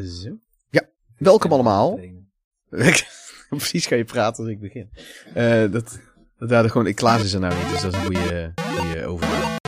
Zo. 0.00 0.38
Ja, 0.70 0.88
welkom 1.16 1.52
allemaal. 1.52 2.00
Precies 3.48 3.86
ga 3.86 3.94
je 3.94 4.04
praten 4.04 4.44
als 4.44 4.52
ik 4.52 4.60
begin. 4.60 4.90
Uh, 5.36 5.72
dat, 5.72 5.98
dat 6.38 6.48
daar 6.48 6.70
gewoon, 6.70 6.86
ik 6.86 6.96
Klaas 6.96 7.22
is 7.22 7.32
er 7.32 7.40
nou 7.40 7.54
niet, 7.54 7.68
dus 7.70 7.80
dat 7.80 7.92
is 7.94 7.98
een 7.98 8.04
goede, 8.04 8.52
goede 8.56 9.06
overname. 9.06 9.60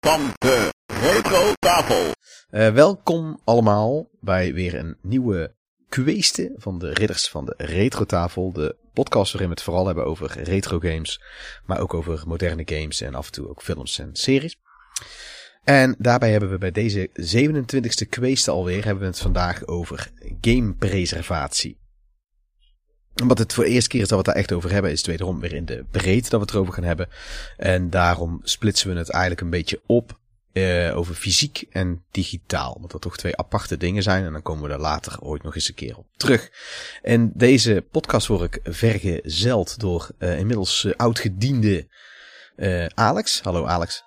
van 0.00 0.32
de 0.38 0.72
Retro 0.86 1.52
Tafel. 1.58 2.12
Uh, 2.50 2.72
welkom 2.72 3.40
allemaal 3.44 4.08
bij 4.20 4.54
weer 4.54 4.74
een 4.74 4.96
nieuwe 5.02 5.54
kweeste 5.88 6.54
van 6.56 6.78
de 6.78 6.92
ridders 6.92 7.28
van 7.28 7.44
de 7.44 7.54
Retro 7.56 8.04
Tafel. 8.04 8.52
De 8.52 8.76
podcast 9.04 9.32
waarin 9.32 9.48
we 9.48 9.54
het 9.54 9.64
vooral 9.64 9.86
hebben 9.86 10.04
over 10.04 10.42
retro 10.42 10.78
games, 10.78 11.22
maar 11.64 11.80
ook 11.80 11.94
over 11.94 12.22
moderne 12.26 12.62
games 12.64 13.00
en 13.00 13.14
af 13.14 13.26
en 13.26 13.32
toe 13.32 13.48
ook 13.48 13.62
films 13.62 13.98
en 13.98 14.10
series. 14.12 14.58
En 15.64 15.94
daarbij 15.98 16.30
hebben 16.30 16.50
we 16.50 16.58
bij 16.58 16.70
deze 16.70 17.10
27e 17.10 18.08
kweeste 18.08 18.50
alweer, 18.50 18.84
hebben 18.84 19.02
we 19.02 19.08
het 19.08 19.18
vandaag 19.18 19.66
over 19.66 20.10
gamepreservatie. 20.40 21.78
Wat 23.14 23.38
het 23.38 23.52
voor 23.54 23.64
de 23.64 23.70
eerste 23.70 23.88
keer 23.88 24.00
is 24.00 24.08
dat 24.08 24.18
we 24.18 24.24
het 24.24 24.34
daar 24.34 24.42
echt 24.42 24.52
over 24.52 24.70
hebben, 24.70 24.90
is 24.90 24.98
het 24.98 25.06
wederom 25.06 25.40
weer 25.40 25.52
in 25.52 25.64
de 25.64 25.84
breedte 25.90 26.30
dat 26.30 26.40
we 26.40 26.46
het 26.46 26.54
erover 26.54 26.72
gaan 26.72 26.84
hebben. 26.84 27.08
En 27.56 27.90
daarom 27.90 28.40
splitsen 28.42 28.92
we 28.92 28.98
het 28.98 29.10
eigenlijk 29.10 29.42
een 29.42 29.50
beetje 29.50 29.80
op 29.86 30.18
uh, 30.58 30.96
over 30.96 31.14
fysiek 31.14 31.64
en 31.70 32.04
digitaal. 32.10 32.76
Want 32.78 32.90
dat 32.90 33.00
toch 33.00 33.16
twee 33.16 33.36
aparte 33.36 33.76
dingen 33.76 34.02
zijn. 34.02 34.24
En 34.24 34.32
dan 34.32 34.42
komen 34.42 34.68
we 34.68 34.74
er 34.74 34.80
later 34.80 35.20
ooit 35.20 35.42
nog 35.42 35.54
eens 35.54 35.68
een 35.68 35.74
keer 35.74 35.96
op 35.96 36.06
terug. 36.16 36.50
En 37.02 37.32
deze 37.34 37.84
podcast 37.90 38.26
word 38.26 38.54
ik 38.54 38.72
vergezeld 38.74 39.80
door 39.80 40.10
uh, 40.18 40.38
inmiddels 40.38 40.84
uh, 40.84 40.92
oudgediende 40.96 41.86
Alex. 42.94 43.40
Hallo 43.40 43.64
Alex. 43.64 44.04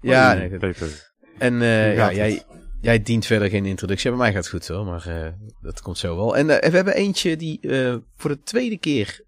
Ja, 0.00 0.48
Peter. 0.58 1.12
En 1.38 1.54
ja, 1.60 2.12
jij, 2.12 2.42
jij 2.80 3.02
dient 3.02 3.26
verder 3.26 3.48
geen 3.48 3.66
introductie. 3.66 4.10
Bij 4.10 4.18
mij 4.18 4.32
gaat 4.32 4.44
het 4.44 4.48
goed 4.48 4.68
hoor, 4.68 4.84
maar 4.84 5.34
dat 5.60 5.80
komt 5.80 5.98
zo 5.98 6.16
wel. 6.16 6.36
En 6.36 6.46
we 6.46 6.70
hebben 6.70 6.94
eentje 6.94 7.36
die 7.36 7.60
voor 8.16 8.30
de 8.30 8.42
tweede 8.42 8.78
keer 8.78 9.24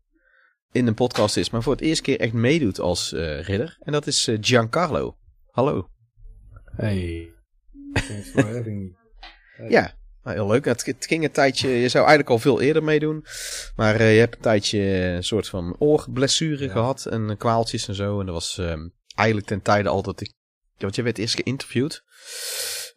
in 0.72 0.86
een 0.86 0.94
podcast 0.94 1.36
is, 1.36 1.50
maar 1.50 1.62
voor 1.62 1.72
het 1.72 1.82
eerste 1.82 2.02
keer 2.02 2.20
echt 2.20 2.32
meedoet 2.32 2.80
als 2.80 3.12
ridder. 3.40 3.76
En 3.80 3.92
dat 3.92 4.06
is 4.06 4.28
Giancarlo. 4.40 5.16
Hallo. 5.50 5.91
Hey, 6.76 7.32
thanks 7.92 8.30
for 8.30 8.44
having 8.44 8.78
me. 8.78 8.90
Ja, 9.68 9.94
nou, 10.22 10.36
heel 10.36 10.46
leuk. 10.46 10.64
Het, 10.64 10.86
het, 10.86 11.06
ging 11.06 11.24
een 11.24 11.30
tijdje, 11.30 11.68
je 11.68 11.88
zou 11.88 12.06
eigenlijk 12.06 12.30
al 12.30 12.38
veel 12.38 12.60
eerder 12.60 12.82
meedoen. 12.82 13.24
Maar 13.76 14.00
uh, 14.00 14.14
je 14.14 14.18
hebt 14.18 14.34
een 14.34 14.40
tijdje 14.40 14.78
een 14.80 15.24
soort 15.24 15.48
van 15.48 15.76
oorblessure 15.78 16.70
gehad 16.70 17.06
en 17.06 17.36
kwaaltjes 17.36 17.88
en 17.88 17.94
zo. 17.94 18.20
En 18.20 18.26
dat 18.26 18.34
was 18.34 18.58
um, 18.58 18.92
eigenlijk 19.14 19.48
ten 19.48 19.62
tijde 19.62 19.88
al 19.88 20.02
dat 20.02 20.20
ik... 20.20 20.32
Want 20.78 20.94
je 20.94 21.02
werd 21.02 21.18
eerst 21.18 21.34
geïnterviewd. 21.34 22.04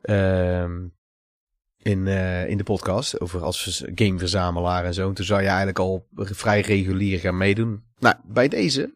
Um, 0.01 0.95
in, 1.77 2.05
uh, 2.05 2.49
in 2.49 2.57
de 2.57 2.63
podcast 2.63 3.19
over 3.19 3.43
als 3.43 3.83
gameverzamelaar 3.95 4.85
en 4.85 4.93
zo. 4.93 5.07
En 5.07 5.13
toen 5.13 5.25
zou 5.25 5.41
je 5.41 5.47
eigenlijk 5.47 5.79
al 5.79 6.07
vrij 6.15 6.61
regulier 6.61 7.19
gaan 7.19 7.37
meedoen. 7.37 7.83
Nou, 7.99 8.15
bij 8.23 8.47
deze, 8.47 8.95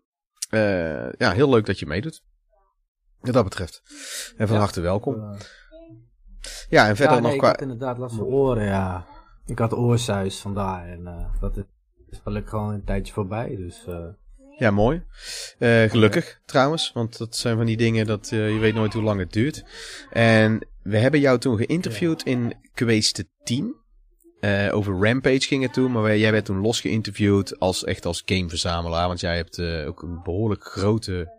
uh, 0.51 1.11
ja, 1.11 1.31
heel 1.31 1.49
leuk 1.49 1.65
dat 1.65 1.79
je 1.79 1.85
meedoet. 1.85 2.21
Wat 3.21 3.33
dat 3.33 3.43
betreft. 3.43 3.81
En 4.37 4.47
van 4.47 4.57
harte 4.57 4.81
welkom. 4.81 5.37
Ja, 6.69 6.87
en 6.87 6.95
verder 6.95 7.15
ja, 7.15 7.21
nee, 7.21 7.31
nog 7.31 7.39
qua... 7.39 7.49
Ik 7.49 7.59
had 7.59 7.61
inderdaad 7.61 7.97
last 7.97 8.15
van 8.15 8.25
oren, 8.25 8.65
ja. 8.65 9.05
Ik 9.45 9.59
had 9.59 9.73
oorsuis 9.73 10.39
vandaar. 10.39 10.87
En 10.87 11.01
uh, 11.01 11.41
dat 11.41 11.57
is 12.09 12.19
gelukkig 12.23 12.49
gewoon 12.49 12.73
een 12.73 12.83
tijdje 12.83 13.13
voorbij, 13.13 13.55
dus... 13.55 13.85
Uh... 13.89 13.95
Ja, 14.57 14.71
mooi. 14.71 15.03
Uh, 15.59 15.83
gelukkig 15.83 16.39
trouwens, 16.45 16.91
want 16.93 17.17
dat 17.17 17.35
zijn 17.35 17.57
van 17.57 17.65
die 17.65 17.77
dingen 17.77 18.05
dat 18.05 18.31
uh, 18.33 18.53
je 18.53 18.59
weet 18.59 18.73
nooit 18.73 18.93
hoe 18.93 19.03
lang 19.03 19.19
het 19.19 19.33
duurt. 19.33 19.63
En 20.09 20.67
we 20.83 20.97
hebben 20.97 21.19
jou 21.19 21.39
toen 21.39 21.57
geïnterviewd 21.57 22.21
ja. 22.25 22.31
in 22.31 22.53
Kweeste 22.73 23.27
10. 23.43 23.75
Uh, 24.41 24.75
over 24.75 25.05
Rampage 25.05 25.39
ging 25.41 25.63
het 25.63 25.73
toen, 25.73 25.91
maar 25.91 26.17
jij 26.17 26.31
werd 26.31 26.45
toen 26.45 26.61
los 26.61 26.81
geïnterviewd 26.81 27.59
als 27.59 27.83
echt 27.83 28.05
als 28.05 28.21
gameverzamelaar. 28.25 29.07
Want 29.07 29.19
jij 29.19 29.35
hebt 29.35 29.61
ook 29.61 30.01
een 30.01 30.19
behoorlijk 30.23 30.63
grote 30.63 31.37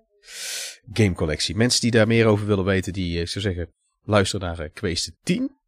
gamecollectie. 0.93 1.57
Mensen 1.57 1.81
die 1.81 1.91
daar 1.91 2.07
meer 2.07 2.27
over 2.27 2.47
willen 2.47 2.65
weten, 2.65 2.93
die 2.93 3.21
ik 3.21 3.29
zou 3.29 3.45
zeggen, 3.45 3.73
luister 4.03 4.41
naar 4.41 4.61
uh, 4.61 4.67
Kweeste 4.73 5.13
10. 5.23 5.59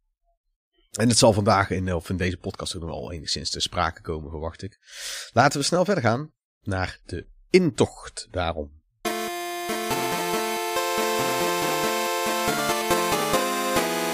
En 0.91 1.07
het 1.07 1.17
zal 1.17 1.33
vandaag 1.33 1.69
in, 1.69 1.93
of 1.93 2.09
in 2.09 2.17
deze 2.17 2.37
podcast 2.37 2.75
ook 2.75 2.89
al 2.89 3.11
enigszins 3.11 3.49
te 3.49 3.59
sprake 3.59 4.01
komen, 4.01 4.29
verwacht 4.29 4.63
ik. 4.63 4.79
Laten 5.31 5.59
we 5.59 5.65
snel 5.65 5.85
verder 5.85 6.03
gaan 6.03 6.31
naar 6.61 6.99
de 7.05 7.27
intocht 7.49 8.27
daarom. 8.31 8.81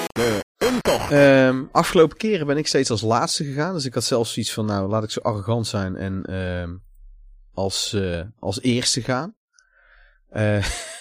De 0.07 0.43
intocht. 0.57 1.11
Um, 1.11 1.69
afgelopen 1.71 2.17
keren 2.17 2.47
ben 2.47 2.57
ik 2.57 2.67
steeds 2.67 2.89
als 2.89 3.01
laatste 3.01 3.43
gegaan. 3.43 3.73
Dus 3.73 3.85
ik 3.85 3.93
had 3.93 4.03
zelfs 4.03 4.33
zoiets 4.33 4.53
van, 4.53 4.65
nou 4.65 4.89
laat 4.89 5.03
ik 5.03 5.09
zo 5.09 5.19
arrogant 5.19 5.67
zijn 5.67 5.95
en 5.95 6.33
um, 6.33 6.83
als, 7.53 7.93
uh, 7.93 8.21
als 8.39 8.61
eerste 8.61 9.01
gaan. 9.01 9.35
Uh, 10.31 10.65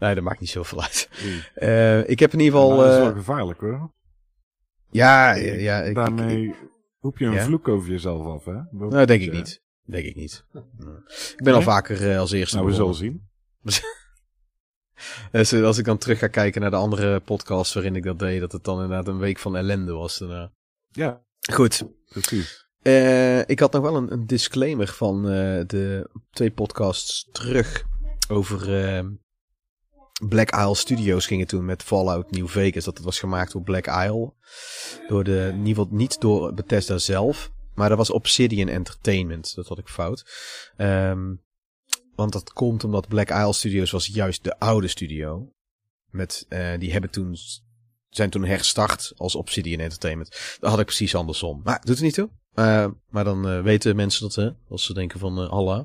nee, 0.00 0.14
dat 0.14 0.24
maakt 0.24 0.40
niet 0.40 0.50
zoveel 0.50 0.82
uit. 0.82 1.08
Uh, 1.56 2.08
ik 2.08 2.18
heb 2.18 2.32
in 2.32 2.40
ieder 2.40 2.60
geval... 2.60 2.76
Dat 2.76 2.90
is 2.90 2.96
uh, 2.96 3.02
wel 3.02 3.12
gevaarlijk 3.12 3.60
hoor. 3.60 3.92
Ja, 4.90 5.34
ja. 5.34 5.52
ja 5.52 5.82
ik, 5.82 5.94
Daarmee 5.94 6.46
ik, 6.46 6.54
roep 7.00 7.18
je 7.18 7.24
een 7.26 7.32
ja? 7.32 7.44
vloek 7.44 7.68
over 7.68 7.90
jezelf 7.90 8.26
af, 8.26 8.44
hè? 8.44 8.52
Dat 8.52 8.90
nou, 8.90 9.06
denk 9.06 9.22
ik 9.22 9.32
niet. 9.32 9.62
Denk 9.84 10.04
ik 10.04 10.14
niet. 10.14 10.44
Ik 11.36 11.44
ben 11.44 11.54
al 11.54 11.62
vaker 11.62 12.18
als 12.18 12.32
eerste 12.32 12.56
Nou, 12.56 12.68
we 12.68 12.74
zullen 12.74 12.94
zien. 12.94 13.28
dus 15.32 15.52
als 15.52 15.78
ik 15.78 15.84
dan 15.84 15.98
terug 15.98 16.18
ga 16.18 16.26
kijken 16.26 16.60
naar 16.60 16.70
de 16.70 16.76
andere 16.76 17.20
podcasts 17.20 17.74
waarin 17.74 17.96
ik 17.96 18.02
dat 18.02 18.18
deed, 18.18 18.40
dat 18.40 18.52
het 18.52 18.64
dan 18.64 18.82
inderdaad 18.82 19.08
een 19.08 19.18
week 19.18 19.38
van 19.38 19.56
ellende 19.56 19.92
was. 19.92 20.18
Daarna. 20.18 20.52
Ja. 20.88 21.22
Goed. 21.52 21.84
Precies. 22.08 22.68
Uh, 22.82 23.48
ik 23.48 23.58
had 23.58 23.72
nog 23.72 23.82
wel 23.82 23.96
een, 23.96 24.12
een 24.12 24.26
disclaimer 24.26 24.88
van 24.88 25.16
uh, 25.26 25.60
de 25.66 26.10
twee 26.30 26.50
podcasts 26.50 27.28
terug 27.32 27.84
over 28.28 28.68
uh, 28.68 29.10
Black 30.28 30.54
Isle 30.54 30.74
Studios 30.74 31.26
gingen 31.26 31.46
toen 31.46 31.64
met 31.64 31.82
Fallout 31.82 32.30
New 32.30 32.48
Vegas. 32.48 32.84
Dat 32.84 32.96
het 32.96 33.04
was 33.04 33.18
gemaakt 33.18 33.52
door 33.52 33.62
Black 33.62 33.86
Isle. 33.86 34.32
Door 35.08 35.24
de, 35.24 35.52
niet 35.90 36.20
door 36.20 36.54
Bethesda 36.54 36.98
zelf. 36.98 37.50
Maar 37.74 37.88
dat 37.88 37.98
was 37.98 38.10
Obsidian 38.10 38.68
Entertainment. 38.68 39.54
Dat 39.54 39.68
had 39.68 39.78
ik 39.78 39.88
fout. 39.88 40.24
Um, 40.76 41.42
want 42.14 42.32
dat 42.32 42.52
komt 42.52 42.84
omdat 42.84 43.08
Black 43.08 43.30
Isle 43.30 43.52
Studios 43.52 43.90
was 43.90 44.06
juist 44.06 44.44
de 44.44 44.58
oude 44.58 44.88
studio. 44.88 45.52
Met, 46.10 46.46
uh, 46.48 46.78
die 46.78 46.92
hebben 46.92 47.10
toen, 47.10 47.36
zijn 48.08 48.30
toen 48.30 48.44
herstart 48.44 49.12
als 49.16 49.34
Obsidian 49.34 49.80
Entertainment. 49.80 50.56
Dat 50.60 50.70
had 50.70 50.80
ik 50.80 50.86
precies 50.86 51.14
andersom. 51.14 51.60
Maar 51.64 51.80
doet 51.84 51.96
er 51.96 52.02
niet 52.02 52.14
toe. 52.14 52.30
Uh, 52.54 52.86
maar 53.08 53.24
dan 53.24 53.48
uh, 53.48 53.62
weten 53.62 53.96
mensen 53.96 54.22
dat, 54.22 54.34
hè, 54.34 54.50
als 54.68 54.84
ze 54.84 54.94
denken 54.94 55.18
van 55.18 55.42
uh, 55.42 55.50
Allah. 55.50 55.84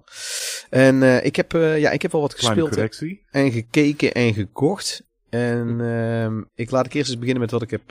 En 0.69 1.25
ik, 1.25 1.35
heb, 1.35 1.51
ja, 1.51 1.89
ik 1.89 2.01
heb 2.01 2.11
wel 2.11 2.21
wat 2.21 2.33
gespeeld 2.33 2.77
en 3.31 3.51
gekeken 3.51 4.11
en 4.13 4.33
gekocht. 4.33 5.03
En 5.29 5.79
uh, 5.79 6.43
ik 6.55 6.71
laat 6.71 6.85
ik 6.85 6.93
eerst 6.93 7.09
eens 7.09 7.19
beginnen 7.19 7.41
met 7.41 7.51
wat 7.51 7.61
ik 7.61 7.69
heb 7.69 7.83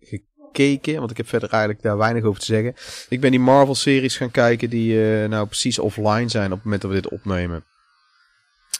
gekeken. 0.00 0.98
Want 0.98 1.10
ik 1.10 1.16
heb 1.16 1.28
verder 1.28 1.50
eigenlijk 1.50 1.82
daar 1.82 1.96
weinig 1.96 2.24
over 2.24 2.40
te 2.40 2.46
zeggen. 2.46 2.74
Ik 3.08 3.20
ben 3.20 3.30
die 3.30 3.40
Marvel-series 3.40 4.16
gaan 4.16 4.30
kijken 4.30 4.70
die 4.70 4.96
nou 5.28 5.46
precies 5.46 5.78
offline 5.78 6.28
zijn 6.28 6.46
op 6.46 6.56
het 6.56 6.64
moment 6.64 6.82
dat 6.82 6.90
we 6.90 7.00
dit 7.00 7.10
opnemen. 7.10 7.64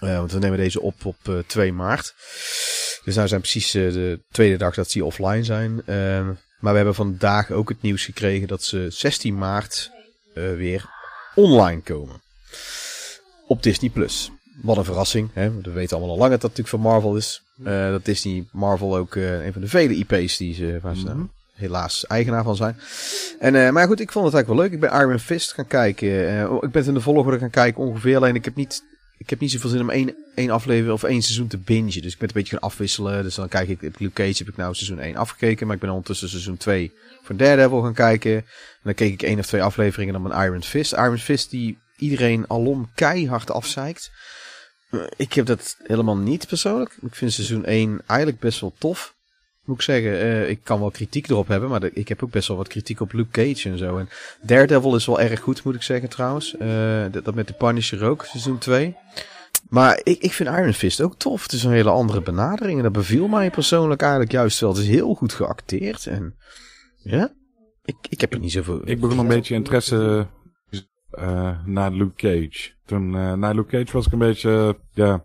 want 0.00 0.32
we 0.32 0.38
nemen 0.38 0.58
deze 0.58 0.80
op 0.80 1.04
op 1.04 1.44
2 1.46 1.72
maart. 1.72 2.14
Dus 3.04 3.14
nou 3.14 3.28
zijn 3.28 3.40
precies 3.40 3.70
de 3.70 4.20
tweede 4.30 4.56
dag 4.56 4.74
dat 4.74 4.90
ze 4.90 5.04
offline 5.04 5.44
zijn. 5.44 5.82
Maar 6.62 6.70
we 6.70 6.76
hebben 6.78 6.94
vandaag 6.94 7.50
ook 7.50 7.68
het 7.68 7.82
nieuws 7.82 8.04
gekregen 8.04 8.48
dat 8.48 8.62
ze 8.62 8.86
16 8.90 9.38
maart 9.38 9.90
uh, 10.34 10.54
weer 10.56 10.88
online 11.34 11.80
komen. 11.80 12.20
Op 13.46 13.62
Disney+. 13.62 13.90
Plus. 13.90 14.30
Wat 14.62 14.76
een 14.76 14.84
verrassing. 14.84 15.30
Hè? 15.32 15.60
We 15.60 15.70
weten 15.70 15.96
allemaal 15.96 16.14
al 16.14 16.20
lang 16.20 16.30
dat 16.30 16.40
dat 16.40 16.50
natuurlijk 16.50 16.82
van 16.82 16.92
Marvel 16.92 17.16
is. 17.16 17.42
Uh, 17.64 17.90
dat 17.90 18.04
Disney 18.04 18.44
Marvel 18.52 18.96
ook 18.96 19.14
uh, 19.14 19.44
een 19.44 19.52
van 19.52 19.62
de 19.62 19.68
vele 19.68 19.94
IP's 19.94 20.36
die 20.36 20.54
ze, 20.54 20.78
waar 20.82 20.96
ze 20.96 21.06
mm 21.06 21.10
-hmm. 21.10 21.30
helaas 21.54 22.06
eigenaar 22.06 22.44
van 22.44 22.56
zijn. 22.56 22.78
En, 23.38 23.72
maar 23.72 23.86
goed, 23.86 24.00
ik 24.00 24.12
vond 24.12 24.24
het 24.24 24.34
eigenlijk 24.34 24.46
wel 24.46 24.56
leuk. 24.56 24.72
Ik 24.72 24.80
ben 24.80 25.00
Iron 25.00 25.18
Fist 25.18 25.52
gaan 25.52 25.66
kijken. 25.66 26.40
Ik 26.42 26.60
ben 26.60 26.70
het 26.72 26.86
in 26.86 26.94
de 26.94 27.00
volgorde 27.00 27.38
gaan 27.38 27.50
kijken 27.50 27.82
ongeveer. 27.82 28.16
Alleen 28.16 28.34
ik 28.34 28.44
heb 28.44 28.54
niet, 28.54 28.84
ik 29.22 29.30
heb 29.30 29.40
niet 29.40 29.50
zoveel 29.50 29.70
zin 29.70 29.80
om 29.80 29.90
één, 29.90 30.14
één 30.34 30.50
aflevering 30.50 30.92
of 30.92 31.02
één 31.02 31.22
seizoen 31.22 31.46
te 31.46 31.58
bingen. 31.58 32.02
Dus 32.02 32.12
ik 32.12 32.18
ben 32.18 32.28
een 32.28 32.34
beetje 32.34 32.58
gaan 32.58 32.68
afwisselen. 32.68 33.22
Dus 33.22 33.34
dan 33.34 33.48
kijk 33.48 33.68
ik, 33.68 33.80
Luke 33.80 34.12
Cage 34.12 34.38
heb 34.38 34.48
ik 34.48 34.56
nou 34.56 34.74
seizoen 34.74 34.98
1 34.98 35.16
afgekeken. 35.16 35.66
Maar 35.66 35.74
ik 35.74 35.80
ben 35.80 35.90
ondertussen 35.90 36.28
seizoen 36.28 36.56
2 36.56 36.92
van 37.22 37.36
Daredevil 37.36 37.82
gaan 37.82 37.94
kijken. 37.94 38.36
En 38.36 38.44
dan 38.82 38.94
keek 38.94 39.12
ik 39.12 39.22
één 39.22 39.38
of 39.38 39.46
twee 39.46 39.62
afleveringen 39.62 40.12
dan 40.12 40.22
mijn 40.22 40.46
Iron 40.46 40.62
Fist. 40.62 40.92
Iron 40.92 41.18
Fist 41.18 41.50
die 41.50 41.78
iedereen 41.96 42.44
alom 42.48 42.90
keihard 42.94 43.50
afzeikt. 43.50 44.10
Ik 45.16 45.32
heb 45.32 45.46
dat 45.46 45.76
helemaal 45.82 46.16
niet 46.16 46.46
persoonlijk. 46.46 46.96
Ik 47.00 47.14
vind 47.14 47.32
seizoen 47.32 47.64
1 47.64 48.00
eigenlijk 48.06 48.40
best 48.40 48.60
wel 48.60 48.74
tof. 48.78 49.14
Moet 49.64 49.76
ik 49.76 49.82
zeggen. 49.82 50.12
Uh, 50.12 50.48
ik 50.48 50.60
kan 50.62 50.80
wel 50.80 50.90
kritiek 50.90 51.28
erop 51.28 51.48
hebben, 51.48 51.68
maar 51.68 51.84
ik 51.92 52.08
heb 52.08 52.22
ook 52.22 52.30
best 52.30 52.48
wel 52.48 52.56
wat 52.56 52.68
kritiek 52.68 53.00
op 53.00 53.12
Luke 53.12 53.30
Cage 53.30 53.68
en 53.68 53.78
zo. 53.78 53.98
En 53.98 54.08
Daredevil 54.40 54.94
is 54.94 55.06
wel 55.06 55.20
erg 55.20 55.40
goed, 55.40 55.64
moet 55.64 55.74
ik 55.74 55.82
zeggen 55.82 56.08
trouwens. 56.08 56.54
Uh, 56.60 57.04
dat, 57.10 57.34
met 57.34 57.46
de 57.46 57.54
Punisher 57.54 58.04
ook, 58.04 58.24
seizoen 58.24 58.58
2. 58.58 58.96
Maar 59.68 60.00
ik, 60.02 60.22
ik 60.22 60.32
vind 60.32 60.48
Iron 60.48 60.72
Fist 60.72 61.00
ook 61.00 61.16
tof. 61.16 61.42
Het 61.42 61.52
is 61.52 61.64
een 61.64 61.72
hele 61.72 61.90
andere 61.90 62.20
benadering. 62.20 62.76
En 62.76 62.82
dat 62.82 62.92
beviel 62.92 63.28
mij 63.28 63.50
persoonlijk 63.50 64.00
eigenlijk 64.00 64.32
juist 64.32 64.60
wel. 64.60 64.70
Het 64.70 64.78
is 64.78 64.88
heel 64.88 65.14
goed 65.14 65.32
geacteerd. 65.32 66.06
En 66.06 66.36
ja, 66.96 67.32
ik, 67.84 67.96
ik 68.08 68.20
heb 68.20 68.32
er 68.32 68.38
niet 68.38 68.52
zoveel... 68.52 68.80
Ik 68.84 69.00
begon 69.00 69.18
een 69.18 69.26
beetje 69.26 69.54
interesse 69.54 70.26
uh, 71.18 71.64
naar 71.64 71.92
Luke 71.92 72.14
Cage. 72.14 72.70
Toen, 72.84 73.14
uh, 73.14 73.32
na 73.32 73.52
Luke 73.52 73.70
Cage 73.76 73.92
was 73.92 74.06
ik 74.06 74.12
een 74.12 74.18
beetje, 74.18 74.78
ja, 74.92 75.24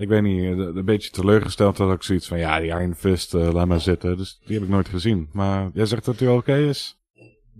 ik 0.00 0.08
weet 0.08 0.22
niet, 0.22 0.58
een 0.58 0.84
beetje 0.84 1.10
teleurgesteld 1.10 1.76
dat 1.76 1.92
ik 1.92 2.02
zoiets 2.02 2.28
van, 2.28 2.38
ja, 2.38 2.60
die 2.60 2.68
Iron 2.68 2.94
Fist, 2.94 3.34
uh, 3.34 3.52
laat 3.52 3.66
maar 3.66 3.80
zitten. 3.80 4.16
Dus 4.16 4.40
die 4.44 4.54
heb 4.54 4.64
ik 4.64 4.70
nooit 4.70 4.88
gezien. 4.88 5.28
Maar 5.32 5.70
jij 5.74 5.86
zegt 5.86 6.04
dat 6.04 6.18
hij 6.18 6.28
oké 6.28 6.56
is? 6.56 6.98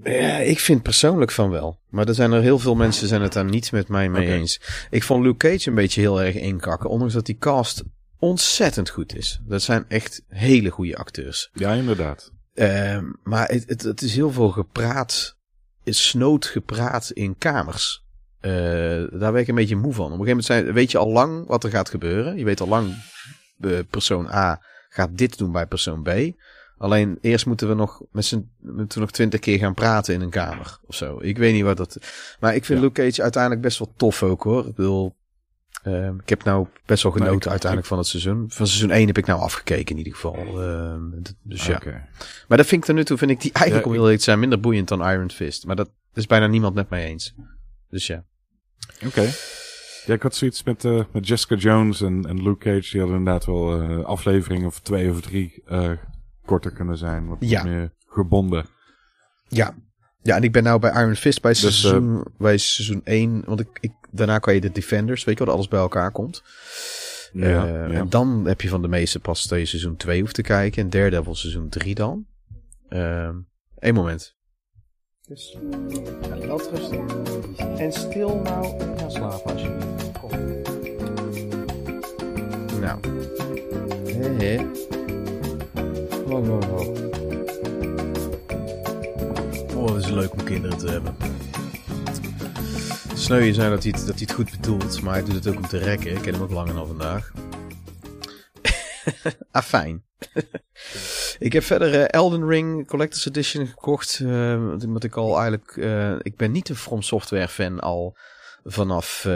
Ja, 0.02 0.36
ik 0.36 0.58
vind 0.58 0.82
persoonlijk 0.82 1.30
van 1.30 1.50
wel. 1.50 1.80
Maar 1.88 2.08
er 2.08 2.14
zijn 2.14 2.32
er 2.32 2.42
heel 2.42 2.58
veel 2.58 2.74
mensen 2.74 3.08
zijn 3.08 3.22
het 3.22 3.32
daar 3.32 3.44
niet 3.44 3.72
met 3.72 3.88
mij 3.88 4.08
mee 4.08 4.26
eens. 4.26 4.60
Ik 4.90 5.02
vond 5.02 5.24
Luke 5.24 5.48
Cage 5.48 5.68
een 5.68 5.74
beetje 5.74 6.00
heel 6.00 6.22
erg 6.22 6.34
inkakken. 6.34 6.90
Ondanks 6.90 7.14
dat 7.14 7.26
die 7.26 7.38
cast 7.38 7.82
ontzettend 8.18 8.88
goed 8.88 9.16
is. 9.16 9.40
Dat 9.46 9.62
zijn 9.62 9.84
echt 9.88 10.22
hele 10.28 10.70
goede 10.70 10.96
acteurs. 10.96 11.50
Ja, 11.52 11.72
inderdaad. 11.72 12.32
Uh, 12.54 12.98
maar 13.22 13.48
het, 13.48 13.64
het, 13.68 13.82
het, 13.82 14.02
is 14.02 14.14
heel 14.14 14.30
veel 14.30 14.50
gepraat, 14.50 15.36
is 15.84 16.08
snood 16.08 16.46
gepraat 16.46 17.10
in 17.10 17.38
kamers. 17.38 18.04
Uh, 18.40 19.20
daar 19.20 19.32
ben 19.32 19.40
ik 19.40 19.48
een 19.48 19.54
beetje 19.54 19.76
moe 19.76 19.92
van. 19.92 20.12
Op 20.12 20.18
een 20.18 20.24
gegeven 20.26 20.28
moment 20.28 20.44
zijn, 20.44 20.72
weet 20.72 20.90
je 20.90 20.98
al 20.98 21.10
lang 21.10 21.46
wat 21.46 21.64
er 21.64 21.70
gaat 21.70 21.90
gebeuren. 21.90 22.38
Je 22.38 22.44
weet 22.44 22.60
al 22.60 22.68
lang, 22.68 22.94
uh, 23.60 23.78
persoon 23.90 24.26
A 24.26 24.62
gaat 24.88 25.18
dit 25.18 25.38
doen 25.38 25.52
bij 25.52 25.66
persoon 25.66 26.02
B. 26.02 26.10
Alleen 26.78 27.18
eerst 27.20 27.46
moeten 27.46 27.68
we 27.68 27.74
nog 27.74 28.02
met 28.10 28.24
z'n 28.24 28.50
moeten 28.58 28.94
we 28.98 29.00
nog 29.00 29.10
twintig 29.10 29.40
keer 29.40 29.58
gaan 29.58 29.74
praten 29.74 30.14
in 30.14 30.20
een 30.20 30.30
kamer 30.30 30.78
of 30.86 30.94
zo. 30.94 31.18
Ik 31.20 31.38
weet 31.38 31.52
niet 31.52 31.62
wat 31.62 31.76
dat. 31.76 31.98
Maar 32.40 32.54
ik 32.54 32.64
vind 32.64 32.78
ja. 32.78 32.84
Luke 32.84 33.02
Cage 33.02 33.22
uiteindelijk 33.22 33.62
best 33.62 33.78
wel 33.78 33.92
tof 33.96 34.22
ook 34.22 34.42
hoor. 34.42 34.66
Ik 34.66 34.74
bedoel, 34.74 35.14
uh, 35.84 36.06
ik 36.06 36.28
heb 36.28 36.44
nou 36.44 36.66
best 36.86 37.02
wel 37.02 37.12
genoten 37.12 37.50
uiteindelijk 37.50 37.88
van 37.88 37.98
het 37.98 38.06
seizoen. 38.06 38.44
Van 38.48 38.66
seizoen 38.66 38.90
1 38.90 39.06
heb 39.06 39.18
ik 39.18 39.26
nou 39.26 39.40
afgekeken 39.40 39.90
in 39.90 39.96
ieder 39.96 40.12
geval. 40.12 40.36
Uh, 40.68 40.94
dus 41.42 41.66
ja. 41.66 41.76
Okay. 41.76 42.08
Maar 42.48 42.58
dat 42.58 42.66
vind 42.66 42.80
ik 42.80 42.86
tot 42.86 42.96
nu 42.96 43.04
toe 43.04 43.18
vind 43.18 43.30
ik 43.30 43.40
die 43.40 43.52
eigenlijk 43.52 43.84
ja, 43.84 43.90
om 43.90 43.96
heel 43.96 44.06
eerlijk 44.06 44.24
zijn 44.24 44.38
minder 44.38 44.60
boeiend 44.60 44.88
dan 44.88 45.08
Iron 45.08 45.30
Fist. 45.30 45.66
Maar 45.66 45.76
dat 45.76 45.90
is 46.14 46.26
bijna 46.26 46.46
niemand 46.46 46.74
met 46.74 46.90
mij 46.90 47.04
eens. 47.04 47.34
Dus 47.88 48.06
ja. 48.06 48.24
Oké. 49.06 49.06
Okay. 49.06 49.30
Ja, 50.06 50.14
ik 50.14 50.22
had 50.22 50.34
zoiets 50.34 50.62
met, 50.62 50.84
uh, 50.84 51.02
met 51.12 51.28
Jessica 51.28 51.54
Jones 51.54 52.00
en, 52.00 52.24
en 52.28 52.42
Luke 52.42 52.58
Cage. 52.58 52.90
Die 52.90 53.00
hadden 53.00 53.18
inderdaad 53.18 53.46
wel 53.46 53.82
uh, 53.82 54.04
afleveringen 54.04 54.66
of 54.66 54.80
twee 54.80 55.10
of 55.10 55.20
drie 55.20 55.62
uh, 55.70 55.90
korter 56.44 56.72
kunnen 56.72 56.98
zijn. 56.98 57.26
Wat 57.26 57.36
ja. 57.40 57.62
meer 57.62 57.92
gebonden. 58.06 58.66
Ja. 59.48 59.74
Ja, 60.22 60.36
en 60.36 60.42
ik 60.42 60.52
ben 60.52 60.62
nou 60.62 60.80
bij 60.80 61.02
Iron 61.02 61.14
Fist 61.14 61.42
bij 61.42 61.54
seizoen, 61.54 62.14
dus, 62.14 62.24
bij 62.38 62.58
seizoen 62.58 63.00
1. 63.04 63.42
Want 63.46 63.60
ik, 63.60 63.68
ik, 63.80 63.92
daarna 64.10 64.38
kan 64.38 64.54
je 64.54 64.60
de 64.60 64.72
Defenders, 64.72 65.24
weet 65.24 65.38
je 65.38 65.44
wat, 65.44 65.54
alles 65.54 65.68
bij 65.68 65.80
elkaar 65.80 66.10
komt. 66.10 66.42
Ja, 67.32 67.66
uh, 67.66 67.92
ja. 67.92 67.98
En 67.98 68.08
dan 68.08 68.46
heb 68.46 68.60
je 68.60 68.68
van 68.68 68.82
de 68.82 68.88
meeste 68.88 69.20
pas 69.20 69.48
dat 69.48 69.58
je 69.58 69.64
seizoen 69.64 69.96
2 69.96 70.20
hoeft 70.20 70.34
te 70.34 70.42
kijken. 70.42 70.82
En 70.82 70.90
Daredevil 70.90 71.34
seizoen 71.34 71.68
3 71.68 71.94
dan. 71.94 72.26
Eén 72.88 73.46
uh, 73.80 73.92
moment. 73.92 74.38
Dus 75.30 75.56
ja, 76.28 76.38
wel 76.38 76.60
rustig. 76.70 77.00
En 77.76 77.92
stil 77.92 78.36
nou 78.36 78.80
gaan 78.98 79.10
slapen 79.10 79.52
alsjeblieft. 79.52 80.18
Kom. 80.18 80.30
Nou. 82.80 83.00
Hé 84.04 84.28
hé. 84.28 84.66
Oh, 86.26 86.48
oh, 89.76 89.94
het 89.94 90.04
is 90.04 90.10
leuk 90.10 90.32
om 90.32 90.44
kinderen 90.44 90.78
te 90.78 90.90
hebben. 90.90 91.16
Sneu 93.14 93.52
zijn 93.52 93.70
dat 93.70 93.82
hij, 93.82 93.92
het, 93.96 94.06
dat 94.06 94.14
hij 94.14 94.24
het 94.26 94.32
goed 94.32 94.50
bedoelt, 94.50 95.02
maar 95.02 95.14
hij 95.14 95.24
doet 95.24 95.34
het 95.34 95.46
ook 95.46 95.56
om 95.56 95.66
te 95.66 95.78
rekken. 95.78 96.10
Ik 96.10 96.22
ken 96.22 96.32
hem 96.32 96.42
ook 96.42 96.50
langer 96.50 96.74
dan 96.74 96.86
vandaag. 96.86 97.32
ah. 99.50 100.09
ik 101.38 101.52
heb 101.52 101.62
verder 101.62 101.94
uh, 101.94 102.04
Elden 102.06 102.46
Ring 102.48 102.86
Collector's 102.86 103.26
Edition 103.26 103.66
gekocht. 103.66 104.18
Uh, 104.22 104.72
omdat 104.84 105.04
ik 105.04 105.16
al 105.16 105.34
eigenlijk... 105.34 105.76
Uh, 105.76 106.12
ik 106.22 106.36
ben 106.36 106.52
niet 106.52 106.68
een 106.68 106.76
From 106.76 107.02
Software 107.02 107.48
fan 107.48 107.80
al 107.80 108.16
vanaf... 108.64 109.28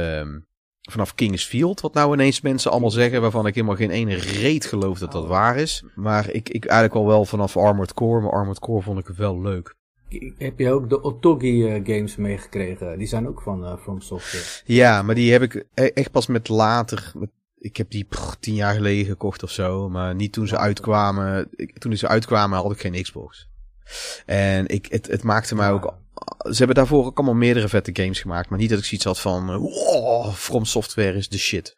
vanaf 0.90 1.14
Kingsfield, 1.14 1.80
wat 1.80 1.94
nou 1.94 2.12
ineens 2.12 2.40
mensen 2.40 2.70
allemaal 2.70 2.90
zeggen, 2.90 3.20
waarvan 3.20 3.46
ik 3.46 3.54
helemaal 3.54 3.76
geen 3.76 3.90
ene 3.90 4.14
reet 4.14 4.66
geloof 4.66 4.98
dat 4.98 5.12
dat 5.12 5.26
waar 5.26 5.56
is. 5.56 5.84
Maar 5.94 6.30
ik, 6.30 6.48
ik 6.48 6.64
eigenlijk 6.64 7.00
al 7.00 7.06
wel 7.06 7.24
vanaf 7.24 7.56
Armored 7.56 7.94
Core, 7.94 8.20
maar 8.20 8.32
Armored 8.32 8.58
Core 8.58 8.82
vond 8.82 8.98
ik 8.98 9.16
wel 9.16 9.40
leuk. 9.40 9.74
Heb 10.38 10.58
je 10.58 10.70
ook 10.70 10.88
de 10.88 11.02
Otogi 11.02 11.82
games 11.84 12.16
meegekregen? 12.16 12.98
Die 12.98 13.06
zijn 13.06 13.28
ook 13.28 13.42
van 13.42 13.78
From 13.78 14.00
Software. 14.00 14.44
Ja, 14.64 15.02
maar 15.02 15.14
die 15.14 15.32
heb 15.32 15.42
ik 15.42 15.64
echt 15.72 16.10
pas 16.10 16.26
met 16.26 16.48
later. 16.48 17.12
Met, 17.14 17.30
ik 17.64 17.76
heb 17.76 17.90
die 17.90 18.04
pff, 18.04 18.36
tien 18.40 18.54
jaar 18.54 18.74
geleden 18.74 19.04
gekocht 19.04 19.42
of 19.42 19.50
zo. 19.50 19.88
Maar 19.88 20.14
niet 20.14 20.32
toen 20.32 20.46
ze 20.46 20.58
uitkwamen. 20.58 21.48
Ik, 21.50 21.78
toen 21.78 21.96
ze 21.96 22.08
uitkwamen 22.08 22.58
had 22.58 22.72
ik 22.72 22.80
geen 22.80 23.02
Xbox. 23.02 23.48
En 24.26 24.66
ik, 24.66 24.86
het, 24.86 25.06
het 25.06 25.22
maakte 25.22 25.54
mij 25.54 25.70
ook. 25.70 25.94
Ze 26.38 26.56
hebben 26.56 26.76
daarvoor 26.76 27.04
ook 27.04 27.16
allemaal 27.16 27.34
meerdere 27.34 27.68
vette 27.68 27.90
games 27.92 28.20
gemaakt. 28.20 28.48
Maar 28.48 28.58
niet 28.58 28.70
dat 28.70 28.78
ik 28.78 28.84
zoiets 28.84 29.06
had 29.06 29.20
van. 29.20 29.56
Wow, 29.56 30.32
From 30.32 30.64
Software 30.64 31.16
is 31.16 31.28
de 31.28 31.38
shit. 31.38 31.76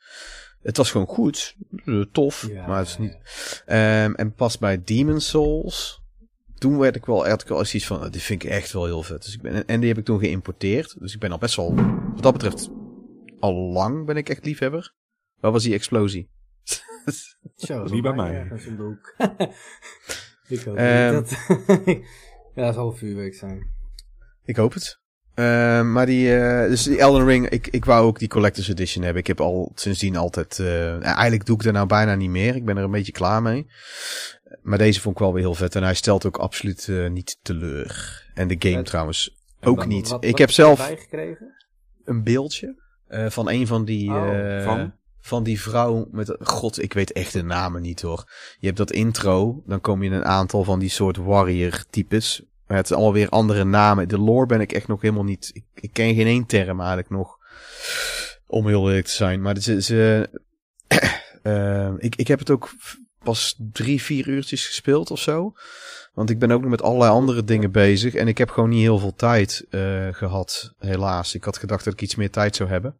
Het 0.62 0.76
was 0.76 0.90
gewoon 0.90 1.06
goed. 1.06 1.56
Tof. 2.12 2.46
Ja, 2.50 2.66
maar 2.66 2.78
het 2.78 2.88
is 2.88 2.98
niet. 2.98 3.16
Um, 3.66 4.14
en 4.14 4.34
pas 4.34 4.58
bij 4.58 4.82
Demon 4.84 5.20
Souls 5.20 6.04
toen 6.58 6.78
werd 6.78 6.96
ik 6.96 7.06
wel, 7.06 7.28
had 7.28 7.42
ik 7.42 7.48
wel 7.48 7.60
iets 7.60 7.86
van, 7.86 8.10
die 8.10 8.20
vind 8.20 8.44
ik 8.44 8.50
echt 8.50 8.72
wel 8.72 8.84
heel 8.84 9.02
vet. 9.02 9.24
Dus 9.24 9.34
ik 9.34 9.42
ben, 9.42 9.66
en 9.66 9.80
die 9.80 9.88
heb 9.88 9.98
ik 9.98 10.04
toen 10.04 10.18
geïmporteerd. 10.18 10.96
Dus 10.98 11.14
ik 11.14 11.20
ben 11.20 11.32
al 11.32 11.38
best 11.38 11.56
wel, 11.56 11.74
wat 12.14 12.22
dat 12.22 12.32
betreft, 12.32 12.68
al 13.40 13.54
lang 13.54 14.06
ben 14.06 14.16
ik 14.16 14.28
echt 14.28 14.44
liefhebber. 14.44 14.94
Waar 15.46 15.54
was 15.54 15.64
die 15.64 15.74
explosie? 15.74 16.28
Zo, 17.56 17.84
niet 17.84 18.02
bij 18.02 18.12
mij. 18.12 18.50
Een 18.50 18.76
boek. 18.76 19.14
ik 20.48 20.60
hoop 20.60 20.78
um, 20.78 21.12
dat. 21.12 21.30
ja, 22.54 22.64
dat 22.64 22.74
zal 22.74 22.92
vuurwerk 22.92 23.34
zijn. 23.34 23.70
Ik 24.44 24.56
hoop 24.56 24.72
het. 24.72 25.00
Uh, 25.34 25.82
maar 25.82 26.06
die, 26.06 26.28
uh, 26.28 26.68
dus 26.68 26.82
die 26.82 26.98
Elden 26.98 27.26
Ring, 27.26 27.48
ik, 27.48 27.66
ik 27.66 27.84
wou 27.84 28.06
ook 28.06 28.18
die 28.18 28.28
Collector's 28.28 28.68
Edition 28.68 29.04
hebben. 29.04 29.22
Ik 29.22 29.26
heb 29.26 29.40
al 29.40 29.72
sindsdien 29.74 30.16
altijd, 30.16 30.58
uh, 30.58 31.04
eigenlijk 31.04 31.46
doe 31.46 31.56
ik 31.56 31.64
er 31.64 31.72
nou 31.72 31.86
bijna 31.86 32.14
niet 32.14 32.30
meer. 32.30 32.56
Ik 32.56 32.64
ben 32.64 32.76
er 32.76 32.84
een 32.84 32.90
beetje 32.90 33.12
klaar 33.12 33.42
mee. 33.42 33.66
Maar 34.62 34.78
deze 34.78 35.00
vond 35.00 35.14
ik 35.14 35.20
wel 35.20 35.32
weer 35.32 35.42
heel 35.42 35.54
vet. 35.54 35.74
En 35.74 35.82
hij 35.82 35.94
stelt 35.94 36.26
ook 36.26 36.36
absoluut 36.36 36.86
uh, 36.86 37.10
niet 37.10 37.38
teleur. 37.42 38.24
En 38.34 38.48
de 38.48 38.56
game 38.58 38.82
trouwens 38.82 39.36
ook 39.60 39.86
niet. 39.86 40.08
Wat, 40.08 40.24
ik 40.24 40.30
wat 40.30 40.38
heb 40.38 40.50
zelf 40.50 40.86
gekregen? 40.86 41.54
een 42.04 42.22
beeldje 42.22 42.84
uh, 43.08 43.30
van 43.30 43.50
een 43.50 43.66
van 43.66 43.84
die... 43.84 44.10
Oh, 44.10 44.32
uh, 44.32 44.64
van? 44.64 44.94
Van 45.26 45.42
die 45.42 45.60
vrouw 45.60 46.08
met... 46.10 46.36
God, 46.40 46.82
ik 46.82 46.92
weet 46.92 47.12
echt 47.12 47.32
de 47.32 47.42
namen 47.42 47.82
niet 47.82 48.02
hoor. 48.02 48.24
Je 48.58 48.66
hebt 48.66 48.78
dat 48.78 48.92
intro. 48.92 49.62
Dan 49.66 49.80
kom 49.80 50.02
je 50.02 50.08
in 50.08 50.16
een 50.16 50.24
aantal 50.24 50.64
van 50.64 50.78
die 50.78 50.88
soort 50.88 51.16
warrior 51.16 51.84
types. 51.90 52.42
Maar 52.66 52.76
het 52.76 52.86
is 52.86 52.92
allemaal 52.92 53.12
weer 53.12 53.28
andere 53.28 53.64
namen. 53.64 54.08
De 54.08 54.18
lore 54.18 54.46
ben 54.46 54.60
ik 54.60 54.72
echt 54.72 54.88
nog 54.88 55.00
helemaal 55.00 55.24
niet... 55.24 55.62
Ik, 55.74 55.92
ken 55.92 56.14
geen 56.14 56.26
één 56.26 56.46
term 56.46 56.78
eigenlijk 56.78 57.10
nog. 57.10 57.38
Om 58.46 58.66
heel 58.66 58.88
eerlijk 58.88 59.06
te 59.06 59.12
zijn. 59.12 59.42
Maar 59.42 59.58
ze... 59.58 59.82
ze 59.82 60.30
uh, 61.42 61.92
ik, 62.08 62.16
ik 62.16 62.28
heb 62.28 62.38
het 62.38 62.50
ook 62.50 62.70
pas 63.22 63.60
drie, 63.72 64.02
vier 64.02 64.28
uurtjes 64.28 64.66
gespeeld 64.66 65.10
of 65.10 65.20
zo. 65.20 65.52
Want 66.14 66.30
ik 66.30 66.38
ben 66.38 66.50
ook 66.50 66.60
nog 66.60 66.70
met 66.70 66.82
allerlei 66.82 67.10
andere 67.10 67.44
dingen 67.44 67.70
bezig. 67.70 68.14
En 68.14 68.28
ik 68.28 68.38
heb 68.38 68.50
gewoon 68.50 68.68
niet 68.68 68.80
heel 68.80 68.98
veel 68.98 69.14
tijd 69.14 69.66
uh, 69.70 70.08
gehad, 70.10 70.74
helaas. 70.78 71.34
Ik 71.34 71.44
had 71.44 71.58
gedacht 71.58 71.84
dat 71.84 71.92
ik 71.92 72.02
iets 72.02 72.14
meer 72.14 72.30
tijd 72.30 72.56
zou 72.56 72.68
hebben. 72.68 72.96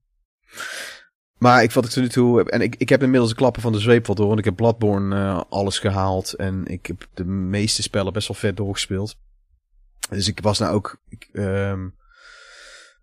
Maar 1.38 1.62
ik, 1.62 1.73
wat 1.73 1.85
ik 1.85 1.90
tot 1.90 2.02
nu 2.02 2.09
toe. 2.09 2.50
En 2.50 2.61
ik, 2.61 2.75
ik 2.78 2.88
heb 2.88 3.02
inmiddels 3.02 3.31
de 3.31 3.37
klappen 3.37 3.62
van 3.62 3.73
de 3.73 3.78
zweep 3.78 4.07
wat 4.07 4.16
door. 4.16 4.26
Want 4.26 4.38
ik 4.38 4.45
heb 4.45 4.57
Bloodborne 4.57 5.16
uh, 5.16 5.43
alles 5.49 5.78
gehaald. 5.78 6.33
En 6.33 6.66
ik 6.66 6.87
heb 6.87 7.07
de 7.14 7.25
meeste 7.25 7.83
spellen 7.83 8.12
best 8.12 8.28
wel 8.28 8.37
vet 8.37 8.57
doorgespeeld. 8.57 9.16
Dus 10.09 10.28
ik 10.28 10.40
was 10.40 10.59
nou 10.59 10.75
ook... 10.75 10.97
Ik, 11.09 11.28
um, 11.33 11.95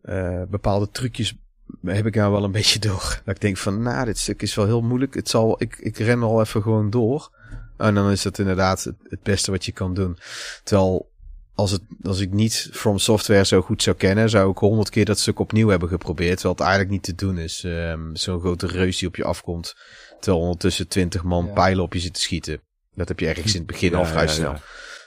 uh, 0.03 0.43
bepaalde 0.49 0.89
trucjes 0.89 1.37
heb 1.85 2.05
ik 2.05 2.15
nou 2.15 2.31
wel 2.31 2.43
een 2.43 2.51
beetje 2.61 2.79
door. 2.79 3.21
Dat 3.25 3.35
ik 3.35 3.41
denk 3.41 3.57
van, 3.57 3.81
nou, 3.81 4.05
dit 4.05 4.17
stuk 4.17 4.41
is 4.41 4.55
wel 4.55 4.65
heel 4.65 4.81
moeilijk. 4.81 5.13
Het 5.13 5.29
zal, 5.29 5.61
ik, 5.61 5.77
ik 5.77 5.97
ren 5.97 6.23
al 6.23 6.41
even 6.41 6.61
gewoon 6.61 6.89
door. 6.89 7.31
En 7.77 7.95
dan 7.95 8.11
is 8.11 8.21
dat 8.21 8.39
inderdaad 8.39 8.83
het 8.83 9.23
beste 9.23 9.51
wat 9.51 9.65
je 9.65 9.71
kan 9.71 9.93
doen. 9.93 10.17
Terwijl, 10.63 11.11
als, 11.55 11.71
het, 11.71 11.81
als 12.03 12.19
ik 12.19 12.31
niet 12.31 12.69
From 12.71 12.97
Software 12.97 13.45
zo 13.45 13.61
goed 13.61 13.83
zou 13.83 13.95
kennen, 13.95 14.29
zou 14.29 14.51
ik 14.51 14.57
honderd 14.57 14.89
keer 14.89 15.05
dat 15.05 15.19
stuk 15.19 15.39
opnieuw 15.39 15.67
hebben 15.67 15.89
geprobeerd. 15.89 16.41
Het 16.41 16.59
eigenlijk 16.59 16.89
niet 16.89 17.03
te 17.03 17.15
doen 17.15 17.37
is. 17.37 17.63
Um, 17.63 18.15
Zo'n 18.15 18.39
grote 18.39 18.67
reus 18.67 18.97
die 18.97 19.07
op 19.07 19.15
je 19.15 19.23
afkomt. 19.23 19.75
Terwijl 20.19 20.43
ondertussen 20.43 20.87
twintig 20.87 21.23
man 21.23 21.45
ja. 21.45 21.53
pijlen 21.53 21.83
op 21.83 21.93
je 21.93 21.99
zit 21.99 22.13
te 22.13 22.21
schieten. 22.21 22.61
Dat 22.93 23.07
heb 23.07 23.19
je 23.19 23.27
ergens 23.27 23.53
in 23.53 23.57
het 23.57 23.67
begin 23.67 23.91
ja, 23.91 23.97
al 23.97 24.05
vrij 24.05 24.23
ja, 24.23 24.29
snel. 24.29 24.55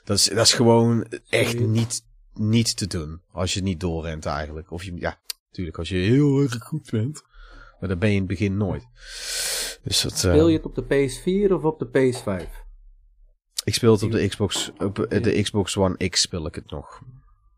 Dat, 0.05 0.17
is, 0.17 0.25
dat 0.25 0.47
is 0.47 0.53
gewoon 0.53 1.07
echt 1.29 1.59
niet, 1.59 2.03
niet 2.35 2.76
te 2.76 2.87
doen. 2.87 3.21
Als 3.33 3.55
je 3.55 3.62
niet 3.62 3.81
doorrent 3.81 4.26
eigenlijk. 4.26 4.71
Of 4.71 4.85
je, 4.85 4.93
ja, 4.97 5.19
Natuurlijk, 5.57 5.79
als 5.79 5.88
je 5.88 6.11
heel 6.11 6.41
erg 6.41 6.59
goed 6.59 6.91
bent. 6.91 7.23
Maar 7.81 7.88
dat 7.88 7.99
ben 7.99 8.09
je 8.09 8.15
in 8.15 8.21
het 8.21 8.31
begin 8.31 8.57
nooit. 8.57 8.87
Dus 9.83 10.00
dat, 10.00 10.19
Speel 10.19 10.49
je 10.49 10.57
het 10.57 10.67
op 10.67 10.75
de 10.75 10.85
PS4 10.85 11.53
of 11.53 11.62
op 11.62 11.79
de 11.79 11.87
PS5? 11.87 12.65
Ik 13.66 13.75
speel 13.75 13.92
het 13.92 14.02
op 14.02 14.11
de 14.11 14.28
Xbox, 14.28 14.73
op 14.78 14.99
eh, 14.99 15.23
de 15.23 15.42
Xbox 15.42 15.76
One 15.76 16.08
X 16.08 16.20
speel 16.20 16.46
ik 16.46 16.54
het 16.54 16.70
nog. 16.70 17.02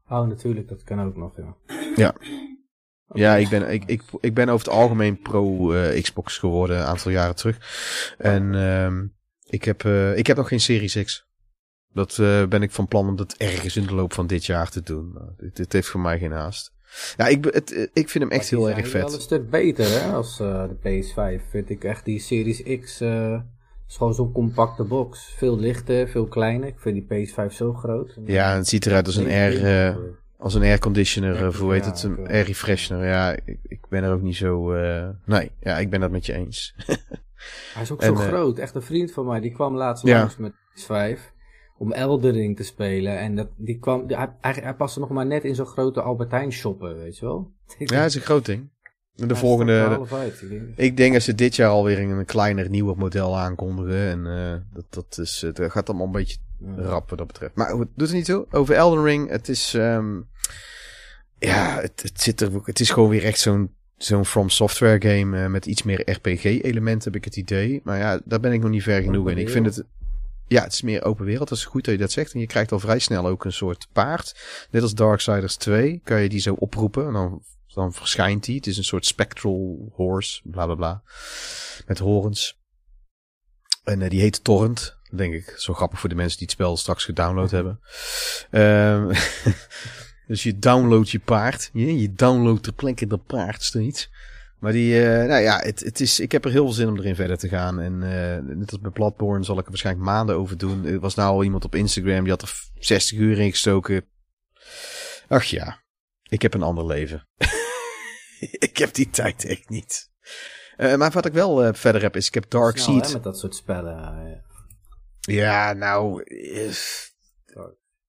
Oh, 0.08 0.26
natuurlijk, 0.26 0.68
dat 0.68 0.82
kan 0.82 1.00
ook 1.00 1.16
nog, 1.16 1.36
ja. 1.36 1.56
Ja. 1.96 2.14
Ja, 3.12 3.36
ik 3.36 3.48
ben, 3.48 3.70
ik, 3.70 3.84
ik, 3.86 4.02
ik 4.20 4.34
ben 4.34 4.48
over 4.48 4.66
het 4.66 4.76
algemeen 4.76 5.20
pro 5.20 5.72
eh, 5.72 6.02
Xbox 6.02 6.38
geworden 6.38 6.78
een 6.78 6.84
aantal 6.84 7.10
jaren 7.10 7.36
terug. 7.36 7.58
En 8.18 8.54
ehm 8.54 9.06
ik, 9.44 9.64
heb, 9.64 9.84
eh, 9.84 10.16
ik 10.16 10.26
heb 10.26 10.36
nog 10.36 10.48
geen 10.48 10.60
Series 10.60 11.02
X. 11.02 11.26
Dat 11.92 12.16
ben 12.48 12.62
ik 12.62 12.70
van 12.70 12.88
plan 12.88 13.08
om 13.08 13.16
dat 13.16 13.34
ergens 13.36 13.76
in 13.76 13.86
de 13.86 13.94
loop 13.94 14.12
van 14.12 14.26
dit 14.26 14.46
jaar 14.46 14.70
te 14.70 14.82
doen. 14.82 15.18
Dit, 15.36 15.56
dit 15.56 15.72
heeft 15.72 15.88
voor 15.88 16.00
mij 16.00 16.18
geen 16.18 16.32
haast. 16.32 16.72
Ja, 17.16 17.26
ik, 17.26 17.44
het, 17.44 17.90
ik 17.92 18.08
vind 18.08 18.24
hem 18.24 18.32
echt 18.32 18.50
heel 18.50 18.70
erg 18.70 18.86
zijn 18.86 18.92
wel 18.92 19.02
een 19.02 19.10
vet. 19.10 19.22
stuk 19.22 19.50
beter, 19.50 19.84
hè, 19.84 20.12
als 20.12 20.36
de 20.36 20.76
PS5. 20.78 21.50
Vind 21.50 21.70
ik 21.70 21.84
echt 21.84 22.04
die 22.04 22.20
Series 22.20 22.62
X... 22.80 23.00
eh 23.88 23.94
is 23.94 23.96
gewoon 23.96 24.14
zo'n 24.14 24.32
compacte 24.32 24.84
box. 24.84 25.34
Veel 25.36 25.58
lichter, 25.58 26.08
veel 26.08 26.26
kleiner. 26.26 26.68
Ik 26.68 26.78
vind 26.78 27.08
die 27.08 27.28
PS5 27.28 27.52
zo 27.52 27.72
groot. 27.72 28.18
Ja, 28.24 28.54
het 28.56 28.68
ziet 28.68 28.86
eruit 28.86 29.06
als 29.06 29.16
een 29.16 29.26
air, 29.26 29.86
eh, 29.88 29.96
als 30.36 30.54
een 30.54 30.62
airconditioner, 30.62 31.46
of 31.46 31.58
hoe 31.58 31.72
heet 31.72 31.84
ja, 31.84 31.90
het, 31.90 32.02
een 32.02 32.18
eh, 32.26 32.32
air 32.34 32.44
refreshener. 32.44 33.06
Ja, 33.06 33.32
ik, 33.44 33.58
ik 33.62 33.86
ben 33.88 34.02
er 34.04 34.12
ook 34.12 34.22
niet 34.22 34.36
zo... 34.36 34.72
eh, 34.72 35.08
nee, 35.24 35.50
ja, 35.60 35.78
ik 35.78 35.90
ben 35.90 36.00
dat 36.00 36.10
met 36.10 36.26
je 36.26 36.32
eens. 36.32 36.74
Hij 37.74 37.82
is 37.82 37.92
ook 37.92 38.00
En, 38.02 38.16
zo 38.16 38.22
eh, 38.22 38.28
groot. 38.28 38.58
Echt 38.58 38.74
een 38.74 38.82
vriend 38.82 39.12
van 39.12 39.26
mij. 39.26 39.40
Die 39.40 39.52
kwam 39.52 39.76
laatst 39.76 40.06
Ja. 40.06 40.18
langs 40.18 40.36
met 40.36 40.52
PS5. 40.52 41.18
Om 41.78 41.92
Eldering 41.92 42.56
te 42.56 42.62
spelen. 42.62 43.18
En 43.18 43.34
dat, 43.36 43.48
die 43.56 43.78
kwam, 43.78 44.04
hij, 44.06 44.34
hij, 44.40 44.52
hij 44.62 44.74
paste 44.74 45.00
nog 45.00 45.08
maar 45.08 45.26
net 45.26 45.44
in 45.44 45.54
zo'n 45.54 45.66
grote 45.66 46.02
Albertijn 46.02 46.52
shoppen, 46.52 46.96
weet 46.96 47.18
je 47.18 47.24
wel. 47.26 47.52
Ja, 47.78 47.96
het 47.96 48.08
is 48.08 48.14
een 48.14 48.20
groot 48.20 48.44
ding. 48.44 48.70
De 49.26 49.36
volgende... 49.36 50.06
uit. 50.12 50.42
Ik 50.42 50.48
denk- 50.48 50.62
Ik 50.76 50.96
denk 50.96 51.12
dat 51.12 51.22
ze 51.22 51.34
dit 51.34 51.56
jaar 51.56 51.68
alweer 51.70 51.98
een 51.98 52.24
kleiner, 52.24 52.70
nieuwer 52.70 52.96
model 52.96 53.38
aankondigen. 53.38 54.08
En 54.08 54.26
eh, 54.26 54.54
dat, 54.74 54.84
dat, 54.90 55.18
is, 55.18 55.40
het 55.40 55.60
gaat 55.62 55.88
allemaal 55.88 56.06
een 56.06 56.12
beetje 56.12 56.36
Ja. 56.76 56.82
rap 56.82 57.08
wat 57.08 57.18
dat 57.18 57.26
betreft. 57.26 57.54
Maar 57.54 57.70
goed, 57.70 57.88
doet 57.96 58.08
er 58.08 58.14
niet 58.14 58.24
toe. 58.24 58.46
Over 58.50 58.74
Elden 58.74 59.04
Ring, 59.04 59.30
het 59.30 59.48
is... 59.48 59.74
ehm, 59.74 60.16
ja, 61.38 61.80
het, 61.80 62.02
het 62.02 62.20
zit 62.20 62.40
er... 62.40 62.50
Het 62.64 62.80
is 62.80 62.90
gewoon 62.90 63.08
weer 63.08 63.24
echt 63.24 63.38
zo'n 63.40 63.70
zo'n 63.96 64.24
From 64.24 64.48
Software 64.48 65.08
game 65.08 65.42
eh, 65.42 65.50
met 65.50 65.66
iets 65.66 65.82
meer 65.82 66.10
RPG-elementen, 66.10 67.04
heb 67.12 67.16
ik 67.20 67.24
het 67.24 67.36
idee. 67.36 67.80
Maar 67.84 67.98
ja, 67.98 68.20
daar 68.24 68.40
ben 68.40 68.52
ik 68.52 68.60
nog 68.60 68.70
niet 68.70 68.82
ver 68.82 69.02
genoeg 69.02 69.20
Open 69.20 69.32
in. 69.32 69.38
Ik 69.38 69.48
vind 69.48 69.66
het... 69.66 69.84
Ja, 70.46 70.62
het 70.62 70.72
is 70.72 70.82
meer 70.82 71.04
open 71.04 71.24
wereld. 71.24 71.48
Dat 71.48 71.58
is 71.58 71.64
goed 71.64 71.84
dat 71.84 71.94
je 71.94 72.00
dat 72.00 72.12
zegt. 72.12 72.32
En 72.34 72.40
je 72.40 72.46
krijgt 72.46 72.72
al 72.72 72.78
vrij 72.78 72.98
snel 72.98 73.26
ook 73.26 73.44
een 73.44 73.52
soort 73.52 73.88
paard. 73.92 74.34
Net 74.70 74.82
als 74.82 74.94
Darksiders 74.94 75.56
2 75.56 76.00
kan 76.04 76.20
je 76.22 76.28
die 76.28 76.40
zo 76.40 76.54
oproepen. 76.58 77.06
En 77.06 77.12
dan, 77.12 77.42
dan 77.78 77.92
verschijnt 77.92 78.44
die. 78.44 78.56
Het 78.56 78.66
is 78.66 78.76
een 78.76 78.84
soort 78.84 79.06
spectral 79.06 79.92
horse. 79.94 80.40
Bla 80.44 80.64
bla 80.64 80.74
bla. 80.74 81.02
Met 81.86 81.98
horens. 81.98 82.58
En 83.84 84.02
eh, 84.02 84.10
die 84.10 84.20
heet 84.20 84.44
Torrent. 84.44 84.96
Denk 85.10 85.34
ik. 85.34 85.54
Zo 85.56 85.74
grappig 85.74 86.00
voor 86.00 86.08
de 86.08 86.14
mensen 86.14 86.38
die 86.38 86.46
het 86.46 86.56
spel 86.56 86.76
straks 86.76 87.04
gedownload 87.04 87.50
hebben. 87.50 87.80
Ehm, 88.50 89.14
dus 90.28 90.42
je 90.42 90.58
downloadt 90.58 91.10
je 91.10 91.18
paard. 91.18 91.70
Je, 91.72 92.00
je 92.00 92.12
downloadt 92.12 92.64
de 92.64 92.72
plekken 92.72 93.08
dat 93.08 93.26
paard 93.26 93.62
steeds. 93.62 94.10
Maar 94.58 94.72
die, 94.72 95.06
eh, 95.06 95.28
nou 95.28 95.42
ja, 95.42 95.58
het, 95.58 95.80
het 95.80 96.00
is, 96.00 96.20
ik 96.20 96.32
heb 96.32 96.44
er 96.44 96.50
heel 96.50 96.64
veel 96.64 96.74
zin 96.74 96.88
om 96.88 96.98
erin 96.98 97.14
verder 97.14 97.38
te 97.38 97.48
gaan. 97.48 97.80
En 97.80 98.02
eh, 98.02 98.56
net 98.56 98.70
als 98.70 98.80
bij 98.80 98.90
Bloodborne 98.90 99.44
zal 99.44 99.58
ik 99.58 99.64
er 99.64 99.70
waarschijnlijk 99.70 100.06
maanden 100.06 100.36
over 100.36 100.58
doen. 100.58 100.84
Er 100.84 101.00
was 101.00 101.14
nou 101.14 101.30
al 101.30 101.44
iemand 101.44 101.64
op 101.64 101.74
Instagram, 101.74 102.22
die 102.22 102.32
had 102.32 102.42
er 102.42 102.54
60 102.74 103.18
uur 103.18 103.38
in 103.38 103.50
gestoken. 103.50 104.04
Ach 105.28 105.44
ja, 105.44 105.82
ik 106.28 106.42
heb 106.42 106.54
een 106.54 106.62
ander 106.62 106.86
leven. 106.86 107.28
ik 108.68 108.76
heb 108.78 108.94
die 108.94 109.10
tijd 109.10 109.44
echt 109.44 109.68
niet. 109.68 110.10
Eh, 110.76 110.96
maar 110.96 111.10
wat 111.10 111.26
ik 111.26 111.32
wel 111.32 111.64
eh, 111.64 111.74
verder 111.74 112.02
heb, 112.02 112.16
is 112.16 112.26
ik 112.26 112.34
heb 112.34 112.50
Dark 112.50 112.78
Snel, 112.78 112.96
hè, 112.96 113.04
Seed. 113.04 113.12
met 113.12 113.22
dat 113.22 113.38
soort 113.38 113.54
spellen. 113.54 114.42
Ja, 115.20 115.72
nou, 115.72 116.22
eh, 116.22 116.72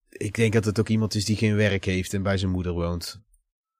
ik 0.09 0.35
denk 0.35 0.53
dat 0.53 0.65
het 0.65 0.79
ook 0.79 0.89
iemand 0.89 1.15
is 1.15 1.25
die 1.25 1.37
geen 1.37 1.55
werk 1.55 1.85
heeft 1.85 2.13
en 2.13 2.23
bij 2.23 2.37
zijn 2.37 2.51
moeder 2.51 2.71
woont. 2.73 3.21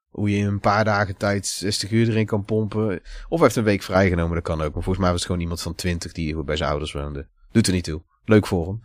Hoe 0.09 0.29
je 0.29 0.37
in 0.37 0.45
een 0.45 0.59
paar 0.59 0.83
dagen 0.85 1.17
tijd 1.17 1.47
60 1.47 1.91
uur 1.91 2.09
erin 2.09 2.25
kan 2.25 2.43
pompen. 2.43 3.01
Of 3.27 3.37
hij 3.37 3.39
heeft 3.39 3.55
een 3.55 3.63
week 3.63 3.83
vrijgenomen, 3.83 4.33
dat 4.35 4.43
kan 4.43 4.61
ook. 4.61 4.73
Maar 4.73 4.83
volgens 4.83 4.97
mij 4.97 5.09
was 5.09 5.17
het 5.17 5.25
gewoon 5.25 5.41
iemand 5.41 5.61
van 5.61 5.75
20 5.75 6.11
die 6.11 6.43
bij 6.43 6.55
zijn 6.55 6.69
ouders 6.69 6.91
woonde. 6.91 7.27
Doet 7.51 7.67
er 7.67 7.73
niet 7.73 7.83
toe. 7.83 8.01
Leuk 8.25 8.47
voor 8.47 8.67
hem. 8.67 8.81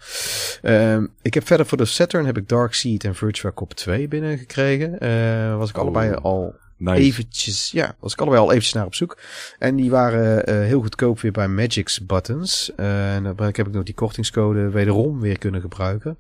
Ehm, 0.63 1.07
ik 1.23 1.35
heb 1.35 1.47
verder 1.47 1.67
voor 1.67 1.79
de 1.79 1.85
Saturn 1.85 2.27
heb 2.27 2.37
ik 2.37 2.49
Dark 2.49 2.75
Seed 2.75 3.05
en 3.05 3.15
Virtua 3.15 3.53
Cop 3.53 3.73
2 3.75 4.09
binnengekregen. 4.09 4.99
Eh 4.99 5.57
was 5.57 5.69
ik 5.71 5.77
Oh. 5.77 5.83
allebei 5.83 6.15
al 6.15 6.55
Nice. 6.77 7.01
eventjes, 7.01 7.71
ja, 7.71 7.97
was 8.01 8.13
ik 8.13 8.21
allebei 8.21 8.43
al 8.43 8.51
eventjes 8.51 8.73
naar 8.73 8.87
op 8.87 8.95
zoek. 8.95 9.19
En 9.59 9.77
die 9.77 9.91
waren 9.91 10.47
eh, 10.47 10.55
heel 10.55 10.81
goedkoop 10.81 11.21
weer 11.21 11.33
bij 11.33 11.49
Magic's 11.49 12.07
Buttons. 12.07 12.73
Eh, 12.77 13.15
en 13.15 13.23
dan 13.23 13.37
heb 13.37 13.59
ik 13.59 13.73
nog 13.73 13.83
die 13.83 13.95
kortingscode 13.95 14.71
wederom 14.71 15.21
weer 15.21 15.39
kunnen 15.39 15.61
gebruiken. 15.61 16.19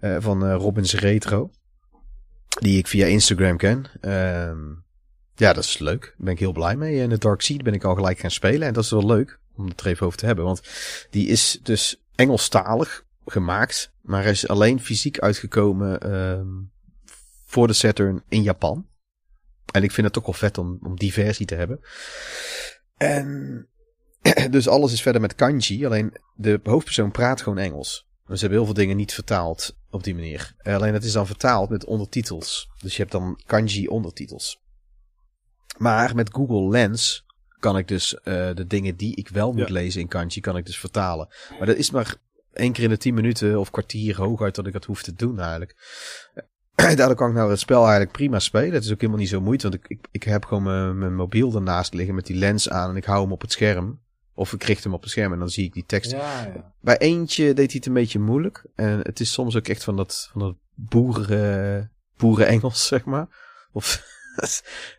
Eh, 0.00 0.16
van 0.18 0.52
Robins 0.52 0.94
Retro. 0.94 1.50
Die 2.60 2.78
ik 2.78 2.86
via 2.86 3.06
Instagram 3.06 3.56
ken. 3.56 3.84
Ehm, 4.00 4.58
ja, 5.34 5.52
dat 5.52 5.64
is 5.64 5.78
leuk. 5.78 6.02
Daar 6.02 6.14
ben 6.16 6.32
ik 6.32 6.38
heel 6.38 6.52
blij 6.52 6.76
mee. 6.76 7.00
En 7.00 7.08
de 7.08 7.18
Dark 7.18 7.40
Seed 7.40 7.62
ben 7.62 7.74
ik 7.74 7.84
al 7.84 7.94
gelijk 7.94 8.18
gaan 8.18 8.30
spelen. 8.30 8.68
En 8.68 8.74
dat 8.74 8.84
is 8.84 8.90
wel 8.90 9.06
leuk 9.06 9.38
om 9.56 9.66
het 9.66 9.80
er 9.80 9.86
even 9.86 10.06
over 10.06 10.18
te 10.18 10.26
hebben. 10.26 10.44
Want 10.44 10.62
die 11.10 11.26
is 11.26 11.60
dus 11.62 12.00
Engelstalig 12.14 13.04
gemaakt. 13.26 13.92
Maar 14.02 14.24
is 14.24 14.48
alleen 14.48 14.80
fysiek 14.80 15.18
uitgekomen 15.18 16.00
ehm, 16.00 16.48
voor 17.46 17.66
de 17.66 17.72
Saturn 17.72 18.22
in 18.28 18.42
Japan. 18.42 18.86
En 19.76 19.82
ik 19.82 19.90
vind 19.92 20.06
het 20.06 20.18
ook 20.18 20.24
wel 20.26 20.34
vet 20.34 20.58
om, 20.58 20.78
om 20.82 20.96
die 20.96 21.12
versie 21.12 21.46
te 21.46 21.54
hebben. 21.54 21.80
En 22.96 23.68
dus 24.50 24.68
alles 24.68 24.92
is 24.92 25.02
verder 25.02 25.20
met 25.20 25.34
kanji. 25.34 25.86
Alleen 25.86 26.16
de 26.34 26.60
hoofdpersoon 26.62 27.10
praat 27.10 27.40
gewoon 27.42 27.58
Engels. 27.58 28.06
Dus 28.26 28.34
ze 28.34 28.40
hebben 28.40 28.58
heel 28.58 28.64
veel 28.64 28.82
dingen 28.82 28.96
niet 28.96 29.14
vertaald 29.14 29.76
op 29.90 30.04
die 30.04 30.14
manier. 30.14 30.54
Alleen 30.62 30.94
het 30.94 31.04
is 31.04 31.12
dan 31.12 31.26
vertaald 31.26 31.70
met 31.70 31.84
ondertitels. 31.84 32.68
Dus 32.82 32.92
je 32.96 33.00
hebt 33.00 33.12
dan 33.12 33.40
kanji 33.46 33.86
ondertitels. 33.88 34.60
Maar 35.78 36.14
met 36.14 36.32
Google 36.34 36.68
Lens 36.68 37.24
kan 37.58 37.78
ik 37.78 37.88
dus 37.88 38.14
eh, 38.14 38.50
de 38.54 38.66
dingen 38.66 38.96
die 38.96 39.16
ik 39.16 39.28
wel 39.28 39.52
moet 39.52 39.68
Ja. 39.68 39.72
lezen 39.74 40.00
in 40.00 40.08
kanji, 40.08 40.40
kan 40.40 40.56
ik 40.56 40.66
dus 40.66 40.78
vertalen. 40.78 41.28
Maar 41.58 41.66
dat 41.66 41.76
is 41.76 41.90
maar 41.90 42.16
één 42.52 42.72
keer 42.72 42.84
in 42.84 42.90
de 42.90 42.96
tien 42.96 43.14
minuten 43.14 43.58
of 43.58 43.70
kwartier 43.70 44.16
hooguit 44.16 44.54
dat 44.54 44.66
ik 44.66 44.72
dat 44.72 44.84
hoef 44.84 45.02
te 45.02 45.14
doen 45.14 45.40
eigenlijk. 45.40 45.74
Daardoor 46.96 47.14
kan 47.14 47.28
ik 47.28 47.34
nou 47.34 47.50
het 47.50 47.58
spel 47.58 47.80
eigenlijk 47.80 48.12
prima 48.12 48.38
spelen. 48.38 48.72
Het 48.72 48.84
is 48.84 48.92
ook 48.92 49.00
helemaal 49.00 49.20
niet 49.20 49.28
zo 49.28 49.40
moeite, 49.40 49.68
want 49.68 49.82
ik, 49.82 49.88
ik, 49.88 50.06
ik 50.10 50.22
heb 50.22 50.44
gewoon 50.44 50.62
mijn, 50.62 50.98
mijn 50.98 51.14
mobiel 51.14 51.54
ernaast 51.54 51.94
liggen 51.94 52.14
met 52.14 52.26
die 52.26 52.36
lens 52.36 52.70
aan 52.70 52.90
en 52.90 52.96
ik 52.96 53.04
hou 53.04 53.22
hem 53.22 53.32
op 53.32 53.40
het 53.40 53.52
scherm. 53.52 54.00
Of 54.34 54.52
ik 54.52 54.62
richt 54.62 54.84
hem 54.84 54.94
op 54.94 55.02
het 55.02 55.10
scherm 55.10 55.32
en 55.32 55.38
dan 55.38 55.50
zie 55.50 55.64
ik 55.64 55.72
die 55.72 55.84
tekst. 55.86 56.10
Ja, 56.10 56.42
ja. 56.54 56.72
Bij 56.80 56.98
eentje 56.98 57.44
deed 57.44 57.66
hij 57.66 57.76
het 57.76 57.86
een 57.86 57.92
beetje 57.92 58.18
moeilijk. 58.18 58.64
En 58.74 58.98
het 59.02 59.20
is 59.20 59.32
soms 59.32 59.56
ook 59.56 59.68
echt 59.68 59.84
van 59.84 59.96
dat, 59.96 60.28
van 60.32 60.40
dat 60.40 60.54
boeren, 60.74 61.92
boeren-Engels, 62.16 62.86
zeg 62.92 63.04
maar. 63.04 63.28
Of, 63.72 64.04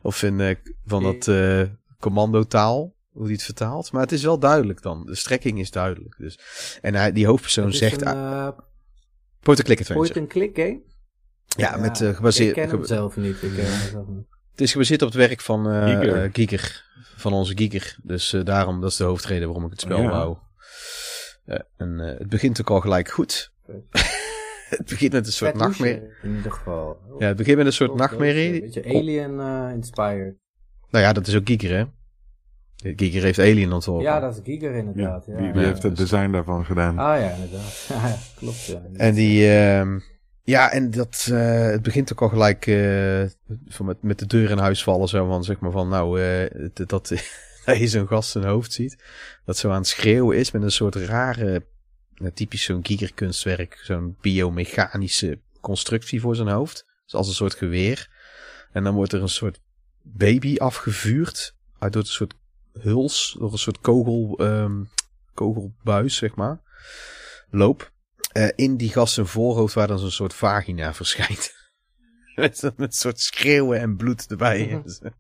of 0.02 0.24
in, 0.24 0.40
eh, 0.40 0.56
van 0.86 1.04
dat 1.04 1.28
eh 1.28 1.62
commandotaal, 2.00 2.94
hoe 3.12 3.24
hij 3.24 3.34
het 3.34 3.44
vertaalt. 3.44 3.92
Maar 3.92 4.02
het 4.02 4.12
is 4.12 4.24
wel 4.24 4.40
duidelijk 4.40 4.82
dan. 4.82 5.06
De 5.06 5.16
strekking 5.16 5.60
is 5.60 5.72
duidelijk. 5.72 6.16
Dus. 6.18 6.40
En 6.82 6.96
hij, 6.96 7.12
die 7.12 7.26
hoofdpersoon 7.26 7.74
zegt... 7.74 8.02
een 8.02 8.08
ah, 8.08 8.48
eh, 8.48 8.58
Point-and-click 9.40 9.80
adventure. 9.80 10.14
point-and-click 10.14 10.56
game? 10.56 10.82
Ja, 11.48 11.78
met 11.78 12.02
eh, 12.02 12.16
gebaseerd... 12.16 12.48
Ik 12.50 12.54
ken 12.64 12.70
hem 12.70 12.80
ge- 12.80 12.88
zelf 12.88 13.16
niet. 13.18 13.44
Ik 13.44 13.52
ken 13.56 13.66
hem 13.66 13.90
zelf 13.92 14.08
niet. 14.08 14.26
Het 14.52 14.62
is 14.62 14.72
gebaseerd 14.72 15.02
op 15.02 15.08
het 15.08 15.18
werk 15.18 15.42
van 15.42 15.70
eh 15.72 16.00
Giger. 16.34 16.84
eh. 16.96 17.02
Van 17.16 17.34
onze 17.34 17.58
Giger. 17.58 17.96
Dus 18.04 18.34
eh, 18.34 18.44
daarom, 18.44 18.82
dat 18.82 18.92
is 18.92 18.98
de 18.98 19.04
hoofdreden 19.04 19.46
waarom 19.46 19.66
ik 19.66 19.72
het 19.72 19.82
spel 19.82 20.02
Ja. 20.02 20.10
wou. 20.10 20.38
Eh, 21.46 21.60
en 21.78 22.00
eh, 22.00 22.18
het 22.20 22.30
begint 22.30 22.60
ook 22.62 22.70
al 22.70 22.80
gelijk 22.80 23.10
goed. 23.10 23.52
het 24.70 24.86
begint 24.90 25.12
met 25.14 25.26
een 25.28 25.32
soort 25.34 25.52
Vet 25.52 25.60
nachtmerrie. 25.60 26.02
In 26.22 26.36
ieder 26.36 26.52
geval. 26.52 26.98
Ja, 27.20 27.28
het 27.28 27.38
begint 27.38 27.58
met 27.58 27.66
een 27.66 27.74
soort 27.74 27.96
nachtmerrie. 27.96 28.54
Een 28.54 28.60
beetje 28.62 28.84
alien 28.86 29.40
eh, 29.40 29.70
inspired. 29.74 30.36
Nou 30.90 31.04
ja, 31.06 31.14
dat 31.14 31.28
is 31.28 31.36
ook 31.36 31.48
Giger, 31.48 31.78
hè? 31.78 31.86
Giger 32.96 33.24
heeft 33.24 33.40
Alien 33.40 33.72
ontworpen. 33.74 34.04
Ja, 34.04 34.20
dat 34.20 34.36
is 34.36 34.42
Giger 34.44 34.72
Ja, 34.72 34.78
inderdaad. 34.78 35.26
Ja, 35.26 35.36
wie, 35.36 35.52
wie 35.52 35.62
Ja, 35.62 35.68
heeft 35.68 35.84
het 35.84 35.96
dus- 35.98 36.10
design 36.10 36.32
daarvan 36.32 36.66
gedaan? 36.66 36.98
Ah 37.00 37.20
ja, 37.20 37.30
inderdaad. 37.30 37.88
Klopt. 38.40 38.66
Ja. 38.66 38.82
En 38.94 39.14
die, 39.14 39.50
ehm, 39.58 40.00
ja, 40.48 40.72
en 40.72 40.92
dat, 40.92 41.28
eh, 41.32 41.62
het 41.62 41.82
begint 41.82 42.12
ook 42.12 42.22
al 42.22 42.30
gelijk 42.30 42.68
eh, 42.68 43.24
van 43.68 43.86
met, 43.86 44.02
met 44.02 44.20
de 44.20 44.26
deur 44.26 44.50
in 44.50 44.58
huis 44.58 44.84
vallen. 44.84 45.08
Zo 45.08 45.28
van, 45.28 45.44
zeg 45.44 45.60
maar 45.60 45.72
van, 45.72 45.90
nou, 45.90 46.22
eh, 46.22 46.70
dat, 46.88 47.12
je 47.66 47.88
zo'n 47.88 48.08
gast 48.08 48.30
zijn 48.30 48.44
hoofd 48.44 48.74
ziet. 48.74 49.04
Dat 49.46 49.58
zo 49.58 49.70
aan 49.70 49.78
het 49.78 49.88
schreeuwen 49.88 50.38
is 50.38 50.52
met 50.52 50.62
een 50.62 50.72
soort 50.72 50.96
rare, 50.96 51.66
nou, 52.16 52.32
typisch 52.32 52.64
zo'n 52.64 52.86
gigerkunstwerk. 52.86 53.80
Zo'n 53.84 54.18
biomechanische 54.22 55.40
constructie 55.62 56.22
voor 56.22 56.36
zijn 56.36 56.48
hoofd. 56.48 56.86
Dus 57.04 57.14
als 57.14 57.28
een 57.28 57.34
soort 57.34 57.56
geweer. 57.56 58.10
En 58.72 58.84
dan 58.84 58.96
wordt 58.96 59.14
er 59.14 59.22
een 59.22 59.30
soort 59.30 59.60
baby 60.02 60.58
afgevuurd. 60.58 61.56
Uit 61.80 61.94
door 61.94 62.02
een 62.02 62.08
soort 62.08 62.34
huls, 62.82 63.36
door 63.40 63.52
een 63.52 63.58
soort 63.58 63.80
kogel, 63.80 64.38
ehm, 64.40 64.84
kogelbuis, 65.34 66.16
zeg 66.16 66.36
maar. 66.36 66.60
Loop 67.50 67.92
eh, 68.38 68.50
in 68.56 68.78
die 68.78 68.90
gast 68.90 69.14
zijn 69.14 69.28
voorhoofd 69.28 69.74
waar 69.74 69.88
dan 69.88 70.00
zo'n 70.00 70.12
soort 70.12 70.34
vagina 70.34 70.94
verschijnt. 71.02 71.54
met, 72.36 72.62
met 72.62 72.74
een 72.78 72.92
soort 72.92 73.20
schreeuwen 73.20 73.80
en 73.80 73.96
bloed 73.96 74.26
erbij. 74.28 74.80
Dus, 74.84 75.00
eh, 75.00 75.12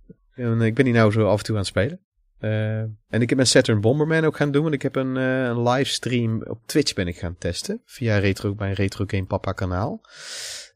en 0.45 0.62
ik 0.62 0.75
ben 0.75 0.86
die 0.86 0.93
nou 0.93 1.12
zo 1.12 1.27
af 1.27 1.38
en 1.38 1.43
toe 1.43 1.55
aan 1.55 1.62
het 1.62 1.69
spelen. 1.69 2.00
Uh, 2.39 2.79
en 2.79 3.21
ik 3.21 3.36
ben 3.36 3.47
Saturn 3.47 3.81
Bomberman 3.81 4.25
ook 4.25 4.36
gaan 4.36 4.51
doen. 4.51 4.62
Want 4.62 4.74
ik 4.74 4.81
heb 4.81 4.95
een, 4.95 5.15
uh, 5.15 5.43
een 5.43 5.62
livestream 5.62 6.43
op 6.43 6.62
Twitch 6.65 6.93
ben 6.93 7.07
ik 7.07 7.17
gaan 7.17 7.38
testen. 7.38 7.81
Via 7.86 8.17
Retro, 8.17 8.53
mijn 8.57 8.74
Retro 8.74 9.03
Game 9.07 9.25
Papa 9.25 9.51
kanaal. 9.51 10.01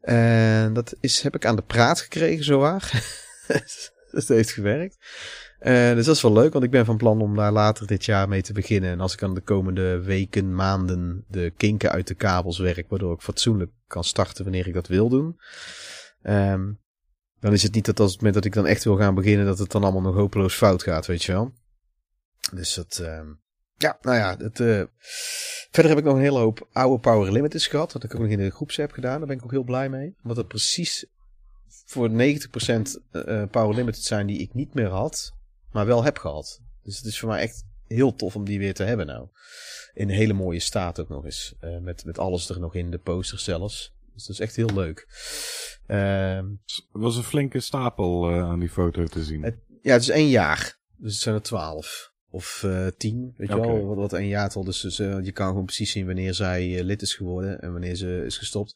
En 0.01 0.73
dat 0.73 0.95
is, 0.99 1.21
heb 1.21 1.35
ik 1.35 1.45
aan 1.45 1.55
de 1.55 1.61
praat 1.61 2.01
gekregen, 2.01 2.43
zowaar. 2.43 3.03
dat 4.11 4.27
heeft 4.27 4.51
gewerkt. 4.51 4.97
Uh, 5.61 5.93
dus 5.93 6.05
dat 6.05 6.15
is 6.15 6.21
wel 6.21 6.33
leuk, 6.33 6.53
want 6.53 6.65
ik 6.65 6.71
ben 6.71 6.85
van 6.85 6.97
plan 6.97 7.21
om 7.21 7.35
daar 7.35 7.51
later 7.51 7.87
dit 7.87 8.05
jaar 8.05 8.27
mee 8.27 8.41
te 8.41 8.53
beginnen. 8.53 8.91
En 8.91 8.99
als 8.99 9.13
ik 9.13 9.19
dan 9.19 9.33
de 9.33 9.41
komende 9.41 9.99
weken, 9.99 10.55
maanden 10.55 11.25
de 11.27 11.53
kinken 11.57 11.91
uit 11.91 12.07
de 12.07 12.13
kabels 12.13 12.59
werk, 12.59 12.89
waardoor 12.89 13.13
ik 13.13 13.21
fatsoenlijk 13.21 13.71
kan 13.87 14.03
starten 14.03 14.43
wanneer 14.43 14.67
ik 14.67 14.73
dat 14.73 14.87
wil 14.87 15.09
doen. 15.09 15.39
Um, 16.23 16.79
dan 17.39 17.53
is 17.53 17.63
het 17.63 17.73
niet 17.73 17.85
dat 17.85 17.99
als 17.99 18.11
het 18.11 18.17
moment 18.17 18.35
dat 18.35 18.45
ik 18.45 18.53
dan 18.53 18.67
echt 18.67 18.83
wil 18.83 18.97
gaan 18.97 19.15
beginnen, 19.15 19.45
dat 19.45 19.59
het 19.59 19.71
dan 19.71 19.83
allemaal 19.83 20.01
nog 20.01 20.15
hopeloos 20.15 20.55
fout 20.55 20.83
gaat, 20.83 21.05
weet 21.05 21.23
je 21.23 21.31
wel. 21.31 21.53
Dus 22.53 22.73
dat, 22.73 22.99
um, 23.01 23.41
ja, 23.77 23.97
nou 24.01 24.17
ja, 24.17 24.37
het, 24.37 24.59
uh, 24.59 24.83
verder 25.71 25.91
heb 25.91 25.97
ik 25.97 26.03
nog 26.03 26.15
een 26.15 26.21
hele 26.21 26.39
hoop 26.39 26.67
oude 26.71 26.99
Power 26.99 27.31
Limiteds 27.31 27.67
gehad, 27.67 27.93
wat 27.93 28.03
ik 28.03 28.15
ook 28.15 28.21
nog 28.21 28.29
in 28.29 28.37
de 28.37 28.49
groepsapp 28.49 28.91
gedaan. 28.91 29.17
Daar 29.17 29.27
ben 29.27 29.37
ik 29.37 29.43
ook 29.43 29.51
heel 29.51 29.63
blij 29.63 29.89
mee. 29.89 30.15
Omdat 30.21 30.37
het 30.37 30.47
precies 30.47 31.05
voor 31.85 32.09
90% 32.09 32.13
uh, 32.13 33.43
Power 33.51 33.75
Limited 33.75 34.03
zijn 34.03 34.27
die 34.27 34.39
ik 34.39 34.53
niet 34.53 34.73
meer 34.73 34.89
had, 34.89 35.33
maar 35.71 35.85
wel 35.85 36.03
heb 36.03 36.17
gehad. 36.17 36.61
Dus 36.83 36.97
het 36.97 37.05
is 37.05 37.19
voor 37.19 37.29
mij 37.29 37.41
echt 37.41 37.65
heel 37.87 38.15
tof 38.15 38.35
om 38.35 38.45
die 38.45 38.59
weer 38.59 38.73
te 38.73 38.83
hebben 38.83 39.05
nou. 39.05 39.27
In 39.93 40.09
een 40.09 40.15
hele 40.15 40.33
mooie 40.33 40.59
staat 40.59 40.99
ook 40.99 41.09
nog 41.09 41.25
eens. 41.25 41.55
Uh, 41.61 41.77
met, 41.77 42.05
met 42.05 42.19
alles 42.19 42.49
er 42.49 42.59
nog 42.59 42.75
in, 42.75 42.91
de 42.91 42.97
posters 42.97 43.43
zelfs. 43.43 43.93
Dus 44.13 44.25
dat 44.25 44.35
is 44.35 44.39
echt 44.39 44.55
heel 44.55 44.73
leuk. 44.73 45.07
Uh, 45.87 46.39
was 46.91 47.15
een 47.15 47.23
flinke 47.23 47.59
stapel 47.59 48.31
uh, 48.31 48.43
aan 48.43 48.59
die 48.59 48.69
foto 48.69 49.05
te 49.05 49.23
zien. 49.23 49.43
Het, 49.43 49.55
ja, 49.81 49.93
het 49.93 50.01
is 50.01 50.09
één 50.09 50.29
jaar. 50.29 50.79
Dus 50.97 51.13
het 51.13 51.21
zijn 51.21 51.35
er 51.35 51.41
twaalf. 51.41 52.09
Of 52.29 52.63
uh, 52.65 52.87
tien, 52.97 53.33
weet 53.37 53.49
je 53.49 53.59
wel, 53.59 53.85
wat, 53.85 53.97
wat 53.97 54.13
één 54.13 54.27
jaartal. 54.27 54.63
Dus, 54.63 54.81
dus 54.81 54.99
uh, 54.99 55.17
je 55.21 55.31
kan 55.31 55.47
gewoon 55.47 55.65
precies 55.65 55.91
zien 55.91 56.05
wanneer 56.05 56.33
zij 56.33 56.83
lid 56.83 57.01
is 57.01 57.13
geworden 57.13 57.61
en 57.61 57.71
wanneer 57.71 57.95
ze 57.95 58.23
is 58.25 58.37
gestopt. 58.37 58.75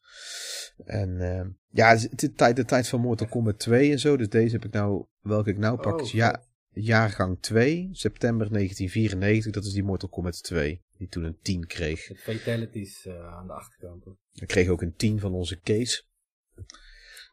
En 0.86 1.22
ehm, 1.22 1.48
ja, 1.70 1.96
de 2.12 2.34
tijd, 2.34 2.56
de 2.56 2.66
tijd 2.66 2.88
van 2.88 3.00
Mortal 3.00 3.28
Kombat 3.28 3.60
2 3.60 3.92
en 3.92 4.00
zo. 4.00 4.18
Dus 4.18 4.30
deze 4.30 4.56
heb 4.56 4.66
ik 4.66 4.72
nou, 4.72 5.06
welke 5.22 5.50
ik 5.50 5.58
nou 5.58 5.78
pak, 5.78 6.00
oh, 6.00 6.02
is 6.02 6.12
ja, 6.12 6.44
jaargang 6.76 7.38
2, 7.42 7.90
september 7.92 8.52
1994. 8.52 9.52
Dat 9.52 9.66
is 9.66 9.74
die 9.74 9.84
Mortal 9.84 10.10
Kombat 10.10 10.44
2, 10.44 10.82
die 10.98 11.08
toen 11.08 11.24
een 11.24 11.38
10 11.42 11.68
kreeg. 11.68 12.12
Fatalities 12.18 13.08
aan 13.08 13.48
de 13.48 13.54
achterkant. 13.54 14.06
Ik 14.34 14.48
kreeg 14.48 14.68
ook 14.68 14.82
een 14.82 14.96
10 14.96 15.20
van 15.20 15.34
onze 15.34 15.60
case. 15.60 16.04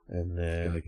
En 0.06 0.30
uh, 0.37 0.82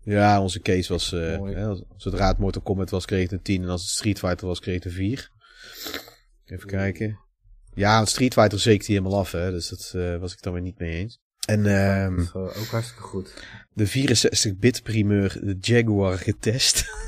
ja, 0.00 0.40
onze 0.42 0.60
case 0.60 0.92
was, 0.92 1.12
uh, 1.12 1.42
hè, 1.42 1.82
zodra 1.96 2.28
het 2.28 2.38
Mortal 2.38 2.62
Kombat 2.62 2.90
was, 2.90 3.04
kreeg 3.04 3.22
het 3.22 3.32
een 3.32 3.42
10. 3.42 3.62
En 3.62 3.68
als 3.68 3.82
het 3.82 3.90
Street 3.90 4.18
Fighter 4.18 4.46
was, 4.46 4.60
kreeg 4.60 4.74
het 4.74 4.84
een 4.84 4.90
4. 4.90 5.30
Even 6.44 6.66
kijken. 6.66 7.18
Ja, 7.74 8.04
Street 8.04 8.32
Fighter 8.32 8.58
zeek 8.60 8.86
die 8.86 8.96
helemaal 8.96 9.18
af, 9.18 9.32
hè. 9.32 9.50
Dus 9.50 9.68
dat 9.68 9.92
uh, 9.96 10.16
was 10.16 10.32
ik 10.32 10.42
dan 10.42 10.52
weer 10.52 10.62
niet 10.62 10.78
mee 10.78 10.96
eens. 10.96 11.20
En 11.46 11.64
uh, 11.64 12.16
dat 12.16 12.54
is 12.54 12.60
ook 12.60 12.66
hartstikke 12.66 13.02
goed. 13.02 13.34
De 13.72 13.88
64-bit 13.88 14.82
primeur, 14.82 15.38
de 15.42 15.56
Jaguar, 15.60 16.18
getest. 16.18 16.84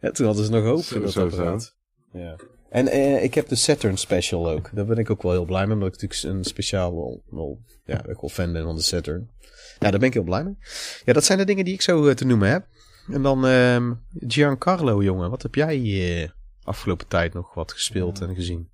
ja, 0.00 0.10
toen 0.10 0.26
hadden 0.26 0.44
ze 0.44 0.50
nog 0.50 0.64
hoop 0.64 0.84
voor 0.84 1.00
dat 1.00 1.16
apparaat. 1.16 1.76
Ja. 2.12 2.36
En 2.70 2.86
uh, 2.86 3.22
ik 3.22 3.34
heb 3.34 3.48
de 3.48 3.54
Saturn 3.54 3.96
Special 3.96 4.50
ook. 4.50 4.70
Daar 4.72 4.86
ben 4.86 4.98
ik 4.98 5.10
ook 5.10 5.22
wel 5.22 5.32
heel 5.32 5.44
blij 5.44 5.66
mee. 5.66 5.74
Omdat 5.74 5.94
ik 5.94 6.00
natuurlijk 6.00 6.36
een 6.36 6.44
speciaal 6.44 6.94
wel, 6.94 7.22
wel 7.30 7.60
ja, 7.84 8.06
ik 8.06 8.20
wel 8.20 8.30
fan 8.30 8.52
ben 8.52 8.64
van 8.64 8.76
de 8.76 8.82
Saturn. 8.82 9.30
Ja, 9.78 9.90
daar 9.90 9.98
ben 9.98 10.08
ik 10.08 10.14
heel 10.14 10.22
blij 10.22 10.44
mee. 10.44 10.56
Ja, 11.04 11.12
dat 11.12 11.24
zijn 11.24 11.38
de 11.38 11.44
dingen 11.44 11.64
die 11.64 11.74
ik 11.74 11.82
zo 11.82 12.06
uh, 12.06 12.14
te 12.14 12.24
noemen 12.24 12.50
heb. 12.50 12.66
En 13.12 13.22
dan 13.22 13.46
uh, 13.46 13.90
Giancarlo, 14.18 15.02
jongen. 15.02 15.30
Wat 15.30 15.42
heb 15.42 15.54
jij 15.54 15.78
uh, 15.78 16.28
afgelopen 16.62 17.06
tijd 17.06 17.34
nog 17.34 17.54
wat 17.54 17.72
gespeeld 17.72 18.20
en 18.20 18.34
gezien? 18.34 18.68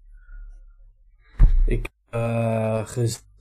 Ik, 1.66 1.88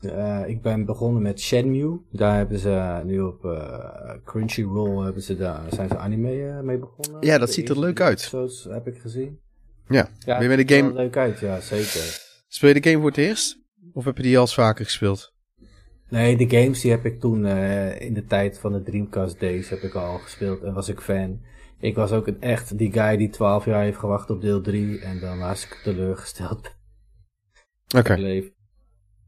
ges 0.09 0.47
ik 0.47 0.61
ben 0.61 0.85
begonnen 0.85 1.21
met 1.21 1.39
Shenmue. 1.39 1.99
Daar 2.11 2.37
hebben 2.37 2.59
ze 2.59 3.01
nu 3.05 3.21
op 3.21 3.63
Crunchyroll 4.25 5.03
hebben 5.03 5.21
ze 5.21 5.35
daar, 5.35 5.61
zijn 5.69 5.89
ze 5.89 5.97
anime 5.97 6.61
mee 6.63 6.77
begonnen. 6.77 7.25
Ja, 7.25 7.37
dat 7.37 7.53
ziet 7.53 7.69
er 7.69 7.79
leuk 7.79 8.01
uit. 8.01 8.21
Zoals 8.21 8.67
heb 8.69 8.87
ik 8.87 8.97
gezien. 8.97 9.39
Ja, 9.87 10.09
ja 10.19 10.37
ben 10.37 10.49
je 10.49 10.65
de 10.65 10.75
game... 10.75 10.93
leuk 10.93 11.17
uit, 11.17 11.39
ja, 11.39 11.59
zeker. 11.59 12.23
Speel 12.47 12.69
je 12.69 12.81
de 12.81 12.89
game 12.89 13.01
voor 13.01 13.09
het 13.09 13.19
eerst? 13.19 13.63
Of 13.93 14.05
heb 14.05 14.17
je 14.17 14.23
die 14.23 14.35
al 14.35 14.41
eens 14.41 14.53
vaker 14.53 14.85
gespeeld? 14.85 15.33
Nee, 16.09 16.37
de 16.37 16.49
games 16.49 16.81
die 16.81 16.91
heb 16.91 17.05
ik 17.05 17.19
toen 17.19 17.45
uh, 17.45 18.01
in 18.01 18.13
de 18.13 18.25
tijd 18.25 18.59
van 18.59 18.73
de 18.73 18.83
Dreamcast 18.83 19.39
Days 19.39 19.69
heb 19.69 19.81
ik 19.81 19.93
al 19.93 20.17
gespeeld 20.17 20.63
en 20.63 20.73
was 20.73 20.89
ik 20.89 20.99
fan. 20.99 21.41
Ik 21.79 21.95
was 21.95 22.11
ook 22.11 22.27
een 22.27 22.41
echt 22.41 22.77
die 22.77 22.91
guy 22.91 23.17
die 23.17 23.29
12 23.29 23.65
jaar 23.65 23.83
heeft 23.83 23.97
gewacht 23.97 24.29
op 24.29 24.41
deel 24.41 24.61
3 24.61 24.99
en 24.99 25.19
dan 25.19 25.39
hartstikke 25.39 25.77
teleurgesteld. 25.83 26.75
Oké. 27.97 28.13
Okay. 28.13 28.53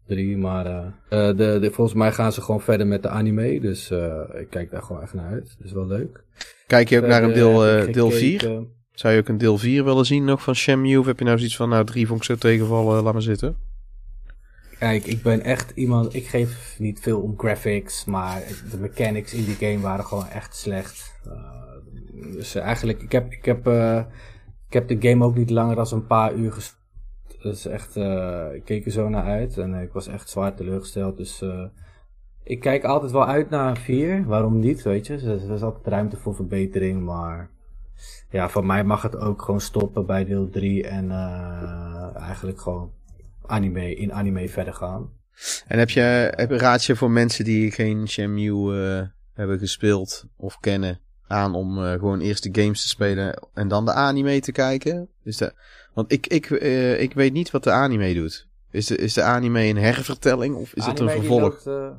3, 0.07 0.37
maar 0.37 0.65
uh, 0.65 0.77
uh, 1.09 1.37
de, 1.37 1.57
de, 1.61 1.71
volgens 1.71 1.97
mij 1.97 2.11
gaan 2.11 2.33
ze 2.33 2.41
gewoon 2.41 2.61
verder 2.61 2.87
met 2.87 3.03
de 3.03 3.09
anime, 3.09 3.59
dus 3.59 3.91
ik 4.39 4.49
kijk 4.49 4.71
daar 4.71 4.81
gewoon 4.81 5.01
echt 5.01 5.13
naar 5.13 5.31
uit. 5.31 5.55
Dat 5.57 5.67
is 5.67 5.71
wel 5.71 5.87
leuk. 5.87 6.23
Kijk 6.67 6.89
je 6.89 6.97
ook 6.97 7.07
naar 7.07 7.23
een 7.23 7.33
deel, 7.33 7.91
deel 7.91 8.11
4? 8.11 8.65
Zou 8.91 9.13
je 9.13 9.19
ook 9.19 9.27
een 9.27 9.37
deel 9.37 9.57
4 9.57 9.83
willen 9.83 10.05
zien 10.05 10.23
nog 10.23 10.41
van 10.43 10.55
Shenmue? 10.55 10.99
Of 10.99 11.05
heb 11.05 11.19
je 11.19 11.25
nou 11.25 11.37
zoiets 11.37 11.55
van, 11.55 11.69
nou 11.69 11.85
3 11.85 12.07
vond 12.07 12.19
ik 12.19 12.25
zo 12.25 12.35
tegenvallen, 12.35 13.03
laat 13.03 13.13
maar 13.13 13.21
zitten? 13.21 13.55
Kijk, 14.79 15.05
ik 15.05 15.21
ben 15.21 15.41
echt 15.41 15.71
iemand, 15.75 16.13
ik 16.13 16.27
geef 16.27 16.75
niet 16.77 16.99
veel 16.99 17.19
om 17.19 17.33
graphics, 17.37 18.05
maar 18.05 18.43
de 18.71 18.77
mechanics 18.77 19.33
in 19.33 19.45
die 19.45 19.55
game 19.55 19.79
waren 19.79 20.05
gewoon 20.05 20.27
echt 20.27 20.55
slecht. 20.55 21.13
Dus 22.13 22.55
eigenlijk, 22.55 23.01
ik 23.01 23.11
heb, 23.11 23.31
ik, 23.31 23.45
heb, 23.45 23.67
ik 24.67 24.73
heb 24.73 24.87
de 24.87 25.09
game 25.09 25.25
ook 25.25 25.35
niet 25.35 25.49
langer 25.49 25.75
dan 25.75 25.87
een 25.91 26.07
paar 26.07 26.33
uur 26.33 26.51
gespeeld. 26.51 26.76
Dus 27.41 27.65
echt, 27.65 27.95
uh, 27.95 28.45
ik 28.53 28.63
keek 28.63 28.85
er 28.85 28.91
zo 28.91 29.09
naar 29.09 29.23
uit 29.23 29.57
en 29.57 29.73
ik 29.73 29.91
was 29.91 30.07
echt 30.07 30.29
zwaar 30.29 30.55
teleurgesteld. 30.55 31.17
Dus 31.17 31.43
ik 32.43 32.59
kijk 32.59 32.83
altijd 32.83 33.11
wel 33.11 33.27
uit 33.27 33.49
naar 33.49 33.77
4, 33.77 34.25
waarom 34.25 34.59
niet, 34.59 34.81
weet 34.81 35.07
je. 35.07 35.17
Dus 35.17 35.43
er 35.43 35.53
is 35.53 35.61
altijd 35.61 35.87
ruimte 35.87 36.17
voor 36.17 36.35
verbetering, 36.35 37.03
maar 37.03 37.49
ja, 38.29 38.49
voor 38.49 38.65
mij 38.65 38.83
mag 38.83 39.01
het 39.01 39.15
ook 39.17 39.41
gewoon 39.41 39.61
stoppen 39.61 40.05
bij 40.05 40.25
deel 40.25 40.49
3 40.49 40.87
en 40.87 41.11
eigenlijk 42.15 42.61
gewoon 42.61 42.91
anime, 43.45 43.95
in 43.95 44.13
anime 44.13 44.49
verder 44.49 44.73
gaan. 44.73 45.09
En 45.67 45.79
heb 45.79 45.89
je, 45.89 46.33
heb 46.35 46.49
je 46.49 46.57
raad 46.57 46.83
je 46.83 46.95
voor 46.95 47.11
mensen 47.11 47.45
die 47.45 47.71
geen 47.71 48.07
Shenmue 48.07 49.11
hebben 49.33 49.59
gespeeld 49.59 50.25
of 50.35 50.59
kennen 50.59 50.99
aan 51.27 51.55
om 51.55 51.77
gewoon 51.77 52.19
eerst 52.19 52.43
de 52.43 52.61
games 52.61 52.81
te 52.81 52.87
spelen 52.87 53.47
en 53.53 53.67
dan 53.67 53.85
de 53.85 53.93
anime 53.93 54.39
te 54.39 54.51
kijken? 54.51 55.09
Is 55.23 55.37
dat, 55.37 55.53
want 55.97 56.11
ik, 56.11 56.27
ik, 56.27 56.49
uh, 56.49 57.01
ik 57.01 57.13
weet 57.13 57.33
niet 57.33 57.51
wat 57.51 57.63
de 57.63 57.71
anime 57.71 58.13
doet. 58.13 58.47
Is 58.71 58.87
de, 58.87 58.97
is 58.97 59.13
de 59.13 59.21
anime 59.21 59.63
een 59.63 59.77
hervertelling 59.77 60.55
of 60.55 60.73
is 60.73 60.85
het 60.85 60.99
een 60.99 61.09
vervolg? 61.09 61.65
Loopt, 61.65 61.97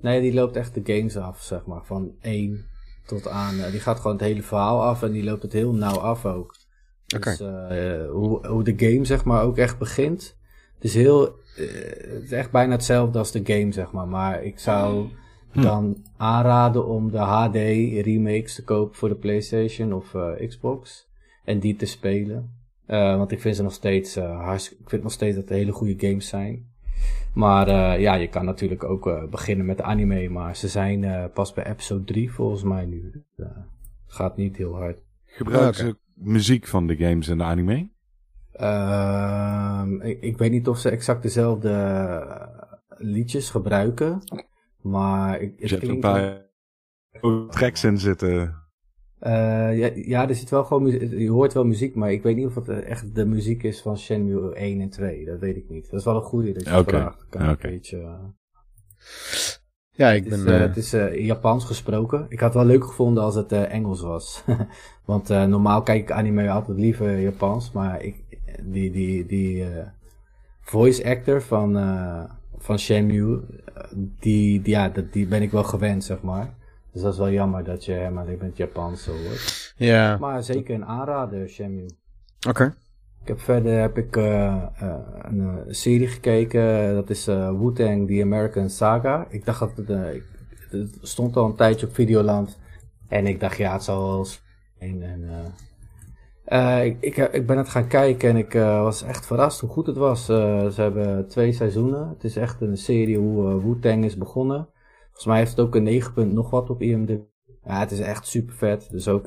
nee, 0.00 0.20
die 0.20 0.34
loopt 0.34 0.56
echt 0.56 0.74
de 0.74 0.94
games 0.94 1.16
af, 1.16 1.42
zeg 1.42 1.66
maar. 1.66 1.84
Van 1.84 2.14
1 2.20 2.66
tot 3.06 3.28
aan. 3.28 3.56
die 3.70 3.80
gaat 3.80 3.96
gewoon 4.00 4.16
het 4.16 4.26
hele 4.26 4.42
verhaal 4.42 4.82
af 4.82 5.02
en 5.02 5.12
die 5.12 5.24
loopt 5.24 5.42
het 5.42 5.52
heel 5.52 5.74
nauw 5.74 5.96
af 5.96 6.26
ook. 6.26 6.56
Dus 7.06 7.38
hoe, 8.08 8.46
hoe 8.46 8.64
de 8.64 8.74
game 8.76 9.04
zeg 9.04 9.24
maar 9.24 9.42
ook 9.42 9.58
echt 9.58 9.78
begint. 9.78 10.36
Het 10.74 10.84
is 10.84 10.94
heel, 10.94 11.36
het 11.54 12.22
is 12.22 12.32
echt 12.32 12.50
bijna 12.50 12.72
hetzelfde 12.72 13.18
als 13.18 13.32
de 13.32 13.42
game 13.44 13.72
zeg 13.72 13.92
maar. 13.92 14.08
Maar 14.08 14.42
ik 14.42 14.58
zou 14.58 15.08
hm. 15.52 15.62
dan 15.62 16.04
aanraden 16.16 16.86
om 16.86 17.10
de 17.10 17.18
HD 17.18 17.56
remakes 18.04 18.54
te 18.54 18.64
kopen 18.64 18.94
voor 18.94 19.08
de 19.08 19.14
PlayStation 19.14 19.92
of 19.92 20.14
uh, 20.14 20.48
Xbox. 20.48 21.10
En 21.44 21.58
die 21.58 21.76
te 21.76 21.86
spelen. 21.86 22.50
want 22.86 23.32
ik 23.32 23.40
vind 23.40 23.56
ze 23.56 23.62
nog 23.62 23.72
steeds 23.72 24.14
hartstikke, 24.16 24.82
ik 24.82 24.88
vind 24.88 25.02
nog 25.02 25.12
steeds 25.12 25.34
dat 25.34 25.44
het 25.48 25.58
hele 25.58 25.72
goede 25.72 26.06
games 26.06 26.28
zijn. 26.28 26.70
Maar 27.34 28.00
ja, 28.00 28.14
je 28.14 28.28
kan 28.28 28.44
natuurlijk 28.44 28.84
ook 28.84 29.30
beginnen 29.30 29.66
met 29.66 29.76
de 29.76 29.82
anime. 29.82 30.28
Maar 30.28 30.56
ze 30.56 30.68
zijn 30.68 31.30
pas 31.32 31.52
bij 31.52 31.66
episode 31.66 32.04
3 32.04 32.32
volgens 32.32 32.62
mij 32.62 32.84
nu. 32.84 33.24
het 33.36 33.48
gaat 34.06 34.36
niet 34.36 34.56
heel 34.56 34.74
hard. 34.74 34.98
Gebruiken 35.24 35.74
ze 35.74 35.96
muziek 36.14 36.66
van 36.66 36.86
de 36.86 36.96
games 36.96 37.28
en 37.28 37.38
de 37.38 37.44
anime? 37.44 37.90
Uh, 38.60 39.84
ik, 40.00 40.20
ik, 40.20 40.38
weet 40.38 40.50
niet 40.50 40.68
of 40.68 40.78
ze 40.78 40.90
exact 40.90 41.22
dezelfde 41.22 41.70
eh, 41.70 42.48
liedjes 42.88 43.50
gebruiken. 43.50 44.22
Maar 44.80 45.40
ik, 45.40 45.52
het 45.58 45.70
er 45.82 45.88
een 45.88 46.00
paar 46.00 46.46
tracks 47.48 47.84
in 47.84 47.98
zitten. 47.98 48.61
Uh, 49.26 49.78
ja, 49.78 49.90
ja, 49.94 50.28
er 50.28 50.34
zit 50.34 50.50
wel 50.50 50.64
gewoon 50.64 50.90
je 51.18 51.30
hoort 51.30 51.52
wel 51.52 51.64
muziek, 51.64 51.94
maar 51.94 52.12
ik 52.12 52.22
weet 52.22 52.36
niet 52.36 52.46
of 52.46 52.54
het 52.54 52.68
echt 52.68 53.14
de 53.14 53.26
muziek 53.26 53.62
is 53.62 53.80
van 53.80 53.98
Shenmue 53.98 54.54
1 54.54 54.80
en 54.80 54.90
2. 54.90 55.24
Dat 55.24 55.38
weet 55.38 55.56
ik 55.56 55.68
niet. 55.68 55.90
Dat 55.90 55.98
is 55.98 56.04
wel 56.04 56.16
een 56.16 56.22
goede 56.22 56.52
dat 56.52 56.64
je 56.64 56.78
okay. 56.78 57.00
vraagt. 57.00 57.26
Kan 57.28 57.40
okay. 57.40 57.52
een 57.52 57.76
beetje, 57.76 57.96
uh... 57.96 58.14
Ja, 59.90 60.10
ik 60.10 60.28
ben... 60.28 60.38
Het 60.38 60.46
is, 60.46 60.54
uh, 60.54 60.60
het 60.60 60.76
is 60.76 60.94
uh, 60.94 61.26
Japans 61.26 61.64
gesproken. 61.64 62.26
Ik 62.28 62.40
had 62.40 62.54
het 62.54 62.62
wel 62.62 62.72
leuk 62.72 62.84
gevonden 62.84 63.22
als 63.22 63.34
het 63.34 63.52
uh, 63.52 63.72
Engels 63.72 64.00
was. 64.00 64.44
Want 65.04 65.28
normaal 65.28 65.82
kijk 65.82 66.00
ik 66.00 66.10
anime 66.10 66.50
altijd 66.50 66.78
liever 66.78 67.20
Japans. 67.20 67.72
Maar 67.72 68.02
ik, 68.02 68.16
die, 68.62 68.90
die, 68.90 69.26
die 69.26 69.66
voice 70.60 71.04
actor 71.04 71.42
van, 71.42 71.72
van 72.56 72.78
Shenmue, 72.78 73.40
die, 73.94 74.62
die, 74.62 74.74
ja, 74.74 74.88
dat, 74.88 75.12
die 75.12 75.26
ben 75.26 75.42
ik 75.42 75.50
wel 75.50 75.64
gewend, 75.64 76.04
zeg 76.04 76.22
maar. 76.22 76.54
Dus 76.92 77.02
dat 77.02 77.12
is 77.12 77.18
wel 77.18 77.30
jammer 77.30 77.64
dat 77.64 77.84
je 77.84 77.92
hem 77.92 78.18
alleen 78.18 78.38
met 78.40 78.56
Japans 78.56 79.02
zo 79.02 79.12
hoort. 79.12 79.74
Ja. 79.76 80.16
Maar 80.20 80.42
zeker 80.42 80.74
een 80.74 80.84
aanrader, 80.84 81.48
Shenmue. 81.48 81.90
Oké. 82.48 82.74
Ik 83.22 83.28
heb 83.28 83.40
verder 83.40 83.80
heb 83.80 83.98
ik 83.98 84.16
uh, 84.16 84.64
uh, 84.82 84.94
een 85.22 85.40
uh, 85.40 85.54
serie 85.68 86.06
gekeken, 86.06 86.94
dat 86.94 87.10
is 87.10 87.26
Wu-Tang 87.26 88.08
The 88.08 88.22
American 88.22 88.70
Saga. 88.70 89.26
Ik 89.28 89.44
dacht 89.44 89.60
dat 89.60 89.76
het, 89.76 90.22
het, 90.70 90.98
stond 91.00 91.36
al 91.36 91.44
een 91.44 91.56
tijdje 91.56 91.86
op 91.86 91.94
Videoland. 91.94 92.58
En 93.08 93.26
ik 93.26 93.40
dacht, 93.40 93.56
ja, 93.56 93.72
het 93.72 93.82
zal 93.82 94.02
wel 94.02 94.18
eens. 94.18 94.42
En, 94.78 95.02
en 95.02 96.84
ik, 96.84 96.96
ik, 97.00 97.16
ik, 97.16 97.46
ben 97.46 97.58
het 97.58 97.68
gaan 97.68 97.86
kijken 97.86 98.28
en 98.28 98.36
ik 98.36 98.52
was 98.52 99.02
echt 99.02 99.26
verrast 99.26 99.60
hoe 99.60 99.70
goed 99.70 99.86
het 99.86 99.96
was. 99.96 100.24
ze 100.24 100.74
hebben 100.74 101.28
twee 101.28 101.52
seizoenen. 101.52 102.08
Het 102.08 102.24
is 102.24 102.36
echt 102.36 102.60
een 102.60 102.76
serie 102.76 103.18
hoe 103.18 103.62
Wu-Tang 103.62 104.04
is 104.04 104.16
begonnen. 104.16 104.68
Volgens 105.14 105.24
mij 105.26 105.38
heeft 105.38 105.50
het 105.50 105.60
ook 105.60 105.74
een 105.74 105.82
9 105.82 106.12
punt 106.12 106.32
nog 106.32 106.50
wat 106.50 106.70
op 106.70 106.82
IMDb. 106.82 107.20
Ja, 107.64 107.78
het 107.80 107.90
is 107.90 108.00
echt 108.00 108.26
super 108.26 108.54
vet. 108.54 108.88
Dus 108.90 109.08
ook, 109.08 109.26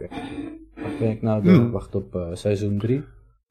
wat 0.76 0.98
ben 1.00 1.10
ik 1.10 1.22
nou 1.22 1.44
door? 1.44 1.54
Hmm. 1.54 1.72
Wacht 1.72 1.96
op 1.96 2.30
seizoen 2.34 2.78
3. 2.78 3.04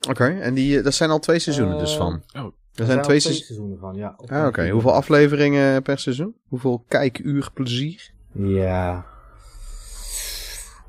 Oké, 0.09 0.25
en 0.25 0.55
die, 0.55 0.83
dat 0.83 0.95
zijn 0.95 1.11
al 1.11 1.19
twee 1.19 1.39
seizoenen 1.39 1.79
dus 1.79 1.97
van? 1.97 2.23
Oh. 2.37 2.45
Er 2.75 2.85
zijn 2.87 3.03
twee, 3.03 3.19
twee 3.19 3.21
seizoenen. 3.21 3.47
seizoenen 3.47 3.79
van, 3.79 3.95
ja. 3.95 4.39
Ah, 4.41 4.47
oké. 4.47 4.69
Hoeveel 4.69 4.93
afleveringen 4.93 5.83
per 5.83 5.99
seizoen? 5.99 6.35
Hoeveel 6.49 6.85
kijkuur 6.89 7.51
plezier? 7.55 8.11
Ja. 8.33 9.07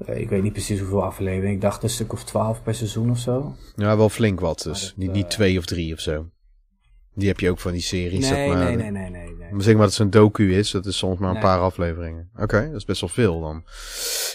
Eh, 0.06 0.20
Ik 0.20 0.30
weet 0.30 0.44
niet 0.44 0.52
precies 0.52 0.80
hoeveel 0.80 1.04
afleveringen. 1.04 1.56
Ik 1.56 1.62
dacht 1.62 1.84
een 1.84 1.90
stuk 1.90 2.14
of 2.14 2.24
twaalf 2.24 2.64
per 2.64 2.76
seizoen 2.76 3.10
of 3.10 3.18
zo. 3.20 3.56
Ja, 3.76 3.98
wel 3.98 4.10
flink 4.10 4.40
wat 4.40 4.62
dus. 4.62 4.82
Dat, 4.88 4.98
niet, 4.98 5.12
niet 5.12 5.24
eh, 5.24 5.30
twee 5.30 5.58
of 5.58 5.66
drie 5.66 5.94
of 5.94 6.00
zo. 6.00 6.30
Die 7.16 7.28
heb 7.28 7.40
je 7.40 7.50
ook 7.50 7.60
van 7.60 7.72
die 7.72 7.82
series. 7.82 8.30
Nee, 8.30 8.30
zeg 8.30 8.48
maar. 8.48 8.66
nee, 8.66 8.76
nee, 8.76 8.92
nee, 8.92 9.10
nee, 9.10 9.36
nee. 9.40 9.52
Maar 9.52 9.62
zeg 9.62 9.74
maar 9.74 9.82
dat 9.88 9.98
het 9.98 10.02
zo'n 10.02 10.10
docu 10.10 10.54
is, 10.56 10.72
dat 10.72 10.86
is 10.86 10.98
soms 10.98 11.20
maar 11.20 11.28
een 11.28 11.34
Nee. 11.34 11.44
paar 11.44 11.60
afleveringen. 11.60 12.30
Oké, 12.38 12.66
dat 12.68 12.76
is 12.76 12.86
best 12.86 13.02
wel 13.02 13.10
veel 13.10 13.42
dan. 13.42 13.64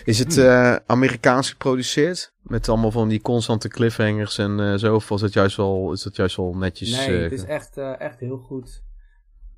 Is 0.05 0.19
het 0.19 0.35
Hmm. 0.37 0.45
eh, 0.45 0.77
Amerikaans 0.87 1.51
geproduceerd? 1.51 2.33
Met 2.43 2.69
allemaal 2.69 2.91
van 2.91 3.09
die 3.09 3.21
constante 3.21 3.69
cliffhangers 3.69 4.39
en 4.39 4.61
eh, 4.61 4.75
zo? 4.75 4.95
Of 4.95 5.09
was 5.09 5.21
het 5.21 5.33
juist 5.33 5.57
wel, 5.57 5.93
is 5.93 6.05
het 6.05 6.17
juist 6.17 6.37
wel 6.37 6.55
netjes? 6.55 7.07
Nee, 7.07 7.17
eh, 7.17 7.23
het 7.23 7.33
is 7.33 7.45
echt, 7.45 7.77
echt 7.99 8.21
heel 8.21 8.37
goed. 8.39 8.83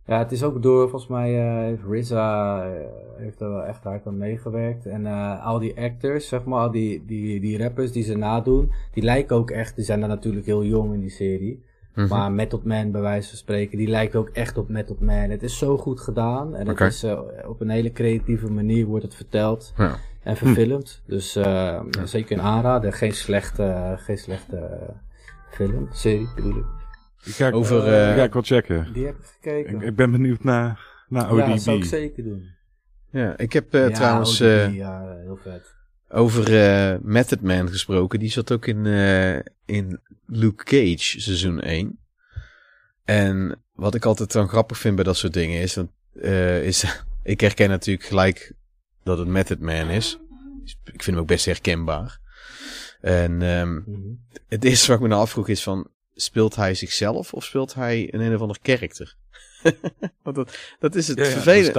Ja, 0.06 0.18
het 0.18 0.32
is 0.32 0.42
ook 0.42 0.62
door, 0.62 0.88
volgens 0.88 1.10
mij, 1.10 1.30
heeft 1.66 1.82
RZA 1.90 2.64
heeft 3.16 3.40
er 3.40 3.50
wel 3.50 3.62
echt 3.64 3.84
hard 3.84 4.06
aan 4.06 4.18
meegewerkt. 4.18 4.86
En 4.86 5.06
al 5.40 5.58
die 5.58 5.76
actors, 5.80 6.28
zeg 6.28 6.44
maar, 6.44 6.60
al 6.60 6.70
die, 6.70 7.04
die, 7.06 7.40
die 7.40 7.58
rappers 7.58 7.92
die 7.92 8.02
ze 8.02 8.16
nadoen, 8.16 8.72
die 8.92 9.02
lijken 9.02 9.36
ook 9.36 9.50
echt, 9.50 9.76
die 9.76 9.84
zijn 9.84 10.00
dan 10.00 10.08
natuurlijk 10.08 10.46
heel 10.46 10.64
jong 10.64 10.94
in 10.94 11.00
die 11.00 11.10
serie. 11.10 11.62
Mhm. 11.94 12.08
Maar 12.08 12.32
Method 12.32 12.64
Man, 12.64 12.90
bij 12.90 13.00
wijze 13.00 13.28
van 13.28 13.38
spreken, 13.38 13.78
die 13.78 13.88
lijkt 13.88 14.16
ook 14.16 14.28
echt 14.28 14.56
op 14.56 14.68
Method 14.68 15.00
Man. 15.00 15.30
Het 15.30 15.42
is 15.42 15.58
zo 15.58 15.78
goed 15.78 16.00
gedaan. 16.00 16.54
En 16.56 16.68
het 16.68 16.80
is, 16.80 17.02
eh, 17.02 17.20
op 17.46 17.60
een 17.60 17.70
hele 17.70 17.92
creatieve 17.92 18.50
manier 18.50 18.86
wordt 18.86 19.04
het 19.04 19.14
verteld 19.14 19.72
Ja. 19.76 19.96
en 20.22 20.36
verfilmd. 20.36 21.02
Dus 21.06 21.36
eh, 21.36 21.80
zeker 22.04 22.38
een 22.38 22.44
aanrader. 22.44 22.92
Geen 22.92 23.14
slechte, 23.14 23.94
geen 23.98 24.18
slechte 24.18 24.56
eh, 24.56 24.88
film, 25.50 25.88
serie 25.92 26.28
bedoel 26.34 26.56
ik. 26.56 26.64
Ik 27.24 27.32
ga, 27.32 27.50
Over, 27.50 27.78
ik 27.86 28.16
ga 28.16 28.22
ik 28.22 28.32
wel 28.32 28.42
checken. 28.42 28.92
Die 28.92 29.06
heb 29.06 29.14
ik 29.18 29.24
gekeken. 29.24 29.74
Ik, 29.74 29.82
ik 29.82 29.96
ben 29.96 30.10
benieuwd 30.10 30.44
naar, 30.44 30.80
naar 31.08 31.30
ODB. 31.32 31.38
ja, 31.38 31.46
dat 31.48 31.60
zou 31.62 31.76
ik 31.76 31.84
zeker 31.84 32.24
doen. 32.24 32.46
Ja, 33.10 33.36
ik 33.38 33.52
heb 33.52 33.72
Ja, 33.72 33.90
trouwens 33.90 34.40
ODB, 34.42 34.48
eh, 34.48 34.74
ja, 34.74 35.16
heel 35.24 35.36
vet. 35.36 35.74
Over 36.12 36.60
eh, 36.62 36.98
Method 37.02 37.40
Man 37.40 37.68
gesproken. 37.68 38.18
Die 38.18 38.30
zat 38.30 38.52
ook 38.52 38.66
in, 38.66 38.86
eh, 38.86 39.38
in 39.76 40.00
Luke 40.26 40.64
Cage 40.64 41.20
seizoen 41.20 41.60
1. 41.60 41.98
En 43.04 43.62
wat 43.72 43.94
ik 43.94 44.04
altijd 44.04 44.32
dan 44.32 44.48
grappig 44.48 44.78
vind 44.78 44.94
bij 44.94 45.04
dat 45.04 45.16
soort 45.16 45.32
dingen 45.32 45.60
is... 45.60 45.74
Want, 45.74 45.90
eh, 46.20 46.64
is 46.66 46.84
ik 47.22 47.40
herken 47.40 47.68
natuurlijk 47.68 48.06
gelijk 48.06 48.52
dat 49.04 49.18
het 49.18 49.28
Method 49.28 49.58
Man 49.60 49.88
is. 49.90 50.18
Ik 50.64 51.02
vind 51.02 51.06
hem 51.06 51.18
ook 51.18 51.26
best 51.26 51.44
herkenbaar. 51.44 52.20
En 53.00 53.42
ehm, 53.42 53.72
Mhm. 53.74 53.98
het 54.48 54.64
eerste 54.64 54.86
wat 54.86 54.96
ik 54.96 55.02
me 55.02 55.08
nou 55.08 55.20
afvroeg 55.20 55.48
is 55.48 55.62
van... 55.62 55.90
Speelt 56.14 56.56
hij 56.56 56.74
zichzelf 56.74 57.32
of 57.34 57.44
speelt 57.44 57.74
hij 57.74 58.14
een 58.14 58.20
een 58.20 58.34
of 58.34 58.40
ander 58.40 58.58
karakter? 58.62 59.14
Want 60.22 60.36
dat, 60.36 60.58
dat 60.78 60.94
is 60.94 61.08
het 61.08 61.18
Ja, 61.18 61.24
ja, 61.24 61.30
vervelende. 61.30 61.64
dus 61.64 61.72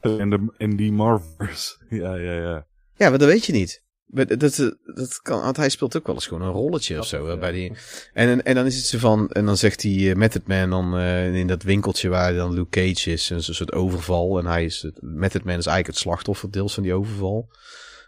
dat- 0.00 0.20
in, 0.20 0.30
de, 0.30 0.54
in 0.56 0.76
die 0.76 0.92
Marvels. 0.92 1.78
Ja, 1.88 2.14
ja, 2.14 2.32
ja. 2.32 2.66
Ja, 2.98 3.08
maar 3.08 3.18
dat 3.18 3.28
weet 3.28 3.46
je 3.46 3.52
niet. 3.52 3.86
Dat, 4.10 4.28
dat, 4.28 4.76
dat 4.94 5.20
kan, 5.22 5.40
want 5.40 5.56
hij 5.56 5.68
speelt 5.68 5.96
ook 5.96 6.06
wel 6.06 6.14
eens 6.14 6.26
gewoon 6.26 6.42
een 6.42 6.52
rolletje 6.52 6.98
of 6.98 7.06
zo. 7.06 7.26
hè, 7.26 7.32
eh, 7.32 7.38
bij 7.38 7.52
die, 7.52 7.72
en, 8.12 8.44
en, 8.44 8.54
dan 8.54 8.66
is 8.66 8.76
het 8.76 8.84
zo 8.84 8.98
van, 8.98 9.30
en 9.30 9.44
dan 9.46 9.56
zegt 9.56 9.82
hij 9.82 9.92
uh, 9.92 10.14
Method 10.14 10.46
Man 10.46 10.70
dan 10.70 10.96
eh, 10.96 11.34
in 11.34 11.46
dat 11.46 11.62
winkeltje 11.62 12.08
waar 12.08 12.34
dan 12.34 12.54
Luke 12.54 12.68
Cage 12.68 13.10
is, 13.12 13.30
een 13.30 13.42
soort 13.42 13.72
overval. 13.72 14.38
En 14.38 14.46
hij 14.46 14.64
is, 14.64 14.82
het, 14.82 14.98
Method 15.00 15.44
Man 15.44 15.58
is 15.58 15.66
eigenlijk 15.66 15.86
het 15.86 15.96
slachtoffer 15.96 16.50
deels 16.50 16.74
van 16.74 16.82
die 16.82 16.94
overval. 16.94 17.50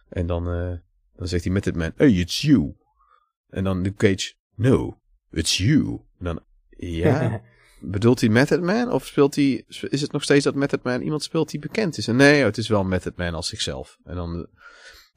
En 0.08 0.26
dan, 0.26 0.48
eh, 0.48 0.72
dan 1.16 1.28
zegt 1.28 1.44
hij 1.44 1.52
Method 1.52 1.76
Man, 1.76 1.92
hey, 1.96 2.10
it's 2.10 2.40
you. 2.40 2.74
En 3.48 3.64
dan 3.64 3.80
Luke 3.80 3.96
Cage, 3.96 4.32
no, 4.54 5.00
it's 5.30 5.56
you. 5.56 6.00
En 6.18 6.24
dan, 6.24 6.40
ja, 6.68 7.42
bedoelt 7.80 8.20
hij 8.20 8.28
Method 8.28 8.60
Man? 8.60 8.92
Of 8.92 9.06
speelt 9.06 9.34
hij, 9.34 9.64
is 9.68 10.00
het 10.00 10.12
nog 10.12 10.22
steeds 10.22 10.44
dat 10.44 10.54
Method 10.54 10.82
Man 10.82 11.00
iemand 11.00 11.22
speelt 11.22 11.50
die 11.50 11.60
bekend 11.60 11.98
is? 11.98 12.08
En 12.08 12.16
nee, 12.16 12.40
oh, 12.40 12.46
het 12.46 12.58
is 12.58 12.68
wel 12.68 12.84
Method 12.84 13.16
Man 13.16 13.34
als 13.34 13.48
zichzelf. 13.48 13.98
En 14.04 14.14
dan, 14.14 14.48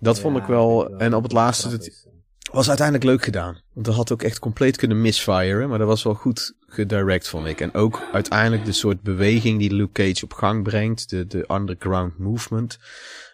dat 0.04 0.20
vond 0.20 0.38
ik 0.38 0.46
wel, 0.46 0.98
en 0.98 1.16
op 1.16 1.24
het 1.24 1.32
laatste, 1.32 1.70
eh. 1.70 2.54
was 2.54 2.68
uiteindelijk 2.68 3.08
leuk 3.08 3.24
gedaan. 3.24 3.62
Want 3.74 3.86
dat 3.86 3.96
had 3.96 4.12
ook 4.12 4.22
echt 4.22 4.40
compleet 4.40 4.78
kunnen 4.78 5.02
misfiren. 5.02 5.70
Maar 5.70 5.78
dat 5.78 5.88
was 5.88 6.04
wel 6.04 6.14
goed 6.14 6.54
gedirect, 6.60 7.28
vond 7.28 7.48
ik. 7.48 7.62
En 7.62 7.74
ook 7.74 8.02
uiteindelijk 8.12 8.66
de 8.66 8.72
soort 8.72 9.02
beweging 9.02 9.60
die 9.60 9.74
Luke 9.74 9.92
Cage 9.92 10.24
op 10.24 10.34
gang 10.34 10.64
brengt. 10.64 11.10
De, 11.10 11.26
de 11.28 11.46
underground 11.52 12.18
movement. 12.18 12.80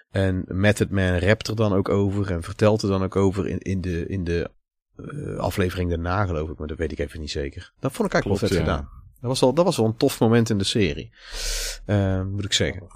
En 0.10 0.44
Method 0.48 0.90
Man 0.90 1.18
rapt 1.18 1.48
er 1.48 1.56
dan 1.56 1.74
ook 1.74 1.90
over. 1.90 2.32
En 2.32 2.44
vertelt 2.44 2.82
er 2.82 2.90
dan 2.90 3.04
ook 3.04 3.16
over 3.16 3.48
in, 3.48 3.60
in 3.60 3.82
de, 3.82 4.08
in 4.08 4.24
de 4.24 4.52
eh, 4.96 5.38
aflevering 5.38 5.90
daarna, 5.90 6.26
geloof 6.26 6.50
ik. 6.50 6.58
Maar 6.58 6.68
dat 6.68 6.78
weet 6.78 6.92
ik 6.92 7.00
even 7.00 7.20
niet 7.20 7.32
zeker. 7.32 7.74
Dat 7.80 7.92
vond 7.92 8.08
ik 8.08 8.14
eigenlijk 8.14 8.40
Klopt, 8.40 8.40
wel 8.40 8.50
vet 8.50 8.58
ja. 8.58 8.64
gedaan. 8.64 8.98
Dat 9.22 9.30
was, 9.30 9.40
wel, 9.40 9.54
dat 9.54 9.66
was 9.66 9.78
wel 9.78 9.86
een 9.86 9.98
tof 9.98 10.20
moment 10.20 10.50
in 10.50 10.58
de 10.58 10.64
serie. 10.64 11.14
Eh, 11.86 12.24
moet 12.24 12.46
ik 12.46 12.54
zeggen. 12.54 12.88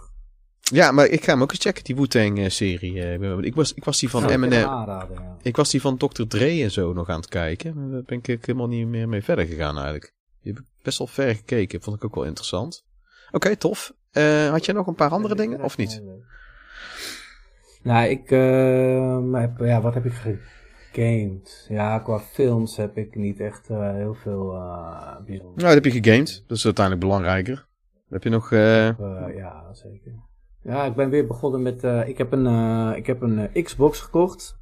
Ja, 0.71 0.91
maar 0.91 1.05
ik 1.07 1.23
ga 1.23 1.31
hem 1.31 1.41
ook 1.41 1.51
eens 1.51 1.59
checken, 1.61 1.83
die 1.83 1.95
Wu-Tang-serie. 1.95 3.01
eh, 3.03 3.37
ik, 3.41 3.55
was, 3.55 3.73
ik 3.73 3.83
was 3.83 3.99
die 3.99 4.09
van 4.09 4.29
Eminem. 4.29 4.59
ja. 4.59 5.07
Ik 5.41 5.55
was 5.55 5.69
die 5.71 5.81
van 5.81 5.97
Dr. 5.97 6.23
Dre 6.27 6.63
en 6.63 6.71
zo 6.71 6.93
nog 6.93 7.09
aan 7.09 7.15
het 7.19 7.29
kijken. 7.29 7.73
Maar 7.75 7.89
daar 7.91 8.03
ben 8.03 8.17
ik 8.23 8.45
helemaal 8.45 8.67
niet 8.67 8.87
meer 8.87 9.09
mee 9.09 9.23
verder 9.23 9.45
gegaan 9.45 9.75
eigenlijk. 9.75 10.13
Die 10.41 10.53
heb 10.53 10.61
ik 10.61 10.67
best 10.83 10.97
wel 10.97 11.07
ver 11.07 11.35
gekeken. 11.35 11.81
Vond 11.81 11.95
ik 11.95 12.05
ook 12.05 12.15
wel 12.15 12.23
interessant. 12.23 12.85
Oké, 13.31 13.55
tof. 13.55 13.93
Eh, 14.11 14.49
had 14.49 14.65
jij 14.65 14.75
nog 14.75 14.87
een 14.87 14.95
paar 14.95 15.09
andere 15.09 15.35
dingen 15.35 15.61
of 15.63 15.77
niet? 15.77 16.01
Nou, 17.83 18.07
ik 18.09 18.31
eh, 18.31 19.39
heb, 19.41 19.59
ja, 19.59 19.81
wat 19.81 19.93
heb 19.93 20.05
ik 20.05 20.13
gegamed? 20.91 21.65
Ja, 21.69 21.99
qua 21.99 22.19
films 22.19 22.77
heb 22.77 22.97
ik 22.97 23.15
niet 23.15 23.39
echt 23.39 23.69
eh, 23.69 23.91
heel 23.93 24.13
veel 24.13 24.53
eh 24.53 25.15
bijzonder. 25.25 25.63
Nou, 25.63 25.73
dat 25.75 25.83
heb 25.83 25.85
je 25.85 26.01
gegamed. 26.01 26.43
Dat 26.47 26.57
is 26.57 26.65
uiteindelijk 26.65 27.05
belangrijker. 27.05 27.65
Heb 28.09 28.23
je 28.23 28.29
nog... 28.29 28.51
eh, 28.51 28.87
Eh, 28.87 28.95
ja, 29.35 29.73
zeker. 29.73 30.11
Ja, 30.63 30.83
ik 30.85 30.95
ben 30.95 31.09
weer 31.09 31.27
begonnen 31.27 31.61
met. 31.61 31.83
eh, 31.83 32.07
ik 32.07 32.17
heb 32.17 32.31
een, 32.31 32.47
eh, 32.47 32.97
ik 32.97 33.05
heb 33.05 33.21
een 33.21 33.49
eh, 33.53 33.63
Xbox 33.63 33.99
gekocht. 33.99 34.61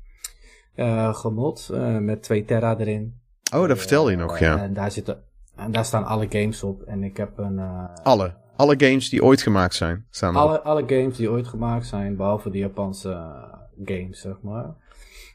gemod. 1.12 1.70
met 2.00 2.24
2 2.24 2.46
Terra 2.46 2.78
erin. 2.78 3.20
Oh, 3.56 3.68
dat 3.68 3.78
vertelde 3.78 4.12
je 4.12 4.18
nog, 4.18 4.40
ja. 4.40 4.58
En 4.62 4.74
daar, 4.74 4.92
zitten, 4.92 5.24
en 5.56 5.72
daar 5.72 5.86
staan 5.86 6.06
alle 6.06 6.26
games 6.30 6.64
op. 6.64 6.82
En 6.82 7.04
ik 7.04 7.18
heb 7.18 7.38
een. 7.38 7.60
Alle. 8.04 8.34
Alle 8.56 8.76
games 8.78 9.10
die 9.10 9.24
ooit 9.24 9.42
gemaakt 9.42 9.76
zijn. 9.76 10.06
Staan 10.10 10.36
alle, 10.36 10.62
alle 10.62 10.84
games 10.88 11.18
die 11.18 11.32
ooit 11.32 11.48
gemaakt 11.48 11.86
zijn, 11.86 12.16
behalve 12.16 12.50
de 12.50 12.58
Japanse 12.58 13.34
games, 13.86 14.22
zeg 14.22 14.42
maar. 14.42 14.76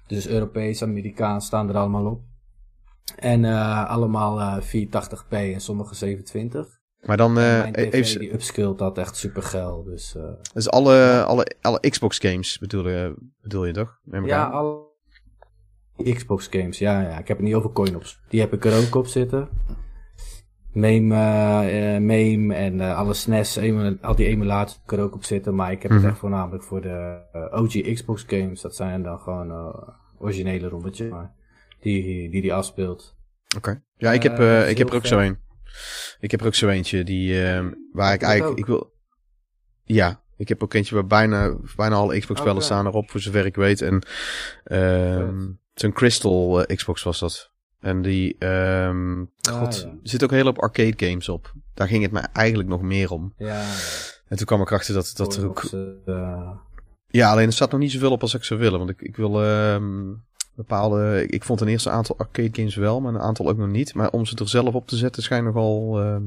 Dus 0.06 0.28
Europees, 0.28 0.82
Amerikaans 0.82 1.46
staan 1.46 1.68
er 1.68 1.76
allemaal 1.76 2.06
op. 2.06 2.20
En 3.16 3.44
allemaal 3.86 4.40
eh 4.40 4.56
480p 4.62 5.28
en 5.30 5.60
sommige 5.60 5.94
27. 5.94 6.80
Maar 7.06 7.16
dan... 7.16 7.34
tv 7.34 7.92
even, 7.92 8.18
die 8.20 8.32
upscaled 8.32 8.78
dat 8.78 8.98
echt 8.98 9.16
super 9.16 9.42
geil. 9.42 9.84
Dus, 9.84 10.14
eh, 10.16 10.22
dus 10.54 10.70
alle, 10.70 11.24
alle, 11.26 11.46
alle 11.60 11.80
Xbox 11.80 12.18
games 12.18 12.58
bedoel, 12.58 12.88
je- 12.88 13.14
bedoel 13.42 13.64
je 13.64 13.72
toch? 13.72 13.98
Ja, 14.24 14.44
alle 14.46 14.84
Xbox 16.14 16.46
games, 16.50 16.78
ja, 16.78 17.00
ja. 17.00 17.18
Ik 17.18 17.28
heb 17.28 17.36
het 17.36 17.46
niet 17.46 17.54
over 17.54 17.70
coin-ops. 17.72 18.20
Die 18.28 18.40
heb 18.40 18.52
ik 18.52 18.64
er 18.64 18.86
ook 18.86 18.94
op 18.94 19.06
zitten. 19.06 19.48
Meme, 20.72 22.00
meme 22.00 22.54
en 22.54 22.80
alle 22.80 23.14
SNES, 23.14 23.56
emu- 23.56 23.98
al 24.00 24.14
die 24.14 24.26
emulaties 24.26 24.74
heb 24.76 24.84
ik 24.92 24.98
er 24.98 25.04
ook 25.04 25.14
op 25.14 25.24
zitten. 25.24 25.54
Maar 25.54 25.72
ik 25.72 25.82
heb 25.82 25.90
Mhm. 25.90 26.00
het 26.00 26.10
echt 26.10 26.18
voornamelijk 26.18 26.62
voor 26.62 26.80
de 26.80 27.20
OG 27.52 27.92
Xbox 27.94 28.24
games. 28.26 28.60
Dat 28.60 28.76
zijn 28.76 29.02
dan 29.02 29.18
gewoon 29.18 29.74
originele. 30.18 30.70
Maar 31.10 31.32
die, 31.80 32.30
die 32.30 32.42
die 32.42 32.54
afspeelt. 32.54 33.16
Oké. 33.56 33.82
Ja, 33.96 34.12
ik 34.12 34.22
heb, 34.22 34.38
ik 34.68 34.78
heb 34.78 34.88
er 34.88 34.94
ook 34.94 35.06
zo 35.06 35.18
een. 35.18 35.38
Ik 36.20 36.30
heb 36.30 36.40
er 36.40 36.46
ook 36.46 36.54
zo 36.54 36.68
eentje 36.68 37.04
die, 37.04 37.44
eh, 37.44 37.66
waar 37.92 38.14
ik 38.14 38.22
eigenlijk, 38.22 38.58
ik 38.58 38.66
wil, 38.66 38.92
ja, 39.84 40.22
ik 40.36 40.48
heb 40.48 40.62
ook 40.62 40.74
eentje 40.74 40.94
waar 40.94 41.06
bijna, 41.06 41.56
bijna 41.76 41.94
alle 41.94 42.18
Xbox 42.18 42.40
spellen 42.40 42.56
Oké. 42.56 42.64
staan 42.64 42.86
erop, 42.86 43.10
voor 43.10 43.20
zover 43.20 43.46
ik 43.46 43.56
weet. 43.56 43.80
En, 43.80 44.06
ehm 44.64 45.44
zo'n 45.74 45.92
Crystal 45.92 46.64
eh, 46.64 46.76
Xbox 46.76 47.02
was 47.02 47.18
dat. 47.18 47.50
En 47.80 48.02
die, 48.02 48.36
ehm 48.38 49.24
god, 49.50 49.82
ja. 49.82 49.98
zit 50.02 50.24
ook 50.24 50.30
heel 50.30 50.46
op 50.46 50.58
arcade 50.58 51.06
games 51.06 51.28
op. 51.28 51.52
Daar 51.74 51.88
ging 51.88 52.02
het 52.02 52.12
me 52.12 52.20
eigenlijk 52.20 52.68
nog 52.68 52.82
meer 52.82 53.10
om. 53.10 53.34
Ja, 53.36 53.64
En 54.28 54.36
toen 54.36 54.46
kwam 54.46 54.60
ik 54.60 54.72
achter 54.72 54.94
dat, 54.94 55.12
dat 55.16 55.36
er 55.36 55.48
ook, 55.48 55.62
eh, 56.06 56.50
Ja, 57.06 57.30
alleen 57.30 57.46
er 57.46 57.52
staat 57.52 57.70
nog 57.70 57.80
niet 57.80 57.92
zoveel 57.92 58.10
op 58.12 58.22
als 58.22 58.34
ik 58.34 58.44
zou 58.44 58.60
willen. 58.60 58.78
Want 58.78 58.90
ik, 58.90 59.00
ik 59.00 59.16
wil 59.16 59.44
ehm, 59.44 60.12
bepaalde... 60.56 61.22
Ik, 61.22 61.30
ik 61.30 61.44
vond 61.44 61.60
een 61.60 61.68
eerste 61.68 61.90
aantal 61.90 62.18
arcade 62.18 62.50
games 62.52 62.74
wel, 62.74 63.00
maar 63.00 63.14
een 63.14 63.20
aantal 63.20 63.48
ook 63.48 63.56
nog 63.56 63.68
niet. 63.68 63.94
Maar 63.94 64.10
om 64.10 64.26
ze 64.26 64.36
er 64.36 64.48
zelf 64.48 64.74
op 64.74 64.88
te 64.88 64.96
zetten 64.96 65.22
schijnt 65.22 65.44
nogal 65.44 66.00
ehm, 66.00 66.22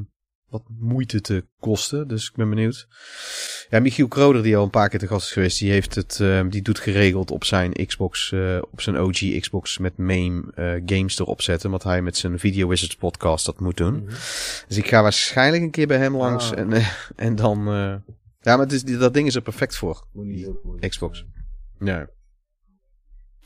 wat 0.49 0.63
moeite 0.79 1.21
te 1.21 1.45
kosten. 1.59 2.07
Dus 2.07 2.27
ik 2.29 2.35
ben 2.35 2.49
benieuwd. 2.49 2.87
Ja, 3.69 3.79
Michiel 3.79 4.07
Kroder, 4.07 4.43
die 4.43 4.57
al 4.57 4.63
een 4.63 4.69
paar 4.69 4.89
keer 4.89 4.99
te 4.99 5.07
gast 5.07 5.25
is 5.25 5.33
geweest, 5.33 5.59
die 5.59 5.71
heeft 5.71 5.95
het, 5.95 6.19
ehm, 6.19 6.49
die 6.49 6.61
doet 6.61 6.79
geregeld 6.79 7.31
op 7.31 7.43
zijn 7.43 7.85
Xbox, 7.85 8.31
eh, 8.31 8.57
op 8.71 8.81
zijn 8.81 8.99
OG 8.99 9.39
Xbox 9.39 9.77
met 9.77 9.97
MAME 9.97 10.43
eh, 10.55 10.81
games 10.85 11.19
erop 11.19 11.41
zetten. 11.41 11.71
Wat 11.71 11.83
hij 11.83 12.01
met 12.01 12.17
zijn 12.17 12.39
Video 12.39 12.67
Wizards 12.67 12.95
podcast 12.95 13.45
dat 13.45 13.59
moet 13.59 13.77
doen. 13.77 13.93
Mhm. 13.93 14.13
Dus 14.67 14.77
ik 14.77 14.87
ga 14.87 15.01
waarschijnlijk 15.01 15.63
een 15.63 15.71
keer 15.71 15.87
bij 15.87 15.97
hem 15.97 16.15
langs 16.15 16.51
Ah. 16.51 16.59
en, 16.59 16.73
eh, 16.73 16.87
en 17.15 17.35
dan... 17.35 17.59
ja, 18.41 18.55
maar 18.55 18.59
het 18.59 18.71
is, 18.71 18.83
dat 18.83 19.13
ding 19.13 19.27
is 19.27 19.35
er 19.35 19.41
perfect 19.41 19.75
voor. 19.75 20.07
Xbox. 20.79 21.25
Ja. 21.79 22.09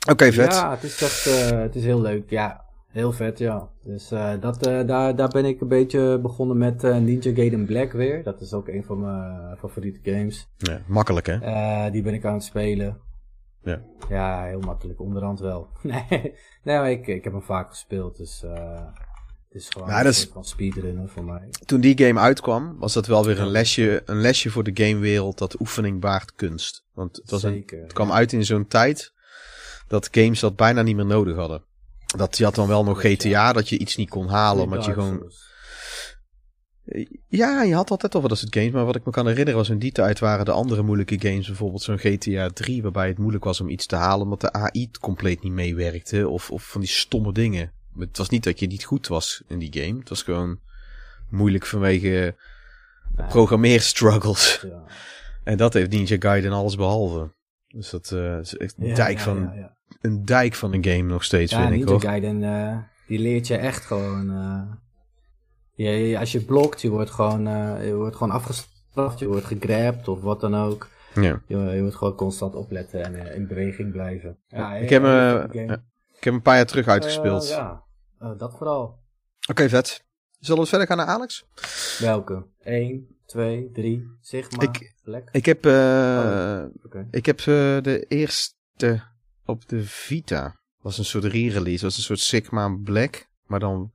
Oké, 0.10 0.32
vet. 0.32 0.54
Ja, 0.54 0.72
het 0.72 0.84
is 0.84 1.02
echt, 1.02 1.26
eh, 1.28 1.60
het 1.60 1.76
is 1.76 1.84
heel 1.84 2.02
leuk. 2.02 2.30
Ja, 2.30 2.66
heel 2.88 3.12
vet, 3.12 3.38
ja. 3.40 3.70
Dus 3.84 4.12
eh, 4.12 4.34
dat, 4.40 4.68
eh, 4.68 4.88
daar, 4.88 5.16
daar 5.16 5.28
ben 5.30 5.46
ik 5.46 5.62
een 5.62 5.68
beetje 5.68 6.20
begonnen 6.22 6.58
met 6.58 6.82
Ninja 6.82 7.34
Gaiden 7.34 7.66
Black 7.66 7.92
weer. 7.92 8.24
Dat 8.24 8.42
is 8.42 8.54
ook 8.54 8.68
een 8.68 8.84
van 8.84 9.00
mijn 9.02 9.58
favoriete 9.58 10.00
games. 10.12 10.48
Ja, 10.58 10.82
makkelijk, 10.88 11.26
hè? 11.28 11.92
Die 11.92 12.02
ben 12.02 12.14
ik 12.14 12.26
aan 12.26 12.34
het 12.34 12.44
spelen. 12.44 12.98
Ja. 13.64 13.82
Ja, 14.10 14.44
heel 14.46 14.60
makkelijk. 14.60 15.00
Onderhand 15.00 15.40
wel. 15.40 15.68
nee, 15.82 16.06
nee 16.64 16.78
maar 16.78 16.92
ik, 16.92 17.08
ik 17.08 17.24
heb 17.24 17.34
hem 17.34 17.42
vaak 17.44 17.70
gespeeld, 17.70 18.18
dus 18.18 18.42
het 19.48 19.62
is 19.62 19.70
gewoon 19.70 19.88
Nou, 19.88 20.00
een 20.00 20.06
dat 20.06 20.14
is- 20.14 20.30
van 20.34 20.46
speedrunnen 20.46 21.10
voor 21.10 21.24
mij. 21.24 21.50
Toen 21.66 21.82
die 21.82 21.98
game 22.06 22.20
uitkwam, 22.20 22.76
was 22.80 22.94
dat 22.94 23.08
wel 23.08 23.26
weer 23.26 23.40
een 23.40 23.48
lesje, 23.52 24.02
een 24.06 24.22
lesje 24.22 24.50
voor 24.50 24.64
de 24.64 24.72
gamewereld 24.84 25.38
dat 25.38 25.60
oefening 25.60 26.00
baart 26.02 26.34
kunst. 26.36 26.86
Want 26.94 27.16
het, 27.16 27.30
was 27.32 27.44
een, 27.44 27.64
het 27.82 27.94
kwam 27.94 28.12
uit 28.12 28.34
in 28.34 28.46
zo'n 28.46 28.68
tijd 28.68 29.14
dat 29.94 30.08
games 30.12 30.40
dat 30.40 30.56
bijna 30.56 30.82
niet 30.82 30.96
meer 30.96 31.06
nodig 31.06 31.36
hadden. 31.36 31.64
Dat 32.16 32.38
je 32.38 32.44
had 32.44 32.56
dan 32.56 32.68
wel 32.68 32.84
nog 32.84 33.02
GTA, 33.02 33.54
dat 33.54 33.70
je 33.70 33.78
iets 33.78 33.96
niet 33.96 34.10
kon 34.10 34.28
halen, 34.28 34.64
omdat 34.64 34.86
je 34.86 34.94
gewoon... 34.94 35.32
Ja, 37.28 37.64
je 37.64 37.74
had 37.74 37.90
altijd 37.90 38.16
al 38.16 38.22
wat 38.22 38.30
dat 38.30 38.40
soort 38.40 38.56
games, 38.56 38.72
maar 38.72 38.86
wat 38.86 38.96
ik 38.96 39.06
me 39.06 39.12
kan 39.12 39.28
herinneren 39.28 39.60
was 39.60 39.70
in 39.70 39.80
die 39.80 39.92
tijd 39.92 40.20
waren 40.20 40.46
de 40.46 40.52
andere 40.52 40.82
moeilijke 40.82 41.20
games, 41.20 41.48
bijvoorbeeld 41.48 41.82
zo'n 41.82 41.98
GTA 41.98 42.50
3, 42.50 42.82
waarbij 42.82 43.08
het 43.08 43.18
moeilijk 43.18 43.44
was 43.44 43.62
om 43.62 43.70
iets 43.70 43.86
te 43.86 43.96
halen, 43.96 44.24
omdat 44.24 44.42
de 44.42 44.54
AI 44.54 44.92
compleet 45.00 45.44
niet 45.44 45.54
meewerkte, 45.54 46.30
of, 46.30 46.52
of 46.52 46.64
van 46.64 46.82
die 46.82 46.90
stomme 46.90 47.34
dingen. 47.34 47.72
Het 47.98 48.18
was 48.18 48.30
niet 48.30 48.44
dat 48.44 48.60
je 48.60 48.68
niet 48.68 48.84
goed 48.84 49.08
was 49.08 49.44
in 49.48 49.60
die 49.60 49.82
game, 49.82 50.00
het 50.00 50.10
was 50.10 50.24
gewoon 50.24 50.60
moeilijk 51.30 51.66
vanwege 51.66 52.36
programmeerstruggles. 53.30 54.66
ja. 54.68 54.84
En 55.44 55.58
dat 55.58 55.74
heeft 55.74 55.90
Ninja 55.90 56.16
Gaiden 56.20 56.52
alles 56.52 56.76
behalve. 56.76 57.32
Dus 57.68 57.90
dat 57.90 58.12
eh, 58.12 58.40
is 58.40 58.58
echt 58.58 58.76
een, 58.78 58.88
Ja, 58.88 58.96
dijk 58.96 59.18
ja, 59.18 59.24
van. 59.24 59.72
Een 60.04 60.26
dijk 60.26 60.54
van 60.54 60.74
een 60.74 60.84
game 60.86 61.02
nog 61.02 61.24
steeds, 61.24 61.52
Ja, 61.52 61.68
vind 61.70 61.90
ik. 61.90 62.02
Gaiden, 62.02 62.44
eh, 62.44 62.78
die 63.08 63.20
leert 63.20 63.48
je 63.48 63.56
echt 63.58 63.86
gewoon... 63.86 64.30
eh, 64.32 64.62
je, 66.10 66.20
als 66.20 66.32
je 66.32 66.42
blokt, 66.42 66.82
je 66.82 66.90
wordt 66.90 67.10
gewoon, 67.12 67.48
eh, 67.48 67.86
je 67.86 67.96
wordt 67.96 68.16
gewoon 68.16 68.34
afgestraft, 68.34 69.20
je 69.20 69.28
wordt 69.28 69.46
gegrabt 69.46 70.08
of 70.08 70.22
wat 70.22 70.42
dan 70.42 70.56
ook. 70.56 70.90
Ja. 71.16 71.42
Je, 71.48 71.58
je 71.58 71.82
moet 71.82 71.96
gewoon 71.96 72.16
constant 72.16 72.56
opletten 72.56 73.04
en 73.04 73.36
in 73.36 73.48
beweging 73.48 73.92
blijven. 73.92 74.38
Ja, 74.48 74.76
Ik 74.76 74.90
heb, 74.90 75.04
ja, 75.04 75.44
Ik 76.18 76.24
heb 76.24 76.34
een 76.34 76.42
paar 76.42 76.56
jaar 76.56 76.66
terug 76.66 76.88
uitgespeeld. 76.88 77.48
Ja, 77.48 77.84
dat 78.38 78.56
vooral. 78.58 79.00
Oké, 79.50 79.70
vet. 79.70 80.04
Zullen 80.40 80.62
we 80.64 80.68
verder 80.70 80.88
gaan 80.88 80.98
naar 80.98 81.06
Alex? 81.06 81.46
Welke? 82.00 82.46
1, 82.64 83.08
2, 83.26 83.70
3, 83.74 84.08
Sigma, 84.22 84.64
Ik- 84.64 84.96
Black. 85.04 85.30
Ik 85.32 85.46
heb, 85.46 85.58
Oké. 86.86 87.08
ik 87.12 87.26
heb 87.26 87.38
de 87.84 88.06
eerste 88.08 89.12
op 89.46 89.68
de 89.68 89.84
Vita. 89.84 90.56
was 90.82 90.98
een 90.98 91.06
soort 91.06 91.24
re-release. 91.24 91.84
was 91.86 91.98
een 91.98 92.04
soort 92.04 92.20
Sigma 92.20 92.78
Black. 92.84 93.32
Maar 93.46 93.60
dan 93.60 93.92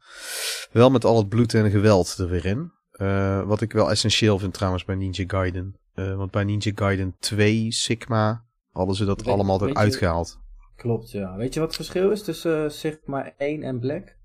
wel 0.73 0.91
met 0.91 1.05
al 1.05 1.17
het 1.17 1.29
bloed 1.29 1.55
en 1.55 1.71
geweld 1.71 2.19
er 2.19 2.29
weer 2.29 2.45
in. 2.47 2.73
Eh, 2.91 3.43
wat 3.43 3.61
ik 3.61 3.73
wel 3.73 3.91
essentieel 3.91 4.39
vind 4.39 4.55
trouwens 4.55 4.85
bij 4.85 4.95
Ninja 4.95 5.25
Gaiden. 5.27 5.77
Eh, 5.95 6.15
want 6.17 6.31
bij 6.31 6.45
Ninja 6.45 6.73
Gaiden 6.75 7.17
2 7.19 7.73
Sigma 7.73 8.45
hadden 8.73 8.97
ze 8.97 9.05
dat 9.05 9.23
Weet- 9.23 9.35
allemaal 9.35 9.61
weet 9.61 9.71
eruit 9.71 9.93
je- 9.93 9.99
gehaald. 9.99 10.39
Klopt, 10.77 11.11
ja. 11.11 11.37
Weet 11.37 11.55
je 11.55 11.61
wat 11.61 11.69
het 11.69 11.77
verschil 11.77 12.11
is 12.11 12.23
tussen 12.23 12.65
eh, 12.65 12.71
Sigma 12.71 13.33
1 13.37 13.63
en 13.63 13.79
Black? 13.79 14.17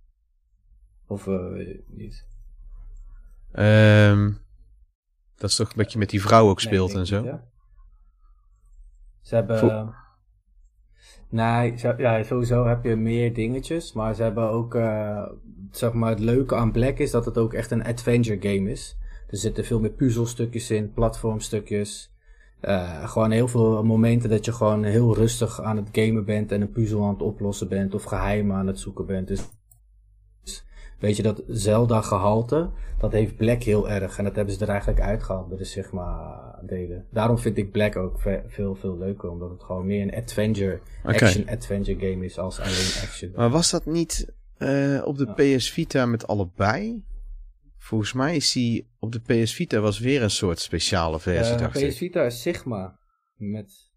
Of 1.07 1.25
je 1.25 1.83
niet? 1.87 2.25
Ehm, 3.51 4.31
dat 5.35 5.49
is 5.49 5.55
toch 5.55 5.69
een 5.69 5.77
beetje 5.77 5.99
met 5.99 6.09
die 6.09 6.21
vrouw 6.21 6.49
ook 6.49 6.59
speelt 6.61 6.93
en 6.93 7.05
zo. 7.05 7.17
niet, 7.21 7.25
ja. 7.25 7.43
Ze 9.21 9.35
hebben... 9.35 9.57
Vo- 9.57 9.93
nee, 11.33 11.73
ja, 11.97 12.23
sowieso 12.23 12.65
heb 12.65 12.83
je 12.83 12.95
meer 12.95 13.33
dingetjes. 13.33 13.93
Maar 13.93 14.15
ze 14.15 14.23
hebben 14.23 14.49
ook... 14.49 14.75
eh, 14.75 15.23
zeg 15.75 15.93
maar, 15.93 16.09
het 16.09 16.19
leuke 16.19 16.55
aan 16.55 16.71
Black 16.71 16.97
is 16.97 17.11
dat 17.11 17.25
het 17.25 17.37
ook 17.37 17.53
echt 17.53 17.71
een 17.71 17.83
adventure 17.83 18.37
game 18.49 18.71
is. 18.71 18.97
Er 19.27 19.37
zitten 19.37 19.65
veel 19.65 19.79
meer 19.79 19.89
puzzelstukjes 19.91 20.71
in, 20.71 20.93
platformstukjes. 20.93 22.11
Eh, 22.59 23.09
gewoon 23.09 23.31
heel 23.31 23.47
veel 23.47 23.83
momenten 23.83 24.29
dat 24.29 24.45
je 24.45 24.53
gewoon 24.53 24.83
heel 24.83 25.15
rustig 25.15 25.61
aan 25.61 25.77
het 25.77 25.89
gamen 25.91 26.25
bent 26.25 26.51
en 26.51 26.61
een 26.61 26.71
puzzel 26.71 27.03
aan 27.03 27.13
het 27.13 27.21
oplossen 27.21 27.67
bent 27.67 27.93
of 27.93 28.03
geheimen 28.03 28.55
aan 28.55 28.67
het 28.67 28.79
zoeken 28.79 29.05
bent. 29.05 29.27
Dus 29.27 29.41
weet 31.03 31.15
je 31.17 31.23
dat 31.23 31.43
Zelda 31.47 32.01
gehalte, 32.01 32.69
dat 32.99 33.11
heeft 33.11 33.35
Black 33.37 33.63
heel 33.63 33.89
erg 33.89 34.17
en 34.17 34.23
dat 34.23 34.35
hebben 34.35 34.53
ze 34.53 34.61
er 34.63 34.69
eigenlijk 34.69 35.01
uitgehaald 35.01 35.47
bij 35.49 35.57
de 35.57 35.63
Sigma 35.63 36.59
delen. 36.65 37.05
Daarom 37.11 37.37
vind 37.37 37.57
ik 37.57 37.71
Black 37.71 37.95
ook 37.95 38.19
ve- 38.21 38.43
veel 38.47 38.75
veel 38.75 38.97
leuker, 38.97 39.29
omdat 39.29 39.49
het 39.49 39.63
gewoon 39.63 39.85
meer 39.85 40.01
een 40.01 40.15
adventure, 40.15 40.79
Oké. 41.03 41.13
action 41.13 41.49
adventure 41.49 41.99
game 42.11 42.25
is 42.25 42.37
als 42.39 42.59
alleen 42.59 43.01
action. 43.03 43.31
Maar 43.35 43.49
was 43.49 43.71
dat 43.71 43.85
niet 43.85 44.33
eh, 44.57 45.01
op 45.05 45.17
de 45.17 45.33
PS 45.33 45.71
Vita 45.71 46.05
met 46.05 46.27
allebei? 46.27 47.03
Volgens 47.77 48.13
mij 48.13 48.35
is 48.35 48.51
die 48.51 48.87
op 48.99 49.11
de 49.11 49.19
PS 49.19 49.53
Vita 49.53 49.79
was 49.79 49.99
weer 49.99 50.21
een 50.23 50.29
soort 50.29 50.59
speciale 50.59 51.19
versie, 51.19 51.53
Eh, 51.53 51.59
dacht 51.59 51.71
PS 51.77 51.81
ik. 51.81 51.91
Vita 51.93 52.21
is 52.23 52.41
Sigma 52.41 52.97
met 53.35 53.91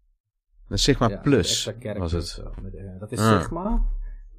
Een 0.67 0.79
Sigma 0.79 1.09
ja, 1.09 1.17
Plus 1.17 1.71
was 1.97 2.11
het. 2.11 2.41
met, 2.61 2.75
eh, 2.75 2.99
dat 2.99 3.11
is 3.11 3.19
Ah. 3.19 3.41
Sigma 3.41 3.85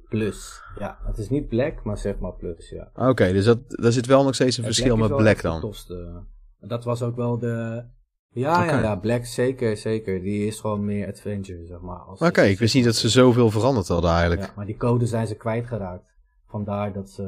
Plus. 0.09 0.61
Ja, 0.79 0.97
het 1.03 1.17
is 1.17 1.29
niet 1.29 1.47
Black, 1.47 1.83
maar 1.83 1.97
Sigma 1.97 2.29
Plus, 2.29 2.69
ja. 2.69 2.91
Oké, 2.95 3.31
dus 3.31 3.45
dat, 3.45 3.59
daar 3.67 3.91
zit 3.91 4.05
wel 4.05 4.23
nog 4.23 4.35
steeds 4.35 4.57
een 4.57 4.63
En 4.63 4.73
verschil 4.73 4.97
met 4.97 5.15
Black 5.15 5.41
dan. 5.41 5.59
tofste. 5.61 6.23
Dat 6.59 6.83
was 6.83 7.01
ook 7.01 7.15
wel 7.15 7.37
de... 7.39 7.83
Ja, 8.31 8.63
ja, 8.63 8.81
ja, 8.81 8.95
Black 8.95 9.25
zeker, 9.25 9.77
zeker. 9.77 10.21
Die 10.21 10.47
is 10.47 10.59
gewoon 10.59 10.85
meer 10.85 11.07
adventure, 11.07 11.65
zeg 11.65 11.79
maar. 11.79 12.07
Oké, 12.07 12.41
ik 12.41 12.59
wist 12.59 12.75
niet 12.75 12.85
dat 12.85 12.95
ze 12.95 13.09
zoveel 13.09 13.51
veranderd 13.51 13.87
hadden 13.87 14.11
eigenlijk. 14.11 14.41
Ja, 14.41 14.51
maar 14.55 14.65
die 14.65 14.77
code 14.77 15.05
zijn 15.05 15.27
ze 15.27 15.35
kwijtgeraakt. 15.35 16.13
Vandaar 16.47 16.93
dat 16.93 17.09
ze... 17.09 17.23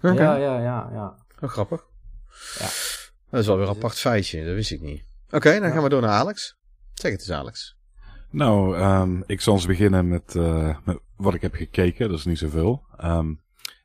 Ja, 0.00 0.12
ja, 0.12 0.36
ja, 0.36 0.90
ja. 0.92 1.16
Oh, 1.40 1.48
grappig. 1.50 1.86
Ja. 2.58 2.68
Dat 3.30 3.40
is 3.40 3.46
wel 3.46 3.56
weer 3.56 3.68
een 3.68 3.74
apart 3.74 3.98
feitje, 3.98 4.44
dat 4.44 4.54
wist 4.54 4.70
ik 4.70 4.80
niet. 4.80 5.04
Oké, 5.30 5.60
dan 5.60 5.70
gaan 5.72 5.82
we 5.82 5.88
door 5.88 6.00
naar 6.00 6.10
Alex. 6.10 6.56
Zeg 6.94 7.12
het 7.12 7.20
eens, 7.20 7.30
Alex. 7.30 7.76
Nou, 8.34 8.76
ehm, 8.76 9.20
ik 9.26 9.40
zal 9.40 9.54
eens 9.54 9.66
beginnen 9.66 10.08
met, 10.08 10.36
eh, 10.36 10.76
met 10.84 10.98
wat 11.16 11.34
ik 11.34 11.42
heb 11.42 11.54
gekeken. 11.54 12.08
Dat 12.08 12.18
is 12.18 12.24
niet 12.24 12.38
zoveel. 12.38 12.84
Ehm, 12.96 13.34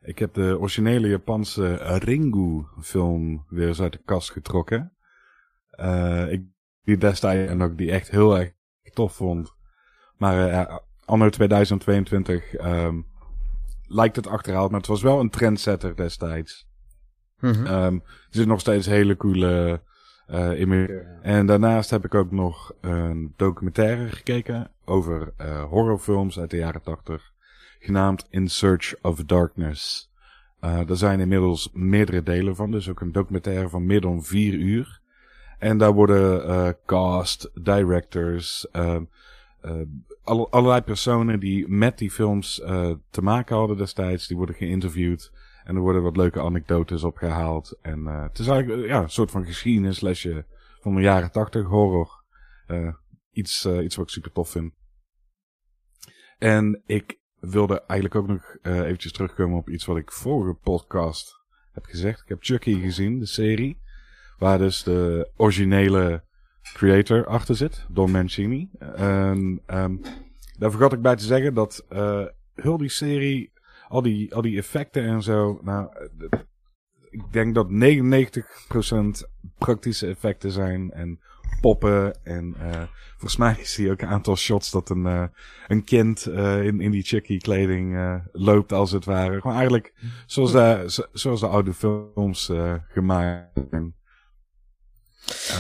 ik 0.02 0.20
heb 0.20 0.34
de 0.34 0.58
originele 0.60 1.08
Japanse 1.08 1.74
Ringu 1.76 2.66
film 2.82 3.46
weer 3.50 3.68
eens 3.68 3.82
uit 3.82 3.92
de 3.92 4.02
kast 4.06 4.32
getrokken. 4.32 4.94
Eh, 5.70 6.32
ik 6.32 6.44
die 6.84 6.98
destijds 6.98 7.52
en 7.52 7.62
ook 7.62 7.78
die 7.78 7.92
echt 7.92 8.10
heel 8.10 8.40
erg 8.40 8.52
tof 8.94 9.14
vond. 9.14 9.54
Maar 10.18 10.48
eh, 10.48 10.78
anno 11.06 11.30
2022 11.30 12.54
ehm, 12.54 13.02
lijkt 13.88 14.16
het 14.16 14.28
achterhaald. 14.28 14.72
Maar 14.72 14.80
het 14.80 14.90
was 14.90 15.02
wel 15.02 15.20
een 15.20 15.30
trendsetter 15.30 15.96
destijds. 15.96 16.68
Mhm. 17.40 17.66
Ehm 17.66 17.94
er 17.94 18.36
zit 18.36 18.48
nog 18.48 18.60
steeds 18.60 18.86
hele 18.86 19.18
coole 19.18 19.82
eh 20.30 20.90
en 21.22 21.46
daarnaast 21.46 21.90
heb 21.90 22.06
ik 22.06 22.16
ook 22.16 22.32
nog 22.32 22.74
een 22.82 23.34
documentaire 23.36 24.10
gekeken 24.10 24.72
over 24.86 25.34
eh, 25.38 25.64
horrorfilms 25.64 26.40
uit 26.40 26.50
de 26.50 26.58
jaren 26.58 26.82
80, 26.82 27.32
genaamd 27.80 28.28
In 28.30 28.48
Search 28.48 28.96
of 29.02 29.24
Darkness. 29.24 30.12
Er 30.60 30.98
zijn 30.98 31.20
inmiddels 31.20 31.70
meerdere 31.74 32.24
delen 32.24 32.56
van, 32.56 32.72
dus 32.72 32.90
ook 32.90 33.02
een 33.02 33.12
documentaire 33.12 33.70
van 33.70 33.86
meer 33.86 34.02
dan 34.02 34.24
vier 34.24 34.54
uur. 34.54 35.00
En 35.60 35.78
daar 35.78 35.94
worden 35.94 36.76
cast, 36.86 37.50
directors, 37.54 38.68
eh, 38.72 38.96
eh, 39.62 39.72
alle- 40.24 40.48
allerlei 40.50 40.82
personen 40.82 41.40
die 41.40 41.68
met 41.68 41.98
die 41.98 42.12
films 42.12 42.56
te 43.10 43.22
maken 43.22 43.56
hadden 43.56 43.78
destijds, 43.78 44.28
die 44.28 44.38
worden 44.38 44.56
geïnterviewd. 44.56 45.32
En 45.64 45.76
er 45.76 45.82
worden 45.82 46.02
wat 46.02 46.18
leuke 46.18 46.42
anekdotes 46.42 47.04
opgehaald. 47.04 47.78
En 47.82 48.08
eh, 48.08 48.24
het 48.24 48.40
is 48.40 48.48
eigenlijk 48.48 48.82
eh, 48.82 48.88
ja, 48.88 49.02
een 49.02 49.10
soort 49.10 49.32
van 49.32 49.46
geschiedenislesje 49.46 50.46
van 50.82 50.96
de 50.96 51.02
jaren 51.02 51.32
80 51.32 51.66
horror. 51.66 52.24
Eh, 52.68 52.94
iets, 53.32 53.66
iets 53.66 53.96
wat 53.96 54.06
ik 54.06 54.12
super 54.12 54.32
tof 54.32 54.50
vind. 54.50 54.74
En 56.38 56.82
ik 56.86 57.20
wilde 57.40 57.82
eigenlijk 57.86 58.16
ook 58.16 58.28
nog 58.28 58.58
eventjes 58.62 59.12
terugkomen 59.12 59.58
op 59.58 59.70
iets 59.70 59.86
wat 59.86 59.98
ik 59.98 60.12
vorige 60.12 60.54
podcast 60.54 61.34
heb 61.72 61.86
gezegd. 61.86 62.22
Ik 62.22 62.30
heb 62.30 62.44
Chucky 62.44 62.80
gezien, 62.80 63.20
de 63.20 63.26
serie. 63.26 63.82
Waar 64.38 64.58
dus 64.58 64.84
de 64.84 65.32
originele 65.36 66.24
creator 66.74 67.26
achter 67.26 67.56
zit, 67.56 67.86
Don 67.90 68.12
Mancini. 68.12 68.70
En 68.96 69.62
um, 69.68 70.02
daar 70.58 70.72
vergat 70.72 70.94
ik 70.94 71.02
bij 71.02 71.16
te 71.16 71.24
zeggen 71.24 71.54
dat 71.54 71.86
heel 72.56 72.78
die 72.78 72.90
serie, 72.90 73.52
al 73.90 74.02
die, 74.02 74.36
al 74.36 74.42
die 74.42 74.58
effecten 74.58 75.04
en 75.04 75.22
zo, 75.22 75.60
nou, 75.64 75.90
ik 77.10 77.24
denk 77.32 77.56
dat 77.56 77.68
99% 77.70 79.30
praktische 79.58 80.08
effecten 80.08 80.52
zijn 80.52 80.92
en 80.92 81.20
poppen. 81.62 82.24
En 82.24 82.56
uh, 82.62 82.84
volgens 83.12 83.38
mij 83.38 83.58
zie 83.62 83.86
je 83.86 83.92
ook 83.92 84.02
een 84.02 84.08
aantal 84.08 84.36
shots 84.36 84.72
dat 84.72 84.90
een, 84.90 85.06
uh, 85.06 85.24
een 85.68 85.84
kind 85.84 86.28
uh, 86.28 86.64
in, 86.64 86.82
in 86.82 86.92
die 86.92 87.04
chickie 87.04 87.40
kleding 87.40 88.22
loopt 88.32 88.72
als 88.72 88.92
het 88.92 89.06
ware. 89.06 89.42
Gewoon 89.42 89.56
eigenlijk 89.56 89.94
zoals 90.26 90.52
de, 90.52 91.08
zoals 91.12 91.40
de 91.40 91.48
oude 91.48 91.74
films 91.74 92.52
gemaakt 92.88 93.60
zijn. 93.70 93.96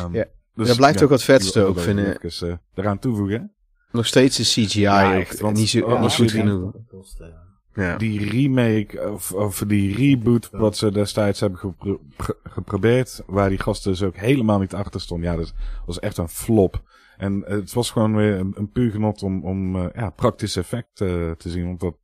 Um, 0.03 0.13
ja. 0.13 0.25
Dus, 0.55 0.67
dat 0.67 0.77
blijft 0.77 0.99
ja, 0.99 1.05
ook 1.05 1.11
wat 1.11 1.23
vetste 1.23 1.61
ook, 1.61 1.79
vinden. 1.79 2.21
Even, 2.21 2.61
eraan 2.73 2.99
toevoegen. 2.99 3.53
Nog 3.91 4.05
steeds 4.05 4.37
de 4.37 4.43
CGI 4.43 4.79
ja, 4.79 5.15
echt, 5.15 5.39
want, 5.39 5.57
niet, 5.57 5.69
zo, 5.69 5.85
oh, 5.85 6.01
niet 6.01 6.13
goed 6.13 6.31
genoeg. 6.31 6.73
Ja. 7.17 7.48
Die 7.97 8.29
remake 8.29 9.11
of, 9.11 9.31
of 9.31 9.63
die 9.67 9.95
reboot 9.95 10.49
wat 10.51 10.77
ze 10.77 10.91
destijds 10.91 11.39
hebben 11.39 11.59
gepro 11.59 12.01
geprobeerd, 12.43 13.23
waar 13.27 13.49
die 13.49 13.59
gasten 13.59 13.91
dus 13.91 14.03
ook 14.03 14.15
helemaal 14.15 14.59
niet 14.59 14.73
achter 14.73 15.01
stonden. 15.01 15.31
Ja, 15.31 15.37
dat 15.37 15.53
was 15.85 15.99
echt 15.99 16.17
een 16.17 16.29
flop. 16.29 16.83
En 17.17 17.43
het 17.45 17.73
was 17.73 17.91
gewoon 17.91 18.15
weer 18.15 18.39
een, 18.39 18.53
een 18.55 18.71
puur 18.71 18.91
genot 18.91 19.23
om, 19.23 19.43
om 19.43 19.75
uh, 19.75 19.85
ja, 19.95 20.09
praktisch 20.09 20.55
effect 20.55 21.01
uh, 21.01 21.31
te 21.31 21.49
zien. 21.49 21.65
Want 21.65 21.79
dat, 21.79 21.95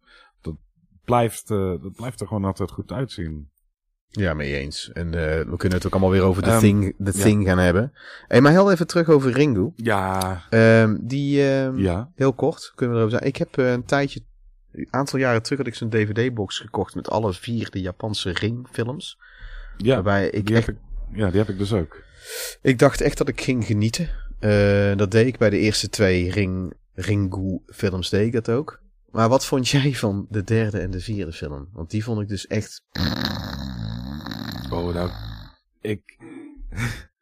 dat, 0.42 0.56
blijft, 1.06 1.50
uh, 1.50 1.82
dat 1.82 1.96
blijft 1.96 2.22
er 2.22 2.28
gewoon 2.28 2.46
altijd 2.46 2.72
goed 2.72 2.92
uitzien. 2.92 3.50
Ja, 4.10 4.34
mee 4.34 4.56
eens. 4.56 4.92
En 4.92 5.12
we 5.12 5.54
kunnen 5.58 5.78
het 5.78 5.86
ook 5.86 5.92
allemaal 5.92 6.12
weer 6.12 6.22
over 6.22 6.44
The 6.44 6.52
um, 6.52 6.60
Thing, 6.60 6.96
the 7.04 7.12
thing 7.12 7.46
gaan 7.46 7.58
hebben. 7.58 7.94
Hey, 8.28 8.42
maar 8.42 8.52
heel 8.52 8.72
even 8.72 8.88
terug 8.88 9.10
over 9.10 9.32
Ringu. 9.32 9.72
Ja. 9.76 10.42
Um, 10.50 11.00
die, 11.02 11.52
um, 11.52 11.78
ja. 11.78 12.12
heel 12.16 12.34
kort, 12.34 12.72
kunnen 12.76 12.96
we 12.96 13.02
erover 13.02 13.20
zeggen. 13.20 13.28
Ik 13.28 13.38
heb 13.38 13.74
een 13.74 13.86
tijdje 13.86 14.24
een 14.76 14.88
aantal 14.90 15.20
jaren 15.20 15.44
terug 15.44 15.58
had 15.58 15.68
ik 15.68 15.76
zo'n 15.76 15.90
DVD-box 15.90 16.60
gekocht 16.60 16.96
met 16.96 17.10
alle 17.10 17.34
vier 17.34 17.70
de 17.70 17.82
Japanse 17.82 18.32
ringfilms. 18.32 19.20
Ja, 19.78 19.94
waarbij 19.94 20.30
ik 20.30 20.46
die 20.46 20.56
echt... 20.56 20.66
heb 20.66 20.76
ik, 20.76 20.82
ja, 21.18 21.30
die 21.30 21.40
heb 21.40 21.50
ik 21.50 21.58
dus 21.58 21.74
ook. 21.74 22.04
Ik 22.62 22.80
dacht 22.80 23.02
echt 23.02 23.18
dat 23.18 23.28
ik 23.28 23.42
ging 23.42 23.66
genieten. 23.66 24.10
Uh, 24.40 24.96
dat 24.96 25.12
deed 25.12 25.28
ik 25.28 25.38
bij 25.38 25.50
de 25.50 25.58
eerste 25.58 25.90
twee 25.90 26.32
Ring, 26.32 26.74
Ringu-films, 26.94 28.10
deed 28.10 28.26
ik 28.26 28.34
dat 28.34 28.50
ook. 28.50 28.82
Maar 29.12 29.30
wat 29.30 29.46
vond 29.46 29.68
jij 29.70 29.94
van 29.94 30.28
de 30.30 30.44
derde 30.44 30.80
en 30.80 30.92
de 30.92 31.00
vierde 31.00 31.34
film? 31.34 31.70
Want 31.74 31.90
die 31.90 32.04
vond 32.04 32.22
ik 32.22 32.28
dus 32.28 32.48
echt... 32.48 32.84
Oh, 34.70 34.94
nou, 34.94 35.10
ik... 35.82 36.18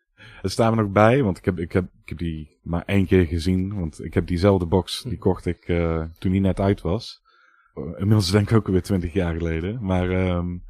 Er 0.42 0.50
staan 0.50 0.76
me 0.76 0.82
nog 0.82 0.92
bij, 0.92 1.24
want 1.24 1.38
ik 1.38 1.46
heb, 1.46 1.60
ik, 1.60 1.72
heb, 1.72 1.84
ik 1.84 2.10
heb 2.10 2.18
die 2.18 2.58
maar 2.62 2.84
één 2.86 3.06
keer 3.06 3.26
gezien. 3.26 3.76
Want 3.80 4.04
ik 4.04 4.14
heb 4.14 4.28
diezelfde 4.28 4.66
box, 4.66 5.02
die 5.02 5.18
kocht 5.18 5.46
ik 5.46 5.68
uh, 5.68 6.04
toen 6.20 6.32
die 6.32 6.42
net 6.42 6.60
uit 6.60 6.82
was. 6.82 7.23
Inmiddels 7.76 8.32
denk 8.32 8.50
ik 8.50 8.58
ook 8.58 8.66
alweer 8.66 8.82
twintig 8.82 9.14
jaar 9.14 9.36
geleden. 9.36 9.78
Maar 9.82 10.36
um, 10.36 10.64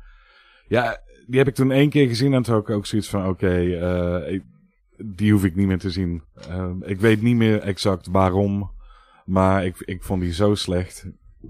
ja, 0.68 1.02
die 1.28 1.38
heb 1.38 1.48
ik 1.48 1.56
toen 1.56 1.72
één 1.72 1.90
keer 1.90 2.08
gezien 2.08 2.34
en 2.34 2.44
toen 2.44 2.56
ook, 2.56 2.70
ook 2.70 2.86
zoiets 2.86 3.10
van 3.10 3.22
oké, 3.22 3.30
okay, 3.30 3.66
uh, 4.28 4.42
die 4.98 5.32
hoef 5.32 5.44
ik 5.44 5.56
niet 5.56 5.68
meer 5.68 5.80
te 5.80 5.92
zien. 5.92 6.24
Uh, 6.50 6.72
ik 6.80 7.00
weet 7.00 7.22
niet 7.22 7.36
meer 7.36 7.60
exact 7.60 8.08
waarom, 8.08 8.72
maar 9.26 9.66
ik, 9.66 9.76
ik 9.80 10.04
vond 10.04 10.22
die 10.22 10.34
zo 10.34 10.56
slecht. 10.56 11.06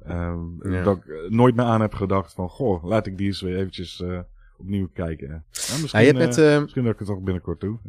Ja. 0.05 0.83
Dat 0.83 0.97
ik 0.97 1.29
nooit 1.29 1.55
meer 1.55 1.65
aan 1.65 1.81
heb 1.81 1.93
gedacht 1.93 2.33
van 2.33 2.49
goh, 2.49 2.83
laat 2.83 3.07
ik 3.07 3.17
die 3.17 3.27
eens 3.27 3.41
weer 3.41 3.57
eventjes 3.57 3.99
uh, 3.99 4.19
opnieuw 4.57 4.89
kijken. 4.93 5.27
Ja, 5.27 5.41
misschien, 5.51 5.89
ja, 5.91 5.99
je 5.99 6.13
hebt 6.13 6.37
met, 6.37 6.61
misschien 6.61 6.83
dat 6.83 6.93
ik 6.93 6.99
het 6.99 7.07
toch 7.07 7.21
binnenkort 7.21 7.61
doe. 7.61 7.79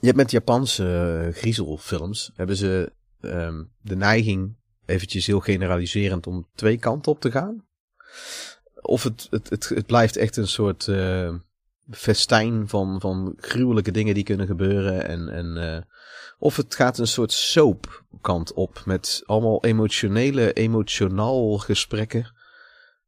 Je 0.00 0.06
hebt 0.06 0.16
met 0.16 0.30
Japanse 0.30 1.30
griezelfilms, 1.32 2.32
hebben 2.34 2.56
ze 2.56 2.92
um, 3.20 3.70
de 3.80 3.96
neiging 3.96 4.56
eventjes 4.88 5.26
heel 5.26 5.40
generaliserend 5.40 6.26
om 6.26 6.46
twee 6.54 6.78
kanten 6.78 7.12
op 7.12 7.20
te 7.20 7.30
gaan. 7.30 7.66
Of 8.80 9.02
het, 9.02 9.26
het, 9.30 9.50
het, 9.50 9.68
het 9.68 9.86
blijft 9.86 10.16
echt 10.16 10.36
een 10.36 10.48
soort 10.48 10.86
uh, 10.86 11.34
festijn 11.90 12.68
van, 12.68 13.00
van 13.00 13.34
gruwelijke 13.36 13.90
dingen 13.90 14.14
die 14.14 14.24
kunnen 14.24 14.46
gebeuren. 14.46 15.06
En, 15.06 15.28
en, 15.28 15.56
uh, 15.56 15.78
of 16.38 16.56
het 16.56 16.74
gaat 16.74 16.98
een 16.98 17.06
soort 17.06 17.32
soap 17.32 18.04
kant 18.20 18.52
op 18.52 18.82
met 18.84 19.22
allemaal 19.26 19.64
emotionele, 19.64 20.52
emotionaal 20.52 21.58
gesprekken. 21.58 22.36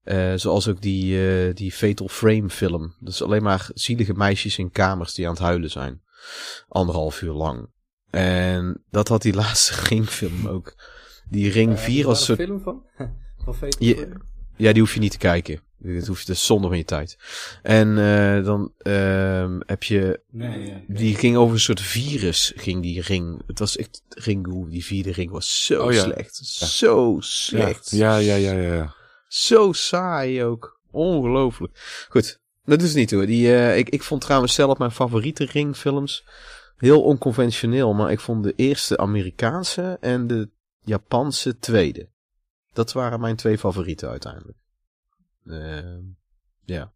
Uh, 0.05 0.33
zoals 0.37 0.69
ook 0.69 0.81
die, 0.81 1.53
die 1.53 1.73
Fatal 1.73 2.09
Frame 2.09 2.51
film. 2.51 2.95
Is 3.05 3.23
alleen 3.23 3.43
maar 3.43 3.69
zielige 3.75 4.15
meisjes 4.15 4.59
in 4.59 4.71
kamers 4.71 5.15
die 5.15 5.27
aan 5.27 5.33
het 5.33 5.43
huilen 5.43 5.71
zijn. 5.71 6.03
Anderhalf 6.69 7.23
uur 7.23 7.33
lang. 7.33 7.69
En 8.11 8.85
dat 8.91 9.09
had 9.09 9.23
die 9.23 9.35
laatste 9.43 9.89
ringfilm 9.89 10.47
ook. 10.47 10.75
Die 11.31 11.51
Ring 11.51 11.79
4 11.79 12.07
was 12.07 12.29
een 12.29 12.37
film 12.37 12.61
van? 12.61 12.83
van 13.47 13.73
je, 13.79 14.09
ja, 14.57 14.73
die 14.73 14.83
hoef 14.83 14.95
je 14.95 15.01
niet 15.01 15.11
te 15.11 15.19
kijken. 15.19 15.61
Dat 15.79 16.07
hoef 16.07 16.21
je, 16.21 16.27
dat 16.27 16.37
is 16.37 16.47
zonde 16.47 16.69
van 16.69 16.77
je 16.77 16.85
tijd. 16.85 17.19
En 17.63 17.89
uh, 17.89 18.45
dan 18.45 18.73
uh, 18.83 19.57
heb 19.67 19.83
je... 19.83 20.21
Nee, 20.31 20.67
ja, 20.67 20.81
Die 20.89 21.15
ging 21.15 21.37
over 21.37 21.55
een 21.55 21.61
soort 21.61 21.81
virus, 21.81 22.53
ging 22.57 22.83
die 22.83 23.03
ring. 23.03 23.43
Het 23.47 23.59
was 23.59 23.77
echt 23.77 24.03
Ringu, 24.09 24.69
die 24.69 24.85
vierde 24.85 25.13
ring 25.13 25.31
was 25.31 25.65
zo 25.65 25.85
oh, 25.85 25.93
ja. 25.93 26.03
slecht. 26.03 26.37
Zo 26.37 27.17
slecht. 27.21 27.91
Ja, 27.91 28.17
ja, 28.17 28.35
ja, 28.35 28.53
ja, 28.53 28.75
ja. 28.75 28.95
Zo 29.29 29.73
saai 29.73 30.45
ook. 30.45 30.81
Ongelooflijk. 30.91 32.07
Goed, 32.09 32.41
dat 32.65 32.83
is 32.83 32.95
niet 32.95 33.11
hoor. 33.11 33.27
Die, 33.27 33.47
uh, 33.47 33.77
ik, 33.77 33.89
ik 33.89 34.03
vond 34.03 34.21
trouwens 34.21 34.55
zelf 34.55 34.79
mijn 34.79 34.91
favoriete 34.91 35.45
ringfilms 35.45 36.25
heel 36.77 37.03
onconventioneel. 37.03 37.95
Maar 37.95 38.13
ik 38.13 38.21
vond 38.21 38.45
de 38.45 38.53
eerste 38.57 38.97
Amerikaanse 38.97 39.97
en 40.01 40.27
de 40.27 40.51
Japanse 40.85 41.59
tweede. 41.59 42.09
Dat 42.73 42.93
waren 42.93 43.21
mijn 43.21 43.37
twee 43.37 43.59
favorieten 43.59 44.09
uiteindelijk. 44.09 44.59
Uh, 45.45 45.99
ja. 46.65 46.93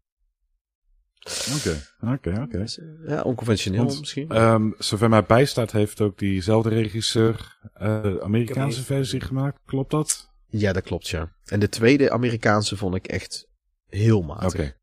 Oké, 1.55 1.81
oké, 1.99 2.41
oké. 2.41 2.57
Eh, 2.57 3.07
ja, 3.07 3.21
onconventioneel 3.21 3.85
misschien. 3.85 4.41
Um, 4.41 4.75
zover 4.77 5.09
mij 5.09 5.23
bijstaat, 5.23 5.71
heeft 5.71 6.01
ook 6.01 6.17
diezelfde 6.17 6.69
regisseur 6.69 7.59
uh, 7.63 8.01
de 8.01 8.21
Amerikaanse 8.23 8.83
versie 8.83 9.21
gemaakt. 9.21 9.59
Klopt 9.65 9.91
dat? 9.91 10.33
Ja, 10.47 10.73
dat 10.73 10.83
klopt, 10.83 11.07
ja. 11.07 11.35
En 11.45 11.59
de 11.59 11.69
tweede 11.69 12.11
Amerikaanse 12.11 12.77
vond 12.77 12.95
ik 12.95 13.07
echt 13.07 13.47
heel 13.87 14.21
matig. 14.21 14.53
Okay. 14.53 14.75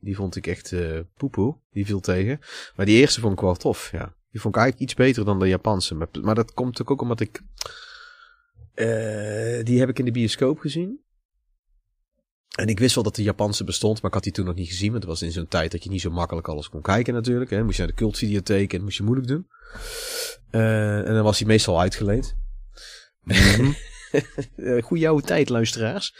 Die 0.00 0.16
vond 0.16 0.36
ik 0.36 0.46
echt 0.46 0.72
uh, 0.72 1.00
poepoe. 1.14 1.58
Die 1.70 1.86
viel 1.86 2.00
tegen. 2.00 2.40
Maar 2.76 2.86
die 2.86 3.00
eerste 3.00 3.20
vond 3.20 3.32
ik 3.32 3.40
wel 3.40 3.54
tof, 3.54 3.90
ja. 3.92 4.16
Die 4.30 4.40
vond 4.40 4.54
ik 4.54 4.60
eigenlijk 4.60 4.90
iets 4.90 4.98
beter 4.98 5.24
dan 5.24 5.38
de 5.38 5.48
Japanse. 5.48 5.94
Maar, 5.94 6.08
maar 6.22 6.34
dat 6.34 6.52
komt 6.52 6.66
natuurlijk 6.66 6.90
ook 6.90 7.02
omdat 7.02 7.20
ik 7.20 7.42
uh, 8.78 9.64
die 9.64 9.78
heb 9.78 9.88
ik 9.88 9.98
in 9.98 10.04
de 10.04 10.10
bioscoop 10.10 10.58
gezien. 10.58 11.00
En 12.58 12.68
ik 12.68 12.78
wist 12.78 12.94
wel 12.94 13.04
dat 13.04 13.14
de 13.14 13.22
Japanse 13.22 13.64
bestond, 13.64 13.94
maar 13.94 14.10
ik 14.10 14.14
had 14.14 14.22
die 14.22 14.32
toen 14.32 14.44
nog 14.44 14.54
niet 14.54 14.68
gezien. 14.68 14.90
Want 14.90 15.02
het 15.02 15.12
was 15.12 15.22
in 15.22 15.32
zo'n 15.32 15.48
tijd 15.48 15.72
dat 15.72 15.84
je 15.84 15.90
niet 15.90 16.00
zo 16.00 16.10
makkelijk 16.10 16.48
alles 16.48 16.68
kon 16.68 16.82
kijken 16.82 17.14
natuurlijk. 17.14 17.50
Hè. 17.50 17.64
Moest 17.64 17.76
je 17.76 17.82
naar 17.82 17.90
de 17.90 17.96
cultvideotheek 17.96 18.72
en 18.72 18.82
moest 18.82 18.96
je 18.96 19.02
moeilijk 19.02 19.28
doen. 19.28 19.46
Uh, 20.50 20.98
en 20.98 21.14
dan 21.14 21.22
was 21.22 21.38
hij 21.38 21.46
meestal 21.46 21.80
uitgeleend. 21.80 22.36
Mm 23.22 23.34
-hmm. 23.34 23.74
Goeie 24.88 25.08
oude 25.08 25.26
tijd, 25.26 25.48
luisteraars. 25.48 26.14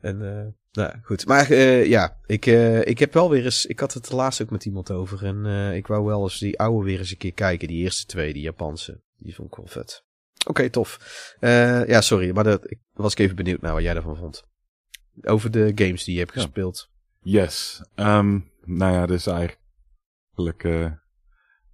En, 0.00 0.20
uh, 0.20 0.46
nou 0.72 0.98
goed. 1.02 1.26
Maar 1.26 1.50
uh, 1.50 1.86
ja, 1.86 2.18
ik, 2.26 2.46
uh, 2.46 2.86
ik 2.86 2.98
heb 2.98 3.12
wel 3.12 3.30
weer 3.30 3.44
eens. 3.44 3.66
Ik 3.66 3.80
had 3.80 3.94
het 3.94 4.10
laatst 4.10 4.42
ook 4.42 4.50
met 4.50 4.64
iemand 4.64 4.90
over. 4.90 5.24
En 5.24 5.72
ik 5.74 5.86
wou 5.86 6.04
wel 6.04 6.22
eens 6.22 6.38
die 6.38 6.58
oude 6.58 6.84
weer 6.84 6.98
eens 6.98 7.10
een 7.10 7.16
keer 7.16 7.34
kijken. 7.34 7.68
Die 7.68 7.82
eerste 7.82 8.06
twee, 8.06 8.32
die 8.32 8.42
Japanse. 8.42 9.00
Die 9.16 9.34
vond 9.34 9.48
ik 9.48 9.56
wel 9.56 9.66
vet. 9.66 10.06
Oké, 10.46 10.70
tof. 10.70 10.98
Uh, 11.40 11.86
ja, 11.86 12.00
sorry, 12.00 12.30
maar 12.30 12.44
dat, 12.44 12.70
ik 12.70 12.78
was 12.92 13.12
ik 13.12 13.18
even 13.18 13.36
benieuwd 13.36 13.60
naar 13.60 13.72
wat 13.72 13.82
jij 13.82 13.94
ervan 13.96 14.16
vond. 14.16 14.44
Over 15.22 15.50
de 15.50 15.72
games 15.74 16.04
die 16.04 16.14
je 16.14 16.20
hebt 16.20 16.32
gespeeld. 16.32 16.90
Yes. 17.20 17.82
Um, 17.94 18.52
nou 18.64 18.92
ja, 18.92 19.06
dus 19.06 19.26
eigenlijk... 19.26 20.64
Uh, 20.64 20.92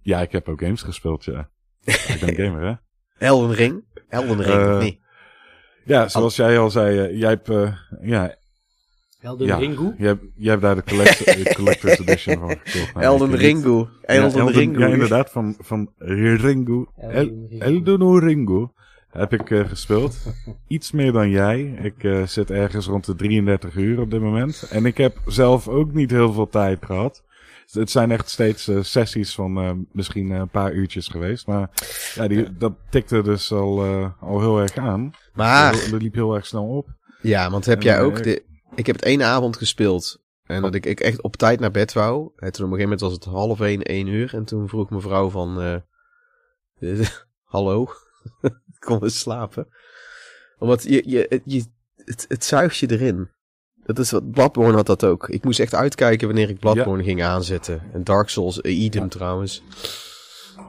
ja, 0.01 0.21
ik 0.21 0.31
heb 0.31 0.49
ook 0.49 0.61
games 0.61 0.81
gespeeld, 0.81 1.23
ja. 1.23 1.49
ik 1.83 2.17
ben 2.19 2.35
gamer, 2.45 2.61
hè? 2.65 2.73
Elden 3.27 3.53
Ring? 3.53 3.85
Elden 4.07 4.41
Ring, 4.41 4.61
uh, 4.61 4.77
nee. 4.77 5.03
Ja, 5.83 6.07
zoals 6.07 6.35
jij 6.35 6.59
al 6.59 6.69
zei, 6.69 7.17
jij 7.17 7.29
hebt... 7.29 7.49
ja, 8.01 8.35
Elden 9.25 9.47
ja, 9.47 9.57
Ringu? 9.57 9.93
Jij, 9.97 10.19
jij 10.35 10.49
hebt 10.49 10.61
daar 10.61 10.75
de, 10.75 10.83
collector, 10.83 11.53
Collector's 11.63 11.99
Edition 11.99 12.39
van 12.39 12.49
gekocht. 12.49 12.93
Nou, 12.93 13.05
Elden 13.05 13.35
Ringu. 13.35 13.85
Elden, 14.01 14.51
Ringu. 14.51 14.79
Ja, 14.79 14.87
inderdaad, 14.87 15.31
van, 15.31 15.55
van 15.59 15.89
Ringu. 15.97 16.85
Elden 17.59 18.19
Ringu 18.19 18.67
heb 19.09 19.33
ik 19.33 19.49
uh, 19.49 19.67
gespeeld. 19.67 20.17
Iets 20.67 20.91
meer 20.91 21.11
dan 21.11 21.29
jij. 21.29 21.61
Ik 21.61 22.03
uh, 22.03 22.25
zit 22.27 22.51
ergens 22.51 22.85
rond 22.85 23.05
de 23.05 23.15
33 23.15 23.75
uur 23.75 23.99
op 23.99 24.11
dit 24.11 24.21
moment. 24.21 24.67
En 24.69 24.85
ik 24.85 24.97
heb 24.97 25.17
zelf 25.25 25.67
ook 25.67 25.93
niet 25.93 26.11
heel 26.11 26.33
veel 26.33 26.49
tijd 26.49 26.85
gehad. 26.85 27.23
Het 27.71 27.91
zijn 27.91 28.11
echt 28.11 28.29
steeds 28.29 28.67
uh, 28.67 28.81
sessies 28.81 29.35
van 29.35 29.85
misschien 29.91 30.29
een 30.29 30.49
paar 30.49 30.73
uurtjes 30.73 31.07
geweest. 31.07 31.47
Maar 31.47 31.69
ja, 32.15 32.27
die, 32.27 32.57
dat 32.57 32.73
tikte 32.89 33.21
dus 33.21 33.51
al, 33.51 33.83
al 34.19 34.39
heel 34.39 34.59
erg 34.59 34.77
aan. 34.77 35.11
Maar... 35.33 35.71
Dat, 35.71 36.01
liep 36.01 36.13
heel 36.13 36.35
erg 36.35 36.45
snel 36.45 36.67
op. 36.67 36.87
Ja, 37.21 37.49
want 37.49 37.65
heb 37.65 37.81
jij 37.81 38.01
ook 38.01 38.23
de 38.23 38.43
ik 38.75 38.85
heb 38.85 38.95
het 38.95 39.05
één 39.05 39.23
avond 39.23 39.57
gespeeld. 39.57 40.23
En 40.43 40.61
dat 40.61 40.75
ik, 40.75 40.85
ik 40.85 40.99
echt 40.99 41.21
op 41.21 41.35
tijd 41.35 41.59
naar 41.59 41.71
bed 41.71 41.93
wou. 41.93 42.31
En 42.35 42.51
toen 42.51 42.65
op 42.65 42.71
een 42.71 42.77
gegeven 42.77 42.81
moment 42.81 43.01
was 43.01 43.13
het 43.13 43.23
half 43.23 43.61
één, 43.61 43.81
één 43.81 44.07
uur. 44.07 44.33
En 44.33 44.45
toen 44.45 44.69
vroeg 44.69 44.89
mevrouw 44.89 45.29
van... 45.29 45.81
Uh, 46.79 46.99
Hallo? 47.43 47.89
Kom 48.79 49.03
eens 49.03 49.19
slapen. 49.19 49.67
Omdat 50.57 50.83
je, 50.83 51.03
je, 51.05 51.41
je, 51.45 51.65
het, 51.95 52.25
het 52.27 52.43
zuigt 52.43 52.77
je 52.77 52.91
erin. 52.91 53.29
Dat 53.85 53.99
is 53.99 54.11
wat 54.11 54.31
Bloodborne 54.31 54.75
had 54.75 54.85
dat 54.85 55.03
ook. 55.03 55.29
Ik 55.29 55.43
moest 55.43 55.59
echt 55.59 55.73
uitkijken 55.73 56.27
wanneer 56.27 56.49
ik 56.49 56.59
Bloodborne 56.59 57.03
ging 57.03 57.23
aanzetten. 57.23 57.81
En 57.93 58.03
Dark 58.03 58.29
Souls, 58.29 58.59
idem 58.59 59.09
trouwens. 59.09 59.63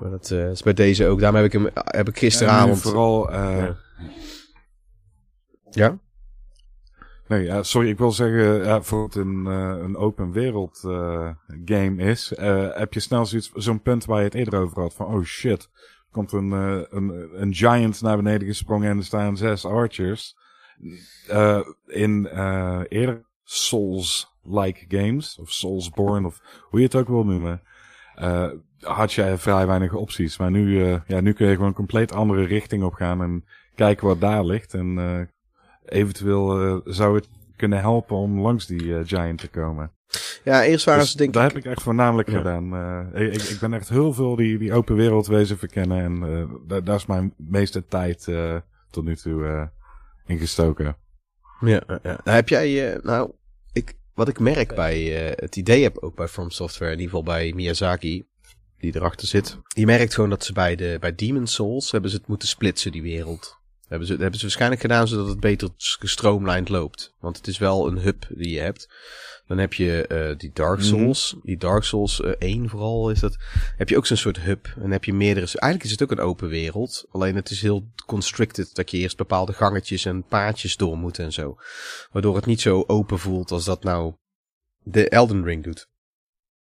Maar 0.01 0.11
dat 0.11 0.31
uh, 0.31 0.51
is 0.51 0.63
bij 0.63 0.73
deze 0.73 1.07
ook. 1.07 1.21
Daarom 1.21 1.43
heb 1.43 1.47
ik 1.47 1.53
hem 1.53 1.71
heb 1.75 2.09
ik 2.09 2.19
gisteravond. 2.19 2.81
Vooral. 2.81 3.33
Uh... 3.33 3.59
Ja? 3.59 3.77
ja? 5.71 5.99
Nee, 7.29 7.43
ja, 7.43 7.63
sorry, 7.63 7.89
ik 7.89 7.99
wil 7.99 8.13
zeggen, 8.13 8.85
voor 8.85 9.05
het 9.05 9.15
een, 9.15 9.45
uh, 9.47 9.77
een 9.83 9.97
open 9.97 10.33
wereld 10.33 10.83
uh, 10.85 11.31
game 11.65 12.03
is, 12.03 12.33
uh, 12.39 12.69
heb 12.75 12.93
je 12.93 13.01
snel 13.01 13.27
zo'n 13.55 13.83
punt 13.83 14.05
waar 14.05 14.19
je 14.19 14.25
het 14.25 14.35
eerder 14.35 14.61
over 14.61 14.83
had, 14.83 14.95
van 14.95 15.07
oh 15.07 15.23
shit, 15.23 15.71
komt 16.11 16.33
een, 16.33 16.51
een, 16.51 17.29
een 17.43 17.55
giant 17.55 18.03
naar 18.03 18.17
beneden 18.17 18.49
gesprongen 18.49 18.91
en 18.91 18.97
er 18.97 19.05
staan 19.05 19.37
zes 19.37 19.65
archers. 19.65 20.37
in 21.87 22.27
eerder 22.89 23.25
Souls-like 23.45 24.85
games, 24.89 25.39
of 25.39 25.51
Soulsborne, 25.51 26.27
of 26.27 26.41
hoe 26.63 26.79
je 26.79 26.87
het 26.87 26.95
ook 26.95 27.09
wil 27.09 27.25
noemen, 27.25 27.63
had 28.81 29.13
je 29.13 29.35
vrij 29.39 29.67
weinig 29.67 29.93
opties. 29.93 30.39
Maar 30.39 30.51
nu, 30.51 30.81
ja, 31.07 31.21
nu 31.21 31.33
kun 31.33 31.47
je 31.47 31.53
gewoon 31.53 31.69
een 31.69 31.75
compleet 31.75 32.13
andere 32.13 32.45
richting 32.45 32.83
op 32.83 32.93
gaan 32.93 33.23
en 33.23 33.45
kijken 33.75 34.07
wat 34.07 34.21
daar 34.21 34.45
ligt 34.45 34.75
en 34.75 35.31
eventueel 35.89 36.67
uh, 36.67 36.77
zou 36.85 37.15
het 37.15 37.29
kunnen 37.57 37.81
helpen 37.81 38.17
om 38.17 38.41
langs 38.41 38.67
die 38.67 38.83
uh, 38.83 39.01
Giant 39.05 39.39
te 39.39 39.49
komen. 39.49 39.91
Ja, 40.45 40.65
eerst 40.65 40.85
waren 40.85 41.01
dus 41.01 41.11
ze 41.11 41.17
denk 41.17 41.33
daar 41.33 41.49
heb 41.49 41.57
ik 41.57 41.65
echt 41.65 41.83
voornamelijk 41.83 42.31
ja. 42.31 42.37
gedaan. 42.37 42.75
Uh, 43.15 43.23
ik, 43.23 43.43
ik 43.43 43.59
ben 43.61 43.73
echt 43.73 43.89
heel 43.89 44.13
veel 44.13 44.37
die, 44.37 44.59
die 44.59 44.73
open 44.73 44.97
wereld 44.97 45.27
wezen 45.27 45.59
verkennen 45.59 46.03
en 46.03 46.49
daar, 46.67 46.85
daar 46.85 46.97
is 46.97 47.07
mijn 47.07 47.35
meeste 47.37 47.87
tijd 47.87 48.29
tot 48.91 49.05
nu 49.05 49.17
toe 49.17 49.71
ingestoken. 50.27 50.97
Ja, 51.61 51.83
ja. 51.87 52.01
Nou, 52.03 52.37
heb 52.37 52.49
jij, 52.49 52.99
nou, 53.03 53.31
ik, 53.73 53.95
wat 54.15 54.29
ik 54.29 54.39
merk 54.39 54.75
bij, 54.75 55.03
het 55.37 55.57
idee 55.57 55.83
heb 55.83 55.99
ook 55.99 56.17
bij 56.17 56.29
From 56.29 56.51
Software, 56.51 56.93
in 56.93 56.99
ieder 56.99 57.17
geval 57.17 57.35
bij 57.35 57.53
Miyazaki, 57.55 58.27
die 58.79 58.97
erachter 58.97 59.27
zit. 59.27 59.59
Je 59.69 59.87
merkt 59.87 60.15
gewoon 60.15 60.31
dat 60.31 60.45
ze 60.45 60.53
bij, 60.53 60.77
de, 60.77 60.97
bij 61.01 61.15
Demon 61.15 61.47
Souls 61.47 61.91
hebben 61.91 62.11
ze 62.11 62.17
het 62.17 62.27
moeten 62.27 62.49
splitsen, 62.49 62.93
die 62.93 63.03
wereld 63.03 63.59
hebben 63.89 64.07
ze, 64.07 64.13
dat 64.13 64.21
hebben 64.23 64.39
ze 64.39 64.45
waarschijnlijk 64.47 64.81
gedaan 64.81 65.09
zodat 65.09 65.29
het 65.29 65.41
beter 65.41 65.69
gestroomlijnd 65.77 66.69
loopt. 66.69 67.15
Want 67.21 67.37
het 67.37 67.47
is 67.47 67.59
wel 67.59 67.87
een 67.87 67.99
hub 67.99 68.27
die 68.29 68.51
je 68.51 68.61
hebt. 68.61 68.89
Dan 69.47 69.59
heb 69.59 69.73
je 69.75 70.05
uh, 70.09 70.39
die 70.39 70.51
Dark 70.55 70.79
Mhm. 70.79 70.87
Souls. 70.87 71.37
Die 71.43 71.57
Dark 71.57 71.83
Souls 71.85 72.21
uh, 72.21 72.31
1 72.39 72.69
vooral 72.69 73.11
is 73.11 73.21
dat. 73.21 73.37
Heb 73.77 73.89
je 73.89 73.97
ook 73.97 74.07
zo'n 74.07 74.17
soort 74.17 74.41
hub. 74.41 74.75
En 74.81 74.91
heb 74.91 75.05
je 75.05 75.13
meerdere. 75.15 75.47
Eigenlijk 75.47 75.85
is 75.85 75.91
het 75.91 76.03
ook 76.03 76.11
een 76.11 76.25
open 76.25 76.49
wereld. 76.49 77.07
Alleen 77.11 77.37
het 77.37 77.51
is 77.51 77.63
heel 77.63 77.91
constricted. 78.07 78.75
Dat 78.75 78.91
je 78.91 78.99
eerst 78.99 79.17
bepaalde 79.17 79.53
gangetjes 79.53 80.05
en 80.05 80.25
paadjes 80.25 80.77
door 80.77 80.97
moet 80.99 81.19
en 81.19 81.33
zo. 81.33 81.57
Waardoor 82.13 82.37
het 82.37 82.47
niet 82.47 82.61
zo 82.61 82.85
open 82.87 83.19
voelt 83.19 83.51
als 83.51 83.65
dat 83.65 83.85
nou 83.85 84.15
de 84.83 85.09
Elden 85.09 85.45
Ring 85.45 85.65
doet. 85.65 85.89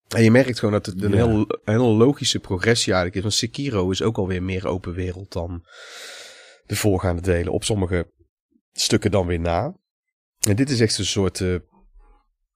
En 0.08 0.24
je 0.24 0.32
merkt 0.32 0.60
gewoon 0.60 0.74
dat 0.74 0.86
het 0.86 1.04
een, 1.04 1.12
Ja. 1.12 1.16
heel, 1.28 1.40
een 1.40 1.74
heel 1.74 1.96
logische 1.96 2.40
progressie 2.40 2.94
eigenlijk 2.94 3.16
is. 3.16 3.22
Want 3.22 3.34
Sekiro 3.34 3.90
is 3.90 4.02
ook 4.02 4.18
alweer 4.18 4.44
meer 4.44 4.68
open 4.68 4.94
wereld 4.94 5.32
dan 5.32 5.66
de 6.66 6.76
voorgaande 6.76 7.22
delen. 7.22 7.54
Op 7.54 7.64
sommige 7.64 8.12
stukken 8.72 9.12
dan 9.12 9.28
weer 9.28 9.40
na. 9.40 9.76
En 10.48 10.56
dit 10.56 10.70
is 10.70 10.80
echt 10.80 10.98
een 10.98 11.06
soort 11.06 11.42
eh, 11.42 11.56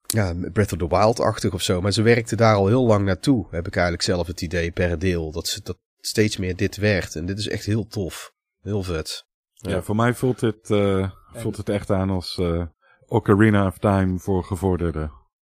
ja, 0.06 0.34
Breath 0.52 0.72
of 0.72 0.78
the 0.78 0.88
Wild-achtig 0.88 1.52
of 1.52 1.62
zo. 1.62 1.80
Maar 1.80 1.92
ze 1.92 2.02
werkten 2.02 2.36
daar 2.36 2.54
al 2.54 2.66
heel 2.66 2.86
lang 2.86 3.04
naartoe. 3.04 3.46
Heb 3.50 3.66
ik 3.66 3.74
eigenlijk 3.74 4.04
zelf 4.04 4.26
het 4.26 4.40
idee 4.40 4.70
per 4.70 4.98
deel. 4.98 5.32
Dat, 5.32 5.48
ze, 5.48 5.62
dat 5.62 5.78
steeds 5.96 6.36
meer 6.36 6.56
dit 6.56 6.76
werd. 6.76 7.14
En 7.14 7.26
dit 7.26 7.38
is 7.38 7.48
echt 7.48 7.64
heel 7.64 7.86
tof. 7.86 8.32
Heel 8.60 8.82
vet. 8.82 9.28
Ja, 9.52 9.82
voor 9.82 9.96
mij 9.96 10.14
voelt 10.14 10.40
het, 10.40 10.70
eh, 10.70 11.10
voelt 11.32 11.56
het 11.56 11.68
echt 11.68 11.90
aan 11.90 12.10
als 12.10 12.38
eh 12.38 12.66
Ocarina 13.06 13.66
of 13.66 13.78
Time 13.78 14.18
voor 14.18 14.44
gevorderden. 14.44 15.12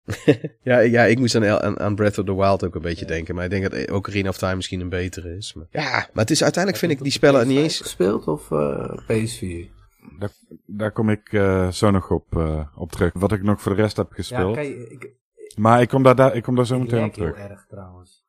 Ja, 0.64 0.80
ja 0.80 1.04
ik 1.04 1.20
moest 1.20 1.36
aan, 1.36 1.45
aan, 1.45 1.80
aan 1.80 1.95
Breath 1.95 2.18
of 2.18 2.26
the 2.26 2.36
Wild 2.36 2.64
ook 2.66 2.76
een 2.76 2.82
beetje 2.82 3.06
denken. 3.06 3.36
Maar 3.36 3.43
ik 3.43 3.49
denk 3.49 3.72
dat 3.72 3.91
Ocarina 3.91 4.30
of 4.30 4.38
Time 4.38 4.56
misschien 4.56 4.80
een 4.80 4.89
betere 4.89 5.36
is. 5.38 5.54
Maar... 5.54 5.66
Ja, 5.70 5.89
maar 5.91 6.10
het 6.24 6.30
is 6.32 6.43
uiteindelijk 6.43 6.84
vind 6.84 6.91
ik 6.97 7.04
die 7.04 7.12
spellen 7.12 7.47
niet 7.47 7.58
eens... 7.58 7.80
gespeeld 7.80 8.28
of 8.28 8.52
eh, 8.52 8.97
PS4? 9.02 9.70
Daar, 10.20 10.32
daar 10.66 10.91
kom 10.91 11.10
ik 11.10 11.34
eh, 11.34 11.72
zo 11.72 11.91
nog 11.91 12.10
op, 12.12 12.38
eh, 12.38 12.68
op 12.76 12.91
terug. 12.91 13.14
Wat 13.14 13.32
ik 13.32 13.43
nog 13.43 13.62
voor 13.62 13.76
de 13.76 13.82
rest 13.82 13.97
heb 13.97 14.08
Ja, 14.10 14.16
gespeeld. 14.16 14.56
kijk, 14.56 14.76
ik, 14.89 15.10
Maar 15.56 15.82
ik 15.82 15.89
kom 15.89 16.04
daar, 16.04 16.16
daar, 16.16 16.36
ik 16.36 16.43
kom 16.43 16.56
daar 16.56 16.66
zo 16.66 16.80
meteen 16.80 17.04
op 17.04 17.04
lijk 17.04 17.16
heel 17.16 17.34
terug. 17.34 17.49
erg 17.49 17.66
trouwens. 17.68 18.26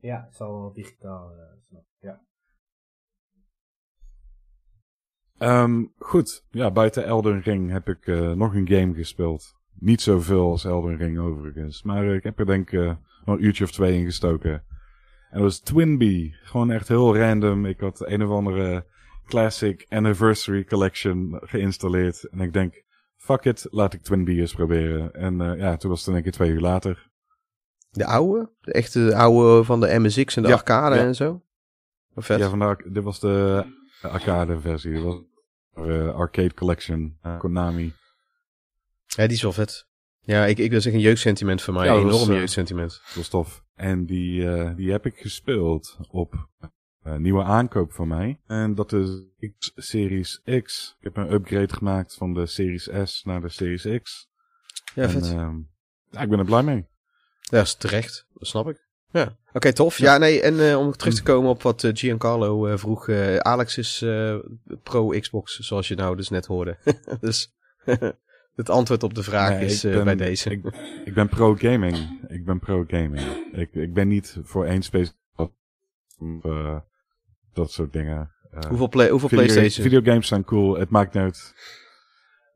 Ja, 0.00 0.24
het 0.26 0.36
zal 0.36 0.60
wel 0.60 0.72
digitaal. 0.72 1.32
Ja. 2.00 2.20
Ehm, 5.38 5.84
goed, 5.98 6.44
ja, 6.50 6.70
buiten 6.70 7.04
Elden 7.04 7.40
Ring 7.40 7.70
heb 7.70 7.88
ik 7.88 8.06
eh, 8.06 8.32
nog 8.32 8.54
een 8.54 8.68
game 8.68 8.94
gespeeld. 8.94 9.54
Niet 9.78 10.00
zoveel 10.00 10.50
als 10.50 10.64
Elden 10.64 10.96
Ring 10.96 11.18
overigens. 11.18 11.82
Maar 11.82 12.04
eh, 12.08 12.14
ik 12.14 12.22
heb 12.22 12.38
er 12.38 12.46
denk 12.46 12.70
ik 12.70 12.80
eh, 12.80 12.94
een 13.24 13.44
uurtje 13.44 13.64
of 13.64 13.70
twee 13.72 13.98
in 13.98 14.04
gestoken. 14.04 14.52
En 15.30 15.40
dat 15.40 15.42
was 15.42 15.60
Twinbee. 15.60 16.34
Gewoon 16.42 16.70
echt 16.70 16.88
heel 16.88 17.16
random. 17.16 17.66
Ik 17.66 17.80
had 17.80 18.06
een 18.06 18.24
of 18.24 18.30
andere 18.30 18.86
Classic 19.26 19.86
Anniversary 19.88 20.64
Collection 20.64 21.40
geïnstalleerd. 21.42 22.24
En 22.24 22.40
ik 22.40 22.52
denk, 22.52 22.82
fuck 23.16 23.44
it, 23.44 23.66
laat 23.70 23.92
ik 23.92 24.02
Twinbee 24.02 24.40
eens 24.40 24.54
proberen. 24.54 25.14
En 25.14 25.40
eh, 25.40 25.58
ja, 25.58 25.76
toen 25.76 25.90
was 25.90 25.98
het 25.98 26.08
in 26.08 26.14
één 26.14 26.22
keer 26.22 26.32
twee 26.32 26.50
uur 26.50 26.60
later. 26.60 27.10
De 27.90 28.06
oude? 28.06 28.50
De 28.60 28.72
echte 28.72 29.16
oude 29.16 29.64
van 29.64 29.80
de 29.80 29.98
MSX 29.98 30.36
en 30.36 30.42
de 30.42 30.48
Ja, 30.48 30.54
arcade 30.54 30.94
ja. 30.96 31.02
en 31.02 31.14
zo? 31.14 31.42
Vet. 32.14 32.38
Ja, 32.38 32.48
vandaar, 32.48 32.84
dit 32.88 33.02
was 33.02 33.20
de 33.20 33.64
arcade 34.02 34.60
versie. 34.60 34.92
Dit 34.92 35.02
was 35.02 35.20
de 35.74 36.12
Arcade 36.14 36.54
Collection, 36.54 37.18
eh, 37.22 37.38
Konami. 37.38 37.92
Ja, 39.16 39.26
die 39.26 39.36
is 39.36 39.42
wel 39.42 39.52
vet. 39.52 39.86
Ja, 40.20 40.44
ik, 40.46 40.58
ik 40.58 40.70
wil 40.70 40.80
zeggen 40.80 41.00
een 41.00 41.06
jeugdsentiment 41.06 41.62
voor 41.62 41.74
mij. 41.74 41.86
Ja, 41.86 41.92
een 41.94 42.02
dat 42.02 42.10
was, 42.10 42.14
enorm 42.14 42.32
eh, 42.32 42.38
jeugdsentiment. 42.38 43.00
Dat 43.06 43.14
was 43.14 43.28
tof. 43.28 43.64
En 43.74 44.06
die, 44.06 44.48
eh, 44.50 44.76
die 44.76 44.90
heb 44.90 45.06
ik 45.06 45.18
gespeeld 45.18 45.98
op 46.10 46.48
een 47.02 47.22
nieuwe 47.22 47.42
aankoop 47.42 47.92
van 47.92 48.08
mij. 48.08 48.40
En 48.46 48.74
dat 48.74 48.92
is 48.92 49.08
X 49.58 49.72
Series 49.74 50.40
X. 50.62 50.96
Ik 50.98 51.04
heb 51.04 51.16
een 51.16 51.32
upgrade 51.32 51.74
gemaakt 51.74 52.14
van 52.14 52.34
de 52.34 52.46
Series 52.46 52.88
S 53.04 53.22
naar 53.24 53.40
de 53.40 53.48
Series 53.48 54.02
X. 54.02 54.28
Ja, 54.94 55.02
en, 55.02 55.10
vet. 55.10 55.24
ehm, 55.24 55.56
ja, 56.10 56.20
ik 56.20 56.28
ben 56.28 56.38
er 56.38 56.44
blij 56.44 56.62
mee. 56.62 56.86
Ja, 57.40 57.56
dat 57.58 57.66
is 57.66 57.74
terecht. 57.74 58.26
Dat 58.32 58.48
snap 58.48 58.68
ik. 58.68 58.82
Ja. 59.10 59.36
Oké, 59.52 59.72
tof. 59.72 59.98
Ja, 59.98 60.18
nee, 60.18 60.40
en 60.40 60.68
eh, 60.70 60.78
om 60.78 60.92
terug 60.92 61.14
te 61.14 61.22
komen 61.22 61.50
op 61.50 61.62
wat 61.62 61.84
eh, 61.84 61.90
Giancarlo 61.94 62.66
eh, 62.66 62.76
vroeg. 62.78 63.08
eh, 63.08 63.36
Alex 63.36 63.78
is 63.78 64.02
eh, 64.02 64.36
pro 64.82 65.08
Xbox, 65.08 65.58
zoals 65.58 65.88
je 65.88 65.94
nou 65.94 66.16
dus 66.16 66.28
net 66.28 66.46
hoorde. 66.46 66.78
dus 67.20 67.52
het 68.56 68.70
antwoord 68.70 69.02
op 69.02 69.14
de 69.14 69.22
vraag 69.22 69.50
Nee, 69.50 69.64
is 69.64 69.84
eh, 69.84 69.92
ben- 69.94 70.04
bij 70.04 70.16
deze. 70.16 70.50
Ik, 70.50 70.64
ik 71.04 71.14
ben 71.14 71.28
pro 71.28 71.54
gaming. 71.54 71.96
Ik 72.28 72.44
ben 72.44 72.58
pro 72.58 72.84
gaming. 72.86 73.20
Ik, 73.52 73.74
ik 73.74 73.92
ben 73.94 74.08
niet 74.08 74.38
voor 74.42 74.64
één 74.64 74.82
space. 74.82 75.12
eh, 76.42 76.76
dat 77.52 77.70
soort 77.72 77.92
dingen. 77.92 78.30
Eh, 78.50 78.68
hoeveel 78.68 78.88
play, 78.88 79.10
hoeveel 79.10 79.28
video, 79.28 79.44
PlayStation? 79.44 79.86
Videogames 79.86 80.28
zijn 80.28 80.44
cool. 80.44 80.78
Het 80.78 80.90
maakt 80.90 81.14
niet 81.14 81.22
uit. 81.22 81.54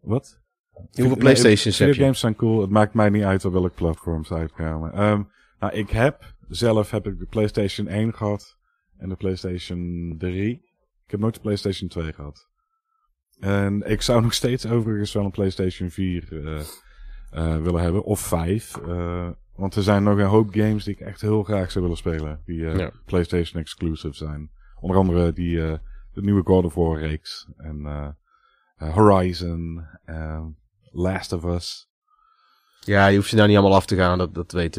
Wat? 0.00 0.40
hoeveel 0.72 1.04
Nee, 1.04 1.16
PlayStations 1.16 1.78
heb 1.78 1.86
je? 1.88 1.92
Videogames 1.92 2.20
zijn 2.20 2.36
cool. 2.36 2.60
Het 2.60 2.70
maakt 2.70 2.94
mij 2.94 3.08
niet 3.10 3.22
uit 3.22 3.44
op 3.44 3.52
welk 3.52 3.74
platform 3.74 4.24
ze 4.24 4.34
uitkomen. 4.34 4.92
Ehm, 4.92 5.22
nou, 5.60 5.72
ik 5.72 5.90
heb 5.90 6.34
zelf 6.48 6.90
heb 6.90 7.06
ik 7.06 7.18
de 7.18 7.26
PlayStation 7.26 7.86
1 7.86 8.14
gehad 8.14 8.56
en 8.98 9.08
de 9.08 9.14
PlayStation 9.16 10.14
3. 10.18 10.50
Ik 11.04 11.10
heb 11.10 11.20
nooit 11.20 11.34
de 11.34 11.40
PlayStation 11.40 11.88
2 11.88 12.12
gehad. 12.12 12.48
En 13.40 13.82
ik 13.90 14.02
zou 14.02 14.22
nog 14.22 14.34
steeds 14.34 14.66
overigens 14.66 15.12
wel 15.12 15.24
een 15.24 15.30
PlayStation 15.30 15.90
4 15.90 16.46
eh, 16.46 16.60
eh, 17.30 17.62
willen 17.62 17.82
hebben. 17.82 18.02
Of 18.04 18.20
5. 18.20 18.76
eh, 18.76 19.28
want 19.54 19.74
er 19.74 19.82
zijn 19.82 20.02
nog 20.02 20.18
een 20.18 20.24
hoop 20.24 20.48
games 20.50 20.84
die 20.84 20.94
ik 20.94 21.00
echt 21.00 21.20
heel 21.20 21.42
graag 21.42 21.70
zou 21.70 21.84
willen 21.84 21.98
spelen. 21.98 22.42
Die 22.44 22.66
eh, 22.66 22.78
Ja. 22.78 22.90
PlayStation 23.04 23.60
exclusive 23.60 24.14
zijn. 24.14 24.50
Onder 24.80 24.96
andere 24.96 25.32
die, 25.32 25.62
eh, 25.66 25.78
de 26.12 26.22
nieuwe 26.22 26.42
God 26.44 26.64
of 26.64 26.74
War 26.74 26.98
reeks. 26.98 27.48
En 27.56 28.16
Horizon. 28.76 29.86
Last 30.90 31.32
of 31.32 31.44
Us. 31.44 31.86
Ja, 32.80 33.06
je 33.06 33.16
hoeft 33.16 33.30
je 33.30 33.36
nou 33.36 33.48
niet 33.48 33.56
allemaal 33.56 33.76
af 33.76 33.86
te 33.86 33.96
gaan. 33.96 34.18
Dat, 34.18 34.34
dat 34.34 34.52
weet, 34.52 34.76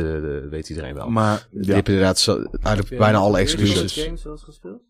weet 0.50 0.70
iedereen 0.70 0.94
wel. 0.94 1.10
Maar 1.10 1.48
Je 1.52 1.66
ja, 1.66 1.74
hebt 1.74 1.88
inderdaad 1.88 2.20
zo, 2.20 2.44
eigenlijk 2.62 2.98
bijna 2.98 3.18
alle 3.18 3.40
exclusives. 3.40 4.04
games 4.04 4.22
zoals 4.22 4.44
gespeeld? 4.44 4.82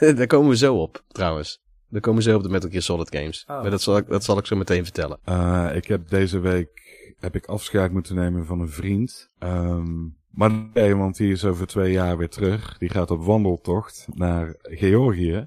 Daar 0.16 0.26
komen 0.26 0.48
we 0.50 0.56
zo 0.56 0.76
op, 0.76 1.04
trouwens. 1.08 1.62
Daar 1.90 2.00
komen 2.00 2.22
zo 2.22 2.36
op 2.36 2.42
de 2.42 2.48
Metal 2.48 2.70
Gear 2.70 2.82
Solid 2.82 3.16
games. 3.16 3.44
Oh. 3.48 3.60
Maar 3.62 3.70
dat 3.70 3.82
zal, 3.82 3.96
ik, 3.96 4.08
dat 4.08 4.24
zal 4.24 4.38
ik 4.38 4.46
zo 4.46 4.56
meteen 4.56 4.84
vertellen. 4.84 5.18
eh, 5.24 5.70
ik 5.74 5.86
heb 5.86 6.08
deze 6.08 6.38
week 6.38 6.78
heb 7.18 7.34
ik 7.34 7.46
afscheid 7.46 7.92
moeten 7.92 8.14
nemen 8.14 8.46
van 8.46 8.60
een 8.60 8.68
vriend. 8.68 9.30
Ehm, 9.38 10.08
maar 10.30 10.50
nee, 10.74 10.96
want 10.96 11.16
die 11.16 11.32
is 11.32 11.44
over 11.44 11.66
twee 11.66 11.92
jaar 11.92 12.16
weer 12.18 12.28
terug. 12.28 12.78
Die 12.78 12.88
gaat 12.88 13.10
op 13.10 13.24
wandeltocht 13.24 14.06
naar 14.14 14.54
Georgië. 14.62 15.46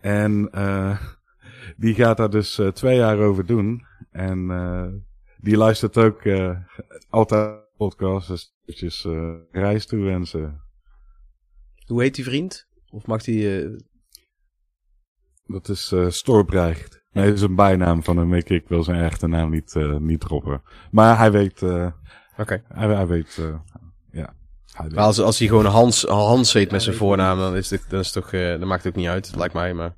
En 0.00 0.48
eh, 0.52 1.00
die 1.76 1.94
gaat 1.94 2.16
daar 2.16 2.30
dus 2.30 2.58
eh, 2.58 2.68
twee 2.68 2.96
jaar 2.96 3.18
over 3.18 3.46
doen. 3.46 3.84
En 4.10 4.50
eh, 4.50 4.86
die 5.40 5.56
luistert 5.56 5.96
ook 5.98 6.20
eh, 6.22 6.58
altijd 7.08 7.60
podcasts. 7.76 8.28
Dus 8.28 8.54
eventjes 8.64 9.04
eh, 9.04 9.34
reis 9.50 9.86
toewensen. 9.86 10.60
Hoe 11.86 12.02
heet 12.02 12.14
die 12.14 12.24
vriend? 12.24 12.66
Of 12.90 13.06
mag 13.06 13.22
die... 13.22 13.64
eh, 15.46 15.52
Dat 15.52 15.68
is 15.68 15.92
uh, 15.92 16.10
Storbrecht. 16.10 17.04
Nee, 17.12 17.24
dat 17.24 17.34
is 17.34 17.40
een 17.40 17.54
bijnaam 17.54 18.02
van 18.02 18.16
hem. 18.16 18.34
Ik, 18.34 18.50
ik 18.50 18.68
wil 18.68 18.82
zijn 18.82 19.04
echte 19.04 19.26
naam 19.26 19.50
niet, 19.50 19.74
uh, 19.74 19.96
niet 19.96 20.20
droppen. 20.20 20.62
Maar 20.90 21.18
hij 21.18 21.32
weet... 21.32 21.62
Uh, 21.62 21.86
Oké. 22.36 22.62
Hij, 22.68 22.88
hij, 22.88 23.06
weet... 23.06 23.36
Uh, 23.40 23.46
ja. 24.10 24.34
Hij 24.72 24.84
weet. 24.84 24.94
Maar 24.94 25.04
als, 25.04 25.20
als 25.20 25.38
hij 25.38 25.48
gewoon 25.48 25.64
Hans, 25.64 26.02
Hans 26.02 26.52
heet 26.52 26.70
met 26.70 26.82
zijn 26.82 26.96
voornaam, 26.96 27.38
dan 27.38 27.56
is 27.56 27.70
het, 27.70 27.84
dan 27.88 28.00
is 28.00 28.12
toch... 28.12 28.32
Uh, 28.32 28.58
dan 28.58 28.68
maakt 28.68 28.84
het 28.84 28.92
ook 28.92 28.98
niet 28.98 29.08
uit, 29.08 29.32
lijkt 29.36 29.54
mij, 29.54 29.74
maar... 29.74 29.94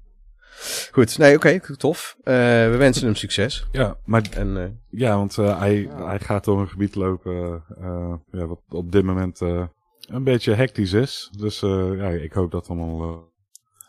Goed, 0.93 1.19
nee, 1.19 1.37
oké, 1.37 1.49
okay, 1.49 1.77
tof. 1.77 2.17
Uh, 2.19 2.25
we 2.35 2.75
wensen 2.79 3.05
hem 3.05 3.15
succes. 3.15 3.67
Ja, 3.73 3.97
maar 4.05 4.23
en, 4.31 4.57
uh, 4.57 4.65
ja, 5.01 5.17
want 5.17 5.37
uh, 5.37 5.59
hij, 5.59 5.81
ja. 5.81 6.07
hij 6.07 6.19
gaat 6.19 6.45
door 6.45 6.61
een 6.61 6.69
gebied 6.69 6.95
lopen 6.95 7.65
ja, 8.31 8.47
wat 8.47 8.61
op 8.69 8.93
dit 8.93 9.05
moment 9.05 9.41
een 9.41 10.25
beetje 10.25 10.55
hectisch 10.55 10.93
is. 10.93 11.31
Dus 11.37 11.61
ja, 11.61 12.09
ik 12.09 12.33
hoop 12.33 12.51
dat 12.51 12.69
allemaal 12.69 13.29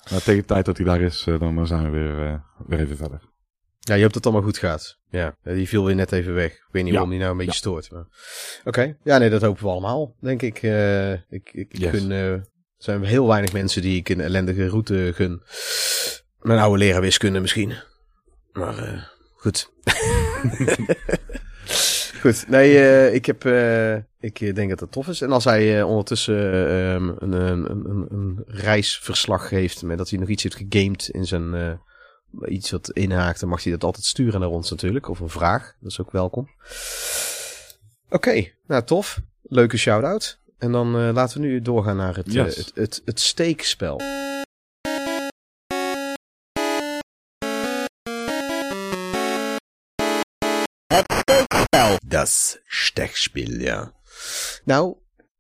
nou, 0.10 0.22
tegen 0.22 0.42
de 0.42 0.46
tijd 0.46 0.66
dat 0.66 0.78
hij 0.78 0.86
daar 0.86 1.02
is, 1.02 1.24
dan 1.40 1.68
zijn 1.68 1.84
we 1.84 1.90
weer, 1.90 2.42
weer 2.68 2.80
even 2.80 2.98
verder. 2.98 3.22
Ja, 3.80 3.96
je 3.96 4.02
dat 4.02 4.14
het 4.14 4.26
allemaal 4.26 4.44
goed 4.44 4.58
gaat. 4.58 4.98
Ja, 5.10 5.36
die 5.44 5.68
viel 5.68 5.86
weer 5.86 5.96
net 5.96 6.12
even 6.12 6.34
weg. 6.34 6.52
Ik 6.52 6.68
weet 6.72 6.84
niet 6.84 6.94
ja. 6.94 7.00
waarom 7.00 7.10
die 7.10 7.20
nou 7.20 7.32
een 7.32 7.38
beetje 7.38 7.52
ja. 7.52 7.58
stoort. 7.58 7.92
Maar... 7.92 8.06
Oké, 8.60 8.68
okay. 8.68 8.98
ja, 9.04 9.18
nee, 9.18 9.30
dat 9.30 9.42
hopen 9.42 9.64
we 9.64 9.70
allemaal, 9.70 10.16
denk 10.22 10.42
ik. 10.42 10.56
ik 11.30 11.50
ik 11.54 11.78
yes. 11.78 11.92
kun, 11.92 12.12
er 12.12 12.46
zijn 12.78 13.04
heel 13.04 13.28
weinig 13.28 13.54
mensen 13.54 13.82
die 13.82 13.98
ik 13.98 14.10
een 14.10 14.22
ellendige 14.22 14.68
route 14.68 15.12
gun. 15.16 15.42
Mijn 16.40 16.60
oude 16.60 16.78
leraar 16.78 17.02
wiskunde 17.02 17.40
misschien. 17.40 17.74
Maar 18.52 18.94
uh, 18.94 19.04
goed. 19.36 19.72
goed. 22.20 22.48
Nee, 22.48 22.74
uh, 22.74 23.14
ik, 23.14 23.26
heb, 23.26 23.46
uh, 23.46 23.96
ik 24.20 24.56
denk 24.56 24.70
dat 24.70 24.80
het 24.80 24.92
tof 24.92 25.08
is. 25.08 25.22
En 25.22 25.32
als 25.32 25.44
hij 25.44 25.84
ondertussen 25.84 26.36
um, 26.36 27.16
een, 27.20 27.32
een, 27.32 27.70
een, 27.70 28.08
een, 28.10 28.44
reisverslag 28.48 29.48
geeft. 29.48 29.84
Met 29.84 29.98
dat 29.98 30.10
hij 30.10 30.20
nog 30.20 30.30
iets 30.30 30.44
heeft 30.44 30.56
gegamed 30.70 31.10
in 31.10 31.26
zijn. 31.26 31.80
iets 32.46 32.72
wat 32.72 32.90
inhaakt. 32.90 33.40
Dan 33.40 33.50
mag 33.50 33.64
hij 33.64 33.72
dat 33.72 33.84
altijd 33.84 34.06
sturen 34.06 34.40
naar 34.40 34.50
ons 34.50 34.70
natuurlijk. 34.70 35.10
Of 35.10 35.20
een 35.20 35.30
vraag. 35.30 35.76
Dat 35.80 35.92
is 35.92 36.02
ook 36.02 36.12
welkom. 36.12 36.50
Oké, 38.06 38.16
okay, 38.16 38.56
nou 38.68 38.84
tof. 38.84 39.20
Leuke 39.42 39.78
shout-out. 39.78 40.40
En 40.58 40.72
dan 40.72 41.12
laten 41.14 41.42
we 41.42 41.48
nu 41.48 41.62
doorgaan 41.62 41.98
naar 41.98 42.16
het, 42.16 42.34
yes. 42.34 42.56
het, 42.56 42.72
het, 42.76 43.02
het 43.06 43.20
steekspel. 43.20 44.02
Das 52.20 52.60
ja. 53.34 53.94
Nou, 54.64 54.96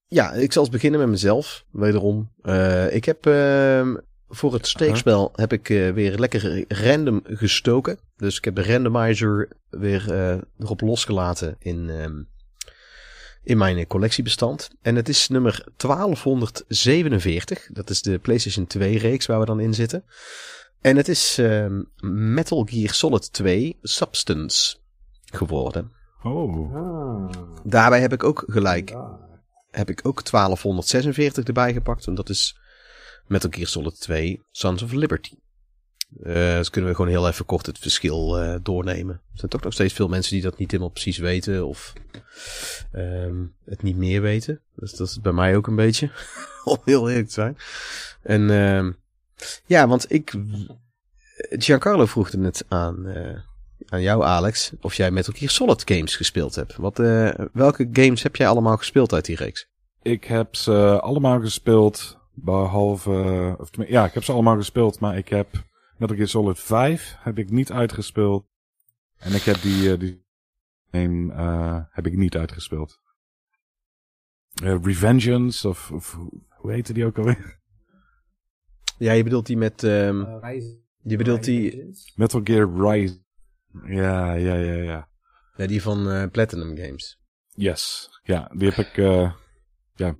ja, 0.07 0.31
ik 0.31 0.53
zal 0.53 0.63
eens 0.63 0.71
beginnen 0.71 0.99
met 0.99 1.09
mezelf, 1.09 1.65
wederom. 1.71 2.31
Uh, 2.43 2.93
ik 2.95 3.05
heb 3.05 3.25
uh, 3.25 3.93
voor 4.27 4.53
het 4.53 4.67
steekspel 4.67 5.21
uh 5.21 5.27
-huh. 5.27 5.35
heb 5.35 5.53
ik 5.53 5.69
uh, 5.69 5.91
weer 5.91 6.17
lekker 6.17 6.65
random 6.67 7.21
gestoken. 7.23 7.99
Dus 8.17 8.37
ik 8.37 8.45
heb 8.45 8.55
de 8.55 8.63
randomizer 8.63 9.49
weer 9.69 10.03
erop 10.59 10.81
losgelaten 10.81 11.55
in, 11.59 11.89
in 13.43 13.57
mijn 13.57 13.87
collectiebestand. 13.87 14.69
En 14.81 14.95
het 14.95 15.09
is 15.09 15.27
nummer 15.27 15.65
1247. 15.77 17.69
Dat 17.71 17.89
is 17.89 18.01
de 18.01 18.19
PlayStation 18.19 18.67
2 18.67 18.97
reeks 18.97 19.25
waar 19.25 19.39
we 19.39 19.45
dan 19.45 19.59
in 19.59 19.73
zitten. 19.73 20.03
En 20.81 20.97
het 20.97 21.07
is 21.07 21.37
ehm, 21.37 21.81
Metal 22.33 22.67
Gear 22.69 22.93
Solid 22.93 23.33
2 23.33 23.77
Substance 23.81 24.77
geworden. 25.25 25.97
Oh. 26.23 26.75
Ah. 26.75 27.29
Daarbij 27.63 28.01
heb 28.01 28.13
ik 28.13 28.23
ook 28.23 28.43
gelijk. 28.47 28.95
Heb 29.71 29.89
ik 29.89 29.99
ook 30.05 30.31
1246 30.31 31.43
erbij 31.43 31.73
gepakt. 31.73 32.07
En 32.07 32.15
dat 32.15 32.29
is 32.29 32.59
Metal 33.27 33.49
Gear 33.53 33.67
Solid 33.67 33.99
2 33.99 34.43
Sons 34.51 34.81
of 34.81 34.91
Liberty. 34.91 35.37
Uh, 36.17 36.33
dus 36.33 36.69
kunnen 36.69 36.89
we 36.89 36.95
gewoon 36.95 37.11
heel 37.11 37.27
even 37.27 37.45
kort 37.45 37.65
het 37.65 37.79
verschil 37.79 38.43
uh, 38.43 38.55
doornemen. 38.63 39.15
Er 39.15 39.37
zijn 39.37 39.51
toch 39.51 39.61
nog 39.61 39.73
steeds 39.73 39.93
veel 39.93 40.07
mensen 40.07 40.33
die 40.33 40.41
dat 40.41 40.57
niet 40.57 40.71
helemaal 40.71 40.91
precies 40.91 41.17
weten. 41.17 41.65
Of 41.65 41.93
um, 42.93 43.55
het 43.65 43.81
niet 43.81 43.95
meer 43.95 44.21
weten. 44.21 44.61
Dus 44.75 44.91
dat 44.91 45.07
is 45.07 45.21
bij 45.21 45.31
mij 45.31 45.55
ook 45.55 45.67
een 45.67 45.75
beetje. 45.75 46.11
Om 46.63 46.77
heel 46.85 47.09
eerlijk 47.09 47.27
te 47.27 47.33
zijn. 47.33 47.57
En 48.21 48.41
uh, 48.41 48.93
ja, 49.65 49.87
want 49.87 50.11
ik... 50.11 50.33
Giancarlo 51.35 52.05
vroeg 52.05 52.31
er 52.31 52.39
net 52.39 52.65
aan... 52.67 53.07
Uh, 53.07 53.39
aan 53.89 54.01
jou, 54.01 54.23
Alex, 54.23 54.71
of 54.81 54.93
jij 54.93 55.11
Metal 55.11 55.33
Gear 55.37 55.51
Solid 55.51 55.81
games 55.85 56.15
gespeeld 56.15 56.55
hebt. 56.55 56.75
Wat, 56.75 56.99
uh, 56.99 57.29
welke 57.53 57.89
games 57.93 58.23
heb 58.23 58.35
jij 58.35 58.47
allemaal 58.47 58.77
gespeeld 58.77 59.13
uit 59.13 59.25
die 59.25 59.35
reeks? 59.35 59.67
Ik 60.01 60.23
heb 60.23 60.55
ze 60.55 60.99
allemaal 61.01 61.39
gespeeld, 61.39 62.17
behalve... 62.33 63.55
Of, 63.59 63.69
ja, 63.87 64.05
ik 64.05 64.13
heb 64.13 64.23
ze 64.23 64.31
allemaal 64.31 64.55
gespeeld, 64.55 64.99
maar 64.99 65.17
ik 65.17 65.29
heb 65.29 65.47
Metal 65.97 66.15
Gear 66.15 66.27
Solid 66.27 66.59
5 66.59 67.15
heb 67.19 67.37
ik 67.37 67.49
niet 67.49 67.71
uitgespeeld. 67.71 68.47
En 69.17 69.33
ik 69.33 69.41
heb 69.41 69.61
die, 69.61 69.91
uh, 69.91 69.99
die 69.99 70.25
game 70.91 71.33
uh, 71.33 71.79
heb 71.89 72.05
ik 72.07 72.17
niet 72.17 72.37
uitgespeeld. 72.37 72.99
Uh, 74.63 74.75
Revengeance, 74.83 75.67
of, 75.67 75.91
of 75.91 76.19
hoe 76.49 76.71
heette 76.71 76.93
die 76.93 77.05
ook 77.05 77.17
alweer? 77.17 77.59
Ja, 78.97 79.11
je 79.11 79.23
bedoelt 79.23 79.45
die 79.45 79.57
met... 79.57 79.83
Um, 79.83 80.27
je 81.01 81.17
bedoelt 81.17 81.43
die... 81.43 81.91
Metal 82.15 82.41
Gear 82.43 82.69
Rise. 82.75 83.19
Ja, 83.85 84.33
ja, 84.33 84.53
ja, 84.53 84.73
ja. 84.73 85.07
Ja, 85.55 85.67
die 85.67 85.81
van 85.81 86.07
uh, 86.11 86.23
Platinum 86.31 86.77
Games. 86.77 87.19
Yes. 87.47 88.09
Ja, 88.23 88.51
die 88.53 88.69
heb 88.69 88.85
ik 88.85 88.97
uh, 88.97 89.31
ja, 89.95 90.15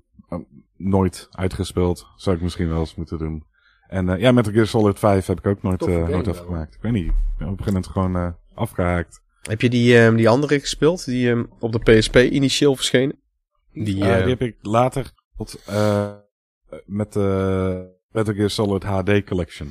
nooit 0.76 1.28
uitgespeeld. 1.30 2.06
Zou 2.16 2.36
ik 2.36 2.42
misschien 2.42 2.68
wel 2.68 2.80
eens 2.80 2.94
moeten 2.94 3.18
doen. 3.18 3.44
En 3.88 4.08
uh, 4.08 4.18
ja, 4.18 4.32
Metal 4.32 4.52
Gear 4.52 4.66
Solid 4.66 4.98
5 4.98 5.26
heb 5.26 5.38
ik 5.38 5.46
ook 5.46 5.62
nooit, 5.62 5.86
uh, 5.86 6.08
nooit 6.08 6.28
afgemaakt. 6.28 6.74
Ik 6.74 6.82
weet 6.82 6.92
niet. 6.92 7.06
Ik 7.06 7.12
ben 7.38 7.48
op 7.48 7.58
een 7.58 7.64
gegeven 7.64 7.72
moment 7.72 7.86
gewoon 7.86 8.36
afgehaakt. 8.54 9.22
Heb 9.40 9.60
je 9.60 9.70
die, 9.70 9.98
um, 9.98 10.16
die 10.16 10.28
andere 10.28 10.60
gespeeld? 10.60 11.04
Die 11.04 11.28
um, 11.28 11.50
op 11.58 11.72
de 11.72 11.78
PSP 11.78 12.16
initieel 12.16 12.76
verschenen? 12.76 13.18
Die, 13.72 13.84
die 13.84 14.04
heb 14.04 14.42
ik 14.42 14.56
later 14.60 15.12
tot, 15.36 15.64
met 16.84 17.12
de 17.12 17.98
Metal 18.10 18.34
Gear 18.34 18.50
Solid 18.50 18.82
HD 18.82 19.24
Collection. 19.24 19.68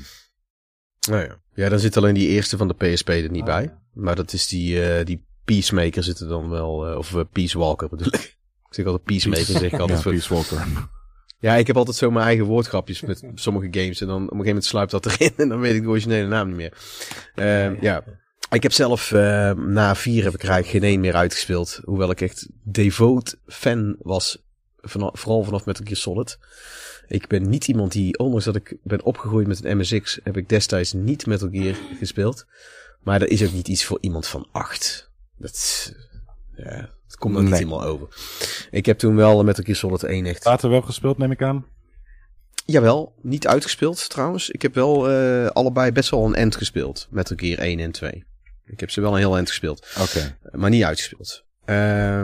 Nou 1.10 1.24
ja. 1.24 1.36
ja, 1.54 1.70
dan 1.70 1.80
zit 1.80 1.98
alleen 1.98 2.14
die 2.14 2.28
eerste 2.28 2.58
van 2.58 2.68
de 2.68 2.74
PSP 2.74 3.10
er 3.10 3.32
niet 3.32 3.42
ah, 3.42 3.48
bij. 3.48 3.64
Ja. 3.64 3.82
Maar 3.94 4.16
dat 4.16 4.34
is 4.34 4.48
die, 4.48 5.00
uh, 5.00 5.06
die 5.06 5.26
Peacemaker 5.46 6.04
zit 6.04 6.20
er 6.20 6.28
dan 6.28 6.50
wel, 6.50 6.92
uh, 6.92 6.98
of 6.98 7.12
uh, 7.12 7.22
Peace 7.32 7.58
Walker 7.58 7.90
bedoel 7.90 8.14
ik. 8.14 8.38
Ik 8.70 8.76
zeg 8.76 8.86
altijd 8.86 9.04
Peacemaker, 9.04 9.46
Peace. 9.46 9.60
zeg 9.60 9.72
ik 9.72 9.80
altijd. 9.80 10.04
ja, 10.04 10.10
Peace 10.10 10.34
Walker. 10.34 10.68
Ja, 11.42 11.56
ik 11.56 11.68
heb 11.68 11.78
altijd 11.78 11.96
zo 11.96 12.12
mijn 12.12 12.26
eigen 12.26 12.46
woordgrapjes 12.46 13.02
met 13.02 13.24
sommige 13.36 13.68
games. 13.72 14.02
En 14.02 14.08
dan 14.08 14.16
op 14.16 14.22
een 14.22 14.28
gegeven 14.28 14.46
moment 14.48 14.66
sluipt 14.66 14.92
dat 14.92 15.06
erin 15.06 15.34
en 15.38 15.50
dan 15.50 15.60
weet 15.60 15.76
ik 15.76 15.82
de 15.82 15.88
originele 15.88 16.28
naam 16.28 16.48
niet 16.48 16.56
meer. 16.56 16.74
Uh, 17.36 17.82
ja. 17.82 18.04
Ik 18.50 18.64
heb 18.64 18.72
zelf 18.72 19.12
uh, 19.12 19.52
na 19.52 19.96
vier 19.96 20.24
heb 20.24 20.34
ik 20.34 20.44
er 20.44 20.50
eigenlijk 20.50 20.84
geen 20.84 20.92
één 20.92 21.00
meer 21.00 21.16
uitgespeeld. 21.16 21.80
Hoewel 21.84 22.10
ik 22.10 22.22
echt 22.22 22.48
devoot 22.64 23.38
fan 23.46 23.96
was. 24.00 24.44
Vanaf, 24.78 25.20
vooral 25.20 25.44
vanaf 25.44 25.66
Metal 25.66 25.86
Gear 25.86 25.98
Solid. 25.98 26.38
Ik 27.10 27.28
ben 27.28 27.50
niet 27.50 27.68
iemand 27.68 27.92
die, 27.92 28.18
ondanks 28.18 28.46
dat 28.46 28.56
ik 28.56 28.78
ben 28.84 29.04
opgegroeid 29.04 29.48
met 29.48 29.64
een 29.64 29.78
MSX, 29.78 30.20
heb 30.24 30.38
ik 30.38 30.50
destijds 30.50 30.94
niet 30.94 31.26
Metal 31.26 31.50
Gear 31.52 31.76
gespeeld. 32.00 32.46
Maar 33.04 33.20
dat 33.20 33.30
is 33.30 33.44
ook 33.44 33.52
niet 33.52 33.68
iets 33.68 33.86
voor 33.86 33.98
iemand 34.02 34.28
van 34.28 34.48
acht. 34.52 35.10
Dat, 35.38 35.94
ja, 36.56 36.90
dat 37.08 37.18
komt 37.18 37.34
nee. 37.34 37.44
niet 37.44 37.54
helemaal 37.54 37.84
over. 37.84 38.08
Ik 38.72 38.86
heb 38.86 38.98
toen 38.98 39.16
wel 39.16 39.44
Metal 39.44 39.64
Gear 39.64 39.78
Solid 39.78 40.04
1 40.04 40.26
echt... 40.26 40.46
Later 40.46 40.70
wel 40.70 40.82
gespeeld, 40.82 41.18
neem 41.18 41.32
ik 41.32 41.42
aan? 41.42 41.66
Jawel, 42.66 43.14
niet 43.22 43.48
uitgespeeld 43.48 44.10
trouwens. 44.10 44.50
Ik 44.50 44.62
heb 44.62 44.74
wel 44.74 45.12
uh, 45.12 45.48
allebei 45.48 45.92
best 45.92 46.10
wel 46.10 46.26
een 46.26 46.36
end 46.36 46.56
gespeeld. 46.56 47.08
Metal 47.10 47.38
Gear 47.38 47.60
1 47.60 47.80
en 47.80 47.92
2. 47.92 48.24
Ik 48.66 48.80
heb 48.80 48.90
ze 48.90 49.02
wel 49.02 49.12
een 49.12 49.18
heel 49.18 49.38
end 49.38 49.48
gespeeld. 49.48 49.88
Okay. 50.00 50.38
Maar 50.52 50.70
niet 50.70 50.84
uitgespeeld. 50.84 51.46
Uh, 51.70 51.76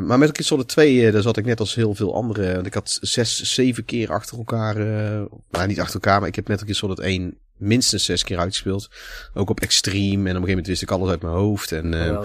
maar 0.01 0.17
Metal 0.17 0.33
Gear 0.33 0.43
Solid 0.43 0.67
2, 0.67 0.95
uh, 0.95 1.13
daar 1.13 1.21
zat 1.21 1.37
ik 1.37 1.45
net 1.45 1.59
als 1.59 1.75
heel 1.75 1.95
veel 1.95 2.15
andere. 2.15 2.53
Want 2.53 2.65
ik 2.65 2.73
had 2.73 2.97
zes, 3.01 3.53
zeven 3.53 3.85
keer 3.85 4.11
achter 4.11 4.37
elkaar. 4.37 4.77
Uh, 4.77 5.25
nou, 5.51 5.67
niet 5.67 5.79
achter 5.79 5.93
elkaar, 5.93 6.19
maar 6.19 6.27
ik 6.27 6.35
heb 6.35 6.47
Metal 6.47 6.65
Gear 6.65 6.77
Solid 6.77 6.99
1 6.99 7.37
minstens 7.57 8.05
zes 8.05 8.23
keer 8.23 8.37
uitgespeeld. 8.37 8.89
Ook 9.33 9.49
op 9.49 9.59
extreme. 9.59 10.03
En 10.03 10.13
op 10.13 10.25
een 10.25 10.31
gegeven 10.31 10.49
moment 10.49 10.67
wist 10.67 10.81
ik 10.81 10.91
alles 10.91 11.09
uit 11.09 11.21
mijn 11.21 11.33
hoofd. 11.33 11.71
En, 11.71 11.93
uh, 11.93 12.21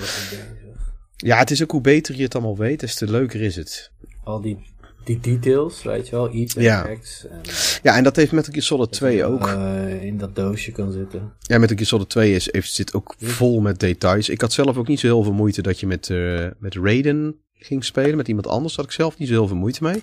ja, 1.16 1.38
het 1.38 1.50
is 1.50 1.62
ook 1.62 1.70
hoe 1.70 1.80
beter 1.80 2.16
je 2.16 2.22
het 2.22 2.34
allemaal 2.34 2.56
weet, 2.56 2.80
des 2.80 2.94
te 2.94 3.10
leuker 3.10 3.40
is 3.40 3.56
het. 3.56 3.90
Al 4.24 4.40
die, 4.40 4.58
die 5.04 5.20
details, 5.20 5.82
weet 5.82 6.08
je 6.08 6.16
wel, 6.16 6.34
iets 6.34 6.56
en 6.56 6.62
ja. 6.62 6.82
effects. 6.82 7.26
En, 7.26 7.40
ja, 7.82 7.96
en 7.96 8.04
dat 8.04 8.16
heeft 8.16 8.32
Metal 8.32 8.52
Gear 8.52 8.64
Solid 8.64 8.92
2 8.92 9.16
je, 9.16 9.24
ook. 9.24 9.46
Uh, 9.46 10.02
in 10.02 10.18
dat 10.18 10.36
doosje 10.36 10.72
kan 10.72 10.92
zitten. 10.92 11.32
Ja, 11.40 11.58
Metal 11.58 11.76
Gear 11.76 11.88
Solid 11.88 12.08
2 12.08 12.34
is, 12.34 12.52
heeft, 12.52 12.72
zit 12.72 12.94
ook 12.94 13.14
vol 13.18 13.60
met 13.60 13.80
details. 13.80 14.28
Ik 14.28 14.40
had 14.40 14.52
zelf 14.52 14.76
ook 14.76 14.88
niet 14.88 15.00
zo 15.00 15.06
heel 15.06 15.22
veel 15.22 15.32
moeite 15.32 15.62
dat 15.62 15.80
je 15.80 15.86
met, 15.86 16.08
uh, 16.08 16.46
met 16.58 16.74
Raiden 16.74 17.36
ging 17.54 17.84
spelen. 17.84 18.16
Met 18.16 18.28
iemand 18.28 18.46
anders 18.46 18.76
had 18.76 18.84
ik 18.84 18.90
zelf 18.90 19.18
niet 19.18 19.28
zo 19.28 19.34
heel 19.34 19.46
veel 19.46 19.56
moeite 19.56 19.82
mee. 19.82 20.02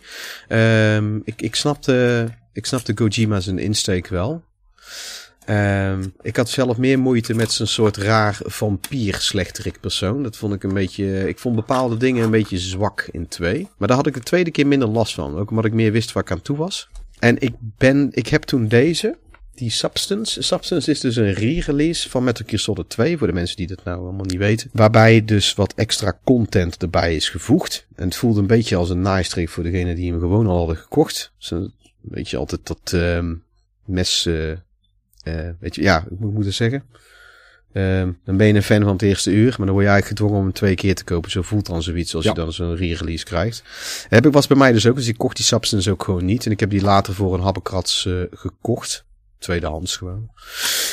Um, 0.95 1.21
ik, 1.25 1.41
ik, 1.41 1.55
snapte, 1.55 2.27
ik 2.53 2.65
snapte 2.65 2.93
Kojima 2.93 3.39
zijn 3.39 3.59
insteek 3.59 4.07
wel. 4.07 4.43
Um, 5.49 6.13
ik 6.21 6.35
had 6.35 6.49
zelf 6.49 6.77
meer 6.77 6.99
moeite 6.99 7.33
met 7.33 7.51
zo'n 7.51 7.67
soort 7.67 7.97
raar 7.97 8.39
vampier 8.43 9.15
slechterik 9.15 9.79
persoon. 9.79 10.23
Dat 10.23 10.37
vond 10.37 10.53
ik 10.53 10.63
een 10.63 10.73
beetje... 10.73 11.27
Ik 11.27 11.39
vond 11.39 11.55
bepaalde 11.55 11.97
dingen 11.97 12.23
een 12.23 12.31
beetje 12.31 12.57
zwak 12.57 13.07
in 13.11 13.27
twee. 13.27 13.67
Maar 13.77 13.87
daar 13.87 13.97
had 13.97 14.07
ik 14.07 14.13
de 14.13 14.19
tweede 14.19 14.51
keer 14.51 14.67
minder 14.67 14.87
last 14.87 15.13
van. 15.13 15.37
Ook 15.37 15.49
omdat 15.49 15.65
ik 15.65 15.73
meer 15.73 15.91
wist 15.91 16.11
waar 16.11 16.23
ik 16.23 16.31
aan 16.31 16.41
toe 16.41 16.57
was. 16.57 16.89
En 17.19 17.39
ik 17.39 17.53
ben, 17.59 18.09
ik 18.11 18.27
heb 18.27 18.43
toen 18.43 18.67
deze, 18.67 19.17
die 19.53 19.69
Substance. 19.69 20.41
Substance 20.41 20.91
is 20.91 20.99
dus 20.99 21.15
een 21.15 21.33
re-release 21.33 22.09
van 22.09 22.23
Metal 22.23 22.45
Gear 22.47 22.59
Solid 22.59 22.89
2, 22.89 23.17
voor 23.17 23.27
de 23.27 23.33
mensen 23.33 23.57
die 23.57 23.67
dat 23.67 23.83
nou 23.83 23.99
allemaal 23.99 24.25
niet 24.25 24.37
weten. 24.37 24.69
Waarbij 24.73 25.25
dus 25.25 25.53
wat 25.53 25.73
extra 25.73 26.19
content 26.23 26.81
erbij 26.81 27.15
is 27.15 27.29
gevoegd. 27.29 27.87
En 27.95 28.05
het 28.05 28.15
voelde 28.15 28.39
een 28.39 28.47
beetje 28.47 28.75
als 28.75 28.89
een 28.89 29.01
nice 29.01 29.47
voor 29.47 29.63
degene 29.63 29.95
die 29.95 30.11
hem 30.11 30.19
gewoon 30.19 30.47
al 30.47 30.57
hadden 30.57 30.77
gekocht. 30.77 31.31
Dus 31.37 31.51
een 31.51 31.73
beetje 32.01 32.37
altijd 32.37 32.67
dat 32.67 32.91
uh, 32.95 33.31
mes, 33.85 34.25
uh, 34.25 34.51
weet 35.59 35.75
je, 35.75 35.81
ja, 35.81 36.05
ik 36.09 36.19
moet 36.19 36.33
moeten 36.33 36.53
zeggen. 36.53 36.83
Uh, 37.73 38.07
dan 38.23 38.37
ben 38.37 38.47
je 38.47 38.53
een 38.53 38.63
fan 38.63 38.83
van 38.83 38.91
het 38.91 39.01
eerste 39.01 39.31
uur, 39.31 39.55
maar 39.57 39.65
dan 39.65 39.75
word 39.75 39.85
je 39.85 39.91
eigenlijk 39.91 40.07
gedwongen 40.07 40.37
om 40.37 40.43
hem 40.43 40.53
twee 40.53 40.75
keer 40.75 40.95
te 40.95 41.03
kopen. 41.03 41.31
Zo 41.31 41.41
voelt 41.41 41.65
dan 41.65 41.83
zoiets 41.83 42.15
als 42.15 42.23
ja. 42.23 42.29
je 42.29 42.35
dan 42.35 42.53
zo'n 42.53 42.75
re-release 42.75 43.25
krijgt. 43.25 43.63
Heb 44.09 44.25
ik 44.25 44.33
was 44.33 44.47
bij 44.47 44.57
mij 44.57 44.71
dus 44.71 44.87
ook, 44.87 44.95
dus 44.95 45.07
ik 45.07 45.17
kocht 45.17 45.35
die 45.35 45.45
Substance 45.45 45.91
ook 45.91 46.03
gewoon 46.03 46.25
niet. 46.25 46.45
En 46.45 46.51
ik 46.51 46.59
heb 46.59 46.69
die 46.69 46.81
later 46.81 47.13
voor 47.13 47.33
een 47.33 47.41
habbekrats 47.41 48.05
uh, 48.05 48.21
gekocht. 48.31 49.05
Tweedehands 49.37 49.95
gewoon. 49.95 50.29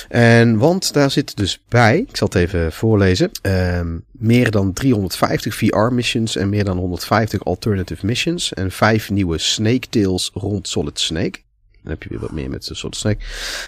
En 0.09 0.59
want 0.59 0.93
daar 0.93 1.11
zit 1.11 1.37
dus 1.37 1.61
bij, 1.69 1.99
ik 1.99 2.17
zal 2.17 2.27
het 2.27 2.37
even 2.37 2.73
voorlezen, 2.73 3.31
um, 3.43 4.05
meer 4.11 4.51
dan 4.51 4.73
350 4.73 5.55
VR-missions 5.55 6.37
en 6.37 6.49
meer 6.49 6.65
dan 6.65 6.79
150 6.79 7.45
alternative 7.45 8.07
missions. 8.07 8.53
En 8.53 8.71
vijf 8.71 9.11
nieuwe 9.11 9.39
Snake 9.39 9.89
Tales 9.89 10.31
rond 10.35 10.69
Solid 10.69 10.99
Snake. 10.99 11.39
Dan 11.85 11.93
heb 11.93 12.03
je 12.03 12.09
weer 12.09 12.19
wat 12.21 12.33
meer 12.33 12.51
met 12.51 12.67
de 12.67 12.75
Solid 12.75 12.97
Snake. 12.97 13.25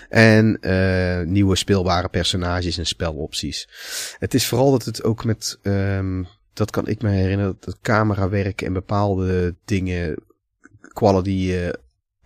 En 0.09 0.59
uh, 0.61 1.21
nieuwe 1.27 1.57
speelbare 1.57 2.09
personages 2.09 2.79
en 2.79 2.87
spelopties. 2.87 3.69
Het 4.19 4.35
is 4.35 4.47
vooral 4.47 4.71
dat 4.71 4.85
het 4.85 5.03
ook 5.03 5.25
met, 5.25 5.59
um, 5.63 6.27
dat 6.53 6.71
kan 6.71 6.87
ik 6.87 7.03
me 7.03 7.11
herinneren, 7.11 7.57
dat 7.61 7.79
camerawerk 7.83 8.63
en 8.63 8.73
bepaalde 8.73 9.55
dingen, 9.65 10.17
quality 10.93 11.51
uh, 11.53 11.69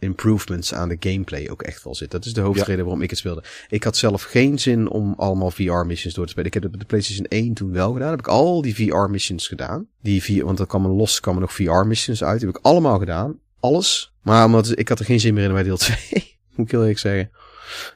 improvements 0.00 0.74
aan 0.74 0.88
de 0.88 0.96
gameplay 1.00 1.48
ook 1.50 1.62
echt 1.62 1.84
wel 1.84 1.94
zit. 1.94 2.10
Dat 2.10 2.24
is 2.24 2.34
de 2.34 2.40
hoofdreden 2.40 2.76
ja. 2.76 2.82
waarom 2.82 3.02
ik 3.02 3.10
het 3.10 3.18
speelde. 3.18 3.42
Ik 3.68 3.84
had 3.84 3.96
zelf 3.96 4.22
geen 4.22 4.58
zin 4.58 4.88
om 4.88 5.14
allemaal 5.16 5.50
VR-missions 5.50 6.14
door 6.14 6.24
te 6.24 6.30
spelen. 6.30 6.48
Ik 6.48 6.54
heb 6.54 6.62
het 6.62 6.72
op 6.72 6.80
de 6.80 6.86
PlayStation 6.86 7.26
1 7.26 7.54
toen 7.54 7.72
wel 7.72 7.92
gedaan. 7.92 8.10
Heb 8.10 8.18
ik 8.18 8.28
al 8.28 8.62
die 8.62 8.74
VR-missions 8.74 9.48
gedaan. 9.48 9.86
Die 10.02 10.22
VR, 10.22 10.44
want 10.44 10.58
er 10.58 10.66
kwam 10.66 10.84
er 10.84 10.90
los, 10.90 11.20
kwam 11.20 11.34
er 11.34 11.40
nog 11.40 11.52
VR-missions 11.52 12.24
uit. 12.24 12.38
Die 12.38 12.48
heb 12.48 12.56
ik 12.56 12.64
allemaal 12.64 12.98
gedaan. 12.98 13.38
Alles. 13.60 14.12
Maar 14.22 14.44
omdat 14.44 14.78
ik 14.78 14.88
had 14.88 14.98
er 14.98 15.04
geen 15.04 15.20
zin 15.20 15.34
meer 15.34 15.44
in 15.44 15.52
bij 15.52 15.62
deel 15.62 15.76
2. 15.76 15.96
Moet 16.56 16.66
ik 16.66 16.70
heel 16.70 16.80
eerlijk 16.80 16.98
zeggen. 16.98 17.30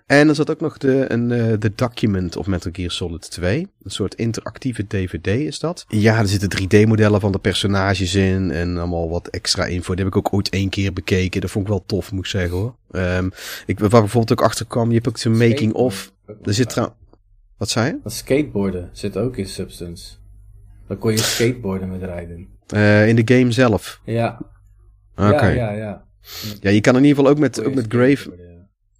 En 0.06 0.28
er 0.28 0.34
zat 0.34 0.50
ook 0.50 0.60
nog 0.60 0.78
de, 0.78 1.04
een, 1.08 1.30
uh, 1.30 1.52
de 1.58 1.72
document 1.74 2.36
op 2.36 2.46
Metal 2.46 2.72
Gear 2.74 2.90
Solid 2.90 3.30
2. 3.30 3.68
Een 3.82 3.90
soort 3.90 4.14
interactieve 4.14 4.86
DVD 4.86 5.26
is 5.26 5.58
dat. 5.58 5.84
Ja, 5.88 6.18
er 6.18 6.28
zitten 6.28 6.62
3D-modellen 6.62 7.20
van 7.20 7.32
de 7.32 7.38
personages 7.38 8.14
in 8.14 8.50
en 8.50 8.78
allemaal 8.78 9.08
wat 9.08 9.28
extra 9.28 9.64
info. 9.64 9.94
Die 9.94 10.04
heb 10.04 10.14
ik 10.14 10.18
ook 10.18 10.32
ooit 10.32 10.48
één 10.48 10.68
keer 10.68 10.92
bekeken. 10.92 11.40
Dat 11.40 11.50
vond 11.50 11.64
ik 11.64 11.70
wel 11.70 11.84
tof, 11.86 12.12
moet 12.12 12.24
ik 12.24 12.30
zeggen 12.30 12.58
hoor. 12.58 12.76
Um, 12.90 13.32
ik, 13.66 13.78
waar 13.78 13.88
bijvoorbeeld 13.88 14.32
ook 14.32 14.46
achter 14.46 14.66
kwam, 14.66 14.88
je 14.88 14.94
hebt 14.94 15.08
ook 15.08 15.20
de 15.20 15.30
making-of. 15.30 16.12
Er 16.42 16.54
zit 16.54 16.68
trouwens... 16.68 16.98
Wat 17.56 17.68
zei 17.68 17.86
je? 17.86 17.98
Dat 18.02 18.12
skateboarden 18.12 18.90
zit 18.92 19.16
ook 19.16 19.36
in 19.36 19.46
Substance. 19.46 20.14
Dan 20.88 20.98
kon 20.98 21.10
je 21.10 21.18
skateboarden 21.34 21.88
met 21.88 22.02
rijden. 22.02 22.48
Uh, 22.74 23.08
in 23.08 23.16
de 23.16 23.34
game 23.34 23.52
zelf? 23.52 24.00
Ja. 24.04 24.38
Ja, 25.16 25.48
ja, 25.48 25.70
ja. 25.70 26.04
Ja, 26.60 26.70
je 26.70 26.80
kan 26.80 26.96
in 26.96 27.04
ieder 27.04 27.16
geval 27.16 27.32
ook 27.32 27.38
met, 27.38 27.74
met 27.74 27.84
Grave, 27.88 28.32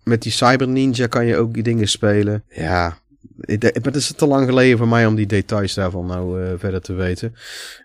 met 0.02 0.22
die 0.22 0.32
Cyber 0.32 0.68
Ninja 0.68 1.06
kan 1.06 1.26
je 1.26 1.36
ook 1.36 1.54
die 1.54 1.62
dingen 1.62 1.88
spelen. 1.88 2.44
Ja, 2.48 2.98
het 3.40 3.96
is 3.96 4.12
te 4.12 4.26
lang 4.26 4.46
geleden 4.46 4.78
voor 4.78 4.88
mij 4.88 5.06
om 5.06 5.14
die 5.14 5.26
details 5.26 5.74
daarvan 5.74 6.06
nou 6.06 6.42
eh, 6.42 6.52
verder 6.56 6.80
te 6.80 6.92
weten. 6.92 7.34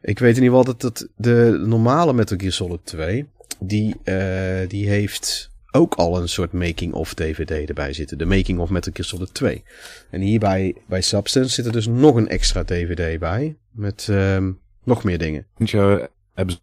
Ik 0.01 0.19
weet 0.19 0.37
in 0.37 0.43
ieder 0.43 0.57
geval 0.57 0.75
dat, 0.77 1.07
de 1.15 1.63
normale 1.65 2.13
Metal 2.13 2.37
Gear 2.37 2.51
Solid 2.51 2.79
2, 2.83 3.29
die, 3.59 3.95
eh, 4.03 4.67
die 4.67 4.89
heeft 4.89 5.49
ook 5.71 5.93
al 5.93 6.21
een 6.21 6.29
soort 6.29 6.51
making-of 6.51 7.13
DVD 7.13 7.67
erbij 7.67 7.93
zitten. 7.93 8.17
De 8.17 8.25
making-of 8.25 8.69
Metal 8.69 8.93
Gear 8.95 9.07
Solid 9.07 9.33
2. 9.33 9.63
En 10.09 10.21
hierbij 10.21 10.75
bij 10.87 11.01
Substance 11.01 11.53
zit 11.53 11.65
er 11.65 11.71
dus 11.71 11.87
nog 11.87 12.15
een 12.15 12.29
extra 12.29 12.63
DVD 12.63 13.19
bij, 13.19 13.55
met 13.71 14.07
ehm, 14.09 14.51
nog 14.83 15.03
meer 15.03 15.17
dingen. 15.17 15.45
Ja, 15.57 16.07
hebben 16.33 16.55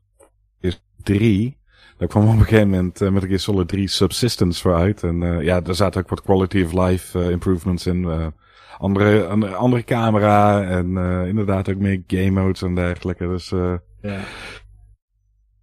3. 1.07 1.57
Daar 1.96 2.09
kwam 2.09 2.28
op 2.28 2.32
een 2.32 2.42
gegeven 2.42 2.68
moment 2.68 3.00
eh, 3.00 3.11
met 3.11 3.22
een 3.22 3.28
keer 3.28 3.40
Solid 3.40 3.68
3 3.68 3.88
Subsistence 3.88 4.61
voor 4.61 4.74
uit. 4.74 5.02
En 5.02 5.22
eh, 5.22 5.42
ja, 5.42 5.61
daar 5.61 5.74
zaten 5.74 6.00
ook 6.00 6.09
wat 6.09 6.22
quality 6.22 6.62
of 6.62 6.72
life 6.72 7.18
eh, 7.18 7.30
improvements 7.30 7.86
in. 7.86 8.32
andere, 8.78 9.26
andere, 9.26 9.54
andere 9.54 9.84
camera 9.84 10.62
en 10.62 10.96
inderdaad 11.26 11.70
ook 11.70 11.76
meer 11.76 12.02
game 12.07 12.30
modes 12.30 12.62
en 12.62 12.74
dergelijke. 12.74 13.26
Dus 13.26 13.48
ja. 14.00 14.20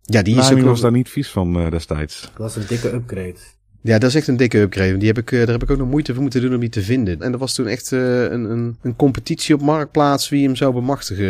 ja, 0.02 0.22
die 0.22 0.38
is 0.38 0.52
ook... 0.52 0.60
was 0.60 0.82
daar 0.82 0.92
niet 0.92 1.10
vies 1.10 1.32
van 1.32 1.70
destijds. 1.70 2.22
Dat 2.22 2.32
was 2.38 2.56
een 2.56 2.66
dikke 2.68 2.94
upgrade. 2.94 3.40
Ja, 3.84 3.98
dat 3.98 4.10
is 4.10 4.16
echt 4.16 4.28
een 4.28 4.38
dikke 4.38 4.60
upgrade. 4.60 4.98
Die 4.98 5.08
heb 5.08 5.18
ik, 5.18 5.30
daar 5.30 5.48
heb 5.48 5.64
ik 5.64 5.72
ook 5.72 5.78
nog 5.78 5.90
moeite 5.90 6.14
voor 6.14 6.22
moeten 6.22 6.42
doen 6.42 6.54
om 6.54 6.60
die 6.60 6.70
te 6.70 6.82
vinden. 6.82 7.22
En 7.22 7.32
er 7.32 7.38
was 7.38 7.54
toen 7.54 7.68
echt 7.68 7.92
uh, 7.92 8.22
een, 8.22 8.44
een, 8.44 8.78
een, 8.82 8.96
competitie 8.96 9.56
op 9.56 9.62
Marktplaats 9.62 10.30
wie 10.30 10.46
hem 10.46 10.56
zou 10.56 10.74
bemachtigen, 10.74 11.26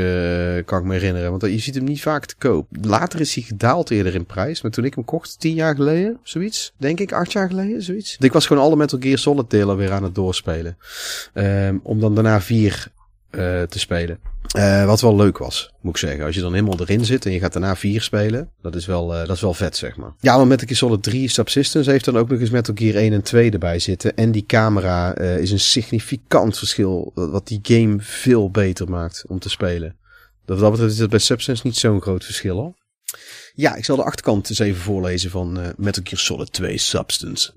uh, 0.58 0.64
kan 0.66 0.80
ik 0.80 0.86
me 0.86 0.93
herinneren. 0.93 1.30
Want 1.30 1.41
je 1.41 1.60
ziet 1.60 1.76
hem 1.76 1.84
niet 1.84 2.01
vaak 2.01 2.26
te 2.26 2.36
koop. 2.38 2.68
Later 2.82 3.20
is 3.20 3.36
hij 3.36 3.43
gedaald 3.43 3.89
eerder 3.89 4.16
in 4.16 4.26
prijs. 4.26 4.62
Maar 4.62 4.72
toen 4.72 4.86
ik 4.86 4.95
hem 4.95 5.06
kocht, 5.06 5.39
tien 5.39 5.54
jaar 5.54 5.76
geleden, 5.76 6.18
zoiets. 6.24 6.74
Denk 6.78 6.99
ik, 6.99 7.12
acht 7.12 7.32
jaar 7.32 7.47
geleden, 7.47 7.82
zoiets. 7.82 8.18
Ik 8.20 8.34
was 8.34 8.45
gewoon 8.45 8.64
alle 8.64 8.76
Metal 8.76 8.99
Gear 8.99 9.18
Solid 9.18 9.49
delen 9.49 9.78
weer 9.78 9.91
aan 9.91 10.04
het 10.04 10.16
doorspelen. 10.16 10.78
Um, 11.34 11.80
om 11.84 11.99
dan 11.99 12.16
daarna 12.16 12.41
vier 12.41 12.91
uh, 13.36 13.61
te 13.61 13.79
spelen. 13.79 14.19
Uh, 14.57 14.86
wat 14.86 15.01
wel 15.01 15.15
leuk 15.15 15.38
was, 15.38 15.73
moet 15.81 15.93
ik 15.93 15.99
zeggen. 15.99 16.25
Als 16.25 16.36
je 16.36 16.41
dan 16.41 16.53
helemaal 16.53 16.79
erin 16.79 17.05
zit 17.05 17.25
en 17.25 17.31
je 17.31 17.39
gaat 17.39 17.53
daarna 17.53 17.75
vier 17.75 18.01
spelen, 18.01 18.49
dat 18.61 18.75
is 18.75 18.86
wel, 18.86 19.13
uh, 19.13 19.19
dat 19.27 19.36
is 19.36 19.41
wel 19.41 19.53
vet, 19.53 19.77
zeg 19.77 19.95
maar. 19.95 20.13
Ja, 20.19 20.38
maar 20.38 20.47
Metal 20.47 20.67
Gear 20.67 20.77
Solid 20.77 21.03
3 21.03 21.29
Subsistence 21.29 21.91
heeft 21.91 22.05
dan 22.05 22.17
ook 22.17 22.29
nog 22.29 22.39
eens 22.39 22.49
Metal 22.49 22.75
Gear 22.77 22.95
1 22.95 23.13
en 23.13 23.21
2 23.21 23.51
erbij 23.51 23.79
zitten. 23.79 24.15
En 24.15 24.31
die 24.31 24.45
camera 24.45 25.15
is 25.17 25.51
een 25.51 25.59
significant 25.59 26.57
verschil, 26.57 27.11
wat 27.13 27.47
die 27.47 27.59
game 27.61 27.95
veel 27.99 28.51
beter 28.51 28.89
maakt 28.89 29.23
om 29.27 29.39
te 29.39 29.49
spelen. 29.49 29.95
Dat, 30.45 30.59
dat 30.59 30.71
betreft 30.71 30.91
is 30.91 30.97
dat 30.97 31.09
bij 31.09 31.19
Subsistence 31.19 31.67
niet 31.67 31.77
zo'n 31.77 32.01
groot 32.01 32.25
verschil, 32.25 32.55
hoor. 32.55 32.73
Ja, 33.53 33.75
ik 33.75 33.86
zal 33.86 33.95
de 33.95 34.03
achterkant 34.03 34.49
eens 34.49 34.59
even 34.59 34.81
voorlezen 34.81 35.31
van 35.31 35.73
Metal 35.77 36.03
Gear 36.03 36.21
Solid 36.21 36.51
2 36.51 36.77
Substance. 36.77 37.53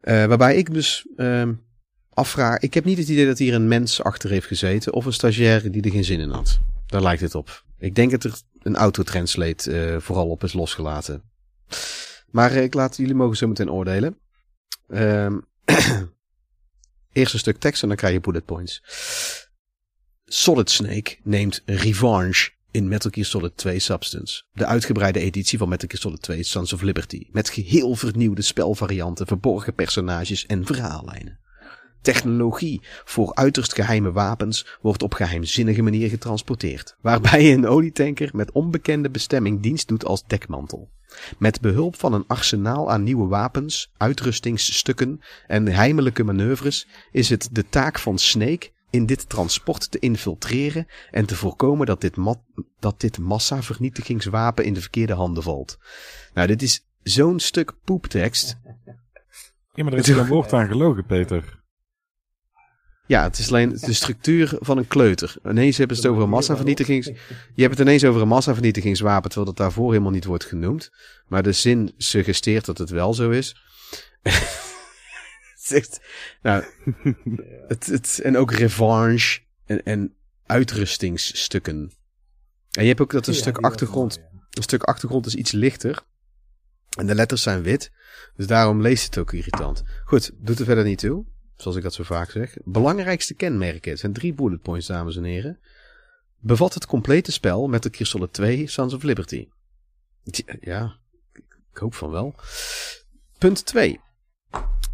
Waarbij 0.00 0.56
ik 0.56 0.74
dus 0.74 1.06
afvraag. 2.14 2.58
Ik 2.58 2.74
heb 2.74 2.84
niet 2.84 2.98
het 2.98 3.08
idee 3.08 3.26
dat 3.26 3.38
hier 3.38 3.54
een 3.54 3.68
mens 3.68 4.02
achter 4.02 4.30
heeft 4.30 4.46
gezeten. 4.46 4.92
Of 4.92 5.04
een 5.04 5.12
stagiaire 5.12 5.70
die 5.70 5.82
er 5.82 5.90
geen 5.90 6.04
zin 6.04 6.20
in 6.20 6.30
had. 6.30 6.60
Daar 6.86 7.02
lijkt 7.02 7.22
het 7.22 7.34
op. 7.34 7.64
Ik 7.78 7.94
denk 7.94 8.10
dat 8.10 8.24
er 8.24 8.40
een 8.62 8.76
autotranslate 8.76 9.92
uh, 9.92 10.00
vooral 10.00 10.28
op 10.28 10.44
is 10.44 10.52
losgelaten. 10.52 11.22
Maar 12.30 12.52
uh, 12.52 12.62
ik 12.62 12.74
laat 12.74 12.96
jullie 12.96 13.14
mogen 13.14 13.36
zo 13.36 13.48
meteen 13.48 13.70
oordelen. 13.70 14.18
Um, 14.88 15.44
Eerst 17.12 17.32
een 17.32 17.38
stuk 17.38 17.58
tekst 17.58 17.82
en 17.82 17.88
dan 17.88 17.96
krijg 17.96 18.14
je 18.14 18.20
bullet 18.20 18.44
points. 18.44 18.82
Solid 20.24 20.70
Snake 20.70 21.16
neemt 21.22 21.62
revanche 21.64 22.50
in 22.70 22.88
Metal 22.88 23.10
Gear 23.10 23.26
Solid 23.26 23.56
2 23.56 23.78
Substance. 23.78 24.42
De 24.52 24.66
uitgebreide 24.66 25.20
editie 25.20 25.58
van 25.58 25.68
Metal 25.68 25.88
Gear 25.88 26.00
Solid 26.00 26.22
2 26.22 26.42
Sons 26.42 26.72
of 26.72 26.82
Liberty. 26.82 27.26
Met 27.30 27.50
geheel 27.50 27.94
vernieuwde 27.94 28.42
spelvarianten, 28.42 29.26
verborgen 29.26 29.74
personages 29.74 30.46
en 30.46 30.66
verhaallijnen. 30.66 31.40
Technologie 32.02 32.82
voor 33.04 33.34
uiterst 33.34 33.74
geheime 33.74 34.12
wapens 34.12 34.78
wordt 34.80 35.02
op 35.02 35.14
geheimzinnige 35.14 35.82
manier 35.82 36.08
getransporteerd, 36.08 36.96
waarbij 37.00 37.52
een 37.52 37.66
olietanker 37.66 38.30
met 38.32 38.52
onbekende 38.52 39.10
bestemming 39.10 39.62
dienst 39.62 39.88
doet 39.88 40.04
als 40.04 40.24
dekmantel. 40.26 40.90
Met 41.38 41.60
behulp 41.60 41.96
van 41.96 42.12
een 42.12 42.26
arsenaal 42.26 42.90
aan 42.90 43.02
nieuwe 43.02 43.26
wapens, 43.26 43.92
uitrustingsstukken 43.96 45.20
en 45.46 45.68
heimelijke 45.68 46.24
manoeuvres 46.24 46.88
is 47.10 47.28
het 47.28 47.48
de 47.52 47.68
taak 47.68 47.98
van 47.98 48.18
Snake 48.18 48.70
in 48.90 49.06
dit 49.06 49.28
transport 49.28 49.90
te 49.90 49.98
infiltreren 49.98 50.86
en 51.10 51.26
te 51.26 51.36
voorkomen 51.36 51.86
dat 51.86 52.00
dit, 52.00 52.16
dat 52.78 53.00
dit 53.00 53.18
massavernietigingswapen 53.18 54.64
in 54.64 54.74
de 54.74 54.80
verkeerde 54.80 55.12
handen 55.12 55.42
valt. 55.42 55.78
Nou, 56.34 56.46
dit 56.46 56.62
is 56.62 56.86
zo'n 57.02 57.40
stuk 57.40 57.72
poeptekst. 57.84 58.56
Ja, 59.74 59.84
maar 59.84 59.92
er 59.92 59.98
is 59.98 60.08
een 60.08 60.26
woord 60.26 60.52
aan 60.52 60.68
gelogen, 60.68 61.06
Peter. 61.06 61.61
Ja, 63.06 63.22
het 63.22 63.38
is 63.38 63.48
alleen 63.48 63.68
de 63.68 63.92
structuur 63.92 64.56
van 64.58 64.78
een 64.78 64.86
kleuter. 64.86 65.36
Ineens 65.44 65.76
hebben 65.76 65.96
ze 65.96 66.02
het 66.02 66.10
over 66.10 66.24
een 66.24 66.30
massavernietigings... 66.30 67.06
Je 67.54 67.62
hebt 67.62 67.78
het 67.78 67.86
ineens 67.86 68.04
over 68.04 68.22
een 68.22 68.28
massavernietigingswapen, 68.28 69.30
terwijl 69.30 69.52
dat 69.52 69.64
daarvoor 69.64 69.90
helemaal 69.90 70.12
niet 70.12 70.24
wordt 70.24 70.44
genoemd. 70.44 70.90
Maar 71.26 71.42
de 71.42 71.52
zin 71.52 71.92
suggereert 71.96 72.64
dat 72.64 72.78
het 72.78 72.90
wel 72.90 73.14
zo 73.14 73.30
is. 73.30 73.56
Zegt, 75.54 76.00
nou, 76.42 76.64
het, 77.68 77.86
het, 77.86 78.20
en 78.22 78.36
ook 78.36 78.52
revanche 78.52 79.40
en, 79.64 79.82
en 79.82 80.14
uitrustingsstukken. 80.46 81.92
En 82.70 82.82
je 82.82 82.88
hebt 82.88 83.00
ook 83.00 83.12
dat 83.12 83.26
een 83.26 83.34
stuk 83.34 83.58
achtergrond... 83.58 84.20
Een 84.50 84.62
stuk 84.62 84.82
achtergrond 84.82 85.26
is 85.26 85.34
iets 85.34 85.52
lichter. 85.52 86.02
En 86.98 87.06
de 87.06 87.14
letters 87.14 87.42
zijn 87.42 87.62
wit. 87.62 87.92
Dus 88.36 88.46
daarom 88.46 88.82
leest 88.82 89.04
het 89.04 89.18
ook 89.18 89.32
irritant. 89.32 89.82
Goed, 90.04 90.30
doet 90.34 90.58
er 90.58 90.64
verder 90.64 90.84
niet 90.84 90.98
toe 90.98 91.26
zoals 91.62 91.76
ik 91.76 91.82
dat 91.82 91.94
zo 91.94 92.02
vaak 92.02 92.30
zeg. 92.30 92.56
Belangrijkste 92.64 93.34
kenmerken, 93.34 93.90
het 93.90 94.00
zijn 94.00 94.12
drie 94.12 94.34
bullet 94.34 94.62
points, 94.62 94.86
dames 94.86 95.16
en 95.16 95.24
heren. 95.24 95.58
Bevat 96.38 96.74
het 96.74 96.86
complete 96.86 97.32
spel 97.32 97.68
met 97.68 97.82
de 97.82 98.04
Solid 98.04 98.32
2 98.32 98.66
Sons 98.66 98.94
of 98.94 99.02
Liberty. 99.02 99.48
Ja, 100.60 100.98
ik 101.72 101.78
hoop 101.78 101.94
van 101.94 102.10
wel. 102.10 102.34
Punt 103.38 103.66
2. 103.66 104.00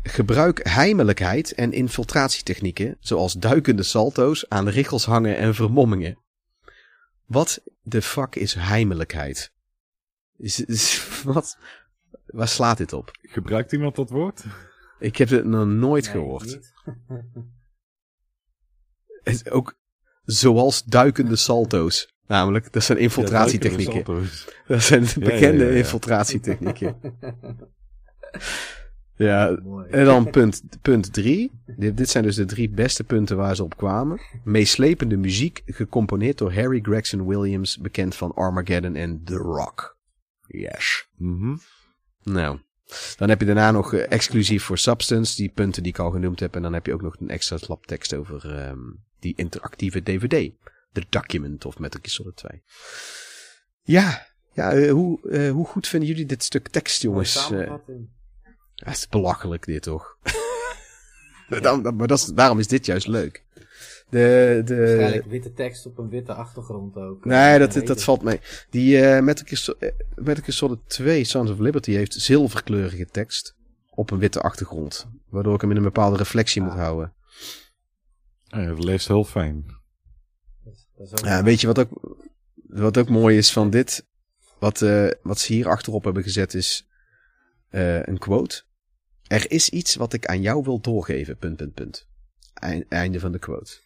Gebruik 0.03 0.69
heimelijkheid 0.69 1.55
en 1.55 1.73
infiltratietechnieken, 1.73 2.97
zoals 3.01 3.33
duikende 3.33 3.83
salto's, 3.83 4.49
aan 4.49 4.69
richels 4.69 5.05
hangen 5.05 5.37
en 5.37 5.55
vermommingen. 5.55 6.19
Wat 7.25 7.63
de 7.83 8.03
fuck 8.03 8.35
is 8.35 8.55
heimelijkheid? 8.55 9.53
Is, 10.37 11.05
wat, 11.25 11.59
waar 12.27 12.49
slaat 12.49 12.79
dit 12.79 12.93
op? 12.93 13.11
Gebruikt 13.23 13.73
iemand 13.73 13.97
dat 13.97 14.11
woord? 14.11 14.45
Ik 14.99 15.17
heb 15.17 15.29
het 15.29 15.45
nog 15.45 15.67
nooit 15.67 16.05
Nee, 16.05 16.13
gehoord. 16.13 16.45
niet. 16.45 16.73
Het, 19.23 19.51
ook 19.51 19.79
zoals 20.25 20.85
duikende 20.85 21.37
salto's. 21.37 22.17
Namelijk, 22.27 22.73
dat 22.73 22.83
zijn 22.83 22.99
infiltratietechnieken. 22.99 24.17
Ja. 24.17 24.27
Dat 24.67 24.83
zijn 24.83 25.05
bekende 25.19 25.65
ja, 25.65 25.71
ja, 25.71 25.71
ja. 25.73 25.77
infiltratietechnieken. 25.77 26.97
Ja, 29.17 29.49
en 29.91 30.05
dan 30.05 30.31
punt, 30.31 30.63
punt 30.83 31.13
drie. 31.13 31.61
Dit, 31.67 31.97
dit 31.97 32.09
zijn 32.09 32.25
dus 32.25 32.37
de 32.37 32.45
drie 32.45 32.71
beste 32.71 33.05
punten 33.05 33.37
waar 33.37 33.57
ze 33.57 33.65
op 33.65 33.77
kwamen. 33.77 34.21
Meeslepende 34.45 35.17
muziek, 35.17 35.63
gecomponeerd 35.67 36.39
door 36.39 36.53
Harry 36.53 36.81
Gregson 36.83 37.27
Williams, 37.27 37.79
bekend 37.79 38.15
van 38.15 38.35
Armageddon 38.35 38.95
en 38.95 39.25
The 39.25 39.37
Rock. 39.37 39.97
Yes. 40.47 41.09
Mhm. 41.17 41.57
Nou, 42.23 42.59
dan 43.17 43.29
heb 43.29 43.41
je 43.41 43.47
daarna 43.47 43.71
nog 43.71 43.93
eh, 43.95 44.13
exclusief 44.13 44.65
voor 44.65 44.79
Substance, 44.79 45.37
die 45.37 45.49
punten 45.49 45.83
die 45.83 45.93
ik 45.93 45.99
al 45.99 46.11
genoemd 46.11 46.41
heb. 46.41 46.55
En 46.55 46.63
dan 46.63 46.73
heb 46.73 46.87
je 46.87 46.93
ook 46.93 47.03
nog 47.03 47.17
een 47.21 47.31
extra 47.31 47.57
slaptekst 47.57 48.15
over 48.15 48.57
ehm, 48.57 48.79
die 49.21 49.33
interactieve 49.37 50.03
DVD. 50.03 50.51
The 50.93 51.05
Document 51.09 51.65
of 51.65 51.79
Metal 51.79 52.01
Gear 52.03 52.15
Solid 52.15 52.37
2. 52.37 52.63
Ja, 53.83 54.27
ja 54.53 54.73
eh, 54.73 54.91
hoe, 54.93 55.31
eh, 55.31 55.51
hoe 55.51 55.67
goed 55.67 55.89
vinden 55.89 56.09
jullie 56.09 56.27
dit 56.27 56.43
stuk 56.43 56.69
tekst, 56.69 57.03
jongens? 57.03 57.49
Ja, 58.75 58.89
het 58.89 58.97
is 58.97 59.09
belachelijk 59.09 59.65
dit 59.65 59.83
toch? 59.83 60.17
Dan- 61.61 61.97
maar 61.97 62.07
dat 62.07 62.19
is, 62.19 62.25
daarom 62.27 62.59
is 62.59 62.67
dit 62.67 62.87
juist 62.87 63.07
leuk. 63.07 63.45
De, 64.11 64.63
de, 64.65 64.77
Waarschijnlijk 64.77 65.27
witte 65.27 65.53
tekst 65.53 65.87
op 65.87 65.99
een 65.99 66.09
witte 66.09 66.35
achtergrond 66.35 66.97
ook. 66.97 67.25
Nee, 67.25 67.53
Eh, 67.53 67.59
dat, 67.59 67.75
weet 67.75 67.87
dat 67.87 67.99
je. 67.99 68.05
valt 68.05 68.23
mee. 68.23 68.41
Die 68.71 69.01
eh 69.01 69.23
Metal, 69.23 69.45
Gear, 69.47 69.57
Sol- 69.61 69.75
eh, 69.79 69.91
Metal 70.15 70.43
Gear 70.45 70.53
Solid 70.53 70.79
2 70.87 71.25
Sons 71.25 71.51
of 71.51 71.59
Liberty 71.59 71.93
heeft 71.93 72.13
zilverkleurige 72.15 73.07
tekst 73.07 73.55
op 73.91 74.11
een 74.11 74.19
witte 74.19 74.41
achtergrond. 74.41 75.07
Waardoor 75.29 75.55
ik 75.55 75.61
hem 75.61 75.71
in 75.71 75.77
een 75.77 75.83
bepaalde 75.83 76.17
reflectie 76.17 76.63
moet 76.63 76.71
Ah. 76.71 76.77
houden. 76.79 77.13
Ja, 78.45 78.67
dat 78.67 78.85
leest 78.85 79.09
heel 79.09 79.25
fijn. 79.25 79.65
Dat 80.97 81.21
Ja, 81.25 81.43
weet 81.43 81.61
je 81.61 81.67
wat 81.67 81.79
ook, 81.79 82.19
wat 82.55 82.99
ook 82.99 83.09
mooi 83.09 83.37
is 83.37 83.53
van 83.53 83.71
dit? 83.71 84.07
Wat, 84.59 84.83
eh, 84.83 85.09
wat 85.23 85.39
ze 85.39 85.53
hier 85.53 85.69
achterop 85.69 86.05
hebben 86.05 86.23
gezet 86.23 86.55
is 86.55 86.87
eh, 87.69 88.03
een 88.03 88.19
quote. 88.19 88.63
Er 89.27 89.51
is 89.51 89.69
iets 89.69 89.95
wat 89.95 90.13
ik 90.13 90.27
aan 90.27 90.41
jou 90.41 90.63
wil 90.65 90.81
doorgeven, 90.81 91.37
punt, 91.37 91.57
punt, 91.57 91.75
punt. 91.75 92.07
Eind- 92.55 92.85
Einde 92.89 93.21
van 93.21 93.33
de 93.33 93.39
quote. 93.39 93.79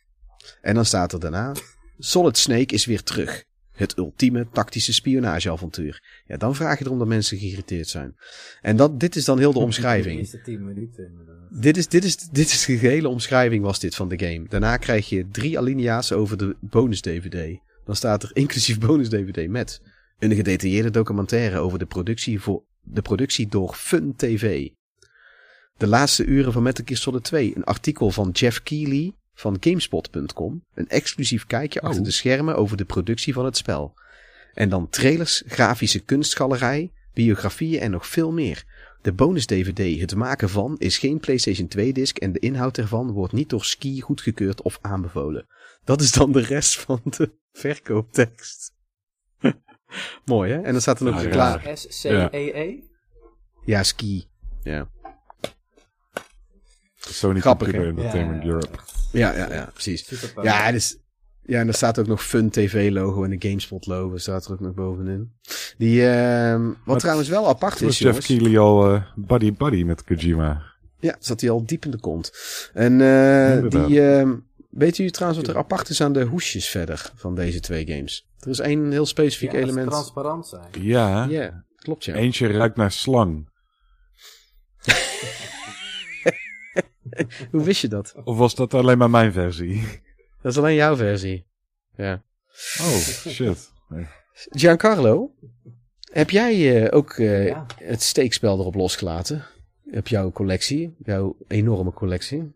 En 0.61 0.75
dan 0.75 0.85
staat 0.85 1.13
er 1.13 1.21
daarna... 1.21 1.53
Solid 1.99 2.39
Snake 2.39 2.75
is 2.75 2.85
weer 2.85 3.03
terug. 3.03 3.45
Het 3.73 3.97
ultieme 3.99 4.49
tactische 4.53 4.93
spionageavontuur. 4.93 6.23
Ja, 6.27 6.37
dan 6.37 6.55
vraag 6.55 6.79
je 6.79 6.85
erom 6.85 6.99
dat 6.99 7.07
mensen 7.07 7.39
geïrriteerd 7.39 7.89
zijn. 7.89 8.17
En 8.61 8.77
dat, 8.77 9.01
dit 9.01 9.17
is 9.17 9.25
dan 9.25 9.39
heel 9.39 9.53
de 9.53 9.59
omschrijving. 9.69 10.19
eerste 10.19 10.41
10 10.41 10.65
minuten 10.65 11.07
inderdaad. 11.07 11.63
Dit 11.63 11.77
is, 11.77 11.89
dit, 11.89 12.05
is, 12.05 12.17
dit 12.17 12.47
is 12.47 12.65
de 12.65 12.79
gehele 12.79 13.09
omschrijving 13.09 13.65
was 13.65 13.81
dit 13.81 13.95
van 13.95 14.09
de 14.09 14.19
game. 14.19 14.45
Daarna 14.49 14.77
krijg 14.77 15.09
je 15.09 15.29
drie 15.29 15.59
alinea's 15.59 16.13
over 16.13 16.37
de 16.37 16.57
bonus-DVD. 16.61 17.59
Dan 17.85 17.97
staat 17.97 18.23
er 18.23 18.31
inclusief 18.33 18.79
bonus-DVD 18.79 19.49
met 19.49 19.81
een 20.19 20.35
gedetailleerde 20.35 20.91
documentaire 20.91 21.59
over 21.59 21.79
de 21.79 21.87
productie, 21.87 22.41
voor, 22.41 22.63
de 22.81 23.03
productie 23.03 23.49
door 23.49 23.75
Fun 23.75 24.15
TV. 24.17 24.69
De 25.77 25.87
laatste 25.87 26.25
uren 26.25 26.53
van 26.53 26.63
Metal 26.63 26.85
Gear 26.85 26.99
Solid 26.99 27.25
2. 27.25 27.57
Een 27.57 27.65
artikel 27.65 28.11
van 28.11 28.31
Jeff 28.31 28.63
Keighley 28.63 29.15
van 29.35 29.57
Gamespot.com. 29.61 30.65
Een 30.75 30.89
exclusief 30.89 31.47
kijkje 31.47 31.81
achter 31.81 31.99
Oh. 32.01 32.05
de 32.07 32.11
schermen 32.13 32.57
over 32.57 32.77
de 32.77 32.85
productie 32.85 33.33
van 33.33 33.45
het 33.45 33.57
spel. 33.57 33.95
En 34.55 34.69
dan 34.69 34.89
trailers, 34.89 35.43
grafische 35.47 36.01
kunstgalerij, 36.01 36.93
biografieën 37.15 37.81
en 37.81 37.91
nog 37.91 38.07
veel 38.07 38.33
meer. 38.33 38.65
De 39.03 39.13
bonus-DVD, 39.13 40.01
het 40.01 40.15
maken 40.15 40.49
van, 40.51 40.77
is 40.79 40.99
geen 40.99 41.21
PlayStation 41.21 41.69
2-disc 41.79 42.17
en 42.17 42.33
de 42.33 42.39
inhoud 42.39 42.79
ervan 42.79 43.11
wordt 43.11 43.33
niet 43.33 43.49
door 43.51 43.65
Ski 43.65 44.01
goedgekeurd 44.01 44.63
of 44.63 44.79
aanbevolen. 44.81 45.47
Dat 45.85 46.01
is 46.01 46.13
dan 46.13 46.33
de 46.33 46.41
rest 46.41 46.81
van 46.81 47.01
de 47.05 47.33
verkooptekst. 47.53 48.73
Mooi 50.25 50.53
hè? 50.53 50.61
En 50.63 50.73
dan 50.73 50.81
staat 50.81 50.99
er 50.99 51.05
nog 51.05 51.15
Ah, 51.15 51.21
een 51.21 51.27
ja. 51.27 51.33
klaar. 51.33 51.77
S-C-E-E? 51.79 52.77
Ja, 53.65 53.83
Ski. 53.83 54.25
Ja. 54.63 54.89
Sony 56.97 57.41
Grappig, 57.41 57.67
Computer? 57.71 57.97
Entertainment 57.97 58.43
Ja. 58.43 58.49
Europe. 58.49 58.79
Ja, 59.13 59.37
ja, 59.37 59.55
ja, 59.55 59.71
precies. 59.73 60.07
Super 60.07 60.45
Ja, 60.45 60.73
dus, 60.73 60.97
ja, 61.43 61.61
en 61.61 61.69
er 61.69 61.75
staat 61.75 61.99
ook 61.99 62.07
nog 62.07 62.25
Fun 62.25 62.51
TV 62.51 62.89
logo 62.93 63.25
en 63.25 63.31
de 63.31 63.49
GameSpot 63.49 63.87
logo 63.87 64.17
staat 64.17 64.45
er 64.47 64.53
ook 64.53 64.61
nog 64.61 64.75
bovenin. 64.75 65.33
Die, 65.79 66.09
ehm, 66.09 66.65
wat 66.67 66.77
Maar 66.85 66.99
trouwens 66.99 67.29
wel 67.29 67.49
apart 67.49 67.81
Was 67.81 67.91
is, 67.91 67.99
Jeff 67.99 68.03
jongens. 68.03 68.27
Keighley 68.27 68.59
al 68.59 68.95
eh, 68.95 69.03
buddy-buddy 69.17 69.83
met 69.83 70.05
Kojima? 70.05 70.63
Ja, 71.01 71.17
zat 71.19 71.41
hij 71.41 71.51
al 71.51 71.67
diep 71.67 71.85
in 71.85 71.91
de 71.91 72.01
kont. 72.01 72.33
En 72.73 73.01
eh, 73.01 73.55
Inderdaad. 73.55 73.89
die, 73.89 74.01
ehm 74.01 74.31
weet 74.73 74.99
u 74.99 75.11
trouwens 75.11 75.41
wat 75.41 75.55
er 75.55 75.61
apart 75.61 75.89
is 75.89 76.01
aan 76.01 76.13
de 76.13 76.25
hoesjes 76.25 76.69
verder 76.69 77.13
van 77.15 77.35
deze 77.35 77.61
twee 77.61 77.87
games? 77.87 78.27
Er 78.39 78.51
is 78.51 78.59
één 78.59 78.91
heel 78.91 79.07
specifiek 79.07 79.53
ja, 79.53 79.59
element. 79.59 79.91
transparant 79.91 80.47
zijn. 80.47 80.67
Ja. 80.81 81.25
Ja, 81.25 81.65
klopt 81.77 82.05
ja. 82.05 82.15
Eentje 82.15 82.47
ruikt 82.47 82.77
naar 82.77 82.93
slang. 82.93 83.49
Hoe 87.53 87.63
wist 87.65 87.81
je 87.81 87.89
dat? 87.89 88.15
Of 88.25 88.37
was 88.39 88.55
dat 88.55 88.75
alleen 88.75 88.99
maar 88.99 89.11
mijn 89.11 89.33
versie? 89.33 89.83
Dat 90.43 90.53
is 90.53 90.59
alleen 90.59 90.75
jouw 90.75 90.97
versie. 90.97 91.47
Ja. 91.97 92.23
Oh, 92.81 92.97
shit. 93.29 93.73
Nee. 93.89 94.07
Giancarlo, 94.51 95.31
heb 96.13 96.31
jij 96.31 96.83
eh, 96.85 96.97
ook 96.97 97.11
eh, 97.13 97.47
Ja. 97.47 97.67
het 97.77 98.03
steekspel 98.03 98.59
erop 98.59 98.75
losgelaten? 98.75 99.45
Op 99.95 100.09
jouw 100.09 100.31
collectie, 100.31 100.95
jouw 101.05 101.37
enorme 101.49 101.93
collectie? 101.93 102.53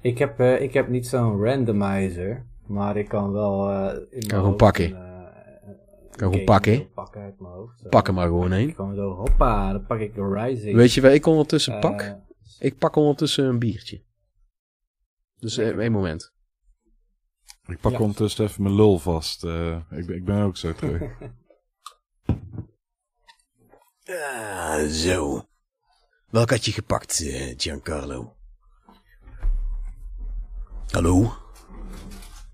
Ik 0.00 0.18
heb, 0.18 0.40
eh, 0.40 0.60
ik 0.60 0.72
heb 0.74 0.88
niet 0.88 1.06
zo'n 1.06 1.42
randomizer, 1.44 2.46
maar 2.66 2.96
ik 2.96 3.08
kan 3.08 3.32
wel 3.32 3.70
eh 3.70 3.92
in 3.94 4.06
mijn 4.10 4.28
gewoon 4.28 4.44
hoofd 4.44 4.56
pakken. 4.56 4.84
een, 4.84 4.96
eh, 4.96 5.68
een 6.10 6.32
gewoon 6.32 6.44
pakken. 6.44 6.92
pakken 6.94 7.20
uit 7.20 7.40
mijn 7.40 7.52
hoofd. 7.54 7.80
Zo. 7.80 7.88
Pak 7.88 8.08
er 8.08 8.14
maar 8.14 8.26
gewoon 8.26 8.52
heen. 8.52 8.68
Ik 8.68 8.74
kan 8.74 8.94
zo, 8.94 9.10
hoppa, 9.14 9.72
dan 9.72 9.86
pak 9.86 9.98
ik 10.00 10.14
de 10.14 10.28
Rising. 10.32 10.76
Weet 10.76 10.92
je 10.92 11.00
waar 11.00 11.14
ik 11.14 11.26
ondertussen 11.26 11.78
pak? 11.80 12.16
Ik 12.58 12.78
pak 12.78 12.96
ondertussen 12.96 13.44
een 13.44 13.58
biertje. 13.58 14.04
Dus 15.38 15.56
eh, 15.56 15.68
één 15.78 15.92
moment. 15.92 16.32
Ik 17.66 17.80
pak 17.80 17.92
Ja. 17.92 17.98
ondertussen 17.98 18.44
even 18.44 18.62
mijn 18.62 18.74
lul 18.74 18.98
vast. 18.98 19.44
eh, 19.44 19.76
ik, 19.90 20.06
ben- 20.06 20.16
ik 20.16 20.24
ben 20.24 20.42
ook 20.42 20.56
zo 20.56 20.72
terug. 20.72 21.02
Ah, 24.08 24.86
zo. 24.88 25.48
Welk 26.30 26.50
had 26.50 26.64
je 26.64 26.72
gepakt, 26.72 27.20
eh, 27.20 27.54
Giancarlo? 27.56 28.36
Hallo? 30.90 31.36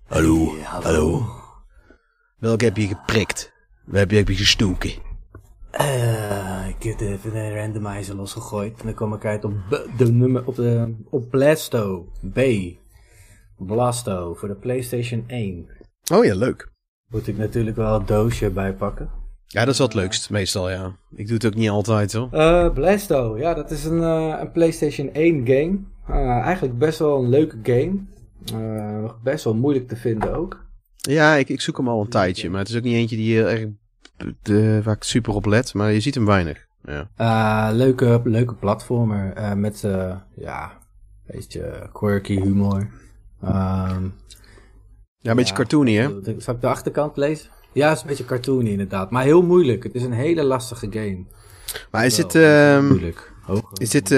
Hallo? 0.07 0.59
Hallo? 0.63 1.27
Welk 2.39 2.61
heb 2.61 2.77
je 2.77 2.87
geprikt? 2.87 3.53
Je, 3.85 4.17
heb 4.17 4.29
je 4.29 4.37
gestoken? 4.37 5.03
Eh, 5.73 6.69
ik 6.69 6.83
heb 6.83 7.01
even 7.01 7.33
de 7.33 7.55
randomizer 7.55 8.15
losgegooid. 8.15 8.79
En 8.79 8.85
dan 8.85 8.95
kwam 8.95 9.15
ik 9.15 9.25
uit 9.25 9.45
op 9.45 9.53
de 9.97 10.13
nummer 10.13 10.47
op 10.47 10.55
de 10.55 10.95
op 11.11 11.31
Blasto 11.31 12.09
B. 12.33 12.41
Blasto 13.57 14.35
voor 14.35 14.49
de 14.49 14.55
PlayStation 14.55 15.25
1. 15.27 15.67
Oh 16.13 16.25
ja, 16.25 16.35
leuk. 16.35 16.71
Moet 17.09 17.27
ik 17.27 17.37
natuurlijk 17.37 17.77
wel 17.77 17.99
het 17.99 18.09
doosje 18.09 18.51
bijpakken. 18.51 19.11
Ja, 19.47 19.65
dat 19.65 19.73
is 19.73 19.79
wel 19.79 19.87
het 19.87 19.97
leukst, 19.97 20.31
meestal, 20.31 20.71
ja. 20.71 20.97
Ik 21.15 21.27
doe 21.27 21.35
het 21.35 21.47
ook 21.47 21.55
niet 21.55 21.69
altijd, 21.69 22.13
hoor. 22.13 22.29
Eh 22.31 22.73
Blasto, 22.73 23.39
ja, 23.39 23.55
dat 23.55 23.71
is 23.71 23.85
een, 23.85 24.03
eh, 24.03 24.39
een 24.41 24.53
PlayStation 24.53 25.11
1 25.13 25.47
game. 25.47 25.79
Eh, 26.07 26.39
eigenlijk 26.39 26.79
best 26.79 26.99
wel 26.99 27.23
een 27.23 27.29
leuke 27.29 27.59
game. 27.63 27.99
Eh, 28.53 29.01
nog 29.01 29.21
best 29.23 29.45
wel 29.45 29.55
moeilijk 29.55 29.89
te 29.89 29.97
vinden 29.97 30.35
ook. 30.35 30.67
Ja, 30.97 31.35
ik, 31.35 31.49
ik 31.49 31.61
zoek 31.61 31.77
hem 31.77 31.89
al 31.89 32.01
een 32.01 32.09
tijdje, 32.09 32.51
maar 32.51 32.59
het 32.59 32.69
is 32.69 32.77
ook 32.77 32.83
niet 32.83 32.95
eentje 32.95 33.17
die 33.17 33.35
heel 33.35 33.49
erg, 33.49 33.67
de, 34.43 34.81
waar 34.83 34.97
ik 34.97 35.03
super 35.03 35.35
op 35.35 35.47
let, 35.47 35.75
maar 35.75 35.93
je 35.93 36.01
ziet 36.01 36.15
hem 36.15 36.27
weinig. 36.27 36.67
Ja. 36.85 37.09
Eh, 37.17 37.77
leuke, 37.77 38.21
leuke 38.25 38.55
platformer 38.55 39.33
eh, 39.33 39.53
met, 39.53 39.85
eh, 39.85 40.17
ja, 40.37 40.73
een 41.27 41.35
beetje 41.35 41.89
quirky 41.93 42.41
humor. 42.41 42.89
Ehm 43.43 44.05
Ja, 45.19 45.31
een 45.31 45.37
beetje 45.37 45.55
cartoony, 45.55 45.95
hè? 45.95 46.09
Zal 46.39 46.55
ik 46.55 46.61
de 46.61 46.67
achterkant 46.67 47.17
lezen? 47.17 47.51
Ja, 47.73 47.89
het 47.89 47.97
is 47.97 48.03
een 48.03 48.09
beetje 48.09 48.25
cartoony 48.25 48.71
inderdaad. 48.71 49.11
Maar 49.11 49.25
heel 49.25 49.43
moeilijk. 49.43 49.83
Het 49.83 49.95
is 49.95 50.03
een 50.03 50.13
hele 50.13 50.43
lastige 50.43 50.87
game. 50.91 51.25
Maar 51.91 52.07
is 52.07 52.15
dit, 52.15 52.35
ehm, 52.35 52.87
moeilijk. 52.87 53.33
Hoog, 53.43 53.71
is 53.73 53.91
dit, 53.91 54.11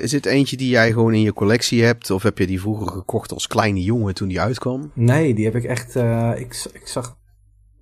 is 0.00 0.10
dit 0.10 0.26
eentje 0.26 0.56
die 0.56 0.68
jij 0.68 0.92
gewoon 0.92 1.14
in 1.14 1.20
je 1.20 1.32
collectie 1.32 1.84
hebt? 1.84 2.10
Of 2.10 2.22
heb 2.22 2.38
je 2.38 2.46
die 2.46 2.60
vroeger 2.60 2.86
gekocht 2.86 3.32
als 3.32 3.46
kleine 3.46 3.82
jongen 3.82 4.14
toen 4.14 4.28
die 4.28 4.40
uitkwam? 4.40 4.90
Nee, 4.94 5.34
die 5.34 5.44
heb 5.44 5.54
ik 5.54 5.64
echt... 5.64 5.94
ik, 6.36 6.68
ik 6.72 6.86
zag 6.86 7.16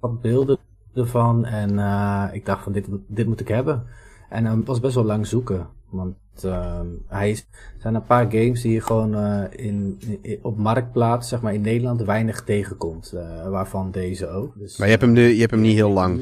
wat 0.01 0.21
beelden 0.21 0.59
ervan 0.95 1.45
en 1.45 1.78
eh, 1.78 2.24
ik 2.32 2.47
dacht 2.47 2.62
van 2.62 2.72
dit, 2.72 2.88
moet- 2.88 3.05
dit 3.07 3.26
moet 3.26 3.41
ik 3.41 3.49
hebben. 3.49 3.84
En 4.28 4.45
hij 4.45 4.57
was 4.64 4.80
best 4.80 4.95
wel 4.95 5.05
lang 5.05 5.26
zoeken. 5.26 5.66
Want 5.91 6.16
uh, 6.45 6.80
hij 7.07 7.30
is, 7.30 7.41
er 7.51 7.80
zijn 7.80 7.95
een 7.95 8.05
paar 8.07 8.30
games 8.30 8.61
die 8.61 8.72
je 8.72 8.80
gewoon 8.80 9.14
uh, 9.14 9.45
in, 9.51 9.99
in, 10.22 10.38
op 10.43 10.57
marktplaats, 10.57 11.28
zeg 11.28 11.41
maar 11.41 11.55
in 11.55 11.61
Nederland, 11.61 12.03
weinig 12.03 12.45
tegenkomt. 12.45 13.12
Uh, 13.14 13.49
waarvan 13.49 13.91
deze 13.91 14.28
ook. 14.28 14.59
Dus, 14.59 14.76
maar 14.78 14.86
je 14.86 14.93
hebt 14.93 15.05
hem, 15.05 15.12
nu, 15.12 15.22
je 15.22 15.38
hebt 15.41 15.51
hem 15.51 15.61
niet 15.61 15.74
heel 15.74 15.91
lang. 15.91 16.18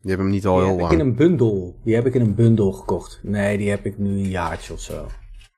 Je 0.00 0.08
hebt 0.08 0.20
hem 0.20 0.30
niet 0.30 0.46
al 0.46 0.54
die 0.56 0.62
heel 0.64 0.72
heb 0.72 0.80
lang. 0.80 0.92
Ik 0.92 0.98
in 0.98 1.06
een 1.06 1.16
bundel. 1.16 1.76
Die 1.84 1.94
heb 1.94 2.06
ik 2.06 2.14
in 2.14 2.20
een 2.20 2.34
bundel 2.34 2.72
gekocht. 2.72 3.20
Nee, 3.22 3.58
die 3.58 3.70
heb 3.70 3.84
ik 3.84 3.98
nu 3.98 4.08
een 4.10 4.28
jaartje 4.28 4.72
of 4.72 4.80
zo. 4.80 5.06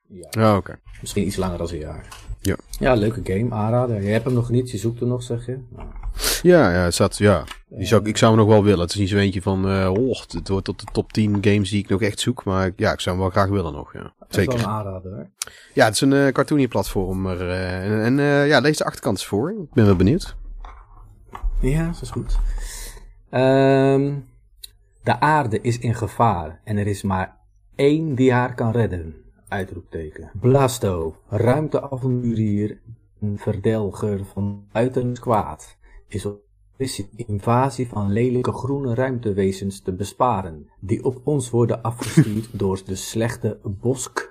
Ja. 0.07 0.49
Oh, 0.51 0.55
oké. 0.55 0.79
Misschien 1.01 1.25
iets 1.25 1.35
langer 1.35 1.57
dan 1.57 1.67
een 1.71 1.77
jaar. 1.77 2.07
Ja. 2.41 2.55
Ja, 2.79 2.93
leuke 2.93 3.21
game, 3.23 3.51
aanrader. 3.55 4.01
Je 4.01 4.09
hebt 4.09 4.25
hem 4.25 4.33
nog 4.33 4.49
niet, 4.49 4.71
je 4.71 4.77
zoekt 4.77 4.99
hem 4.99 5.09
nog, 5.09 5.23
zeg 5.23 5.45
je. 5.45 5.57
Nou. 5.69 5.87
Ja, 6.41 6.71
ja, 6.71 6.83
het 6.83 6.95
zat, 6.95 7.17
ja. 7.17 7.43
Die 7.69 7.85
zou, 7.85 8.05
ik 8.05 8.17
zou 8.17 8.31
hem 8.31 8.39
nog 8.39 8.49
wel 8.49 8.63
willen. 8.63 8.79
Het 8.79 8.89
is 8.89 8.99
niet 8.99 9.09
zo 9.09 9.17
eentje 9.17 9.41
van, 9.41 9.71
uh, 9.71 9.89
oh, 9.89 10.21
het 10.27 10.47
wordt 10.47 10.65
tot 10.65 10.79
de 10.79 10.85
top 10.91 11.13
10 11.13 11.37
games 11.41 11.69
die 11.69 11.83
ik 11.83 11.89
nog 11.89 12.01
echt 12.01 12.19
zoek. 12.19 12.43
Maar 12.43 12.71
ja, 12.75 12.91
ik 12.91 12.99
zou 12.99 13.15
hem 13.15 13.23
wel 13.25 13.33
graag 13.33 13.49
willen 13.49 13.73
nog, 13.73 13.93
ja. 13.93 14.13
Zeker. 14.29 14.57
Wel 14.57 14.63
een 14.63 14.71
aanrader, 14.71 15.17
hè? 15.17 15.23
Ja, 15.73 15.85
het 15.85 15.93
is 15.93 16.01
een 16.01 16.11
uh, 16.11 16.27
cartoonie 16.27 16.67
platform. 16.67 17.25
Uh, 17.25 17.83
en 17.83 18.03
en 18.03 18.17
uh, 18.17 18.47
ja, 18.47 18.59
lees 18.59 18.77
de 18.77 18.83
achterkant 18.83 19.17
eens 19.17 19.27
voor. 19.27 19.51
Ik 19.51 19.73
ben 19.73 19.85
wel 19.85 19.95
benieuwd. 19.95 20.35
Ja, 21.61 21.85
dat 21.85 22.01
is 22.01 22.09
goed. 22.09 22.37
Um, 23.31 24.29
de 25.03 25.19
aarde 25.19 25.61
is 25.61 25.79
in 25.79 25.95
gevaar 25.95 26.61
en 26.63 26.77
er 26.77 26.87
is 26.87 27.01
maar 27.01 27.37
één 27.75 28.15
die 28.15 28.31
haar 28.31 28.55
kan 28.55 28.71
redden. 28.71 29.15
Uitroepteken. 29.47 30.31
Blasto, 30.39 31.15
ruimteavonturier, 31.29 32.81
een 33.19 33.37
verdelger 33.39 34.25
van 34.25 34.67
buiten 34.71 35.13
kwaad, 35.19 35.77
is 36.13 36.25
op 36.25 36.41
missie 36.81 37.09
invasie 37.15 37.87
van 37.87 38.11
lelijke 38.11 38.51
groene 38.51 38.93
ruimtewezens 38.93 39.81
te 39.81 39.93
besparen, 39.93 40.69
die 40.79 41.03
op 41.03 41.21
ons 41.23 41.49
worden 41.49 41.81
afgestuurd 41.81 42.47
door 42.59 42.81
de 42.85 42.95
slechte 42.95 43.59
Bosk. 43.63 44.29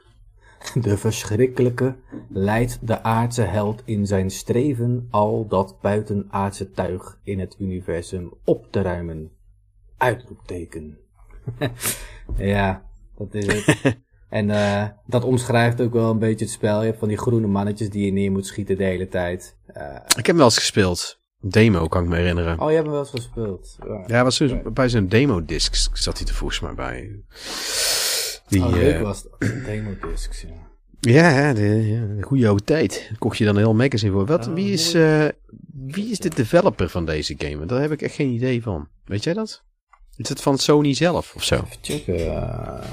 De 0.81 0.97
verschrikkelijke 0.97 1.97
leidt 2.29 2.87
de 2.87 3.03
aardse 3.03 3.43
held 3.43 3.83
in 3.85 4.07
zijn 4.07 4.31
streven 4.31 5.07
al 5.11 5.47
dat 5.49 5.77
buitenaardse 5.81 6.71
tuig 6.71 7.21
in 7.25 7.41
het 7.41 7.57
universum 7.59 8.33
op 8.45 8.67
te 8.71 8.83
ruimen. 8.83 9.31
Uitroepteken. 9.97 10.99
ja, 12.37 12.83
dat 13.17 13.35
is 13.35 13.47
het. 13.47 13.79
En 14.31 14.49
uh, 14.49 14.85
dat 15.07 15.25
omschrijft 15.25 15.81
ook 15.81 15.93
wel 15.93 16.11
een 16.11 16.19
beetje 16.19 16.45
het 16.45 16.55
spel. 16.55 16.81
Je 16.81 16.87
hebt 16.87 16.99
van 16.99 17.09
die 17.09 17.17
groene 17.19 17.47
mannetjes 17.47 17.91
die 17.91 18.05
je 18.05 18.13
neer 18.13 18.31
moet 18.31 18.47
schieten 18.47 18.77
de 18.77 18.85
hele 18.85 19.09
tijd. 19.09 19.57
Uh, 19.77 19.95
ik 19.95 20.17
heb 20.17 20.27
hem 20.27 20.37
wel 20.37 20.45
eens 20.45 20.59
gespeeld. 20.59 21.20
Demo 21.41 21.89
kan 21.89 22.03
ik 22.03 22.09
me 22.09 22.17
herinneren. 22.17 22.61
Oh, 22.61 22.69
je 22.69 22.75
hebt 22.75 22.87
hem 22.87 22.95
wel 22.95 23.01
eens 23.01 23.11
gespeeld. 23.11 23.77
Ja, 23.87 24.05
ja 24.07 24.25
was 24.25 24.39
dus, 24.39 24.53
bij 24.73 24.89
zijn 24.89 25.09
demo-discs 25.09 25.91
zat 25.93 26.19
hij 26.19 26.27
er 26.27 26.35
volgens 26.35 26.61
mij 26.61 26.75
bij. 26.75 27.23
Die, 28.49 28.63
oh, 28.63 28.73
leuk 28.73 28.95
uh, 28.95 29.03
was 29.03 29.23
het. 29.23 29.65
Demo-discs, 29.67 30.41
ja. 30.41 30.69
Ja, 31.01 31.53
de, 31.53 31.89
ja, 31.89 32.15
de 32.17 32.23
goede 32.23 32.49
oude 32.49 32.65
tijd. 32.65 33.11
Kocht 33.19 33.39
je 33.39 33.45
dan 33.45 33.57
een 33.57 33.63
heel 33.63 33.75
magazine 33.75 34.13
voor. 34.13 34.27
Wat, 34.27 34.49
oh, 34.49 34.55
wie, 34.55 34.73
is, 34.73 34.95
uh, 34.95 35.29
wie 35.73 36.11
is 36.11 36.19
de 36.19 36.29
developer 36.29 36.89
van 36.89 37.05
deze 37.05 37.35
game? 37.39 37.67
Daar 37.67 37.81
heb 37.81 37.93
ik 37.93 38.03
echt 38.03 38.15
geen 38.15 38.31
idee 38.31 38.63
van. 38.63 38.89
Weet 39.05 39.25
jij 39.25 39.35
dat? 39.35 39.63
Is 40.17 40.29
het 40.29 40.41
van 40.41 40.59
Sony 40.59 40.95
zelf 40.95 41.35
of 41.35 41.45
zo? 41.45 41.55
Even 41.55 41.69
checken. 41.81 42.27
Uh, 42.27 42.85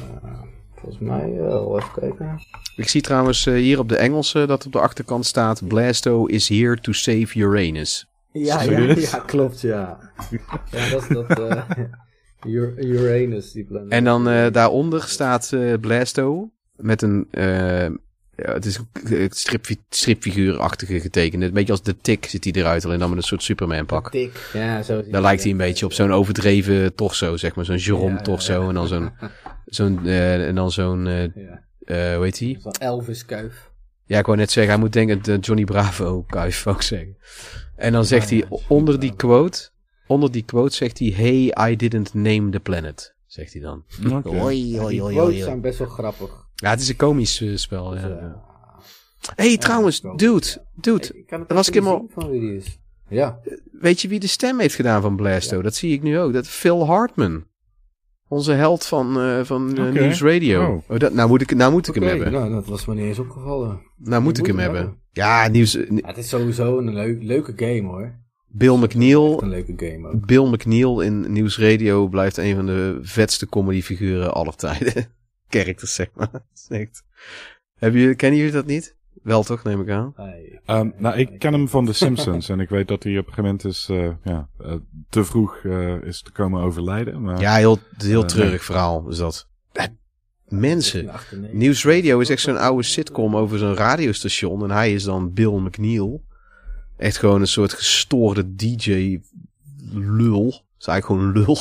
volgens 0.75 1.01
mij 1.01 1.33
wel. 1.33 1.77
Even 1.77 1.91
kijken. 1.99 2.39
Ik 2.75 2.87
zie 2.87 3.01
trouwens 3.01 3.45
uh, 3.45 3.53
hier 3.53 3.79
op 3.79 3.89
de 3.89 3.97
Engelse 3.97 4.45
dat 4.45 4.65
op 4.65 4.71
de 4.71 4.79
achterkant 4.79 5.25
staat... 5.25 5.67
Blasto 5.67 6.25
is 6.25 6.49
here 6.49 6.79
to 6.79 6.91
save 6.91 7.27
Uranus. 7.39 8.07
Ja, 8.37 8.61
ja, 8.61 8.79
ja, 8.97 9.19
klopt, 9.25 9.61
ja. 9.61 10.11
ja, 10.71 10.89
dat 10.89 11.01
is 11.01 11.07
dat... 11.07 11.39
Uh, 12.45 12.77
Uranus, 12.77 13.51
die 13.51 13.65
planeet. 13.65 13.91
En 13.91 14.03
dan 14.03 14.29
uh, 14.29 14.51
daaronder 14.51 15.03
staat 15.03 15.51
uh, 15.53 15.73
Blasto 15.79 16.51
met 16.75 17.01
een... 17.01 17.27
ja, 17.31 18.53
het 18.53 18.65
is 18.65 18.79
een 19.03 19.29
strip, 19.31 19.65
stripfiguurachtige 19.89 20.99
getekend. 20.99 21.43
Een 21.43 21.53
beetje 21.53 21.71
als 21.71 21.83
de 21.83 21.97
tik 22.01 22.25
zit 22.25 22.43
hij 22.43 22.53
eruit, 22.53 22.85
alleen 22.85 22.99
dan 22.99 23.09
met 23.09 23.17
een 23.17 23.23
soort 23.23 23.43
Superman 23.43 23.85
pak. 23.85 24.11
Tik, 24.11 24.49
ja, 24.53 24.81
zo 24.81 25.03
Daar 25.09 25.21
lijkt 25.21 25.41
hij 25.41 25.51
een 25.51 25.57
beetje 25.57 25.85
op 25.85 25.93
zo'n 25.93 26.11
overdreven 26.11 26.95
torso, 26.95 27.37
zeg 27.37 27.55
maar. 27.55 27.65
Zo'n 27.65 27.77
Jerome 27.77 28.15
ja, 28.15 28.21
torso 28.21 28.53
ja, 28.53 28.61
ja. 28.61 28.67
en 28.67 28.73
dan 28.73 28.87
zo'n... 28.87 29.11
zo'n 29.65 30.05
en 30.07 30.55
dan 30.55 30.71
zo'n... 30.71 31.05
ja. 31.05 32.15
hoe 32.15 32.23
heet 32.23 32.39
hij? 32.39 32.57
Zo'n 32.59 32.71
Elvis-kuif. 32.71 33.71
Ja, 34.07 34.19
ik 34.19 34.25
wou 34.25 34.37
net 34.37 34.51
zeggen, 34.51 34.73
hij 34.73 34.81
moet 34.81 34.93
denken 34.93 35.23
de 35.23 35.37
Johnny 35.37 35.63
Bravo 35.63 36.23
kuif 36.23 36.67
ook 36.67 36.81
zeggen. 36.81 37.17
En 37.75 37.91
dan 37.91 38.05
zegt 38.05 38.29
hij 38.29 38.45
onder 38.67 38.99
die 38.99 39.15
quote, 39.15 39.69
onder 40.07 40.31
die 40.31 40.43
quote 40.43 40.75
zegt 40.75 40.99
hij, 40.99 41.07
hey, 41.07 41.71
I 41.71 41.75
didn't 41.75 42.13
name 42.13 42.49
the 42.49 42.59
planet, 42.59 43.15
zegt 43.25 43.53
hij 43.53 43.61
dan. 43.61 43.83
Okay. 44.11 44.39
Hoi, 44.39 44.79
hoi, 44.79 45.01
hoi, 45.01 45.19
hoi. 45.19 45.41
zijn 45.41 45.61
best 45.61 45.79
wel 45.79 45.87
grappig. 45.87 46.45
Ja, 46.55 46.69
het 46.69 46.79
is 46.79 46.89
een 46.89 46.95
komisch 46.95 47.41
uh, 47.41 47.57
spel. 47.57 47.95
Ja. 47.95 48.07
ja. 48.07 48.43
hey, 49.35 49.51
ja, 49.51 49.57
trouwens, 49.57 50.01
dude, 50.01 50.65
dude, 50.75 51.13
ik 51.13 51.29
het 51.29 51.53
was 51.53 51.67
ik 51.67 51.73
helemaal... 51.73 52.07
Ja. 53.09 53.39
Weet 53.71 54.01
je 54.01 54.07
wie 54.07 54.19
de 54.19 54.27
stem 54.27 54.59
heeft 54.59 54.75
gedaan 54.75 55.01
van 55.01 55.15
Blasto? 55.15 55.55
Ja. 55.55 55.61
Dat 55.61 55.75
zie 55.75 55.93
ik 55.93 56.01
nu 56.01 56.19
ook. 56.19 56.33
Dat 56.33 56.47
Phil 56.47 56.85
Hartman. 56.85 57.45
Onze 58.27 58.51
held 58.51 58.85
van, 58.85 59.21
uh, 59.21 59.43
van 59.43 59.67
uh, 59.67 59.87
okay. 59.87 59.91
News 59.91 60.21
Radio. 60.21 60.65
Oh. 60.65 60.89
Oh, 60.89 60.99
dat, 60.99 61.13
nou 61.13 61.29
moet 61.29 61.41
ik, 61.41 61.55
nou 61.55 61.71
moet 61.71 61.87
ik 61.87 61.95
okay, 61.95 62.09
hem 62.09 62.21
hebben. 62.21 62.39
Nou, 62.39 62.53
dat 62.53 62.65
was 62.65 62.85
me 62.85 62.93
niet 62.93 63.03
eens 63.03 63.19
opgevallen. 63.19 63.81
Nou 63.95 64.23
moet 64.23 64.37
ik 64.37 64.45
hem 64.45 64.59
hebben. 64.59 64.97
Ja, 65.11 65.47
nieuws. 65.47 65.71
Ja, 65.73 65.87
het 66.01 66.17
is 66.17 66.29
sowieso 66.29 66.77
een 66.77 66.93
leuk, 66.93 67.23
leuke 67.23 67.53
game 67.55 67.87
hoor. 67.87 68.15
Bill 68.47 68.77
McNeil. 68.77 69.43
een 69.43 69.49
leuke 69.49 69.73
game 69.75 70.07
ook. 70.07 70.25
Bill 70.25 70.45
McNeil 70.47 71.01
in 71.01 71.33
News 71.33 71.59
Radio 71.59 72.07
blijft 72.07 72.37
een 72.37 72.55
van 72.55 72.65
de 72.65 72.99
vetste 73.01 73.47
comedyfiguren 73.47 74.33
aller 74.33 74.55
tijden. 74.55 74.93
Characters, 75.49 75.93
zeg 75.93 76.07
maar. 76.13 76.29
Hebben 77.75 77.99
jullie, 77.99 78.15
kennen 78.15 78.39
jullie 78.39 78.53
dat 78.53 78.65
niet? 78.65 78.96
Wel 79.27 79.43
toch, 79.43 79.63
neem 79.63 79.81
ik 79.81 79.89
aan. 79.89 80.13
Hey. 80.15 80.61
Um, 80.67 80.93
nou, 80.97 81.17
ik 81.17 81.39
ken 81.39 81.53
hem 81.53 81.67
van 81.69 81.85
The 81.85 81.93
Simpsons 81.93 82.49
en 82.49 82.59
ik 82.59 82.69
weet 82.69 82.87
dat 82.87 83.03
hij 83.03 83.11
op 83.17 83.27
een 83.27 83.33
gegeven 83.33 83.43
moment 83.43 83.65
is, 83.65 83.87
uh, 83.91 84.09
ja, 84.23 84.49
uh, 84.61 84.73
te 85.09 85.23
vroeg 85.25 85.59
uh, 85.63 86.01
is 86.03 86.21
te 86.21 86.31
komen 86.31 86.61
overlijden. 86.61 87.21
Maar, 87.21 87.39
Ja, 87.39 87.55
heel, 87.55 87.77
heel 87.97 88.21
Eh, 88.21 88.27
treurig 88.27 88.51
nee. 88.51 88.59
verhaal 88.59 89.09
is 89.09 89.17
dat. 89.17 89.47
Eh, 89.71 89.85
Mensen. 90.47 91.11
News 91.51 91.85
Radio 91.85 92.19
is 92.19 92.29
echt 92.29 92.41
zo'n 92.41 92.57
oude 92.57 92.83
sitcom 92.83 93.35
over 93.35 93.57
zo'n 93.57 93.75
radiostation. 93.75 94.63
En 94.63 94.71
hij 94.71 94.93
is 94.93 95.03
dan 95.03 95.33
Bill 95.33 95.53
McNeil. 95.59 96.23
Echt 96.97 97.17
gewoon 97.17 97.41
een 97.41 97.47
soort 97.47 97.73
gestoorde 97.73 98.55
DJ-lul. 98.55 100.47
is 100.79 100.87
eigenlijk 100.87 101.05
gewoon 101.05 101.23
een 101.23 101.31
lul. 101.43 101.57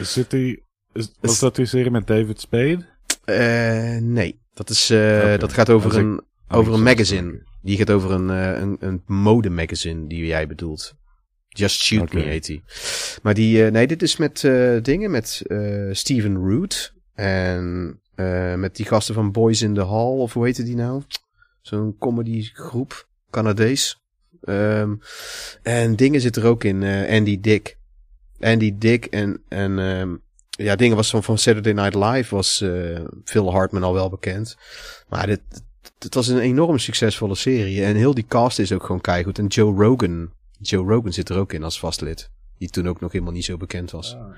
Zit 0.00 0.32
hij, 0.32 0.62
is, 0.92 1.12
was 1.20 1.38
dat 1.38 1.56
die 1.56 1.66
serie 1.66 1.90
met 1.90 2.06
David 2.06 2.40
Spade? 2.40 2.86
Eh, 3.24 3.96
nee. 4.02 4.44
Dat, 4.56 4.70
is, 4.70 4.90
eh, 4.90 5.38
dat 5.38 5.52
gaat 5.52 5.70
over 5.70 5.96
een, 5.96 6.24
Oh, 6.48 6.58
over 6.58 6.72
een 6.72 6.82
magazine. 6.82 7.42
Die 7.62 7.76
gaat 7.76 7.90
over 7.90 8.10
een, 8.10 8.30
eh, 8.30 8.60
een, 8.60 8.76
een 8.80 9.02
modemagazine 9.06 10.06
die 10.06 10.26
jij 10.26 10.46
bedoelt. 10.46 10.94
Just 11.48 11.82
Shoot. 11.82 12.12
Me 12.12 12.20
heet 12.20 12.46
die. 12.46 12.62
Maar 13.22 13.34
die, 13.34 13.64
eh, 13.64 13.72
nee, 13.72 13.86
dit 13.86 14.02
is 14.02 14.16
met 14.16 14.40
dingen, 14.82 15.10
met 15.10 15.42
Steven 15.90 16.36
Root. 16.36 16.94
En 17.14 18.00
met 18.56 18.76
die 18.76 18.86
gasten 18.86 19.14
van 19.14 19.32
Boys 19.32 19.62
in 19.62 19.74
the 19.74 19.86
Hall, 19.86 20.18
of 20.18 20.32
hoe 20.32 20.44
heette 20.44 20.62
die 20.62 20.76
nou? 20.76 21.02
Zo'n 21.60 21.96
comedygroep, 21.98 23.08
Canadees. 23.30 24.00
Ehm, 24.40 24.94
en 25.62 25.96
dingen 25.96 26.20
zit 26.20 26.36
er 26.36 26.46
ook 26.46 26.64
in, 26.64 26.82
Andy 27.08 27.40
Dick. 27.40 27.78
Andy 28.40 28.74
Dick 28.78 29.04
en, 29.04 29.42
en 29.48 29.78
ehm, 29.78 30.14
ja, 30.56 30.76
dingen 30.76 30.96
was 30.96 31.10
van, 31.10 31.22
van 31.22 31.38
Saturday 31.38 31.72
Night 31.72 31.94
Live 31.94 32.34
was 32.34 32.60
eh, 32.60 33.00
Phil 33.24 33.52
Hartman 33.52 33.82
al 33.82 33.92
wel 33.92 34.08
bekend. 34.08 34.56
Maar 35.08 35.26
dit, 35.26 35.40
het 35.98 36.14
was 36.14 36.28
een 36.28 36.38
enorm 36.38 36.78
succesvolle 36.78 37.34
serie. 37.34 37.84
En 37.84 37.96
heel 37.96 38.14
die 38.14 38.26
cast 38.28 38.58
is 38.58 38.72
ook 38.72 38.84
gewoon 38.84 39.00
keigoed. 39.00 39.38
En 39.38 39.46
Joe 39.46 39.84
Rogan. 39.84 40.32
Joe 40.60 40.86
Rogan 40.86 41.12
zit 41.12 41.28
er 41.28 41.36
ook 41.36 41.52
in 41.52 41.64
als 41.64 41.78
vastlid. 41.78 42.30
Die 42.58 42.70
toen 42.70 42.88
ook 42.88 43.00
nog 43.00 43.12
helemaal 43.12 43.32
niet 43.32 43.44
zo 43.44 43.56
bekend 43.56 43.90
was. 43.90 44.14
Ah. 44.14 44.36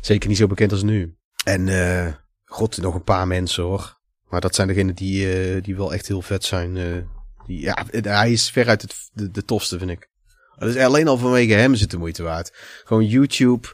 Zeker 0.00 0.28
niet 0.28 0.38
zo 0.38 0.46
bekend 0.46 0.72
als 0.72 0.82
nu. 0.82 1.16
En 1.44 1.68
eh 1.68 2.12
god, 2.44 2.76
nog 2.76 2.94
een 2.94 3.04
paar 3.04 3.26
mensen 3.26 3.62
hoor. 3.62 3.96
Maar 4.28 4.40
dat 4.40 4.54
zijn 4.54 4.68
degenen 4.68 4.94
die, 4.94 5.32
eh, 5.32 5.62
die 5.62 5.76
wel 5.76 5.92
echt 5.92 6.06
heel 6.06 6.22
vet 6.22 6.44
zijn. 6.44 6.74
die, 7.46 7.60
ja, 7.60 7.84
hij 7.90 8.32
is 8.32 8.50
veruit 8.50 8.82
het, 8.82 8.94
de, 9.12 9.30
de 9.30 9.44
tofste, 9.44 9.78
vind 9.78 9.90
ik. 9.90 10.08
Dat 10.58 10.68
is 10.68 10.76
alleen 10.76 11.08
al 11.08 11.18
vanwege 11.18 11.52
hem 11.52 11.74
zit 11.74 11.90
de 11.90 11.98
moeite 11.98 12.22
waard. 12.22 12.50
Gewoon 12.84 13.06
YouTube, 13.06 13.68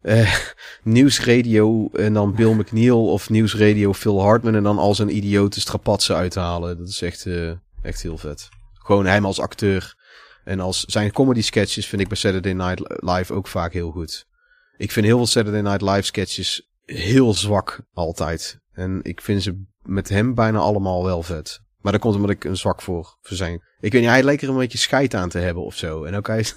eh, 0.00 0.34
nieuwsradio 0.82 1.88
en 1.92 2.12
dan 2.12 2.34
Bill 2.34 2.52
McNeil 2.52 3.06
of 3.06 3.30
nieuwsradio 3.30 3.92
Phil 3.92 4.20
Hartman 4.22 4.54
en 4.54 4.62
dan 4.62 4.78
al 4.78 4.94
zijn 4.94 5.16
idiote 5.16 5.60
strapatsen 5.60 6.16
uithalen. 6.16 6.78
Dat 6.78 6.88
is 6.88 7.02
echt, 7.02 7.26
eh, 7.26 7.50
echt 7.82 8.02
heel 8.02 8.18
vet. 8.18 8.48
Gewoon 8.72 9.06
hem 9.06 9.24
als 9.24 9.40
acteur. 9.40 9.98
En 10.44 10.60
als 10.60 10.84
zijn 10.84 11.12
comedy 11.12 11.42
sketches 11.42 11.86
vind 11.86 12.02
ik 12.02 12.08
bij 12.08 12.16
Saturday 12.16 12.52
Night 12.52 13.02
Live 13.02 13.32
ook 13.32 13.46
vaak 13.46 13.72
heel 13.72 13.90
goed. 13.90 14.26
Ik 14.76 14.92
vind 14.92 15.06
heel 15.06 15.16
veel 15.16 15.26
Saturday 15.26 15.60
Night 15.60 15.82
Live 15.82 16.02
sketches 16.02 16.68
heel 16.84 17.34
zwak 17.34 17.80
altijd. 17.92 18.58
En 18.72 19.00
ik 19.02 19.20
vind 19.20 19.42
ze 19.42 19.64
met 19.82 20.08
hem 20.08 20.34
bijna 20.34 20.58
allemaal 20.58 21.04
wel 21.04 21.22
vet. 21.22 21.60
Maar 21.80 21.92
dat 21.92 22.00
komt 22.00 22.14
omdat 22.14 22.30
ik 22.30 22.44
een 22.44 22.56
zwak 22.56 22.82
voor, 22.82 23.16
voor 23.22 23.36
zijn. 23.36 23.62
Ik 23.80 23.92
weet 23.92 24.00
niet, 24.00 24.10
hij 24.10 24.24
leek 24.24 24.42
er 24.42 24.48
een 24.48 24.56
beetje 24.56 24.78
scheid 24.78 25.14
aan 25.14 25.28
te 25.28 25.38
hebben 25.38 25.64
of 25.64 25.76
zo. 25.76 26.04
En 26.04 26.14
ook 26.14 26.26
hij 26.26 26.38
is... 26.38 26.54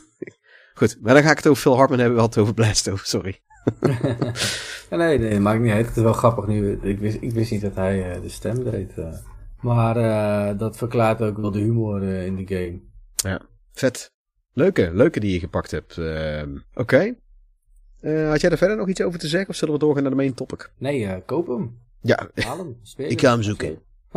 Goed, 0.73 0.97
maar 1.01 1.13
dan 1.13 1.23
ga 1.23 1.31
ik 1.31 1.37
het 1.37 1.47
over 1.47 1.61
Phil 1.61 1.75
Hartman 1.75 1.99
hebben, 1.99 2.17
wel 2.17 2.25
het 2.25 2.37
over 2.37 2.53
Blasto, 2.53 2.95
sorry. 2.95 3.39
nee, 4.89 5.19
nee, 5.19 5.39
maakt 5.39 5.61
niet 5.61 5.71
uit. 5.71 5.85
Het 5.87 5.97
is 5.97 6.03
wel 6.03 6.13
grappig 6.13 6.47
nu. 6.47 6.79
Ik 6.81 6.99
wist, 6.99 7.17
ik 7.21 7.31
wist 7.31 7.51
niet 7.51 7.61
dat 7.61 7.75
hij 7.75 8.15
uh, 8.15 8.21
de 8.21 8.29
stem 8.29 8.63
deed. 8.63 8.91
Uh. 8.97 9.13
Maar 9.61 9.97
uh, 9.97 10.59
dat 10.59 10.77
verklaart 10.77 11.21
ook 11.21 11.37
wel 11.37 11.51
de 11.51 11.59
humor 11.59 12.03
in 12.03 12.35
de 12.35 12.55
game. 12.55 12.79
Ja, 13.15 13.41
vet. 13.73 14.11
Leuke, 14.53 14.91
leuke 14.93 15.19
die 15.19 15.33
je 15.33 15.39
gepakt 15.39 15.71
hebt. 15.71 15.97
Ehm, 15.97 16.55
oké. 16.73 17.15
Okay. 18.01 18.27
had 18.29 18.41
jij 18.41 18.49
er 18.49 18.57
verder 18.57 18.77
nog 18.77 18.87
iets 18.87 19.01
over 19.01 19.19
te 19.19 19.27
zeggen 19.27 19.49
of 19.49 19.55
zullen 19.55 19.73
we 19.73 19.79
doorgaan 19.79 20.01
naar 20.01 20.11
de 20.11 20.17
main 20.17 20.33
topic? 20.33 20.71
Nee, 20.77 21.21
koop 21.25 21.47
hem. 21.47 21.79
Ja, 22.01 22.29
Haal 22.35 22.57
hem. 22.57 22.77
Speel 22.81 23.09
ik 23.11 23.21
ga 23.21 23.31
hem 23.31 23.43
zoeken. 23.43 23.69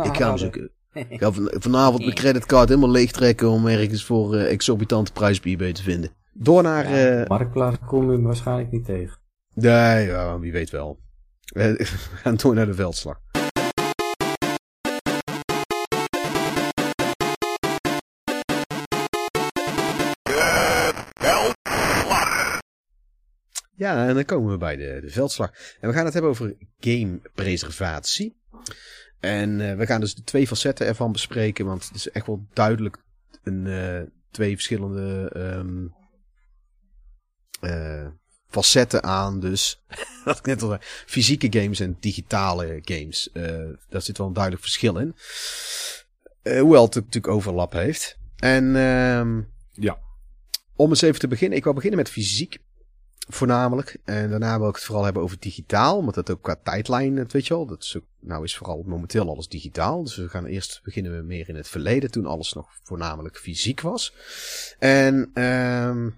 Ik 0.03 0.15
ga 0.15 0.27
hem 0.27 0.37
zoeken. 0.37 0.71
Ik 0.93 1.19
ga 1.19 1.31
van, 1.31 1.51
vanavond 1.57 1.99
mijn 1.99 2.13
creditcard 2.13 2.69
helemaal 2.69 2.91
leeg 2.91 3.11
trekken 3.11 3.49
om 3.49 3.67
ergens 3.67 4.05
voor 4.05 4.35
exorbitante 4.35 5.11
prijs 5.11 5.39
bij 5.39 5.73
te 5.73 5.83
vinden. 5.83 6.11
Door 6.39 6.63
naar... 6.63 6.89
Ja, 6.89 7.21
uh, 7.21 7.27
Marktplaats 7.27 7.77
kom 7.85 8.11
je 8.11 8.21
waarschijnlijk 8.21 8.71
niet 8.71 8.85
tegen. 8.85 9.17
Nee, 9.53 10.07
ja, 10.07 10.39
wie 10.39 10.51
weet 10.51 10.69
wel. 10.69 10.99
We 11.53 11.85
gaan 12.13 12.35
door 12.35 12.55
naar 12.55 12.65
de 12.65 12.73
veldslag. 12.73 13.19
Ja, 23.75 24.07
en 24.07 24.13
dan 24.13 24.25
komen 24.25 24.51
we 24.51 24.57
bij 24.57 24.75
de, 24.75 24.97
de 25.01 25.09
veldslag. 25.09 25.51
En 25.79 25.89
we 25.89 25.95
gaan 25.95 26.05
het 26.05 26.13
hebben 26.13 26.31
over 26.31 26.55
gamepreservatie. 26.79 28.41
En 29.19 29.59
uh, 29.59 29.75
we 29.75 29.85
gaan 29.85 29.99
dus 29.99 30.15
de 30.15 30.23
twee 30.23 30.47
facetten 30.47 30.87
ervan 30.87 31.11
bespreken, 31.11 31.65
want 31.65 31.87
het 31.87 31.95
is 31.95 32.09
echt 32.09 32.27
wel 32.27 32.47
duidelijk 32.53 32.97
een, 33.43 33.65
uh, 33.65 34.01
twee 34.31 34.53
verschillende 34.53 35.31
um, 35.35 35.95
uh, 37.61 38.07
facetten 38.49 39.03
aan. 39.03 39.39
Dus, 39.39 39.81
wat 40.25 40.37
ik 40.37 40.45
net 40.45 40.61
al 40.61 40.67
zei, 40.67 40.79
fysieke 41.05 41.59
games 41.59 41.79
en 41.79 41.97
digitale 41.99 42.79
games. 42.81 43.29
daar 43.89 44.01
zit 44.01 44.17
wel 44.17 44.27
een 44.27 44.33
duidelijk 44.33 44.63
verschil 44.63 44.97
in. 44.97 45.15
hoewel 46.59 46.85
het 46.85 46.95
natuurlijk 46.95 47.33
overlap 47.33 47.71
heeft. 47.73 48.17
En 48.37 48.75
um, 48.75 49.49
ja. 49.71 49.99
om 50.75 50.89
eens 50.89 51.01
even 51.01 51.19
te 51.19 51.27
beginnen, 51.27 51.57
ik 51.57 51.63
wil 51.63 51.73
beginnen 51.73 51.99
met 51.99 52.09
fysiek 52.09 52.57
voornamelijk. 53.27 53.97
En 54.05 54.29
daarna 54.29 54.59
wil 54.59 54.69
ik 54.69 54.75
het 54.75 54.83
vooral 54.83 55.03
hebben 55.03 55.21
over 55.21 55.39
digitaal, 55.39 55.97
omdat 55.97 56.15
dat 56.15 56.31
ook 56.31 56.41
qua 56.41 56.55
tijdlijn, 56.63 57.17
het 57.17 57.33
weet 57.33 57.47
je 57.47 57.53
wel, 57.53 57.65
dat 57.65 57.83
is 57.83 57.97
ook, 57.97 58.05
nou 58.19 58.43
is 58.43 58.57
vooral 58.57 58.83
momenteel 58.85 59.29
alles 59.29 59.47
digitaal. 59.47 60.03
Dus 60.03 60.15
we 60.15 60.29
gaan 60.29 60.45
eerst 60.45 60.81
beginnen 60.83 61.17
we 61.17 61.23
meer 61.23 61.49
in 61.49 61.55
het 61.55 61.67
verleden, 61.67 62.11
toen 62.11 62.25
alles 62.25 62.53
nog 62.53 62.69
voornamelijk 62.83 63.37
fysiek 63.37 63.81
was. 63.81 64.13
En 64.79 65.43
um, 65.43 66.15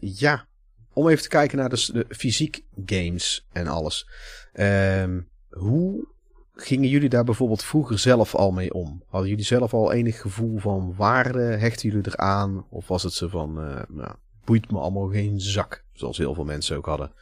ja, 0.00 0.46
om 0.92 1.08
even 1.08 1.22
te 1.22 1.28
kijken 1.28 1.58
naar 1.58 1.68
de, 1.68 1.88
de 1.92 2.06
fysiek 2.08 2.64
games 2.86 3.46
en 3.52 3.66
alles. 3.66 4.08
Um, 4.54 5.28
hoe 5.48 6.06
gingen 6.54 6.88
jullie 6.88 7.08
daar 7.08 7.24
bijvoorbeeld 7.24 7.64
vroeger 7.64 7.98
zelf 7.98 8.34
al 8.34 8.50
mee 8.50 8.72
om? 8.72 9.02
Hadden 9.08 9.30
jullie 9.30 9.44
zelf 9.44 9.74
al 9.74 9.92
enig 9.92 10.20
gevoel 10.20 10.58
van 10.58 10.94
waarde? 10.96 11.40
Hechten 11.40 11.88
jullie 11.88 12.06
eraan? 12.06 12.66
Of 12.68 12.88
was 12.88 13.02
het 13.02 13.12
zo 13.12 13.28
van, 13.28 13.64
uh, 13.64 13.80
nou, 13.88 14.14
boeit 14.44 14.70
me 14.70 14.78
allemaal 14.78 15.08
geen 15.08 15.40
zak. 15.40 15.84
Zoals 15.92 16.18
heel 16.18 16.34
veel 16.34 16.44
mensen 16.44 16.76
ook 16.76 16.86
hadden. 16.86 17.12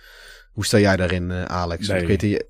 Hoe 0.52 0.64
sta 0.64 0.78
jij 0.78 0.96
daarin, 0.96 1.30
uh, 1.30 1.44
Alex? 1.44 1.88
Nee. 1.88 2.06
Weet 2.06 2.20
je... 2.20 2.46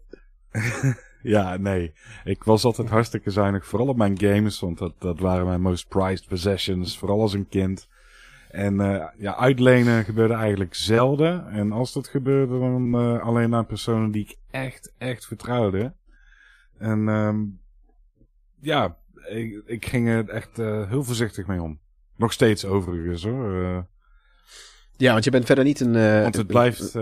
ja, 1.22 1.56
nee. 1.56 1.92
Ik 2.24 2.44
was 2.44 2.64
altijd 2.64 2.88
hartstikke 2.88 3.30
zuinig. 3.30 3.66
Vooral 3.66 3.88
op 3.88 3.96
mijn 3.96 4.18
games. 4.18 4.60
Want 4.60 4.78
dat, 4.78 4.94
dat 4.98 5.18
waren 5.18 5.46
mijn 5.46 5.60
most 5.60 5.88
prized 5.88 6.28
possessions. 6.28 6.98
Vooral 6.98 7.20
als 7.20 7.32
een 7.32 7.48
kind. 7.48 7.88
En 8.50 8.74
uh, 8.74 9.04
ja, 9.18 9.36
uitlenen 9.36 10.04
gebeurde 10.04 10.34
eigenlijk 10.34 10.74
zelden. 10.74 11.48
En 11.48 11.72
als 11.72 11.92
dat 11.92 12.08
gebeurde, 12.08 12.58
dan 12.58 12.94
uh, 12.94 13.22
alleen 13.22 13.54
aan 13.54 13.66
personen 13.66 14.10
die 14.10 14.22
ik 14.22 14.36
echt, 14.50 14.92
echt 14.98 15.26
vertrouwde. 15.26 15.94
En 16.78 17.08
um, 17.08 17.60
ja, 18.60 18.96
ik, 19.28 19.62
ik 19.66 19.86
ging 19.86 20.08
er 20.08 20.28
echt 20.28 20.56
heel 20.56 21.04
voorzichtig 21.04 21.46
mee 21.46 21.62
om. 21.62 21.78
Nog 22.16 22.32
steeds 22.32 22.64
overigens 22.64 23.24
hoor. 23.24 23.86
Ja, 24.96 25.12
want 25.12 25.24
je 25.24 25.30
bent 25.30 25.46
verder 25.46 25.64
niet 25.64 25.80
een... 25.80 26.22
Want 26.22 26.36
het 26.36 26.46
blijft... 26.46 26.92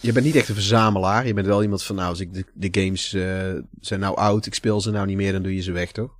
Je 0.00 0.12
bent 0.12 0.24
niet 0.24 0.36
echt 0.36 0.48
een 0.48 0.54
verzamelaar. 0.54 1.26
Je 1.26 1.34
bent 1.34 1.46
wel 1.46 1.62
iemand 1.62 1.82
van, 1.82 1.96
nou, 1.96 2.08
als 2.08 2.20
ik 2.20 2.34
de, 2.34 2.44
de 2.54 2.82
games 2.82 3.08
zijn 3.80 4.00
nou 4.00 4.16
oud, 4.16 4.46
ik 4.46 4.54
speel 4.54 4.80
ze 4.80 4.90
nou 4.90 5.06
niet 5.06 5.16
meer, 5.16 5.32
dan 5.32 5.42
doe 5.42 5.54
je 5.54 5.60
ze 5.60 5.72
weg, 5.72 5.92
toch? 5.92 6.17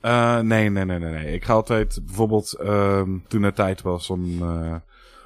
Nee, 0.00 0.70
nee, 0.70 0.84
nee, 0.84 0.98
nee, 0.98 0.98
nee. 0.98 1.34
Ik 1.34 1.44
ga 1.44 1.52
altijd 1.52 2.00
bijvoorbeeld, 2.04 2.58
um, 2.60 3.24
toen 3.28 3.42
het 3.42 3.54
tijd 3.54 3.82
was 3.82 4.10
om, 4.10 4.42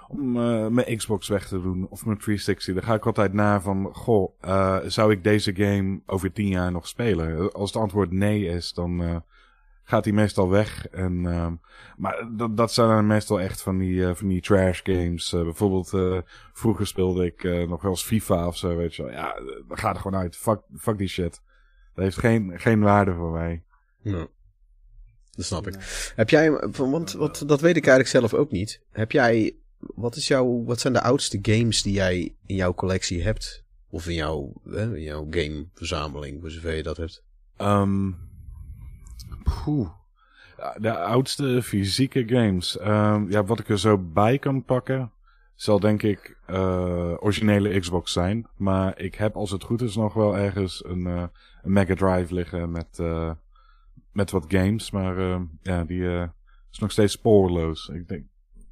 om 0.09 0.33
mijn 0.75 0.97
Xbox 0.97 1.29
weg 1.29 1.49
te 1.49 1.63
doen, 1.63 1.87
of 1.91 2.05
mijn 2.05 2.19
360, 2.19 2.75
dan 2.75 2.85
ga 2.85 2.95
ik 2.95 3.07
altijd 3.07 3.33
naar 3.33 3.63
van, 3.63 3.89
goh, 3.93 4.33
zou 4.87 5.13
ik 5.13 5.25
deze 5.25 5.55
game 5.55 6.01
over 6.07 6.33
tien 6.33 6.49
jaar 6.49 6.73
nog 6.73 6.89
spelen? 6.89 7.53
Als 7.53 7.73
het 7.73 7.83
antwoord 7.83 8.11
nee 8.11 8.47
is, 8.47 8.73
dan 8.73 9.23
gaat 9.85 10.05
hij 10.05 10.13
meestal 10.15 10.51
weg. 10.51 10.89
En, 10.89 11.13
uh, 11.25 11.47
maar 11.97 12.29
dat, 12.31 12.57
dat 12.57 12.73
zijn 12.73 12.89
dan 12.89 13.07
meestal 13.07 13.41
echt 13.41 13.63
van 13.63 13.79
die, 13.79 13.95
uh, 13.95 14.15
van 14.15 14.29
die 14.29 14.41
trash 14.41 14.81
games. 14.83 15.33
Uh, 15.33 15.43
bijvoorbeeld, 15.43 15.93
uh, 15.93 16.19
vroeger 16.53 16.87
speelde 16.87 17.27
ik 17.27 17.43
nog 17.69 17.83
wel 17.83 17.91
eens 17.91 18.05
FIFA 18.05 18.47
of 18.47 18.57
zo, 18.57 18.77
weet 18.77 18.95
je 18.95 19.03
wel. 19.03 19.13
Ja, 19.13 19.35
dat 19.69 19.79
gaat 19.79 19.95
er 19.95 20.01
gewoon 20.01 20.21
uit. 20.21 20.37
Fuck, 20.37 20.61
fuck 20.77 20.99
die 20.99 21.09
shit. 21.09 21.43
Dat 21.95 22.05
heeft 22.05 22.19
geen, 22.19 22.53
geen 22.55 22.81
waarde 22.81 23.15
voor 23.15 23.33
mij. 23.33 23.63
Dat 25.37 25.45
snap 25.45 25.67
ik. 25.67 25.75
Heb 26.17 26.31
jij, 26.31 26.51
want 26.77 27.13
wat, 27.13 27.43
dat 27.47 27.61
weet 27.61 27.77
ik 27.77 27.87
eigenlijk 27.87 28.09
zelf 28.09 28.35
ook 28.35 28.51
niet. 28.51 28.81
Heb 28.91 29.13
jij, 29.13 29.55
wat, 29.79 30.17
is 30.17 30.29
jouw, 30.29 30.65
wat 30.65 30.81
zijn 30.81 30.93
de 30.93 31.03
oudste 31.03 31.39
games 31.43 31.83
die 31.83 31.93
jij 31.93 32.35
in 32.47 32.57
jouw 32.57 32.75
collectie 32.75 33.23
hebt? 33.23 33.65
Of 33.91 34.09
in 34.09 34.15
jouw, 34.15 34.53
in 34.73 35.01
jouw 35.01 35.27
gameverzameling, 35.31 36.41
voor 36.41 36.51
zover 36.51 36.75
je 36.75 36.83
dat 36.83 36.97
hebt? 36.97 37.23
Um, 37.59 38.17
Poeh. 39.43 39.91
De 40.77 40.97
oudste 40.97 41.63
fysieke 41.63 42.25
games. 42.27 42.81
Um, 42.81 43.31
ja, 43.31 43.45
wat 43.45 43.59
ik 43.59 43.69
er 43.69 43.79
zo 43.79 43.99
bij 43.99 44.39
kan 44.39 44.65
pakken, 44.65 45.13
zal 45.55 45.81
denk 45.81 46.03
ik 46.03 46.37
uh, 46.51 47.15
originele 47.21 47.81
Xbox 47.81 48.13
zijn. 48.13 48.47
Maar 48.57 48.99
ik 48.99 49.15
heb 49.15 49.37
als 49.37 49.51
het 49.51 49.65
goed 49.65 49.83
is 49.83 49.97
nog 49.97 50.15
wel 50.15 50.37
ergens 50.37 50.85
een, 50.85 51.07
uh, 51.07 51.25
een 51.63 51.73
Mega 51.73 51.95
Drive 51.95 52.35
liggen 52.35 52.71
met, 52.71 52.99
uh, 53.01 53.31
met 54.13 54.31
wat 54.31 54.45
games. 54.49 54.91
Maar 54.91 55.41
ja, 55.63 55.85
die 55.85 56.31
is 56.71 56.79
nog 56.79 56.91
steeds 56.91 57.13
spoorloos. 57.13 57.89
Ik 57.89 58.09
denk, 58.09 58.25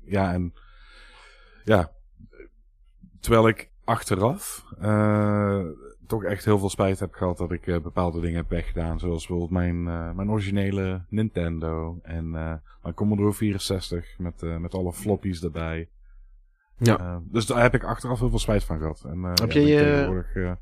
ja, 0.04 0.32
en 0.32 0.54
ja, 1.64 1.92
terwijl 3.20 3.48
ik 3.48 3.70
achteraf 3.84 4.64
toch 6.06 6.24
echt 6.24 6.44
heel 6.44 6.58
veel 6.58 6.70
spijt 6.70 7.00
heb 7.00 7.14
gehad 7.14 7.38
dat 7.38 7.52
ik 7.52 7.66
uh, 7.66 7.80
bepaalde 7.80 8.20
dingen 8.20 8.36
heb 8.36 8.48
weggedaan. 8.48 8.98
Zoals 8.98 9.26
bijvoorbeeld 9.26 9.60
mijn, 9.60 9.82
mijn 10.16 10.30
originele 10.30 11.04
Nintendo 11.08 11.98
en 12.02 12.30
mijn 12.30 12.94
Commodore 12.94 13.32
64 13.32 14.18
met, 14.18 14.42
met 14.60 14.74
alle 14.74 14.92
floppies 14.92 15.42
erbij. 15.42 15.88
Ja. 16.76 17.22
dus 17.24 17.46
daar 17.46 17.62
heb 17.62 17.74
ik 17.74 17.84
achteraf 17.84 18.18
heel 18.18 18.28
veel 18.28 18.38
spijt 18.38 18.64
van 18.64 18.78
gehad. 18.78 19.04
En, 19.04 19.22
heb 19.22 19.52
ja, 19.52 19.60
je 19.60 19.66
je... 19.66 20.56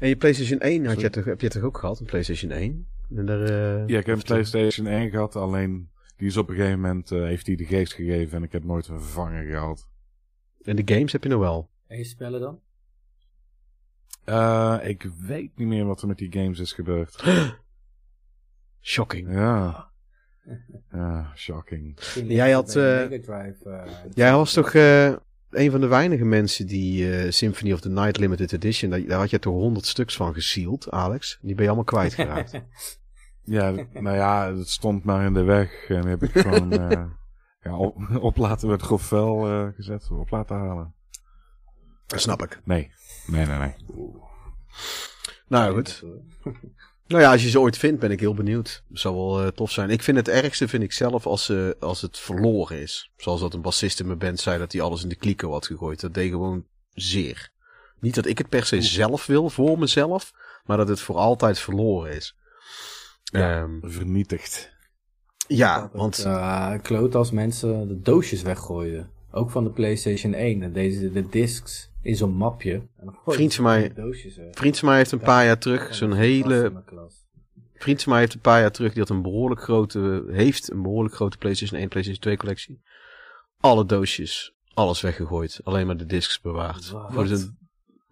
En 0.00 0.08
je 0.08 0.16
PlayStation 0.16 0.58
1 0.58 0.86
had 0.86 1.00
je 1.00 1.10
toch, 1.10 1.24
heb 1.24 1.40
je 1.40 1.48
toch 1.48 1.62
ook 1.62 1.78
gehad, 1.78 2.00
een 2.00 2.06
PlayStation 2.06 2.50
1? 2.50 2.86
En 3.16 3.26
daar, 3.26 3.48
ja, 3.88 3.98
ik 3.98 4.06
heb 4.06 4.16
een 4.16 4.22
PlayStation 4.22 4.86
1 4.86 5.10
gehad, 5.10 5.36
alleen 5.36 5.90
die 6.16 6.26
is 6.26 6.36
op 6.36 6.48
een 6.48 6.54
gegeven 6.54 6.80
moment, 6.80 7.10
heeft 7.10 7.46
die 7.46 7.56
de 7.56 7.64
geest 7.64 7.92
gegeven 7.92 8.36
en 8.36 8.42
ik 8.42 8.52
heb 8.52 8.64
nooit 8.64 8.88
een 8.88 9.00
vervanger 9.00 9.44
gehad. 9.44 9.88
En 10.62 10.76
de 10.76 10.94
games 10.94 11.12
heb 11.12 11.22
je 11.22 11.28
nog 11.28 11.40
wel? 11.40 11.70
En 11.86 11.98
je 11.98 12.04
spellen 12.04 12.40
dan? 12.40 12.60
Uh, 14.26 14.78
ik 14.82 15.08
weet 15.18 15.56
niet 15.56 15.68
meer 15.68 15.84
wat 15.84 16.02
er 16.02 16.08
met 16.08 16.18
die 16.18 16.32
games 16.32 16.58
is 16.58 16.72
gebeurd. 16.72 17.24
shocking. 18.80 19.32
Ja. 19.32 19.90
Ja, 20.92 21.32
shocking. 21.34 21.98
Jij 22.26 22.52
had... 22.52 22.76
Uh, 22.76 23.10
jij 24.14 24.32
was 24.32 24.52
toch 24.52 24.72
uh, 24.72 25.06
een 25.50 25.70
van 25.70 25.80
de 25.80 25.86
weinige 25.86 26.24
mensen 26.24 26.66
die 26.66 27.30
Symphony 27.30 27.72
of 27.72 27.80
the 27.80 27.88
Night 27.88 28.16
Limited 28.16 28.52
Edition... 28.52 28.90
Daar 28.90 29.18
had 29.18 29.30
je 29.30 29.38
toch 29.38 29.54
honderd 29.54 29.86
stuks 29.86 30.16
van 30.16 30.34
gesield, 30.34 30.90
Alex? 30.90 31.38
Die 31.40 31.54
ben 31.54 31.62
je 31.62 31.70
allemaal 31.70 31.84
kwijtgeraakt. 31.84 32.52
ja, 33.44 33.70
nou 33.92 34.16
ja, 34.16 34.54
het 34.54 34.68
stond 34.68 35.04
maar 35.04 35.26
in 35.26 35.34
de 35.34 35.42
weg. 35.42 35.88
En 35.88 36.06
heb 36.06 36.22
ik 36.22 36.30
gewoon 36.30 36.70
ja, 37.62 37.76
op, 37.76 37.96
op 38.20 38.36
laten 38.36 38.66
we 38.66 38.72
het 38.72 38.82
grofvel 38.82 39.70
gezet, 39.76 40.10
op 40.10 40.30
laten 40.30 40.56
halen. 40.56 40.94
Dat 42.06 42.20
snap 42.20 42.42
ik. 42.42 42.60
Nee. 42.64 42.92
Nee, 43.26 43.46
nee, 43.46 43.58
nee. 43.58 43.74
Nou 45.48 45.74
goed. 45.74 46.02
nou 47.06 47.22
ja, 47.22 47.32
als 47.32 47.42
je 47.42 47.50
ze 47.50 47.60
ooit 47.60 47.78
vindt, 47.78 48.00
ben 48.00 48.10
ik 48.10 48.20
heel 48.20 48.34
benieuwd. 48.34 48.82
Zou 48.90 49.14
wel 49.14 49.42
uh, 49.42 49.48
tof 49.48 49.70
zijn. 49.70 49.90
Ik 49.90 50.02
vind 50.02 50.16
het 50.16 50.28
ergste, 50.28 50.68
vind 50.68 50.82
ik 50.82 50.92
zelf, 50.92 51.26
als, 51.26 51.48
uh, 51.48 51.70
als 51.80 52.02
het 52.02 52.18
verloren 52.18 52.80
is. 52.80 53.10
Zoals 53.16 53.40
dat 53.40 53.54
een 53.54 53.62
bassist 53.62 54.00
in 54.00 54.06
mijn 54.06 54.18
band 54.18 54.40
zei, 54.40 54.58
dat 54.58 54.72
hij 54.72 54.80
alles 54.80 55.02
in 55.02 55.08
de 55.08 55.14
kliko 55.14 55.50
had 55.50 55.66
gegooid. 55.66 56.00
Dat 56.00 56.14
deed 56.14 56.30
gewoon 56.30 56.66
zeer. 56.94 57.50
Niet 58.00 58.14
dat 58.14 58.26
ik 58.26 58.38
het 58.38 58.48
per 58.48 58.64
se 58.64 58.82
zelf 58.82 59.26
wil, 59.26 59.50
voor 59.50 59.78
mezelf, 59.78 60.32
maar 60.64 60.76
dat 60.76 60.88
het 60.88 61.00
voor 61.00 61.16
altijd 61.16 61.58
verloren 61.58 62.12
is. 62.12 62.36
Ja, 63.32 63.60
um, 63.60 63.80
vernietigd. 63.82 64.72
Ja, 65.46 65.90
want... 65.92 66.24
Uh, 66.26 66.74
kloot 66.82 67.14
als 67.14 67.30
mensen 67.30 67.88
de 67.88 68.00
doosjes 68.00 68.42
weggooien. 68.42 69.10
Ook 69.30 69.50
van 69.50 69.64
de 69.64 69.70
PlayStation 69.70 70.34
1. 70.34 70.62
En 70.62 70.72
deze 70.72 71.12
de 71.12 71.28
discs 71.28 71.90
in 72.02 72.16
zo'n 72.16 72.34
mapje. 72.36 72.72
En 72.72 73.18
je 73.26 73.32
Vriend 73.32 73.54
van 73.54 73.64
mij- 73.64 73.92
eh, 73.94 74.04
Vriend 74.50 74.78
van 74.78 74.88
mij 74.88 74.96
heeft 74.96 75.12
een 75.12 75.18
paar 75.18 75.44
jaar 75.44 75.58
terug 75.58 75.94
zo'n 75.94 76.10
de 76.10 76.16
hele... 76.16 76.82
Vriend 77.74 78.02
van 78.02 78.12
mij 78.12 78.20
heeft 78.20 78.34
een 78.34 78.40
paar 78.40 78.60
jaar 78.60 78.70
terug, 78.70 78.92
die 78.92 79.00
had 79.00 79.10
een 79.10 79.22
behoorlijk 79.22 79.60
grote... 79.62 80.24
Heeft 80.28 80.70
een 80.70 80.82
behoorlijk 80.82 81.14
grote 81.14 81.38
PlayStation 81.38 81.80
1, 81.80 81.88
PlayStation 81.88 82.22
2 82.22 82.36
collectie. 82.36 82.82
Alle 83.60 83.86
doosjes, 83.86 84.54
alles 84.74 85.00
weggegooid. 85.00 85.60
Alleen 85.64 85.86
maar 85.86 85.96
de 85.96 86.06
discs 86.06 86.40
bewaard. 86.40 86.90
Wat? 86.90 87.12
Voor 87.12 87.26
zijn, 87.26 87.58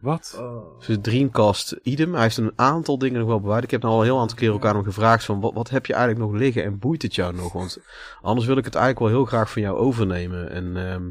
Wat? 0.00 0.42
Zijn 0.78 1.00
Dreamcast 1.00 1.72
idem. 1.82 2.12
Hij 2.12 2.22
heeft 2.22 2.36
een 2.36 2.52
aantal 2.56 2.98
dingen 2.98 3.18
nog 3.18 3.28
wel 3.28 3.40
bewaard. 3.40 3.64
Ik 3.64 3.70
heb 3.70 3.82
nou 3.82 3.94
al 3.94 4.00
een 4.00 4.06
heel 4.06 4.18
aantal 4.18 4.48
ook 4.48 4.66
aan 4.66 4.74
hem 4.74 4.84
gevraagd 4.84 5.24
van... 5.24 5.40
Wat, 5.40 5.54
wat 5.54 5.70
heb 5.70 5.86
je 5.86 5.94
eigenlijk 5.94 6.30
nog 6.30 6.40
liggen 6.40 6.64
en 6.64 6.78
boeit 6.78 7.02
het 7.02 7.14
jou 7.14 7.34
nog? 7.34 7.52
Want 7.52 7.78
anders 8.22 8.46
wil 8.46 8.56
ik 8.56 8.64
het 8.64 8.74
eigenlijk 8.74 9.04
wel 9.04 9.18
heel 9.18 9.28
graag 9.28 9.50
van 9.50 9.62
jou 9.62 9.76
overnemen. 9.76 10.50
En 10.50 10.76
ehm, 10.76 11.10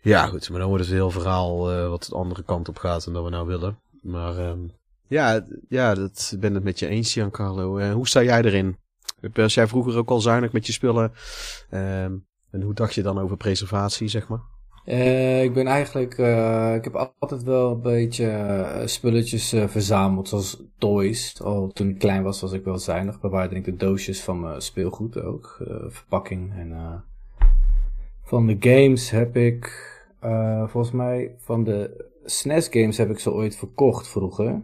ja, 0.00 0.26
goed. 0.26 0.50
Maar 0.50 0.58
dan 0.58 0.68
wordt 0.68 0.84
het 0.84 0.92
een 0.92 0.98
heel 0.98 1.10
verhaal 1.10 1.72
eh, 1.72 1.88
wat 1.88 2.04
de 2.04 2.14
andere 2.14 2.42
kant 2.42 2.68
op 2.68 2.78
gaat 2.78 3.04
dan 3.04 3.14
dat 3.14 3.24
we 3.24 3.30
nou 3.30 3.46
willen. 3.46 3.78
Maar 4.02 4.38
ehm, 4.38 4.60
ja, 5.06 5.46
ja, 5.68 5.94
dat 5.94 6.36
ben 6.38 6.54
het 6.54 6.64
met 6.64 6.78
je 6.78 6.86
eens, 6.86 7.12
Giancarlo. 7.12 7.78
Eh 7.78 7.92
hoe 7.92 8.08
sta 8.08 8.22
jij 8.22 8.42
erin? 8.42 8.76
Was 9.32 9.54
jij 9.54 9.66
vroeger 9.66 9.96
ook 9.96 10.10
al 10.10 10.20
zuinig 10.20 10.52
met 10.52 10.66
je 10.66 10.72
spullen? 10.72 11.12
Ehm, 11.70 12.16
en 12.50 12.62
hoe 12.62 12.74
dacht 12.74 12.94
je 12.94 13.02
dan 13.02 13.18
over 13.18 13.36
preservatie, 13.36 14.08
zeg 14.08 14.28
maar? 14.28 14.40
Eh, 14.90 15.42
ik 15.42 15.52
ben 15.52 15.66
eigenlijk, 15.66 16.18
eh, 16.18 16.74
ik 16.74 16.84
heb 16.84 16.96
al- 16.96 17.14
altijd 17.18 17.42
wel 17.42 17.70
een 17.70 17.80
beetje 17.80 18.26
eh, 18.26 18.86
spulletjes 18.86 19.54
verzameld, 19.66 20.28
zoals 20.28 20.62
toys. 20.78 21.42
Al 21.42 21.68
toen 21.68 21.88
ik 21.88 21.98
klein 21.98 22.22
was, 22.22 22.40
was 22.40 22.52
ik 22.52 22.64
wel 22.64 22.78
zuinig. 22.78 23.20
Bewaarde 23.20 23.54
ik 23.54 23.64
de 23.64 23.76
doosjes 23.76 24.22
van 24.22 24.40
mijn 24.40 24.60
speelgoed 24.60 25.22
ook, 25.22 25.56
verpakking. 25.88 26.52
En 26.54 27.02
van 28.22 28.46
de 28.46 28.56
games 28.60 29.10
heb 29.10 29.36
ik, 29.36 29.72
volgens 30.66 30.90
mij, 30.90 31.34
van 31.38 31.64
de 31.64 32.08
SNES 32.24 32.68
games 32.68 32.96
heb 32.96 33.10
ik 33.10 33.18
ze 33.18 33.32
ooit 33.32 33.56
verkocht 33.56 34.08
vroeger. 34.08 34.62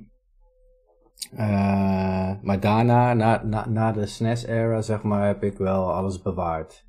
Maar 2.43 2.61
daarna, 2.61 3.15
na, 3.15 3.43
na, 3.45 3.69
na 3.69 3.93
de 3.93 4.07
SNES-era, 4.07 4.83
zeg 4.83 5.03
maar, 5.03 5.27
heb 5.27 5.43
ik 5.43 5.59
wel 5.59 5.93
alles 5.93 6.23
bewaard. 6.23 6.85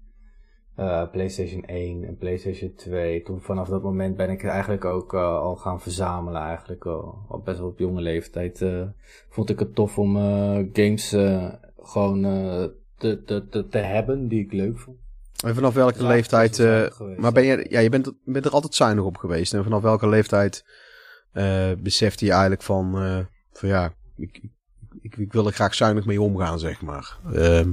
Eh, 0.78 1.04
PlayStation 1.12 1.64
1 1.66 2.04
en 2.04 2.18
PlayStation 2.18 2.74
2. 2.76 3.24
Toen 3.24 3.42
vanaf 3.42 3.68
dat 3.68 3.84
moment 3.84 4.16
ben 4.16 4.30
ik 4.30 4.44
eigenlijk 4.44 4.86
ook 4.86 5.14
eh, 5.14 5.20
al 5.38 5.56
gaan 5.56 5.82
verzamelen. 5.82 6.42
Eigenlijk 6.42 6.86
al, 6.86 7.26
al 7.28 7.40
best 7.40 7.58
wel 7.60 7.68
op 7.68 7.80
jonge 7.80 8.02
leeftijd. 8.02 8.62
eh, 8.62 8.82
vond 9.30 9.50
ik 9.50 9.60
het 9.60 9.76
tof 9.76 9.98
om 9.98 10.18
eh, 10.18 10.60
games 10.74 11.14
eh, 11.14 11.54
gewoon 11.82 12.26
eh, 12.26 12.64
te, 12.98 13.24
te, 13.24 13.48
te, 13.50 13.68
te 13.68 13.78
hebben 13.78 14.28
die 14.28 14.44
ik 14.46 14.52
leuk 14.54 14.80
vond. 14.80 14.98
En 15.46 15.56
vanaf 15.56 15.74
welke 15.74 16.02
Ja, 16.02 16.08
leeftijd... 16.08 16.60
eh, 16.60 17.00
maar 17.18 17.32
ben 17.32 17.44
je, 17.44 17.66
ja, 17.70 17.80
je 17.80 17.90
bent, 17.90 18.14
bent 18.24 18.46
er 18.46 18.52
altijd 18.52 18.76
zuinig 18.76 19.04
op 19.04 19.18
geweest. 19.18 19.54
En 19.54 19.64
vanaf 19.64 19.82
welke 19.82 20.08
leeftijd 20.08 20.66
eh 21.32 21.72
besefte 21.78 22.26
je 22.26 22.32
eigenlijk 22.32 22.62
van... 22.62 22.98
eh, 23.02 23.20
van 23.52 23.70
ja, 23.70 23.94
ik, 24.18 24.38
ik, 24.42 24.50
ik, 25.02 25.18
ik 25.18 25.34
wil 25.34 25.46
er 25.48 25.54
graag 25.54 25.76
zuinig 25.76 26.06
mee 26.06 26.22
omgaan, 26.22 26.60
zeg 26.60 26.82
maar. 26.82 27.18
Ehm, 27.34 27.70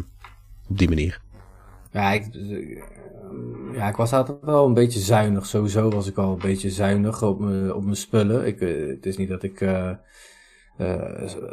op 0.68 0.78
die 0.78 0.88
manier. 0.88 1.22
Ja 1.94 2.12
ik, 2.12 2.34
eh, 2.34 2.82
ja, 3.72 3.88
ik 3.88 3.96
was 3.96 4.12
altijd 4.12 4.38
wel 4.42 4.66
een 4.66 4.74
beetje 4.74 5.00
zuinig. 5.00 5.46
Sowieso 5.46 5.90
was 5.90 6.06
ik 6.06 6.16
al 6.16 6.32
een 6.32 6.38
beetje 6.38 6.70
zuinig 6.70 7.22
op 7.22 7.40
mijn, 7.40 7.74
op 7.74 7.82
mijn 7.84 7.96
spullen. 7.96 8.46
Ik, 8.46 8.60
eh, 8.60 8.86
het 8.86 9.06
is 9.06 9.16
niet 9.16 9.28
dat 9.28 9.42
ik 9.42 9.60
eh, 9.60 9.90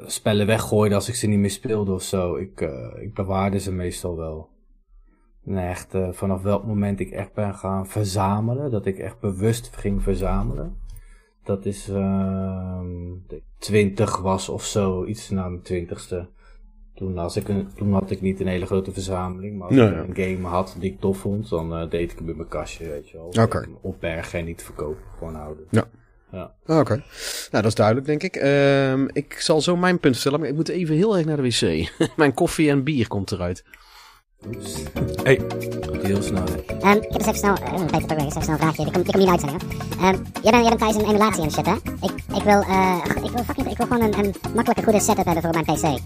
spellen 0.05 0.47
weggooide 0.47 0.95
als 0.95 1.09
ik 1.09 1.15
ze 1.15 1.27
niet 1.27 1.39
meer 1.39 1.49
speelde 1.49 1.91
of 1.91 2.03
zo. 2.03 2.35
Ik, 2.35 2.61
ik 3.01 3.13
bewaarde 3.13 3.59
ze 3.59 3.71
meestal 3.71 4.17
wel. 4.17 4.49
En 5.45 5.57
echt, 5.57 5.95
vanaf 6.11 6.41
welk 6.41 6.65
moment 6.65 6.99
ik 6.99 7.11
echt 7.11 7.33
ben 7.33 7.55
gaan 7.55 7.87
verzamelen, 7.87 8.71
dat 8.71 8.85
ik 8.85 8.97
echt 8.97 9.19
bewust 9.19 9.75
ging 9.75 10.03
verzamelen. 10.03 10.77
Dat 11.43 11.65
is 11.65 11.89
ehm 11.89 12.85
dat 13.27 13.37
ik 13.37 13.43
20 13.57 14.17
was 14.17 14.49
of 14.49 14.63
zo, 14.63 15.05
iets 15.05 15.29
na 15.29 15.49
mijn 15.49 15.61
twintigste. 15.61 16.29
Toen, 17.01 17.17
als 17.17 17.35
ik 17.35 17.47
een, 17.47 17.67
toen 17.75 17.93
had 17.93 18.11
ik 18.11 18.21
niet 18.21 18.39
een 18.39 18.47
hele 18.47 18.65
grote 18.65 18.91
verzameling, 18.91 19.57
maar 19.57 19.67
als 19.67 19.75
Nee, 19.75 19.87
ik 19.87 19.93
ja. 19.93 19.99
een 20.23 20.37
game 20.37 20.47
had 20.47 20.75
die 20.79 20.91
ik 20.91 20.99
tof 20.99 21.17
vond, 21.17 21.49
dan 21.49 21.73
eh, 21.75 21.89
deed 21.89 22.11
ik 22.11 22.17
hem 22.17 22.29
in 22.29 22.35
mijn 22.35 22.47
kastje, 22.47 22.89
weet 22.89 23.09
je 23.09 23.17
wel. 23.17 23.43
Oké. 23.43 23.59
Hem 23.59 23.77
Opbergen 23.81 24.39
en 24.39 24.45
niet 24.45 24.63
verkopen, 24.63 25.03
gewoon 25.17 25.35
houden. 25.35 25.63
Ja. 25.69 25.83
Ja. 26.31 26.53
Ah, 26.65 26.79
Oké. 26.79 26.93
Nou, 26.95 27.03
dat 27.51 27.65
is 27.65 27.75
duidelijk, 27.75 28.05
denk 28.07 28.23
ik. 28.23 28.35
Ehm, 28.35 29.07
ik 29.13 29.33
zal 29.39 29.61
zo 29.61 29.75
mijn 29.77 29.99
punt 29.99 30.15
stellen, 30.15 30.39
maar 30.39 30.49
ik 30.49 30.55
moet 30.55 30.67
even 30.69 30.95
heel 30.95 31.17
erg 31.17 31.25
naar 31.25 31.41
de 31.41 31.41
wc. 31.43 31.89
mijn 32.17 32.33
koffie 32.33 32.69
en 32.69 32.83
bier 32.83 33.07
komt 33.07 33.31
eruit. 33.31 33.63
Oeps. 34.47 34.73
Hey. 35.23 35.41
Heel 36.01 36.21
snel. 36.21 36.43
hè. 36.43 36.75
Ehm, 36.79 36.97
ik 36.97 37.03
heb 37.03 37.17
dus 37.17 37.21
even 37.27 37.35
snel, 37.35 37.53
uh, 37.57 37.85
Peter 37.85 38.05
Pugweg, 38.05 38.25
even 38.25 38.41
snel 38.41 38.53
een 38.55 38.59
vraagje. 38.59 38.83
Die 38.83 38.93
komt, 38.93 39.05
die 39.05 39.13
komt 39.13 39.17
niet 39.17 39.29
uit 39.29 39.39
zijn, 39.39 39.51
hè? 39.51 40.07
Ehm, 40.07 40.23
jij, 40.41 40.51
bent, 40.51 40.65
jij 40.67 40.77
bent 40.77 40.79
thuis 40.79 40.95
een 40.95 41.09
emulatie 41.09 41.43
en 41.43 41.51
shit, 41.51 41.65
hè? 41.65 41.73
Ik, 42.01 42.11
ik 42.35 42.43
wil, 42.43 42.61
eh, 42.61 42.97
ik 43.23 43.31
wil 43.31 43.43
fucking, 43.43 43.69
ik 43.71 43.77
wil 43.77 43.87
gewoon 43.87 44.01
een, 44.01 44.19
een 44.19 44.35
makkelijke, 44.55 44.83
goede 44.83 44.99
setup 44.99 45.25
hebben 45.25 45.43
voor 45.43 45.51
mijn 45.51 45.65
PC. 45.65 45.99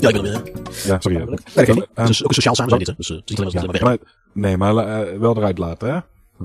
Ja, 0.00 0.08
ik 0.08 0.14
ben 0.14 0.22
weer. 0.22 0.42
Ja, 0.86 1.00
sorry. 1.00 1.16
Nee. 1.16 1.26
Ehm, 1.54 1.76
Het 1.94 2.08
is 2.08 2.22
ook 2.22 2.28
een 2.28 2.34
sociaal 2.34 2.54
samen 2.54 2.70
zijn 2.70 2.84
dit, 2.84 2.88
hè? 2.88 2.94
Dus 2.96 3.10
eh, 3.10 3.16
het 3.16 3.30
is 3.30 3.36
niet 3.36 3.46
alleen 3.46 3.66
maar 3.66 3.80
Ja, 3.80 3.84
maar, 3.84 3.98
nee, 4.32 4.56
maar 4.56 4.76
eh, 4.76 5.18
wel 5.18 5.36
eruit 5.36 5.58
laten, 5.58 5.94
hè? 5.94 6.00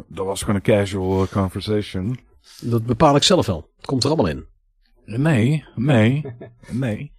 Dat 0.08 0.26
was 0.26 0.40
gewoon 0.40 0.56
een 0.56 0.62
casual 0.62 1.22
eh, 1.22 1.32
conversation. 1.32 2.20
Dat 2.62 2.86
bepaal 2.86 3.16
ik 3.16 3.24
zelf 3.24 3.46
wel. 3.46 3.70
Het 3.78 3.86
komt 3.86 4.04
er 4.04 4.10
allemaal 4.10 4.28
in. 4.28 4.46
Nee, 5.06 5.66
nee, 5.76 6.26
nee. 6.72 7.12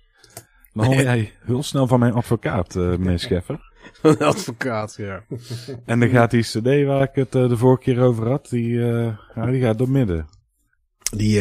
Dan 0.72 0.84
hoor 0.86 0.94
jij 0.94 1.32
heel 1.44 1.62
snel 1.62 1.86
van 1.86 1.98
mijn 1.98 2.12
advocaat, 2.12 2.76
eh, 2.76 2.82
meneer 2.82 3.18
Scheffer. 3.24 3.72
Een 4.02 4.18
advocaat, 4.18 4.94
ja. 4.96 5.24
En 5.84 6.00
dan 6.00 6.08
gaat 6.08 6.30
die 6.30 6.42
cd 6.42 6.84
waar 6.86 7.02
ik 7.02 7.14
het 7.14 7.32
de 7.32 7.56
vorige 7.56 7.82
keer 7.82 8.00
over 8.00 8.28
had, 8.28 8.48
die, 8.48 8.78
ja, 8.78 9.46
die 9.50 9.60
gaat 9.60 9.78
door 9.78 9.90
midden. 9.90 10.26
Die, 11.16 11.40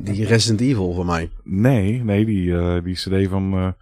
die 0.00 0.24
Resident 0.26 0.60
Evil 0.60 0.92
van 0.92 1.06
mij. 1.06 1.30
Nee, 1.44 2.04
nee, 2.04 2.24
die, 2.24 2.82
die 2.82 2.94
cd 2.94 3.28
van 3.28 3.74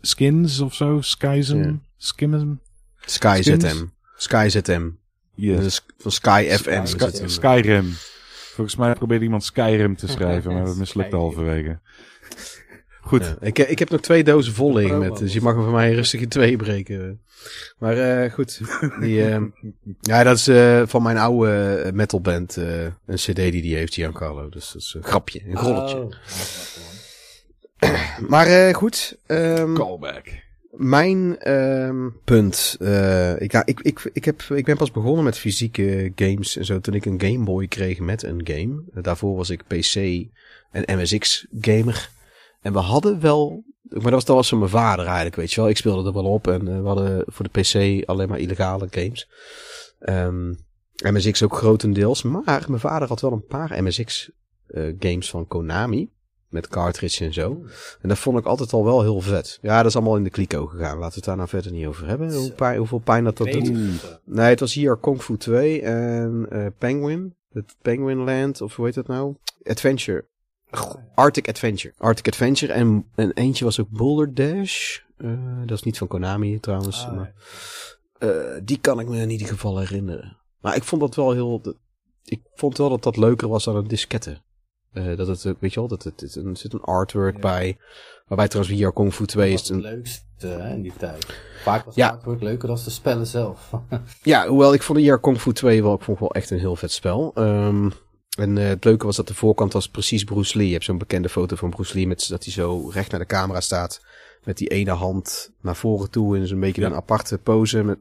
Skins 0.00 0.60
of 0.60 0.74
zo, 0.74 1.00
Skyzen, 1.00 1.58
Ja. 1.62 1.78
Skimmen. 1.96 2.60
Sky 3.00 3.38
Skins? 3.42 3.64
ZM. 3.64 3.84
Sky 4.16 4.46
ZM. 4.50 4.88
Yes. 5.34 5.60
Dus 5.62 5.84
van 5.98 6.10
Sky 6.12 6.48
FM. 6.50 6.84
Sky- 6.86 7.04
een- 7.22 7.30
Skyrim. 7.30 7.92
Volgens 8.54 8.76
mij 8.76 8.92
probeerde 8.94 9.24
iemand 9.24 9.44
Skyrim 9.44 9.96
te 9.96 10.08
schrijven, 10.08 10.52
maar 10.52 10.64
dat 10.64 10.76
mislukte 10.76 11.16
halverwege. 11.16 11.78
Goed. 13.00 13.24
Ja, 13.24 13.36
ik, 13.40 13.58
ik 13.58 13.78
heb 13.78 13.90
nog 13.90 14.00
twee 14.00 14.24
dozen 14.24 14.52
vol 14.52 14.74
liggen 14.74 14.98
met, 14.98 15.16
dus 15.16 15.32
je 15.32 15.40
mag 15.40 15.54
hem 15.54 15.62
van 15.64 15.72
mij 15.72 15.92
rustig 15.94 16.20
in 16.20 16.28
twee 16.28 16.56
breken. 16.56 17.20
Maar 17.78 17.96
eh, 18.24 18.32
goed, 18.32 18.60
die, 19.00 19.24
eh, 19.24 19.42
ja, 20.00 20.22
dat 20.22 20.36
is 20.36 20.48
eh, 20.48 20.82
van 20.86 21.02
mijn 21.02 21.18
oude 21.18 21.74
eh, 21.74 21.92
metalband, 21.92 22.56
eh, 22.56 22.82
een 22.84 23.14
cd 23.14 23.34
die 23.36 23.62
die 23.62 23.76
heeft, 23.76 23.94
Giancarlo. 23.94 24.48
Dus 24.48 24.72
dat 24.72 24.82
is 24.82 24.94
een 24.96 25.04
grapje, 25.04 25.42
een 25.46 25.56
rolletje. 25.56 25.96
Oh. 25.98 26.12
Maar 28.28 28.46
eh, 28.46 28.74
goed, 28.74 29.16
ehm, 29.26 29.74
Callback. 29.74 30.26
mijn 30.70 31.38
ehm, 31.38 32.08
punt. 32.24 32.76
eh, 32.80 33.40
ik, 33.40 33.52
ja, 33.52 33.62
ik, 33.66 33.80
ik, 33.80 34.10
ik, 34.12 34.24
heb, 34.24 34.42
ik 34.42 34.64
ben 34.64 34.76
pas 34.76 34.90
begonnen 34.90 35.24
met 35.24 35.38
fysieke 35.38 36.12
games 36.14 36.56
en 36.56 36.64
zo 36.64 36.80
toen 36.80 36.94
ik 36.94 37.04
een 37.04 37.20
Game 37.20 37.44
Boy 37.44 37.66
kreeg 37.66 37.98
met 37.98 38.22
een 38.22 38.40
game. 38.44 38.82
Daarvoor 39.02 39.36
was 39.36 39.50
ik 39.50 39.66
PC 39.66 39.94
en 40.70 40.98
MSX 40.98 41.46
gamer. 41.60 42.10
En 42.60 42.72
we 42.72 42.78
hadden 42.78 43.20
wel, 43.20 43.64
maar 43.82 44.02
dat 44.02 44.12
was, 44.12 44.24
dat 44.24 44.36
was 44.36 44.48
van 44.48 44.58
mijn 44.58 44.70
vader 44.70 45.04
eigenlijk, 45.04 45.36
weet 45.36 45.52
je 45.52 45.60
wel. 45.60 45.70
Ik 45.70 45.76
speelde 45.76 46.08
er 46.08 46.14
wel 46.14 46.32
op 46.32 46.48
en 46.48 46.68
eh, 46.68 46.80
we 46.80 46.86
hadden 46.86 47.24
voor 47.26 47.48
de 47.52 47.60
PC 47.60 48.04
alleen 48.08 48.28
maar 48.28 48.38
illegale 48.38 48.88
games. 48.90 49.28
Ehm, 49.98 50.48
MSX 51.02 51.42
ook 51.42 51.56
grotendeels, 51.56 52.22
maar 52.22 52.64
mijn 52.68 52.80
vader 52.80 53.08
had 53.08 53.20
wel 53.20 53.32
een 53.32 53.46
paar 53.46 53.82
MSX 53.82 54.30
games 54.98 55.30
van 55.30 55.46
Konami. 55.46 56.10
Met 56.48 56.68
cartridge 56.68 57.24
en 57.24 57.32
zo. 57.32 57.64
En 58.00 58.08
dat 58.08 58.18
vond 58.18 58.38
ik 58.38 58.44
altijd 58.44 58.72
al 58.72 58.84
wel 58.84 59.02
heel 59.02 59.20
vet. 59.20 59.58
Ja, 59.62 59.76
dat 59.76 59.86
is 59.86 59.96
allemaal 59.96 60.16
in 60.16 60.24
de 60.24 60.30
kliko 60.30 60.66
gegaan. 60.66 60.98
Laten 60.98 61.08
we 61.08 61.14
het 61.14 61.24
daar 61.24 61.36
nou 61.36 61.48
verder 61.48 61.72
niet 61.72 61.86
over 61.86 62.06
hebben. 62.06 62.34
Hoe 62.34 62.52
pijn, 62.52 62.78
hoeveel 62.78 62.98
pijn 62.98 63.24
dat 63.24 63.36
dat 63.36 63.52
doet. 63.52 63.72
Nee, 64.24 64.48
het 64.48 64.60
was 64.60 64.74
hier 64.74 64.96
Kung 64.96 65.22
Fu 65.22 65.36
2 65.36 65.82
en 65.82 66.46
eh, 66.50 66.66
Penguin. 66.78 67.34
Het 67.52 67.76
Penguin 67.82 68.24
Land, 68.24 68.60
of 68.60 68.76
hoe 68.76 68.84
heet 68.84 68.94
dat 68.94 69.06
nou? 69.06 69.34
Adventure. 69.62 70.24
Arctic 71.14 71.48
Adventure. 71.48 71.94
Arctic 71.98 72.26
Adventure. 72.26 72.72
En, 72.72 73.06
en 73.14 73.32
eentje 73.32 73.64
was 73.64 73.80
ook 73.80 73.90
Boulder 73.90 74.34
Dash. 74.34 74.98
Eh, 75.16 75.30
dat 75.66 75.76
is 75.76 75.82
niet 75.82 75.98
van 75.98 76.06
Konami 76.06 76.60
trouwens. 76.60 77.04
Ah, 77.04 77.16
maar, 77.16 77.32
eh, 78.18 78.60
die 78.62 78.78
kan 78.78 79.00
ik 79.00 79.08
me 79.08 79.20
in 79.20 79.30
ieder 79.30 79.46
geval 79.46 79.78
herinneren. 79.78 80.36
Maar 80.60 80.76
ik 80.76 80.84
vond 80.84 81.00
dat 81.00 81.14
wel 81.14 81.32
heel... 81.32 81.76
Ik 82.24 82.40
vond 82.54 82.78
wel 82.78 82.88
dat 82.88 83.02
dat 83.02 83.16
leuker 83.16 83.48
was 83.48 83.64
dan 83.64 83.76
een 83.76 83.88
diskette. 83.88 84.40
Eh, 84.98 85.16
dat 85.16 85.26
het, 85.26 85.44
eh, 85.44 85.52
weet 85.58 85.72
je 85.72 85.80
wel, 85.80 85.88
dat 85.88 86.02
het, 86.04 86.20
er 86.20 86.56
zit 86.56 86.72
een 86.72 86.82
artwork 86.82 87.34
Ja. 87.34 87.40
bij. 87.40 87.76
Waarbij 88.26 88.48
trouwens 88.48 88.80
VR 88.80 88.88
Kung 88.88 89.14
Fu 89.14 89.26
2 89.26 89.50
Dat 89.50 89.60
is 89.60 89.68
het 89.68 89.76
een... 89.76 89.82
leukste 89.82 90.46
hè, 90.46 90.74
in 90.74 90.82
die 90.82 90.92
tijd. 90.98 91.26
Vaak 91.62 91.84
was 91.84 91.94
Ja. 91.94 92.06
het 92.06 92.14
artwork 92.16 92.42
leuker 92.42 92.68
dan 92.68 92.76
de 92.84 92.90
spellen 92.90 93.26
zelf. 93.26 93.70
Ja, 94.22 94.46
hoewel 94.48 94.74
ik 94.74 94.82
vond 94.82 94.98
VR 95.04 95.14
Kung 95.14 95.40
Fu 95.40 95.52
2 95.52 95.82
wel, 95.82 95.94
ik 95.94 96.02
vond 96.02 96.18
wel 96.18 96.32
echt 96.34 96.50
een 96.50 96.58
heel 96.58 96.76
vet 96.76 96.92
spel. 96.92 97.30
Ehm, 97.34 97.90
en 98.38 98.58
eh, 98.58 98.66
het 98.66 98.84
leuke 98.84 99.06
was 99.06 99.16
dat 99.16 99.28
de 99.28 99.34
voorkant 99.34 99.72
was 99.72 99.88
precies 99.88 100.24
Bruce 100.24 100.56
Lee. 100.56 100.66
Je 100.66 100.72
hebt 100.72 100.84
zo'n 100.84 100.98
bekende 100.98 101.28
foto 101.28 101.56
van 101.56 101.70
Bruce 101.70 101.94
Lee 101.94 102.06
met 102.06 102.28
dat 102.28 102.44
hij 102.44 102.52
zo 102.52 102.88
recht 102.88 103.10
naar 103.10 103.20
de 103.20 103.26
camera 103.26 103.60
staat. 103.60 104.00
Met 104.44 104.56
die 104.58 104.68
ene 104.68 104.90
hand 104.90 105.50
naar 105.60 105.76
voren 105.76 106.10
toe 106.10 106.36
in 106.36 106.46
zo'n 106.46 106.60
beetje 106.60 106.80
Ja. 106.80 106.86
een 106.86 106.94
aparte 106.94 107.38
pose. 107.38 107.82
Met 107.82 107.98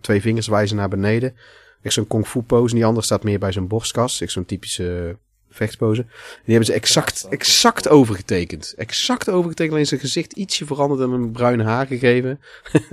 twee 0.00 0.20
vingers 0.20 0.46
wijzen 0.46 0.76
naar 0.76 0.88
beneden. 0.88 1.34
Echt 1.82 1.94
zo'n 1.94 2.06
kung 2.06 2.26
fu 2.26 2.40
pose. 2.42 2.68
En 2.70 2.74
die 2.76 2.84
andere 2.86 3.04
staat 3.06 3.22
meer 3.22 3.38
bij 3.38 3.52
zijn 3.52 3.68
borstkas. 3.68 4.20
Echt 4.20 4.32
zo'n 4.32 4.44
typische 4.44 5.16
vechtspose. 5.50 6.02
Die 6.02 6.54
hebben 6.54 6.64
ze 6.66 6.72
exact, 6.72 7.26
exact 7.30 7.88
overgetekend. 7.88 8.74
Exact 8.76 9.28
overgetekend. 9.30 9.72
Alleen 9.74 9.86
zijn 9.86 10.00
gezicht 10.00 10.32
ietsje 10.32 10.66
veranderd 10.66 11.00
en 11.00 11.10
een 11.10 11.30
bruin 11.32 11.60
haar 11.60 11.86
gegeven. 11.86 12.40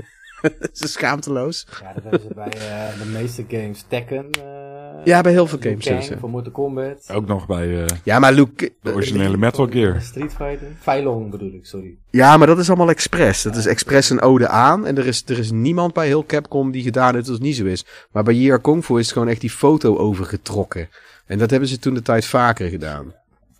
Ze 0.73 0.83
is 0.83 0.91
schaamteloos. 0.91 1.67
ja, 1.81 1.93
dat 1.93 2.03
hebben 2.03 2.21
ze 2.21 2.33
bij 2.35 2.47
eh, 2.69 2.99
de 2.99 3.05
meeste 3.05 3.45
games. 3.47 3.85
Tekken. 3.87 4.29
eh, 4.31 5.05
Ja, 5.05 5.21
bij 5.21 5.31
heel 5.31 5.47
veel 5.47 5.57
games. 5.61 5.85
Kang 5.85 5.99
is, 5.99 6.07
ja. 6.07 6.17
Voor 6.17 6.29
Mortal 6.29 6.51
Kombat. 6.51 7.09
Ook 7.13 7.27
nog 7.27 7.47
bij 7.47 7.81
eh, 7.83 7.97
Ja, 8.03 8.19
maar 8.19 8.33
Luke... 8.33 8.71
de 8.81 8.93
originele 8.93 9.37
Metal 9.37 9.67
Gear. 9.67 10.01
Street 10.01 10.31
Fighter. 10.31 10.67
Feilong 10.79 11.31
bedoel 11.31 11.53
ik, 11.53 11.65
sorry. 11.65 11.95
Ja, 12.09 12.37
maar 12.37 12.47
dat 12.47 12.59
is 12.59 12.67
allemaal 12.67 12.89
expres. 12.89 13.41
Dat 13.41 13.55
is 13.55 13.65
expres 13.65 14.09
een 14.09 14.21
ode 14.21 14.47
aan. 14.47 14.85
En 14.85 14.97
er 14.97 15.07
is, 15.07 15.23
er 15.25 15.39
is 15.39 15.51
niemand 15.51 15.93
bij 15.93 16.07
heel 16.07 16.25
Capcom 16.25 16.71
die 16.71 16.83
gedaan 16.83 17.13
heeft 17.13 17.25
dat 17.25 17.35
het 17.35 17.43
niet 17.43 17.55
zo 17.55 17.65
is. 17.65 17.85
Maar 18.11 18.23
bij 18.23 18.33
Year 18.33 18.59
Kung 18.59 18.85
Fu 18.85 18.93
is 18.99 19.05
het 19.05 19.13
gewoon 19.13 19.27
echt 19.27 19.41
die 19.41 19.49
foto 19.49 19.97
overgetrokken. 19.97 20.89
En 21.25 21.37
dat 21.37 21.49
hebben 21.49 21.69
ze 21.69 21.79
toen 21.79 21.93
de 21.93 22.01
tijd 22.01 22.25
vaker 22.25 22.69
gedaan. 22.69 23.05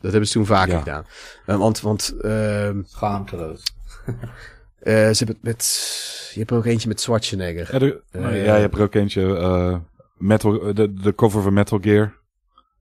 Dat 0.01 0.11
hebben 0.11 0.27
ze 0.27 0.33
toen 0.33 0.45
vaker 0.45 0.73
Ja. 0.73 0.79
gedaan. 0.79 1.05
Eh, 1.45 1.57
want, 1.57 1.81
want, 1.81 2.15
ehm, 2.21 2.81
Schaamteloos. 2.85 3.63
eh, 4.79 4.93
ze 4.93 5.17
hebben 5.17 5.35
het 5.35 5.41
met, 5.43 6.29
je 6.33 6.39
hebt 6.39 6.51
er 6.51 6.57
ook 6.57 6.65
eentje 6.65 6.87
met 6.87 7.01
Schwarzenegger. 7.01 7.69
Ja, 7.73 7.79
de- 7.79 8.01
Eh, 8.11 8.21
ja, 8.45 8.55
je 8.55 8.61
hebt 8.61 8.75
er 8.75 8.81
ook 8.81 8.95
eentje, 8.95 9.37
eh, 9.37 9.77
Metal, 10.17 10.73
de, 10.73 10.93
de 10.93 11.15
cover 11.15 11.41
van 11.41 11.53
Metal 11.53 11.79
Gear. 11.81 12.13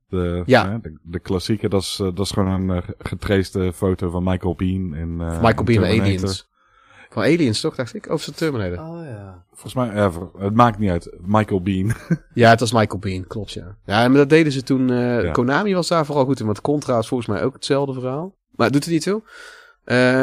De, 0.08 0.42
Ja. 0.46 0.78
de, 0.82 0.98
de 1.02 1.18
klassieke, 1.18 1.68
dat 1.68 1.82
is, 1.82 1.96
dat 1.96 2.18
is 2.18 2.30
gewoon 2.30 2.68
een 2.70 2.76
uh, 2.76 2.82
getracede 2.98 3.72
foto 3.72 4.10
van 4.10 4.24
Michael 4.24 4.54
Bean. 4.54 4.94
In, 4.94 5.20
eh, 5.20 5.40
Michael 5.42 5.58
in 5.58 5.64
Bean. 5.80 5.84
Aliens. 6.00 6.48
Van 7.14 7.22
Aliens 7.22 7.60
toch, 7.60 7.74
dacht 7.74 7.94
ik? 7.94 8.08
Of 8.10 8.20
is 8.20 8.26
het 8.26 8.36
Terminator? 8.36 8.78
Oh 8.86 9.04
ja. 9.04 9.44
Volgens 9.52 9.74
mij, 9.74 9.86
ja, 9.94 10.12
het 10.38 10.54
maakt 10.54 10.78
niet 10.78 10.90
uit. 10.90 11.10
Michael 11.20 11.62
Bean. 11.62 11.92
Ja, 12.34 12.50
het 12.50 12.60
was 12.60 12.72
Michael 12.72 12.98
Bean, 12.98 13.26
klopt 13.26 13.52
ja. 13.52 13.76
Ja, 13.86 14.08
maar 14.08 14.16
dat 14.18 14.28
deden 14.28 14.52
ze 14.52 14.62
toen. 14.62 14.90
eh, 14.90 15.22
Ja. 15.22 15.30
Konami 15.30 15.74
was 15.74 15.88
daar 15.88 16.06
vooral 16.06 16.24
goed 16.24 16.40
in, 16.40 16.46
want 16.46 16.60
Contra 16.60 16.98
is 16.98 17.08
volgens 17.08 17.28
mij 17.28 17.42
ook 17.44 17.54
hetzelfde 17.54 17.92
verhaal. 18.00 18.34
Maar 18.50 18.64
het 18.66 18.72
doet 18.74 18.84
het 18.84 18.92
niet 18.92 19.02
toe. 19.02 19.22
Eh, 19.84 20.22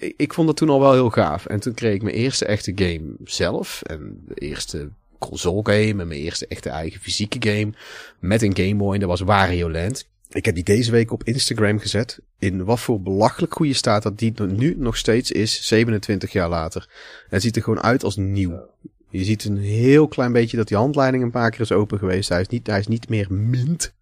ik, 0.00 0.14
ik 0.16 0.32
vond 0.34 0.46
dat 0.46 0.56
toen 0.56 0.68
al 0.68 0.80
wel 0.80 0.92
heel 0.92 1.10
gaaf. 1.10 1.46
En 1.46 1.60
toen 1.60 1.74
kreeg 1.74 1.94
ik 1.94 2.02
mijn 2.02 2.14
eerste 2.16 2.44
echte 2.44 2.72
game 2.74 3.14
zelf. 3.24 3.82
En 3.82 4.22
de 4.28 4.34
eerste 4.34 4.88
console 5.18 5.60
game 5.62 6.00
en 6.02 6.08
mijn 6.08 6.20
eerste 6.20 6.46
echte 6.46 6.68
eigen 6.70 7.00
fysieke 7.00 7.48
game. 7.50 7.72
Met 8.18 8.42
een 8.42 8.56
Game 8.56 8.74
Boy 8.76 8.94
en 8.94 9.00
dat 9.00 9.08
was 9.08 9.20
Wario 9.20 9.70
Land. 9.70 10.08
Ik 10.32 10.44
heb 10.44 10.54
die 10.54 10.64
deze 10.64 10.90
week 10.90 11.12
op 11.12 11.24
Instagram 11.24 11.78
gezet. 11.78 12.20
In 12.38 12.64
wat 12.64 12.80
voor 12.80 13.00
belachelijk 13.00 13.54
goede 13.54 13.72
staat 13.72 14.02
dat 14.02 14.18
die 14.18 14.42
nu 14.42 14.74
nog 14.78 14.96
steeds 14.96 15.30
is, 15.30 15.66
27 15.66 16.32
jaar 16.32 16.48
later. 16.48 16.88
En 17.22 17.28
het 17.28 17.42
ziet 17.42 17.56
er 17.56 17.62
gewoon 17.62 17.82
uit 17.82 18.04
als 18.04 18.16
nieuw. 18.16 18.68
Je 19.08 19.24
ziet 19.24 19.44
een 19.44 19.58
heel 19.58 20.08
klein 20.08 20.32
beetje 20.32 20.56
dat 20.56 20.68
die 20.68 20.76
handleiding 20.76 21.22
een 21.22 21.30
paar 21.30 21.50
keer 21.50 21.60
is 21.60 21.72
open 21.72 21.98
geweest. 21.98 22.28
Hij 22.28 22.40
is 22.40 22.48
niet, 22.48 22.66
hij 22.66 22.78
is 22.78 22.86
niet 22.86 23.08
meer 23.08 23.32
mint. 23.32 23.94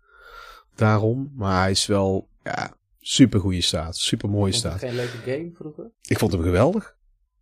Daarom. 0.74 1.32
Maar 1.36 1.60
hij 1.60 1.70
is 1.70 1.86
wel 1.86 2.28
ja, 2.44 2.74
super 3.00 3.40
goede 3.40 3.60
staat. 3.60 3.96
Super 3.96 4.28
mooie 4.28 4.52
staat. 4.52 4.78
geen 4.78 4.94
leuke 4.94 5.16
game 5.24 5.50
vroeger? 5.54 5.90
Ik 6.02 6.18
vond 6.18 6.32
hem 6.32 6.42
geweldig. 6.42 6.96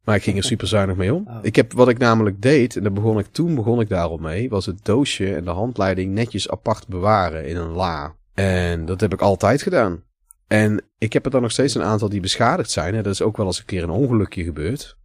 Maar 0.05 0.17
ik 0.17 0.23
ging 0.23 0.37
er 0.37 0.45
super 0.53 0.67
zuinig 0.67 0.97
mee 0.97 1.15
om. 1.15 1.27
Oh. 1.27 1.39
Ik 1.43 1.57
heb 1.57 1.73
wat 1.73 1.89
ik 1.89 1.99
namelijk 1.99 2.43
deed, 2.43 2.77
en 2.77 2.83
daar 2.83 2.93
begon 2.93 3.19
ik, 3.19 3.27
toen 3.27 3.55
begon 3.55 3.81
ik 3.81 3.89
daarom 3.89 4.23
mee, 4.23 4.49
was 4.49 4.67
het 4.67 4.85
doosje 4.85 5.35
en 5.35 5.45
de 5.45 5.51
handleiding 5.51 6.15
netjes 6.15 6.51
apart 6.51 6.87
bewaren 6.87 7.47
in 7.47 7.57
een 7.57 7.71
la. 7.73 8.17
En 8.39 8.85
dat 8.85 9.01
heb 9.01 9.13
ik 9.13 9.21
altijd 9.21 9.63
gedaan. 9.63 10.03
En 10.47 10.85
ik 10.99 11.13
heb 11.13 11.25
er 11.25 11.31
dan 11.31 11.43
nog 11.43 11.51
steeds 11.51 11.75
een 11.75 11.83
aantal 11.83 12.09
die 12.09 12.21
beschadigd 12.21 12.71
zijn. 12.71 12.95
En 12.95 13.03
dat 13.03 13.13
is 13.13 13.23
ook 13.23 13.37
wel 13.37 13.47
eens 13.47 13.59
een 13.59 13.65
keer 13.65 13.83
een 13.83 13.91
ongelukje 13.91 14.45
gebeurd. 14.45 14.97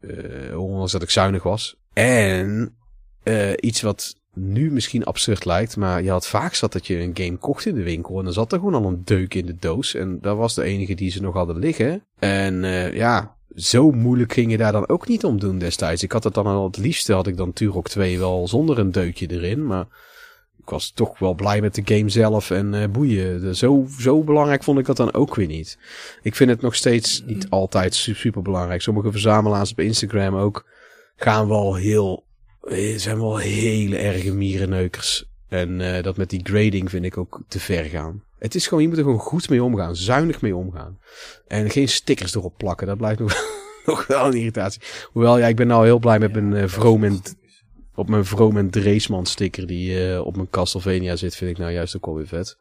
Eh, 0.00 0.60
ondanks 0.60 0.92
dat 0.92 1.02
ik 1.02 1.10
zuinig 1.10 1.42
was. 1.42 1.76
En 1.92 2.76
eh, 3.22 3.52
iets 3.60 3.82
wat 3.82 4.14
nu 4.34 4.70
misschien 4.70 5.04
absurd 5.04 5.44
lijkt, 5.44 5.76
maar 5.76 6.02
je 6.02 6.10
had 6.10 6.26
vaak 6.26 6.54
zat 6.54 6.72
dat 6.72 6.86
je 6.86 7.00
een 7.00 7.16
game 7.16 7.36
kocht 7.36 7.66
in 7.66 7.74
de 7.74 7.82
winkel 7.82 8.18
en 8.18 8.24
dan 8.24 8.32
zat 8.32 8.52
er 8.52 8.58
gewoon 8.58 8.74
al 8.74 8.84
een 8.84 9.02
deuk 9.04 9.34
in 9.34 9.46
de 9.46 9.56
doos. 9.58 9.94
En 9.94 10.18
dat 10.20 10.36
was 10.36 10.54
de 10.54 10.62
enige 10.62 10.94
die 10.94 11.10
ze 11.10 11.20
nog 11.20 11.34
hadden 11.34 11.58
liggen. 11.58 12.04
En 12.18 12.64
eh, 12.64 12.94
ja, 12.94 13.36
zo 13.54 13.90
moeilijk 13.90 14.32
ging 14.32 14.50
je 14.50 14.56
daar 14.56 14.72
dan 14.72 14.88
ook 14.88 15.08
niet 15.08 15.24
om 15.24 15.38
doen 15.38 15.58
destijds. 15.58 16.02
Ik 16.02 16.12
had 16.12 16.24
het 16.24 16.34
dan 16.34 16.46
al 16.46 16.64
het 16.64 16.76
liefste, 16.76 17.12
had 17.12 17.26
ik 17.26 17.36
dan 17.36 17.52
Turok 17.52 17.88
2 17.88 18.18
wel 18.18 18.48
zonder 18.48 18.78
een 18.78 18.92
deukje 18.92 19.30
erin, 19.30 19.66
maar 19.66 19.86
ik 20.64 20.70
was 20.70 20.90
toch 20.90 21.18
wel 21.18 21.34
blij 21.34 21.60
met 21.60 21.74
de 21.74 21.82
game 21.94 22.08
zelf 22.08 22.50
en 22.50 22.74
eh, 22.74 22.88
boeien. 22.88 23.56
Zo, 23.56 23.86
zo 24.00 24.22
belangrijk 24.22 24.62
vond 24.62 24.78
ik 24.78 24.86
dat 24.86 24.96
dan 24.96 25.14
ook 25.14 25.34
weer 25.34 25.46
niet. 25.46 25.78
Ik 26.22 26.34
vind 26.34 26.50
het 26.50 26.60
nog 26.60 26.74
steeds 26.74 27.22
niet 27.26 27.46
altijd 27.50 27.94
su- 27.94 28.14
super 28.14 28.42
belangrijk. 28.42 28.82
Sommige 28.82 29.10
verzamelaars 29.10 29.70
op 29.70 29.80
Instagram 29.80 30.36
ook 30.36 30.66
gaan 31.16 31.48
wel 31.48 31.74
heel, 31.74 32.24
eh, 32.62 32.96
zijn 32.98 33.18
wel 33.18 33.36
hele 33.36 33.96
erge 33.96 34.32
mierenneukers. 34.32 35.24
En 35.48 35.80
eh, 35.80 36.02
dat 36.02 36.16
met 36.16 36.30
die 36.30 36.40
grading 36.42 36.90
vind 36.90 37.04
ik 37.04 37.18
ook 37.18 37.40
te 37.48 37.60
ver 37.60 37.84
gaan. 37.84 38.22
Het 38.38 38.54
is 38.54 38.66
gewoon, 38.66 38.82
je 38.82 38.88
moet 38.88 38.98
er 38.98 39.04
gewoon 39.04 39.18
goed 39.18 39.48
mee 39.48 39.62
omgaan, 39.62 39.96
zuinig 39.96 40.40
mee 40.40 40.56
omgaan. 40.56 40.98
En 41.46 41.70
geen 41.70 41.88
stickers 41.88 42.34
erop 42.34 42.54
plakken, 42.56 42.86
dat 42.86 42.96
blijft 42.96 43.20
nog, 43.20 43.34
nog 43.86 44.06
wel 44.06 44.26
een 44.26 44.34
irritatie. 44.34 44.82
Hoewel, 45.12 45.38
ja, 45.38 45.46
ik 45.46 45.56
ben 45.56 45.66
nou 45.66 45.84
heel 45.84 45.98
blij 45.98 46.18
met 46.18 46.32
mijn 46.32 46.68
vroom 46.68 47.04
en 47.04 47.22
op 47.94 48.08
mijn 48.08 48.24
Vroom 48.24 48.56
en 48.56 48.70
Dreesman 48.70 49.26
sticker 49.26 49.66
die 49.66 50.12
eh, 50.12 50.26
op 50.26 50.36
mijn 50.36 50.50
Castlevania 50.50 51.16
zit, 51.16 51.36
vind 51.36 51.50
ik 51.50 51.58
nou 51.58 51.72
juist 51.72 51.96
ook 51.96 52.06
wel 52.06 52.14
weer 52.14 52.26
vet. 52.26 52.58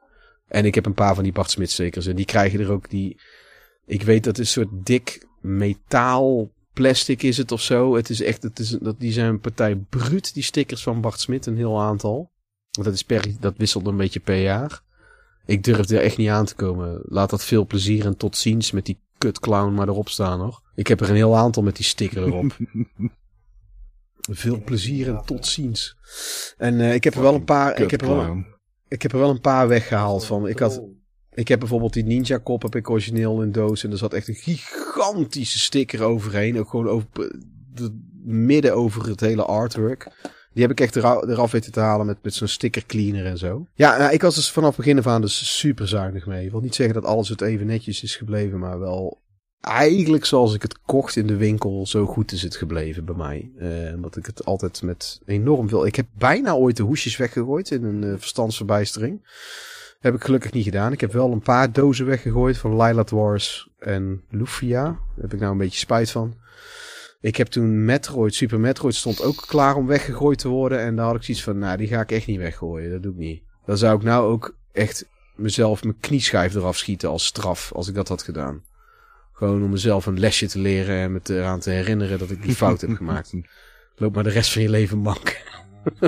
En 0.47 0.65
ik 0.65 0.75
heb 0.75 0.85
een 0.85 0.93
paar 0.93 1.15
van 1.15 1.23
die 1.23 1.33
Bart 1.33 1.51
Smit 1.51 1.71
stickers 1.71 2.05
en 2.05 2.15
die 2.15 2.25
krijgen 2.25 2.59
er 2.59 2.71
ook 2.71 2.89
die... 2.89 3.19
Ik 3.85 4.01
weet 4.01 4.23
dat 4.23 4.37
het 4.37 4.45
een 4.45 4.51
soort 4.51 4.85
dik 4.85 5.27
metaal 5.41 6.51
plastic 6.73 7.23
is 7.23 7.37
het 7.37 7.51
of 7.51 7.61
zo. 7.61 7.95
Het 7.95 8.09
is 8.09 8.21
echt, 8.21 8.43
het 8.43 8.59
is, 8.59 8.69
dat, 8.69 8.99
die 8.99 9.11
zijn 9.11 9.39
partij 9.39 9.75
bruut, 9.75 10.33
die 10.33 10.43
stickers 10.43 10.83
van 10.83 11.01
Bart 11.01 11.19
Smit, 11.19 11.45
een 11.45 11.57
heel 11.57 11.81
aantal. 11.81 12.31
Want 12.71 12.85
dat, 12.85 12.93
is 12.93 13.03
per, 13.03 13.25
dat 13.39 13.53
wisselt 13.57 13.87
een 13.87 13.97
beetje 13.97 14.19
per 14.19 14.41
jaar. 14.41 14.81
Ik 15.45 15.63
durf 15.63 15.89
er 15.89 16.01
echt 16.01 16.17
niet 16.17 16.29
aan 16.29 16.45
te 16.45 16.55
komen. 16.55 17.01
Laat 17.03 17.29
dat 17.29 17.43
veel 17.43 17.65
plezier 17.65 18.05
en 18.05 18.17
tot 18.17 18.37
ziens 18.37 18.71
met 18.71 18.85
die 18.85 18.99
kutclown 19.17 19.73
maar 19.73 19.87
erop 19.87 20.09
staan 20.09 20.39
nog. 20.39 20.61
Ik 20.75 20.87
heb 20.87 21.01
er 21.01 21.09
een 21.09 21.15
heel 21.15 21.35
aantal 21.35 21.63
met 21.63 21.75
die 21.75 21.85
sticker 21.85 22.23
erop. 22.23 22.57
Veel 24.31 24.61
plezier 24.63 25.07
en 25.07 25.21
tot 25.25 25.47
ziens. 25.47 25.97
En 26.57 26.79
eh, 26.79 26.93
ik 26.93 27.03
heb 27.03 27.15
er 27.15 27.21
wel 27.21 27.33
een 27.33 27.43
paar. 27.43 27.81
Ik 27.81 27.91
heb 27.91 28.01
er 28.01 28.07
wel, 28.07 28.43
ik 28.87 29.01
heb 29.01 29.11
er 29.11 29.19
wel 29.19 29.29
een 29.29 29.41
paar 29.41 29.67
weggehaald 29.67 30.25
van. 30.25 30.47
Ik 30.47 30.59
had, 30.59 30.81
ik 31.33 31.47
heb 31.47 31.59
bijvoorbeeld 31.59 31.93
die 31.93 32.03
Ninja 32.03 32.37
Kop 32.37 32.61
heb 32.61 32.75
ik 32.75 32.89
origineel 32.89 33.41
in 33.41 33.51
doos. 33.51 33.83
En 33.83 33.91
er 33.91 33.97
zat 33.97 34.13
echt 34.13 34.27
een 34.27 34.35
gigantische 34.35 35.59
sticker 35.59 36.03
overheen. 36.03 36.59
Ook 36.59 36.69
gewoon 36.69 36.87
over 36.87 37.07
de, 37.73 37.99
midden 38.23 38.75
over 38.75 39.07
het 39.07 39.19
hele 39.19 39.43
artwork. 39.43 40.11
Die 40.53 40.61
heb 40.61 40.71
ik 40.71 40.79
echt 40.79 40.95
eraf, 40.95 41.23
eraf 41.23 41.51
weten 41.51 41.71
te 41.71 41.79
halen 41.79 42.05
met, 42.05 42.17
met 42.21 42.33
zo'n 42.33 42.47
sticker 42.47 42.85
cleaner 42.85 43.25
en 43.25 43.37
zo. 43.37 43.67
Ja, 43.73 43.97
nou, 43.97 44.13
ik 44.13 44.21
was 44.21 44.35
dus 44.35 44.51
vanaf 44.51 44.75
begin 44.75 44.97
af 44.97 45.07
aan 45.07 45.21
dus 45.21 45.57
super 45.57 45.87
zuinig 45.87 46.25
mee. 46.25 46.45
Ik 46.45 46.51
wil 46.51 46.59
niet 46.59 46.75
zeggen 46.75 46.95
dat 46.95 47.05
alles 47.05 47.29
het 47.29 47.41
even 47.41 47.65
netjes 47.65 48.03
is 48.03 48.15
gebleven, 48.15 48.59
maar 48.59 48.79
wel 48.79 49.22
eigenlijk 49.63 50.25
zoals 50.25 50.53
ik 50.53 50.61
het 50.61 50.79
kocht 50.81 51.15
in 51.15 51.27
de 51.27 51.35
winkel, 51.35 51.87
zo 51.87 52.05
goed 52.05 52.31
is 52.31 52.41
het 52.41 52.55
gebleven 52.55 53.05
bij 53.05 53.15
mij. 53.15 53.51
Omdat 53.95 54.15
ik 54.15 54.25
het 54.25 54.45
altijd 54.45 54.81
met 54.81 55.21
enorm 55.25 55.69
veel... 55.69 55.85
Ik 55.85 55.95
heb 55.95 56.07
bijna 56.17 56.53
ooit 56.53 56.77
de 56.77 56.83
hoesjes 56.83 57.17
weggegooid 57.17 57.71
in 57.71 57.83
een 57.83 58.03
eh, 58.03 58.13
verstandsverbijstering. 58.17 59.27
Heb 59.99 60.15
ik 60.15 60.23
gelukkig 60.23 60.51
niet 60.51 60.63
gedaan. 60.63 60.91
Ik 60.91 61.01
heb 61.01 61.11
wel 61.11 61.31
een 61.31 61.41
paar 61.41 61.71
dozen 61.71 62.05
weggegooid 62.05 62.57
van 62.57 62.81
Lylat 62.81 63.09
Wars 63.09 63.69
en 63.79 64.23
Lufia. 64.29 64.83
Daar 64.83 65.21
heb 65.21 65.33
ik 65.33 65.39
nou 65.39 65.51
een 65.51 65.57
beetje 65.57 65.79
spijt 65.79 66.11
van. 66.11 66.35
Ik 67.21 67.35
heb 67.35 67.47
toen 67.47 67.85
Metroid, 67.85 68.35
Super 68.35 68.59
Metroid 68.59 68.95
stond 68.95 69.21
ook 69.21 69.43
klaar 69.47 69.75
om 69.75 69.87
weggegooid 69.87 70.37
te 70.37 70.47
worden. 70.47 70.79
En 70.79 70.95
daar 70.95 71.05
had 71.05 71.15
ik 71.15 71.23
zoiets 71.23 71.43
van, 71.43 71.57
nou 71.57 71.77
die 71.77 71.87
ga 71.87 72.01
ik 72.01 72.11
echt 72.11 72.27
niet 72.27 72.37
weggooien. 72.37 72.91
Dat 72.91 73.03
doe 73.03 73.11
ik 73.11 73.17
niet. 73.17 73.43
Dan 73.65 73.77
zou 73.77 73.97
ik 73.97 74.03
nou 74.03 74.31
ook 74.31 74.55
echt 74.71 75.05
mezelf 75.35 75.83
mijn 75.83 75.99
knieschijf 75.99 76.55
eraf 76.55 76.77
schieten 76.77 77.09
als 77.09 77.25
straf. 77.25 77.71
Als 77.73 77.87
ik 77.87 77.95
dat 77.95 78.07
had 78.07 78.23
gedaan. 78.23 78.63
Gewoon 79.33 79.63
om 79.63 79.69
mezelf 79.69 80.05
een 80.05 80.19
lesje 80.19 80.47
te 80.47 80.59
leren 80.59 80.95
en 80.95 81.11
me 81.11 81.19
eraan 81.23 81.59
te 81.59 81.69
herinneren 81.69 82.19
dat 82.19 82.29
ik 82.29 82.41
die 82.41 82.55
fout 82.55 82.81
heb 82.81 82.95
gemaakt. 82.95 83.33
Loop 83.95 84.15
maar 84.15 84.23
de 84.23 84.29
rest 84.29 84.51
van 84.51 84.61
je 84.61 84.69
leven 84.69 84.97
mank. 84.97 85.41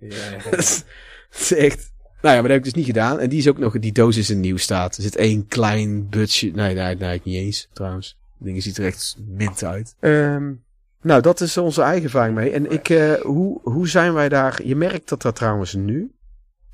Ja, 0.00 0.30
ja, 0.30 0.50
Dat 0.50 0.58
is, 0.58 0.84
dat 1.30 1.40
is 1.40 1.52
echt... 1.52 1.92
Nou 2.22 2.34
ja, 2.34 2.40
maar 2.40 2.42
dat 2.42 2.50
heb 2.50 2.56
ik 2.58 2.64
dus 2.64 2.74
niet 2.74 2.86
gedaan. 2.86 3.20
En 3.20 3.28
die 3.28 3.38
is 3.38 3.48
ook 3.48 3.58
nog... 3.58 3.78
Die 3.78 3.92
doos 3.92 4.16
is 4.16 4.30
in 4.30 4.40
nieuw 4.40 4.56
staat. 4.56 4.96
Er 4.96 5.02
zit 5.02 5.16
één 5.16 5.46
klein 5.46 6.08
budget... 6.08 6.54
Nee, 6.54 6.74
nee, 6.74 6.96
nee, 6.96 7.20
niet 7.24 7.36
eens 7.36 7.68
trouwens. 7.72 8.18
Het 8.38 8.46
ding 8.46 8.62
ziet 8.62 8.78
er 8.78 8.84
echt 8.84 9.16
mint 9.26 9.64
uit. 9.64 9.94
Ehm, 10.00 10.52
nou, 11.02 11.22
dat 11.22 11.40
is 11.40 11.56
onze 11.56 11.82
eigen 11.82 12.04
ervaring 12.04 12.34
mee. 12.36 12.50
En 12.50 12.70
ik... 12.70 12.88
eh, 12.88 13.12
hoe, 13.12 13.60
hoe 13.62 13.88
zijn 13.88 14.12
wij 14.12 14.28
daar... 14.28 14.60
Je 14.64 14.76
merkt 14.76 15.08
dat 15.08 15.22
dat 15.22 15.36
trouwens 15.36 15.74
nu... 15.74 16.10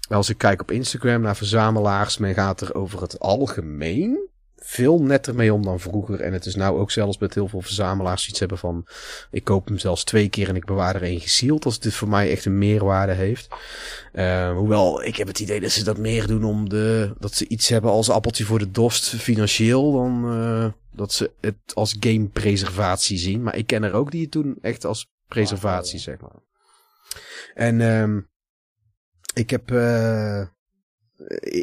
Als 0.08 0.28
ik 0.28 0.38
kijk 0.38 0.60
op 0.60 0.70
Instagram 0.70 1.20
naar 1.20 1.36
verzamelaars... 1.36 2.18
Men 2.18 2.34
gaat 2.34 2.60
er 2.60 2.74
over 2.74 3.00
het 3.00 3.18
algemeen... 3.18 4.30
veel 4.64 5.02
netter 5.02 5.34
mee 5.34 5.54
om 5.54 5.62
dan 5.62 5.80
vroeger. 5.80 6.20
En 6.20 6.32
het 6.32 6.46
is 6.46 6.54
nou 6.54 6.78
ook 6.78 6.90
zelfs 6.90 7.18
met 7.18 7.34
heel 7.34 7.48
veel 7.48 7.60
verzamelaars 7.60 8.28
iets 8.28 8.38
hebben 8.38 8.58
van... 8.58 8.86
Ik 9.30 9.44
koop 9.44 9.66
hem 9.66 9.78
zelfs 9.78 10.04
twee 10.04 10.28
keer 10.28 10.48
en 10.48 10.56
ik 10.56 10.64
bewaar 10.64 10.94
er 10.94 11.02
één 11.02 11.20
gezield. 11.20 11.64
Als 11.64 11.80
dit 11.80 11.94
voor 11.94 12.08
mij 12.08 12.30
echt 12.30 12.44
een 12.44 12.58
meerwaarde 12.58 13.12
heeft. 13.12 13.48
Uh, 14.12 14.52
hoewel, 14.56 15.02
ik 15.02 15.16
heb 15.16 15.26
het 15.26 15.40
idee 15.40 15.60
dat 15.60 15.70
ze 15.70 15.84
dat 15.84 15.98
meer 15.98 16.26
doen 16.26 16.44
om 16.44 16.68
de... 16.68 17.14
Dat 17.18 17.34
ze 17.34 17.48
iets 17.48 17.68
hebben 17.68 17.90
als 17.90 18.10
appeltje 18.10 18.44
voor 18.44 18.58
de 18.58 18.70
dorst 18.70 19.08
financieel. 19.08 19.92
Dan 19.92 20.38
uh, 20.38 20.66
dat 20.92 21.12
ze 21.12 21.30
het 21.40 21.56
als 21.74 21.96
gamepreservatie 22.00 23.18
zien. 23.18 23.42
Maar 23.42 23.56
ik 23.56 23.66
ken 23.66 23.82
er 23.82 23.92
ook 23.92 24.10
die 24.10 24.22
het 24.22 24.32
doen 24.32 24.58
echt 24.60 24.84
als 24.84 25.10
preservatie, 25.26 25.98
zeg 25.98 26.20
maar. 26.20 26.40
En 27.54 27.80
um, 27.80 28.30
ik 29.34 29.50
heb... 29.50 29.70
Uh, 29.70 30.46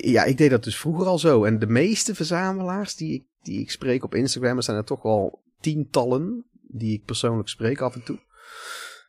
ja, 0.01 0.23
ik 0.23 0.37
deed 0.37 0.49
dat 0.49 0.63
dus 0.63 0.77
vroeger 0.77 1.07
al 1.07 1.19
zo. 1.19 1.43
En 1.43 1.59
de 1.59 1.67
meeste 1.67 2.15
verzamelaars 2.15 2.95
die 2.95 3.13
ik, 3.13 3.23
die 3.41 3.59
ik 3.59 3.71
spreek 3.71 4.03
op 4.03 4.15
Instagram, 4.15 4.57
er 4.57 4.63
zijn 4.63 4.77
er 4.77 4.83
toch 4.83 5.01
wel 5.01 5.41
tientallen 5.59 6.45
die 6.61 6.93
ik 6.93 7.05
persoonlijk 7.05 7.49
spreek 7.49 7.81
af 7.81 7.95
en 7.95 8.03
toe. 8.03 8.19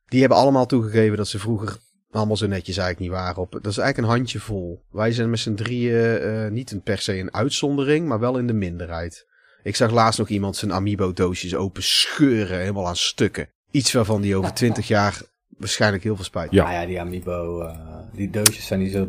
Die 0.06 0.20
hebben 0.20 0.38
allemaal 0.38 0.66
toegegeven 0.66 1.16
dat 1.16 1.28
ze 1.28 1.38
vroeger 1.38 1.76
allemaal 2.10 2.36
zo 2.36 2.46
netjes 2.46 2.76
eigenlijk 2.76 3.10
niet 3.10 3.20
waren. 3.20 3.42
Op, 3.42 3.52
dat 3.52 3.66
is 3.66 3.78
eigenlijk 3.78 4.08
een 4.08 4.16
handjevol. 4.16 4.82
Wij 4.90 5.12
zijn 5.12 5.30
met 5.30 5.38
z'n 5.38 5.54
drieën 5.54 6.22
uh, 6.22 6.48
niet 6.48 6.70
een 6.70 6.82
per 6.82 6.98
se 6.98 7.18
een 7.18 7.34
uitzondering, 7.34 8.08
maar 8.08 8.18
wel 8.18 8.38
in 8.38 8.46
de 8.46 8.52
minderheid. 8.52 9.26
Ik 9.62 9.76
zag 9.76 9.90
laatst 9.90 10.18
nog 10.18 10.28
iemand 10.28 10.56
zijn 10.56 10.72
Amiibo 10.72 11.12
doosjes 11.12 11.54
open 11.54 11.82
scheuren, 11.82 12.58
helemaal 12.58 12.86
aan 12.86 12.96
stukken. 12.96 13.48
Iets 13.70 13.92
waarvan 13.92 14.20
die 14.20 14.36
over 14.36 14.54
twintig 14.60 14.88
jaar 14.88 15.22
waarschijnlijk 15.58 16.02
heel 16.02 16.16
veel 16.16 16.24
spijt. 16.24 16.50
Ja, 16.50 16.72
ja 16.72 16.86
die 16.86 17.00
Amiibo, 17.00 17.62
uh, 17.62 17.76
die 18.12 18.30
doosjes 18.30 18.66
zijn 18.66 18.80
niet 18.80 18.92
zo 18.92 19.08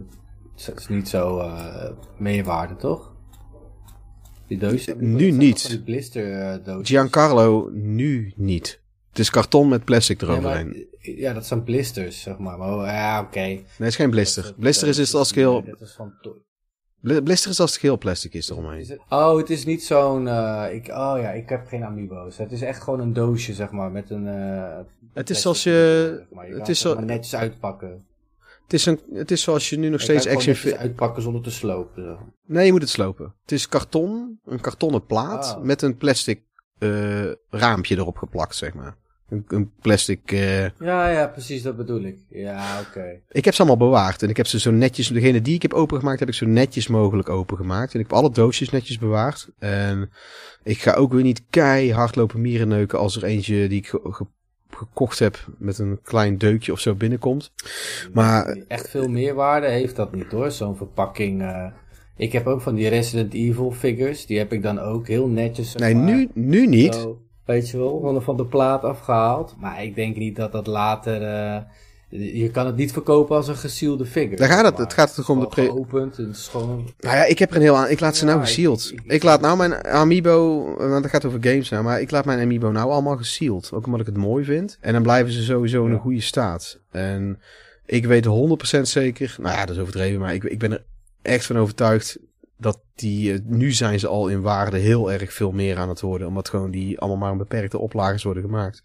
het 0.65 0.79
is 0.79 0.88
niet 0.88 1.09
zo 1.09 1.39
uh, 1.39 1.89
meerwaarde, 2.17 2.75
toch? 2.75 3.11
Die 4.47 4.57
doosjes? 4.57 4.95
Nu 4.97 5.31
niet. 5.31 5.81
Blister 5.85 6.53
uh, 6.53 6.65
doosjes. 6.65 6.89
Giancarlo, 6.89 7.69
nu 7.73 8.33
niet. 8.35 8.81
Het 9.09 9.19
is 9.19 9.29
karton 9.29 9.67
met 9.67 9.85
plastic 9.85 10.21
eroverheen. 10.21 10.88
Ja, 10.99 11.13
ja 11.15 11.33
dat 11.33 11.45
zijn 11.45 11.63
blisters, 11.63 12.21
zeg 12.21 12.38
maar. 12.38 12.57
maar 12.57 12.73
oh, 12.73 12.85
ja, 12.85 13.19
oké. 13.19 13.27
Okay. 13.27 13.53
Nee, 13.53 13.63
het 13.77 13.88
is 13.88 13.95
geen 13.95 14.09
blister. 14.09 14.53
Blister 14.57 14.88
is, 14.88 14.97
is 14.97 15.13
als 15.13 15.31
geheel... 15.31 15.61
Nee, 15.61 15.75
is 15.79 15.93
van 15.93 16.13
blister 17.23 17.51
is 17.51 17.59
als 17.59 17.71
het 17.71 17.79
geheel 17.79 17.97
plastic 17.97 18.33
is 18.33 18.49
eromheen. 18.49 18.85
het... 18.88 18.99
Oh, 19.09 19.38
het 19.38 19.49
is 19.49 19.65
niet 19.65 19.83
zo'n... 19.83 20.25
Uh, 20.25 20.65
ik... 20.71 20.88
Oh 20.88 21.13
ja, 21.17 21.31
ik 21.31 21.49
heb 21.49 21.67
geen 21.67 21.83
amiibo's. 21.83 22.38
Het 22.38 22.51
is 22.51 22.61
echt 22.61 22.81
gewoon 22.81 22.99
een 22.99 23.13
doosje, 23.13 23.53
zeg 23.53 23.71
maar, 23.71 23.91
met 23.91 24.09
een... 24.09 24.25
het 25.13 25.29
is 25.29 25.41
zoals 25.41 25.63
je... 25.63 26.13
Zeg 26.17 26.27
maar. 26.31 26.47
je 26.47 26.53
het 26.53 26.69
is 26.69 26.79
zo... 26.79 26.99
netjes 26.99 27.35
uitpakken. 27.35 28.05
Het 28.63 28.73
is, 28.73 28.85
een, 28.85 28.99
het 29.13 29.31
is 29.31 29.41
zoals 29.41 29.69
je 29.69 29.77
nu 29.77 29.89
nog 29.89 30.01
steeds 30.01 30.27
action 30.27 30.55
figures 30.55 30.79
uitpakken 30.79 31.21
zonder 31.21 31.41
te 31.41 31.51
slopen. 31.51 32.17
Nee, 32.45 32.65
je 32.65 32.71
moet 32.71 32.81
het 32.81 32.89
slopen. 32.89 33.35
Het 33.41 33.51
is 33.51 33.67
karton, 33.67 34.39
een 34.45 34.59
kartonnen 34.61 35.05
plaat 35.05 35.55
Ah. 35.55 35.63
met 35.63 35.81
een 35.81 35.97
plastic 35.97 36.41
uh, 36.79 37.31
raampje 37.49 37.97
erop 37.97 38.17
geplakt, 38.17 38.55
zeg 38.55 38.73
maar. 38.73 38.95
Een, 39.29 39.43
een 39.47 39.71
plastic. 39.81 40.31
Uh... 40.31 40.63
Ja, 40.63 41.07
ja, 41.09 41.27
precies, 41.27 41.61
dat 41.61 41.77
bedoel 41.77 42.03
ik. 42.03 42.17
Ja, 42.29 42.79
oké. 42.79 42.89
Okay. 42.89 43.23
Ik 43.29 43.45
heb 43.45 43.53
ze 43.53 43.61
allemaal 43.61 43.88
bewaard 43.88 44.23
en 44.23 44.29
ik 44.29 44.38
heb 44.38 44.47
ze 44.47 44.59
zo 44.59 44.71
netjes. 44.71 45.07
Degene 45.07 45.41
die 45.41 45.55
ik 45.55 45.61
heb 45.61 45.73
opengemaakt, 45.73 46.19
heb 46.19 46.27
ik 46.27 46.33
zo 46.33 46.45
netjes 46.45 46.88
mogelijk 46.88 47.29
opengemaakt. 47.29 47.93
En 47.93 47.99
ik 47.99 48.05
heb 48.09 48.17
alle 48.17 48.31
doosjes 48.31 48.69
netjes 48.69 48.97
bewaard. 48.97 49.49
En 49.59 50.11
ik 50.63 50.81
ga 50.81 50.93
ook 50.93 51.13
weer 51.13 51.23
niet 51.23 51.43
keihard 51.49 52.15
lopen 52.15 52.41
mierenneuken 52.41 52.99
als 52.99 53.15
er 53.15 53.23
eentje 53.23 53.67
die 53.67 53.77
ik 53.77 53.88
ge 53.88 54.25
gekocht 54.82 55.20
heb 55.20 55.48
met 55.58 55.80
een 55.80 55.99
klein 56.03 56.38
deukje 56.38 56.72
of 56.72 56.80
zo 56.80 56.95
binnenkomt. 56.95 57.52
Maar 58.14 58.58
echt 58.68 58.90
veel 58.90 59.08
meerwaarde 59.08 59.68
heeft 59.68 59.95
dat 59.95 60.14
niet 60.14 60.32
hoor, 60.32 60.52
zo'n 60.52 60.76
verpakking. 60.76 61.41
Uh, 61.41 61.66
ik 62.16 62.32
heb 62.32 62.48
ook 62.48 62.62
van 62.62 62.76
die 62.76 62.88
Resident 62.88 63.34
Evil 63.34 63.72
figures, 63.72 64.26
die 64.26 64.38
heb 64.38 64.53
ik 64.53 64.64
dan 64.64 64.80
ook 64.80 65.08
heel 65.08 65.28
netjes. 65.28 65.76
Nee, 65.76 65.95
maar, 65.95 66.03
nu, 66.03 66.30
nu 66.34 66.68
niet. 66.68 66.95
Zo, 66.95 67.22
weet 67.45 67.70
je 67.70 67.78
wel, 67.78 67.99
van 68.02 68.14
de, 68.14 68.22
van 68.22 68.38
de 68.38 68.45
plaat 68.45 68.84
afgehaald. 68.84 69.56
Maar 69.60 69.84
ik 69.84 69.95
denk 69.95 70.16
niet 70.16 70.36
dat 70.36 70.52
dat 70.52 70.68
later. 70.68 71.22
Uh, 71.22 71.62
je 72.11 72.49
kan 72.51 72.65
het 72.65 72.75
niet 72.75 72.91
verkopen 72.91 73.35
als 73.35 73.47
een 73.47 73.55
gesielde 73.55 74.05
figure. 74.05 74.35
Daar 74.35 74.49
gaat 74.49 74.65
het. 74.65 74.77
Het 74.77 74.93
gaat 74.93 75.15
toch 75.15 75.29
om 75.29 75.39
de 75.39 75.47
pre. 75.47 75.65
Geopend 75.65 76.17
en 76.17 76.27
het 76.27 76.35
is 76.35 76.47
gewoon. 76.47 76.93
Nou 76.99 77.15
ja, 77.15 77.23
ik 77.23 77.39
heb 77.39 77.49
er 77.49 77.55
een 77.55 77.61
heel 77.61 77.77
aan. 77.77 77.89
Ik 77.89 77.99
laat 77.99 78.15
ze 78.15 78.25
nou 78.25 78.38
ja, 78.38 78.45
gesealed. 78.45 78.91
Ik, 78.93 79.01
ik, 79.03 79.11
ik, 79.11 79.23
laat 79.23 79.41
nou 79.41 79.57
mijn 79.57 79.85
Amiibo. 79.85 80.63
Want 80.77 81.03
het 81.03 81.13
gaat 81.13 81.25
over 81.25 81.43
games 81.43 81.69
nou. 81.69 81.83
Maar 81.83 82.01
ik 82.01 82.11
laat 82.11 82.25
mijn 82.25 82.39
Amiibo 82.39 82.71
nou 82.71 82.91
allemaal 82.91 83.17
gesealed. 83.17 83.71
Ook 83.73 83.85
omdat 83.85 83.99
ik 83.99 84.05
het 84.05 84.17
mooi 84.17 84.45
vind. 84.45 84.77
En 84.81 84.93
dan 84.93 85.01
blijven 85.01 85.33
ze 85.33 85.43
sowieso 85.43 85.85
in 85.85 85.91
een 85.91 85.99
goede 85.99 86.21
staat. 86.21 86.79
En 86.91 87.39
ik 87.85 88.05
weet 88.05 88.25
100% 88.77 88.81
zeker. 88.81 89.35
Nou 89.39 89.55
ja, 89.55 89.65
dat 89.65 89.75
is 89.75 89.81
overdreven. 89.81 90.19
Maar 90.19 90.33
ik, 90.33 90.43
ik 90.43 90.59
ben 90.59 90.71
er 90.71 90.83
echt 91.21 91.45
van 91.45 91.57
overtuigd. 91.57 92.17
Dat 92.57 92.79
die. 92.95 93.33
Uh, 93.33 93.39
nu 93.43 93.71
zijn 93.71 93.99
ze 93.99 94.07
al 94.07 94.27
in 94.27 94.41
waarde 94.41 94.77
heel 94.77 95.11
erg 95.11 95.33
veel 95.33 95.51
meer 95.51 95.77
aan 95.77 95.89
het 95.89 96.01
worden. 96.01 96.27
Omdat 96.27 96.49
gewoon 96.49 96.71
die 96.71 96.99
allemaal 96.99 97.17
maar 97.17 97.31
een 97.31 97.38
beperkte 97.38 97.77
oplages 97.77 98.23
worden 98.23 98.43
gemaakt. 98.43 98.83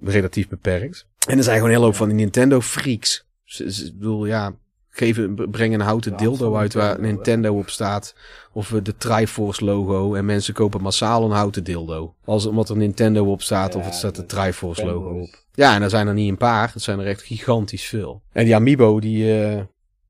Relatief 0.00 0.48
beperkt. 0.48 1.08
En 1.28 1.36
er 1.36 1.44
zijn 1.44 1.56
gewoon 1.56 1.70
een 1.70 1.76
hele 1.76 1.86
hoop 1.86 1.96
van 1.96 2.08
die 2.08 2.16
Nintendo 2.16 2.60
freaks. 2.60 3.24
Ik 3.58 3.98
bedoel, 3.98 4.26
ja, 4.26 4.54
geven, 4.88 5.50
breng 5.50 5.74
een 5.74 5.80
houten 5.80 6.16
dildo 6.16 6.56
uit 6.56 6.74
waar 6.74 7.00
Nintendo 7.00 7.58
op 7.58 7.70
staat. 7.70 8.14
Of 8.52 8.68
de 8.82 8.96
Triforce 8.96 9.64
logo. 9.64 10.14
En 10.14 10.24
mensen 10.24 10.54
kopen 10.54 10.82
massaal 10.82 11.24
een 11.24 11.30
houten 11.30 11.64
dildo. 11.64 12.14
Als, 12.24 12.46
omdat 12.46 12.68
er 12.68 12.76
Nintendo 12.76 13.30
op 13.30 13.42
staat 13.42 13.74
of 13.74 13.84
het 13.84 13.94
staat 13.94 14.16
de 14.16 14.26
Triforce 14.26 14.84
logo 14.84 15.20
op. 15.20 15.44
Ja, 15.54 15.74
en 15.74 15.82
er 15.82 15.90
zijn 15.90 16.06
er 16.06 16.14
niet 16.14 16.30
een 16.30 16.36
paar. 16.36 16.70
Het 16.72 16.82
zijn 16.82 16.98
er 16.98 17.06
echt 17.06 17.22
gigantisch 17.22 17.84
veel. 17.84 18.22
En 18.32 18.44
die 18.44 18.54
Amiibo, 18.54 19.00
die, 19.00 19.50
uh, 19.50 19.60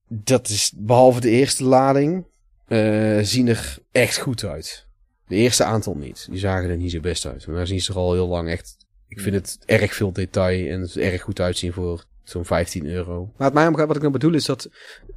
dat 0.08 0.48
is 0.48 0.72
behalve 0.76 1.20
de 1.20 1.30
eerste 1.30 1.64
lading, 1.64 2.24
uh, 2.68 3.18
zien 3.22 3.48
er 3.48 3.78
echt 3.92 4.18
goed 4.18 4.44
uit. 4.44 4.86
De 5.26 5.36
eerste 5.36 5.64
aantal 5.64 5.94
niet. 5.94 6.26
Die 6.30 6.38
zagen 6.38 6.70
er 6.70 6.76
niet 6.76 6.90
zo 6.90 7.00
best 7.00 7.26
uit. 7.26 7.46
Maar 7.46 7.56
daar 7.56 7.66
zien 7.66 7.80
ze 7.80 7.92
er 7.92 7.98
al 7.98 8.12
heel 8.12 8.28
lang 8.28 8.48
echt 8.48 8.76
ik 9.10 9.20
vind 9.20 9.34
het 9.34 9.58
erg 9.66 9.94
veel 9.94 10.12
detail 10.12 10.70
en 10.70 10.80
het 10.80 10.96
erg 10.96 11.22
goed 11.22 11.40
uitzien 11.40 11.72
voor 11.72 12.04
zo'n 12.22 12.44
15 12.44 12.86
euro. 12.86 13.32
Maar 13.36 13.46
het 13.46 13.54
mij 13.54 13.66
omgaat, 13.66 13.86
wat 13.86 13.96
ik 13.96 14.02
nou 14.02 14.14
bedoel 14.14 14.34
is 14.34 14.44
dat, 14.44 14.70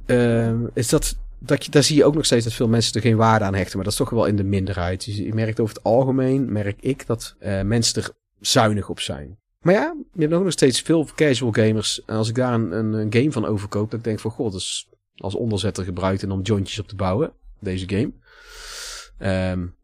uh, 0.06 0.52
is 0.72 0.88
dat, 0.88 1.16
dat 1.38 1.64
je, 1.64 1.70
daar 1.70 1.82
zie 1.82 1.96
je 1.96 2.04
ook 2.04 2.14
nog 2.14 2.24
steeds 2.24 2.44
dat 2.44 2.52
veel 2.52 2.68
mensen 2.68 2.94
er 2.94 3.00
geen 3.00 3.16
waarde 3.16 3.44
aan 3.44 3.54
hechten. 3.54 3.76
Maar 3.76 3.84
dat 3.84 3.92
is 3.92 3.98
toch 3.98 4.10
wel 4.10 4.26
in 4.26 4.36
de 4.36 4.44
minderheid. 4.44 5.04
Dus 5.04 5.16
je 5.16 5.34
merkt 5.34 5.60
over 5.60 5.74
het 5.74 5.84
algemeen, 5.84 6.52
merk 6.52 6.80
ik, 6.80 7.06
dat 7.06 7.36
uh, 7.40 7.62
mensen 7.62 8.02
er 8.02 8.10
zuinig 8.40 8.88
op 8.88 9.00
zijn. 9.00 9.38
Maar 9.60 9.74
ja, 9.74 9.96
je 10.12 10.20
hebt 10.20 10.32
ook 10.32 10.42
nog 10.42 10.52
steeds 10.52 10.80
veel 10.80 11.08
casual 11.14 11.52
gamers. 11.52 12.04
En 12.04 12.16
als 12.16 12.28
ik 12.28 12.34
daar 12.34 12.54
een, 12.54 12.72
een, 12.72 13.12
game 13.12 13.32
van 13.32 13.46
overkoop, 13.46 13.90
denk 13.90 14.06
ik 14.06 14.18
van, 14.18 14.30
god, 14.30 14.52
dat 14.52 14.60
is 14.60 14.88
als 15.16 15.34
onderzetter 15.34 15.84
gebruikt 15.84 16.22
en 16.22 16.30
om 16.30 16.42
jointjes 16.42 16.78
op 16.78 16.88
te 16.88 16.96
bouwen. 16.96 17.32
Deze 17.60 17.88
game. 17.88 18.12
Um, 19.50 19.74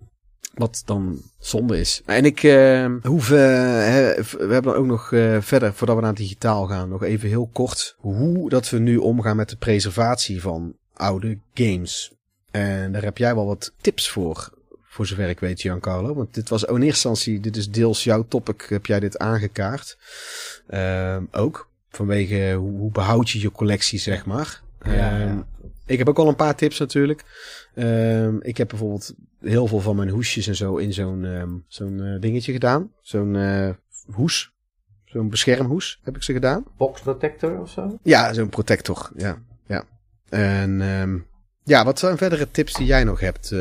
wat 0.54 0.82
dan 0.84 1.22
zonde 1.38 1.78
is. 1.78 2.02
En 2.04 2.24
ik 2.24 2.42
uh, 2.42 2.86
hoef, 3.02 3.30
uh, 3.30 3.36
we 3.36 4.48
hebben 4.48 4.76
ook 4.76 4.86
nog 4.86 5.10
uh, 5.10 5.36
verder, 5.40 5.74
voordat 5.74 5.96
we 5.96 6.02
naar 6.02 6.14
digitaal 6.14 6.66
gaan, 6.66 6.88
nog 6.88 7.02
even 7.02 7.28
heel 7.28 7.50
kort 7.52 7.94
hoe 7.98 8.48
dat 8.48 8.70
we 8.70 8.78
nu 8.78 8.96
omgaan 8.96 9.36
met 9.36 9.48
de 9.48 9.56
preservatie 9.56 10.40
van 10.40 10.74
oude 10.94 11.38
games. 11.54 12.12
En 12.50 12.92
daar 12.92 13.02
heb 13.02 13.18
jij 13.18 13.34
wel 13.34 13.46
wat 13.46 13.72
tips 13.80 14.08
voor, 14.10 14.50
voor 14.82 15.06
zover 15.06 15.28
ik 15.28 15.40
weet, 15.40 15.60
Giancarlo. 15.60 16.14
Want 16.14 16.34
dit 16.34 16.48
was 16.48 16.64
in 16.64 16.68
eerste 16.68 16.84
instantie, 16.86 17.40
dit 17.40 17.56
is 17.56 17.70
deels 17.70 18.04
jouw 18.04 18.26
topic, 18.28 18.66
heb 18.68 18.86
jij 18.86 19.00
dit 19.00 19.18
aangekaart. 19.18 19.98
Uh, 20.70 21.16
ook, 21.32 21.68
vanwege 21.90 22.52
hoe, 22.52 22.78
hoe 22.78 22.90
behoud 22.90 23.30
je 23.30 23.40
je 23.40 23.50
collectie, 23.50 23.98
zeg 23.98 24.26
maar. 24.26 24.60
Ja, 24.84 25.18
ja. 25.18 25.46
Ik 25.86 25.98
heb 25.98 26.08
ook 26.08 26.18
al 26.18 26.28
een 26.28 26.36
paar 26.36 26.56
tips 26.56 26.78
natuurlijk. 26.78 27.24
Um, 27.74 28.42
ik 28.42 28.56
heb 28.56 28.68
bijvoorbeeld 28.68 29.14
heel 29.40 29.66
veel 29.66 29.80
van 29.80 29.96
mijn 29.96 30.08
hoesjes 30.08 30.46
en 30.46 30.56
zo 30.56 30.76
in 30.76 30.92
zo'n 30.92 31.24
um, 31.24 31.64
zo'n 31.68 31.98
uh, 31.98 32.20
dingetje 32.20 32.52
gedaan. 32.52 32.92
Zo'n 33.00 33.34
uh, 33.34 33.70
hoes. 34.12 34.52
Zo'n 35.04 35.28
beschermhoes 35.28 36.00
heb 36.02 36.16
ik 36.16 36.22
ze 36.22 36.32
gedaan. 36.32 36.64
Box 36.76 37.00
protector 37.00 37.60
of 37.60 37.70
zo? 37.70 37.98
Ja, 38.02 38.32
zo'n 38.32 38.48
protector. 38.48 39.10
Ja, 39.16 39.38
ja. 39.66 39.84
En 40.28 40.80
um, 40.80 41.26
ja, 41.64 41.84
wat 41.84 41.98
zijn 41.98 42.16
verdere 42.16 42.50
tips 42.50 42.72
die 42.74 42.86
jij 42.86 43.04
nog 43.04 43.20
hebt 43.20 43.54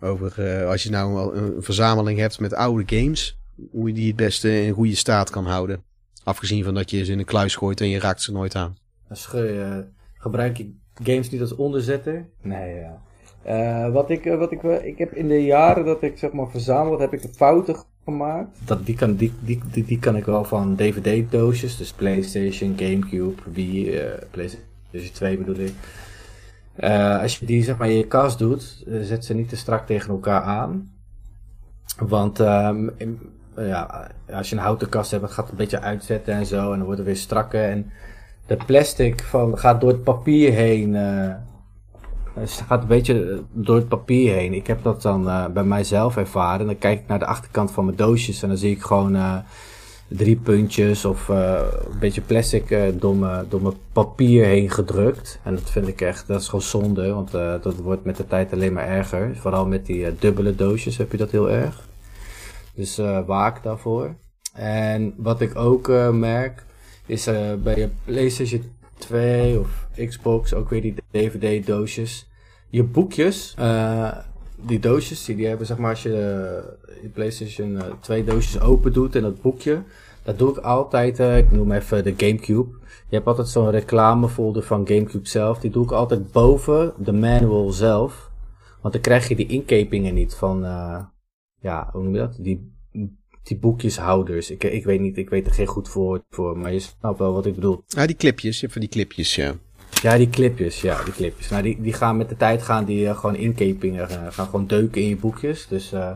over 0.00 0.34
uh, 0.38 0.68
als 0.68 0.82
je 0.82 0.90
nou 0.90 1.36
een 1.36 1.62
verzameling 1.62 2.18
hebt 2.18 2.40
met 2.40 2.54
oude 2.54 2.96
games, 2.96 3.38
hoe 3.70 3.88
je 3.88 3.94
die 3.94 4.06
het 4.06 4.16
beste 4.16 4.62
in 4.62 4.72
goede 4.72 4.94
staat 4.94 5.30
kan 5.30 5.46
houden? 5.46 5.82
Afgezien 6.24 6.64
van 6.64 6.74
dat 6.74 6.90
je 6.90 7.04
ze 7.04 7.12
in 7.12 7.18
een 7.18 7.24
kluis 7.24 7.54
gooit 7.54 7.80
en 7.80 7.88
je 7.88 7.98
raakt 7.98 8.22
ze 8.22 8.32
nooit 8.32 8.54
aan. 8.54 8.76
Je, 9.08 9.84
gebruik 10.14 10.56
je 10.56 10.74
games 11.02 11.30
niet 11.30 11.40
als 11.40 11.54
onderzetter? 11.54 12.28
Nee, 12.42 12.74
ja. 12.74 13.02
Uh, 13.46 13.92
wat 13.92 14.10
ik, 14.10 14.24
wat 14.24 14.52
ik, 14.52 14.62
ik 14.62 14.98
heb 14.98 15.12
in 15.12 15.28
de 15.28 15.44
jaren 15.44 15.84
dat 15.84 16.02
ik 16.02 16.18
zeg 16.18 16.32
maar 16.32 16.48
verzameld, 16.50 17.00
heb 17.00 17.12
ik 17.12 17.28
fouten 17.34 17.76
gemaakt. 18.04 18.58
Dat, 18.64 18.86
die, 18.86 18.94
kan, 18.94 19.14
die, 19.14 19.32
die, 19.40 19.60
die, 19.72 19.84
die 19.84 19.98
kan 19.98 20.16
ik 20.16 20.24
wel 20.24 20.44
van 20.44 20.76
DVD-doosjes, 20.76 21.76
dus 21.76 21.92
PlayStation, 21.92 22.74
Gamecube, 22.76 23.42
Wii, 23.52 24.00
PlayStation 24.30 25.12
2 25.12 25.38
bedoel 25.38 25.58
ik. 25.58 25.72
Als 27.20 27.38
je 27.38 27.46
die 27.46 27.62
zeg 27.62 27.78
maar 27.78 27.88
in 27.88 27.96
je 27.96 28.06
kast 28.06 28.38
doet, 28.38 28.84
zet 29.02 29.24
ze 29.24 29.34
niet 29.34 29.48
te 29.48 29.56
strak 29.56 29.86
tegen 29.86 30.10
elkaar 30.10 30.42
aan. 30.42 30.92
Want 31.98 32.38
um, 32.38 32.90
ja, 33.56 34.10
als 34.32 34.50
je 34.50 34.56
een 34.56 34.62
houten 34.62 34.88
kast 34.88 35.10
hebt, 35.10 35.22
het 35.22 35.32
gaat 35.32 35.50
een 35.50 35.56
beetje 35.56 35.80
uitzetten 35.80 36.34
en 36.34 36.46
zo, 36.46 36.72
en 36.72 36.76
dan 36.76 36.84
wordt 36.84 36.98
het 36.98 37.06
weer 37.06 37.16
strakker. 37.16 37.64
En 37.64 37.90
de 38.46 38.56
plastic 38.66 39.22
van, 39.22 39.58
gaat 39.58 39.80
door 39.80 39.90
het 39.90 40.04
papier 40.04 40.52
heen 40.52 40.96
het 42.34 42.64
gaat 42.66 42.82
een 42.82 42.88
beetje 42.88 43.42
door 43.52 43.76
het 43.76 43.88
papier 43.88 44.34
heen. 44.34 44.54
Ik 44.54 44.66
heb 44.66 44.82
dat 44.82 45.02
dan 45.02 45.26
uh, 45.26 45.46
bij 45.46 45.64
mijzelf 45.64 46.16
ervaren. 46.16 46.66
Dan 46.66 46.78
kijk 46.78 47.00
ik 47.00 47.06
naar 47.06 47.18
de 47.18 47.26
achterkant 47.26 47.70
van 47.70 47.84
mijn 47.84 47.96
doosjes 47.96 48.42
en 48.42 48.48
dan 48.48 48.56
zie 48.56 48.70
ik 48.70 48.82
gewoon 48.82 49.42
drie 50.08 50.36
puntjes 50.36 51.04
of 51.04 51.28
een 51.28 51.98
beetje 52.00 52.20
plastic 52.20 52.76
door, 53.00 53.16
mijn, 53.16 53.46
door 53.48 53.62
mijn 53.62 53.74
papier 53.92 54.44
heen 54.44 54.70
gedrukt. 54.70 55.40
En 55.42 55.54
dat 55.54 55.70
vind 55.70 55.88
ik 55.88 56.00
echt, 56.00 56.26
dat 56.26 56.40
is 56.40 56.46
gewoon 56.46 56.62
zonde, 56.62 57.12
want 57.12 57.30
dat 57.62 57.74
wordt 57.76 58.04
met 58.04 58.16
de 58.16 58.26
tijd 58.26 58.52
alleen 58.52 58.72
maar 58.72 58.88
erger. 58.88 59.36
Vooral 59.36 59.66
met 59.66 59.86
die 59.86 60.18
dubbele 60.18 60.54
doosjes 60.54 60.96
heb 60.96 61.10
je 61.10 61.18
dat 61.18 61.30
heel 61.30 61.50
erg. 61.50 61.88
Dus 62.74 63.00
waak 63.26 63.62
daarvoor. 63.62 64.14
En 64.54 65.14
wat 65.16 65.40
ik 65.40 65.56
ook 65.56 65.88
merk, 66.12 66.64
is 67.06 67.24
bij 67.62 67.76
je 67.76 67.88
PlayStation 68.04 68.62
2 68.98 69.58
of 69.58 69.88
Xbox 70.06 70.54
ook 70.54 70.68
weer 70.68 70.82
die 70.82 70.94
DVD-doosjes. 71.10 72.28
Je 72.68 72.82
boekjes, 72.82 73.54
uh, 73.58 74.12
die 74.56 74.78
doosjes, 74.78 75.24
die, 75.24 75.36
die 75.36 75.46
hebben 75.46 75.66
zeg 75.66 75.78
maar 75.78 75.90
als 75.90 76.02
je 76.02 76.08
uh, 76.88 77.02
je 77.02 77.08
PlayStation 77.08 77.70
uh, 77.70 77.82
twee 78.00 78.24
doosjes 78.24 78.60
open 78.60 78.92
doet 78.92 79.16
en 79.16 79.22
dat 79.22 79.42
boekje, 79.42 79.82
dat 80.22 80.38
doe 80.38 80.50
ik 80.50 80.56
altijd, 80.56 81.18
ik 81.18 81.50
noem 81.50 81.72
even 81.72 82.04
de 82.04 82.14
Gamecube. 82.16 82.78
Je 83.08 83.16
hebt 83.16 83.26
altijd 83.26 83.48
zo'n 83.48 83.70
reclamefolder 83.70 84.62
van 84.62 84.86
Gamecube 84.86 85.28
zelf, 85.28 85.58
die 85.58 85.70
doe 85.70 85.84
ik 85.84 85.92
altijd 85.92 86.32
boven 86.32 86.92
de 86.98 87.12
manual 87.12 87.70
zelf. 87.70 88.30
Want 88.80 88.94
dan 88.94 89.02
krijg 89.02 89.28
je 89.28 89.36
die 89.36 89.46
inkepingen 89.46 90.14
niet 90.14 90.34
van, 90.34 90.60
ja, 91.60 91.88
hoe 91.92 92.02
noem 92.02 92.12
je 92.12 92.18
dat? 92.18 92.36
Die 92.38 92.78
die 93.42 93.58
boekjeshouders. 93.58 94.50
Ik, 94.50 94.64
ik 94.64 94.84
weet 94.84 95.00
niet, 95.00 95.16
ik 95.16 95.30
weet 95.30 95.46
er 95.46 95.52
geen 95.52 95.66
goed 95.66 95.92
woord 95.92 96.22
voor, 96.28 96.58
maar 96.58 96.72
je 96.72 96.78
snapt 96.78 97.18
wel 97.18 97.32
wat 97.32 97.46
ik 97.46 97.54
bedoel. 97.54 97.84
Ah, 97.96 98.06
die 98.06 98.16
clipjes, 98.16 98.54
je 98.54 98.60
hebt 98.60 98.72
van 98.72 98.80
die 98.80 98.90
clipjes, 98.90 99.34
ja. 99.34 99.54
Ja, 100.02 100.16
die 100.16 100.28
clipjes, 100.28 100.80
ja, 100.80 101.04
die 101.04 101.12
clipjes. 101.12 101.48
Nou, 101.48 101.62
die, 101.62 101.80
die 101.80 101.92
gaan 101.92 102.16
met 102.16 102.28
de 102.28 102.36
tijd 102.36 102.62
gaan 102.62 102.84
die 102.84 103.04
uh, 103.04 103.18
gewoon 103.18 103.36
inkepingen, 103.36 104.10
uh, 104.10 104.26
gaan 104.30 104.46
gewoon 104.46 104.66
deuken 104.66 105.02
in 105.02 105.08
je 105.08 105.16
boekjes. 105.16 105.66
Dus 105.68 105.92
uh, 105.92 106.10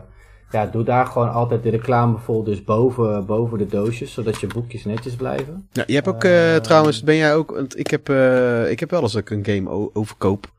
ja, 0.51 0.65
doe 0.65 0.83
daar 0.83 1.05
gewoon 1.05 1.31
altijd 1.31 1.63
de 1.63 1.69
reclamefolders 1.69 2.63
boven, 2.63 3.25
boven 3.25 3.57
de 3.57 3.67
doosjes, 3.67 4.13
zodat 4.13 4.39
je 4.39 4.47
boekjes 4.47 4.85
netjes 4.85 5.15
blijven. 5.15 5.67
Ja, 5.71 5.83
je 5.87 5.93
hebt 5.93 6.07
ook, 6.07 6.25
trouwens, 6.63 7.03
ben 7.03 7.15
jij 7.15 7.35
ook, 7.35 7.51
want 7.51 7.79
ik 7.79 7.87
heb, 7.87 8.09
ik 8.69 8.79
heb 8.79 8.89
wel 8.89 9.01
eens 9.01 9.11
dat 9.11 9.21
ik 9.21 9.29
een 9.29 9.45
game 9.45 9.89
overkoop. 9.93 10.53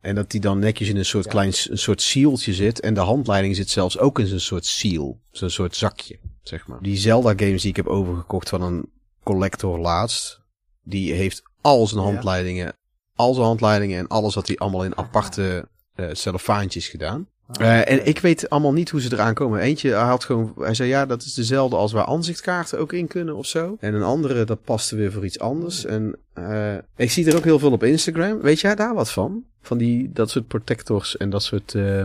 En 0.00 0.14
dat 0.14 0.30
die 0.30 0.40
dan 0.40 0.58
netjes 0.58 0.88
in 0.88 0.96
een 0.96 1.04
soort 1.04 1.26
klein 1.26 1.52
een 1.68 1.78
soort 1.78 2.02
sealtje 2.02 2.54
zit. 2.54 2.80
En 2.80 2.94
de 2.94 3.00
handleiding 3.00 3.56
zit 3.56 3.70
zelfs 3.70 3.98
ook 3.98 4.18
in 4.18 4.26
zo'n 4.26 4.38
soort 4.38 4.66
seal. 4.66 5.20
Zo'n 5.30 5.50
soort 5.50 5.76
zakje, 5.76 6.18
zeg 6.42 6.66
maar. 6.66 6.78
Die 6.80 6.96
Zelda 6.96 7.32
games 7.36 7.60
die 7.60 7.70
ik 7.70 7.76
heb 7.76 7.86
overgekocht 7.86 8.48
van 8.48 8.62
een 8.62 8.90
collector 9.22 9.78
laatst. 9.78 10.40
Die 10.82 11.12
heeft 11.12 11.42
al 11.62 11.86
zijn 11.86 12.00
handleidingen. 12.00 12.72
Al 13.14 13.34
zijn 13.34 13.46
handleidingen 13.46 13.98
en 13.98 14.08
alles 14.08 14.34
wat 14.34 14.46
hij 14.46 14.56
allemaal 14.56 14.84
in 14.84 14.96
aparte 14.96 15.68
uh, 15.96 16.06
cellofaantjes 16.12 16.88
gedaan. 16.88 17.26
Uh, 17.60 17.90
en 17.90 18.06
ik 18.06 18.18
weet 18.18 18.50
allemaal 18.50 18.72
niet 18.72 18.90
hoe 18.90 19.00
ze 19.00 19.12
eraan 19.12 19.34
komen. 19.34 19.60
Eentje, 19.60 19.90
hij 19.90 20.06
had 20.06 20.24
gewoon, 20.24 20.54
hij 20.58 20.74
zei 20.74 20.88
ja, 20.88 21.06
dat 21.06 21.22
is 21.22 21.34
dezelfde 21.34 21.76
als 21.76 21.92
waar 21.92 22.06
aanzichtkaarten 22.06 22.78
ook 22.78 22.92
in 22.92 23.06
kunnen 23.06 23.36
of 23.36 23.46
zo. 23.46 23.76
En 23.80 23.94
een 23.94 24.02
andere, 24.02 24.44
dat 24.44 24.64
paste 24.64 24.96
weer 24.96 25.12
voor 25.12 25.24
iets 25.24 25.38
anders. 25.38 25.84
En 25.84 26.16
uh, 26.38 26.74
ik 26.96 27.10
zie 27.10 27.26
er 27.26 27.36
ook 27.36 27.44
heel 27.44 27.58
veel 27.58 27.72
op 27.72 27.82
Instagram. 27.82 28.40
Weet 28.40 28.60
jij 28.60 28.74
daar 28.74 28.94
wat 28.94 29.10
van? 29.10 29.44
Van 29.60 29.78
die, 29.78 30.10
dat 30.12 30.30
soort 30.30 30.46
protectors 30.46 31.16
en 31.16 31.30
dat 31.30 31.42
soort... 31.42 31.74
Uh... 31.74 32.04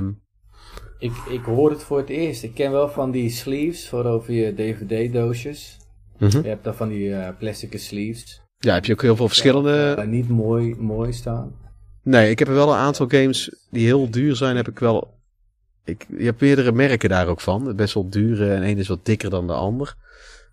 Ik, 1.00 1.14
ik 1.30 1.44
hoor 1.44 1.70
het 1.70 1.84
voor 1.84 1.98
het 1.98 2.10
eerst. 2.10 2.44
Ik 2.44 2.54
ken 2.54 2.72
wel 2.72 2.90
van 2.90 3.12
die 3.12 3.30
sleeves 3.30 3.90
voor 3.90 4.06
over 4.06 4.34
je 4.34 4.54
DVD-doosjes. 4.54 5.78
Mm 6.18 6.30
-hmm. 6.30 6.42
Je 6.42 6.48
hebt 6.48 6.64
daar 6.64 6.76
van 6.76 6.90
die 6.90 7.34
plastic 7.40 7.80
sleeves. 7.80 8.42
Ja, 8.60 8.74
heb 8.74 8.86
je 8.86 8.94
ook 8.94 9.02
heel 9.02 9.16
veel 9.16 9.28
verschillende... 9.28 10.04
Niet 10.08 10.30
mooi, 10.30 10.76
mooi 10.76 11.14
staan. 11.14 11.56
Nee, 12.04 12.30
ik 12.30 12.40
heb 12.40 12.48
er 12.48 12.54
wel 12.54 12.70
een 12.70 12.80
aantal 12.80 13.08
games 13.08 13.56
die 13.72 13.86
heel 13.86 14.10
duur 14.10 14.36
zijn, 14.36 14.56
heb 14.56 14.68
ik 14.68 14.80
wel 14.80 15.18
ik, 15.88 16.06
je 16.18 16.24
hebt 16.24 16.42
meerdere 16.42 16.72
merken 16.72 17.10
daar 17.10 17.28
ook 17.28 17.42
van. 17.42 17.76
Best 17.76 17.94
wel 17.94 18.10
dure 18.10 18.54
en 18.54 18.64
één 18.64 18.78
is 18.78 18.88
wat 18.88 19.06
dikker 19.06 19.30
dan 19.30 19.48
de 19.48 19.54
ander. 19.54 19.96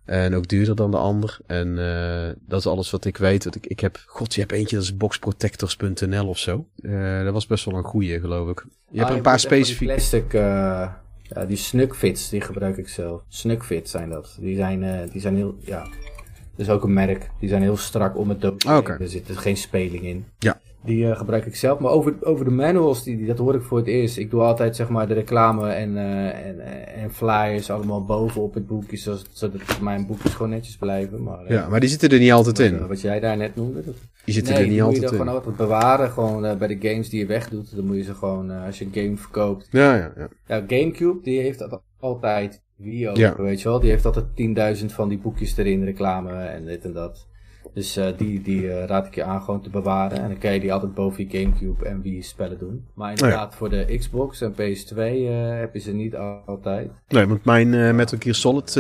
En 0.05 0.35
ook 0.35 0.48
duurder 0.48 0.76
dan 0.76 0.90
de 0.90 0.97
ander. 0.97 1.39
En 1.47 1.68
uh, 1.68 2.28
dat 2.47 2.60
is 2.60 2.66
alles 2.66 2.90
wat 2.90 3.05
ik 3.05 3.16
weet. 3.16 3.44
Want 3.44 3.56
ik, 3.56 3.66
ik 3.66 3.81
heb, 3.81 4.02
god, 4.06 4.35
je 4.35 4.40
hebt 4.40 4.52
eentje, 4.52 4.76
dat 4.76 4.85
is 4.85 4.97
boxprotectors.nl 4.97 6.28
of 6.28 6.39
zo. 6.39 6.66
Uh, 6.76 7.24
dat 7.24 7.32
was 7.32 7.47
best 7.47 7.64
wel 7.64 7.74
een 7.74 7.85
goeie, 7.85 8.20
geloof 8.20 8.48
ik. 8.48 8.66
Je 8.90 9.01
ah, 9.01 9.05
hebt 9.05 9.16
een 9.16 9.22
paar 9.22 9.40
specifieke... 9.40 9.93
plastic, 9.93 10.32
uh, 10.32 10.40
ja, 11.22 11.44
die 11.47 11.56
snugfits, 11.56 12.28
die 12.28 12.40
gebruik 12.40 12.76
ik 12.76 12.89
zelf. 12.89 13.22
Snugfits 13.28 13.90
zijn 13.90 14.09
dat. 14.09 14.36
Die 14.40 14.56
zijn, 14.56 15.09
die 15.10 15.20
zijn 15.20 15.36
heel, 15.36 15.59
ja, 15.60 15.86
dat 16.56 16.66
is 16.66 16.72
ook 16.72 16.85
een 16.85 16.93
merk. 16.93 17.31
Die 17.40 17.48
zijn 17.48 17.62
heel 17.62 17.76
strak 17.76 18.18
om 18.18 18.28
het 18.28 18.40
doosje. 18.40 18.68
Oh, 18.68 18.76
okay. 18.76 18.97
Er 19.01 19.09
zit 19.09 19.31
geen 19.31 19.56
speling 19.56 20.02
in. 20.05 20.24
Ja. 20.39 20.60
Die 20.85 21.05
uh, 21.05 21.16
gebruik 21.16 21.47
ik 21.47 21.56
zelf. 21.56 21.78
Maar 21.78 21.90
over, 21.90 22.14
over 22.20 22.44
de 22.44 22.51
manuals, 22.51 23.02
die, 23.02 23.16
die, 23.16 23.26
dat 23.26 23.39
hoor 23.39 23.55
ik 23.55 23.62
voor 23.62 23.78
het 23.78 23.86
eerst. 23.86 24.16
Ik 24.16 24.31
doe 24.31 24.40
altijd 24.40 24.76
zeg 24.76 24.89
maar 24.89 25.09
de 25.09 25.14
reclame 25.14 25.70
en, 25.70 25.90
uh, 25.90 26.47
en, 26.47 26.60
en 26.94 27.12
flyers 27.12 27.70
allemaal 27.70 28.05
bovenop 28.05 28.55
het 28.55 28.66
boekje. 28.66 28.97
Zodat, 28.97 29.26
zodat 29.32 29.81
mijn 29.81 30.06
boekjes 30.06 30.35
gewoon 30.35 30.51
netjes 30.51 30.76
blijven. 30.76 31.22
Maar, 31.22 31.52
ja, 31.52 31.68
maar 31.68 31.81
die 31.81 31.89
zitten 31.89 32.10
er 32.10 32.18
niet 32.18 32.32
altijd 32.32 32.59
in. 32.59 32.86
Wat 32.86 33.01
jij 33.01 33.20
daar 33.20 33.36
net 33.36 33.56
noemde. 33.56 33.85
Dat... 33.85 33.94
Die 34.24 34.35
zitten 34.35 34.55
nee, 34.55 34.62
er 34.62 34.68
niet 34.68 34.81
altijd 34.81 34.97
in. 34.97 35.02
moet 35.02 35.10
je 35.10 35.16
gewoon 35.18 35.35
altijd 35.35 35.56
bewaren. 35.56 36.10
Gewoon 36.10 36.59
bij 36.59 36.68
de 36.68 36.89
games 36.89 37.09
die 37.09 37.20
je 37.20 37.26
wegdoet. 37.26 37.76
Dan 37.76 37.86
moet 37.86 37.97
je 37.97 38.02
ze 38.02 38.14
gewoon, 38.14 38.51
als 38.51 38.78
je 38.78 38.85
een 38.85 39.02
game 39.02 39.16
verkoopt. 39.16 39.68
Ja, 39.70 39.94
ja, 39.97 40.12
ja. 40.16 40.28
Ja, 40.47 40.64
Gamecube, 40.66 41.22
die 41.22 41.40
heeft 41.40 41.59
dat 41.59 41.81
altijd. 41.98 42.62
Wie 42.76 43.09
ook, 43.09 43.16
ja. 43.16 43.34
weet 43.36 43.62
je 43.62 43.68
wel. 43.68 43.80
Die 43.80 43.90
heeft 43.90 44.06
altijd 44.06 44.78
10.000 44.80 44.86
van 44.86 45.09
die 45.09 45.18
boekjes 45.18 45.56
erin, 45.56 45.84
reclame 45.84 46.32
en 46.32 46.64
dit 46.64 46.84
en 46.84 46.92
dat. 46.92 47.26
Dus 47.74 47.98
uh, 47.98 48.06
die, 48.16 48.42
die 48.42 48.62
uh, 48.62 48.84
raad 48.84 49.06
ik 49.06 49.14
je 49.14 49.24
aan 49.24 49.42
gewoon 49.42 49.62
te 49.62 49.70
bewaren. 49.70 50.18
En 50.18 50.28
dan 50.28 50.38
kan 50.38 50.52
je 50.52 50.60
die 50.60 50.72
altijd 50.72 50.94
boven 50.94 51.28
je 51.28 51.38
Gamecube 51.38 51.84
en 51.84 52.02
Wii 52.02 52.22
spellen 52.22 52.59
doen. 52.59 52.84
Maar 52.94 53.10
inderdaad, 53.10 53.46
oh 53.46 53.51
ja. 53.51 53.56
voor 53.56 53.70
de 53.70 53.96
Xbox 53.98 54.40
en 54.40 54.52
PS2 54.52 54.96
uh, 54.96 55.59
heb 55.59 55.74
je 55.74 55.80
ze 55.80 55.92
niet 55.92 56.16
altijd. 56.46 56.90
Nee, 57.09 57.26
want 57.26 57.44
mijn 57.44 57.96
Metal 57.96 58.18
Gear 58.18 58.34
Solid 58.34 58.70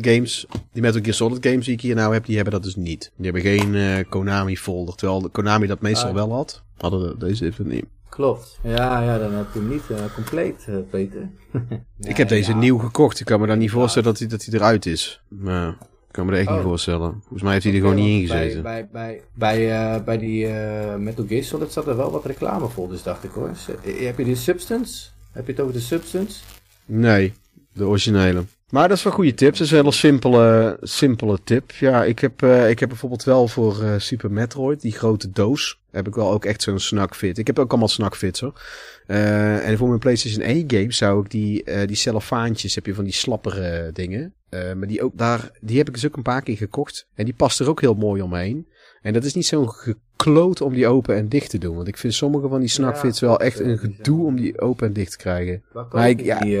games, 0.00 0.46
die 0.72 0.82
Metal 0.82 1.00
Gear 1.02 1.14
Solid 1.14 1.46
games 1.46 1.64
die 1.64 1.74
ik 1.74 1.80
hier 1.80 1.94
nou 1.94 2.12
heb, 2.12 2.24
die 2.24 2.34
hebben 2.34 2.52
dat 2.52 2.62
dus 2.62 2.76
niet. 2.76 3.12
Die 3.16 3.30
hebben 3.30 3.42
geen 3.42 4.06
Konami 4.08 4.56
folder. 4.56 4.94
Terwijl 4.94 5.20
de 5.20 5.28
Konami 5.28 5.66
dat 5.66 5.80
meestal 5.80 6.08
ah. 6.08 6.14
wel 6.14 6.32
had, 6.32 6.62
hadden 6.76 7.18
deze 7.18 7.44
even 7.44 7.68
niet. 7.68 7.84
Klopt. 8.10 8.58
Ja, 8.62 9.02
ja, 9.02 9.18
dan 9.18 9.32
heb 9.32 9.46
je 9.52 9.58
hem 9.58 9.68
niet 9.68 9.82
compleet, 10.14 10.66
Peter. 10.90 11.30
nee, 11.50 11.82
ik 12.12 12.16
heb 12.16 12.28
deze 12.28 12.50
ja. 12.50 12.56
nieuw 12.56 12.78
gekocht. 12.78 13.20
Ik 13.20 13.26
kan 13.26 13.40
me 13.40 13.46
dan 13.46 13.58
niet 13.58 13.70
voorstellen 13.70 14.08
dat 14.08 14.18
hij, 14.18 14.28
dat 14.28 14.44
hij 14.44 14.54
eruit 14.54 14.86
is. 14.86 15.22
Maar... 15.28 15.76
Ik 16.10 16.16
kan 16.16 16.26
me 16.26 16.32
er 16.32 16.38
echt 16.38 16.48
oh. 16.48 16.54
niet 16.54 16.62
voorstellen. 16.62 17.10
Volgens 17.20 17.42
mij 17.42 17.52
heeft 17.52 17.64
hij 17.64 17.74
er 17.74 17.80
gewoon 17.80 17.94
niet 17.94 18.20
in 18.20 18.26
gezeten. 18.26 18.62
Bij, 18.62 18.88
bij, 18.92 19.22
bij, 19.34 19.66
bij, 19.66 19.96
uh, 19.96 20.04
bij 20.04 20.18
die 20.18 20.46
uh, 20.46 20.94
Metal 20.94 21.26
Gear 21.26 21.42
Solid 21.42 21.72
zat 21.72 21.86
er 21.86 21.96
wel 21.96 22.10
wat 22.10 22.24
reclamefolders, 22.24 23.02
dacht 23.02 23.24
ik 23.24 23.30
hoor. 23.30 23.50
Heb 23.82 24.18
je 24.18 24.24
die 24.24 24.36
Substance? 24.36 25.08
Heb 25.32 25.46
je 25.46 25.52
het 25.52 25.60
over 25.60 25.74
de 25.74 25.80
Substance? 25.80 26.40
Nee, 26.84 27.32
de 27.72 27.86
originele. 27.86 28.44
Maar 28.70 28.88
dat 28.88 28.96
is 28.96 29.02
wel 29.02 29.12
goede 29.12 29.34
tips. 29.34 29.58
Dat 29.58 29.66
is 29.66 29.72
een 29.72 29.78
hele 29.78 29.92
simpele, 29.92 30.76
simpele 30.80 31.38
tip. 31.44 31.70
Ja, 31.70 32.04
ik 32.04 32.18
heb, 32.18 32.42
uh, 32.42 32.70
ik 32.70 32.78
heb 32.78 32.88
bijvoorbeeld 32.88 33.24
wel 33.24 33.48
voor 33.48 33.82
uh, 33.82 33.94
Super 33.96 34.30
Metroid, 34.30 34.80
die 34.80 34.92
grote 34.92 35.30
doos, 35.30 35.80
heb 35.90 36.06
ik 36.06 36.14
wel 36.14 36.30
ook 36.30 36.44
echt 36.44 36.62
zo'n 36.62 36.78
snackfit. 36.78 37.38
Ik 37.38 37.46
heb 37.46 37.58
ook 37.58 37.70
allemaal 37.70 37.88
snackfits 37.88 38.40
hoor. 38.40 38.62
Uh, 39.06 39.68
en 39.68 39.78
voor 39.78 39.88
mijn 39.88 40.00
PlayStation 40.00 40.42
1 40.42 40.64
game 40.66 40.92
zou 40.92 41.24
ik 41.24 41.30
die, 41.30 41.86
die 41.86 41.96
cellofaantjes, 41.96 42.74
heb 42.74 42.86
je 42.86 42.94
van 42.94 43.04
die 43.04 43.12
slappere 43.12 43.90
dingen. 43.92 44.34
Maar 44.50 44.86
die 44.86 45.02
ook 45.02 45.18
daar, 45.18 45.50
die 45.60 45.78
heb 45.78 45.88
ik 45.88 45.94
dus 45.94 46.06
ook 46.06 46.16
een 46.16 46.22
paar 46.22 46.42
keer 46.42 46.56
gekocht. 46.56 47.06
En 47.14 47.24
die 47.24 47.34
past 47.34 47.60
er 47.60 47.68
ook 47.68 47.80
heel 47.80 47.94
mooi 47.94 48.22
omheen. 48.22 48.68
En 49.02 49.12
dat 49.12 49.24
is 49.24 49.34
niet 49.34 49.46
zo'n 49.46 49.70
gekloot 49.70 50.60
om 50.60 50.72
die 50.72 50.86
open 50.86 51.16
en 51.16 51.28
dicht 51.28 51.50
te 51.50 51.58
doen. 51.58 51.76
Want 51.76 51.88
ik 51.88 51.96
vind 51.96 52.14
sommige 52.14 52.48
van 52.48 52.60
die 52.60 52.68
snackfits 52.68 53.20
ja, 53.20 53.26
wel 53.26 53.40
echt 53.40 53.60
een 53.60 53.78
gedoe 53.78 54.26
om 54.26 54.36
die 54.36 54.60
open 54.60 54.86
en 54.86 54.92
dicht 54.92 55.10
te 55.10 55.16
krijgen. 55.16 55.62
Maar 55.90 56.08
ik, 56.08 56.20
ja, 56.20 56.38
die 56.38 56.60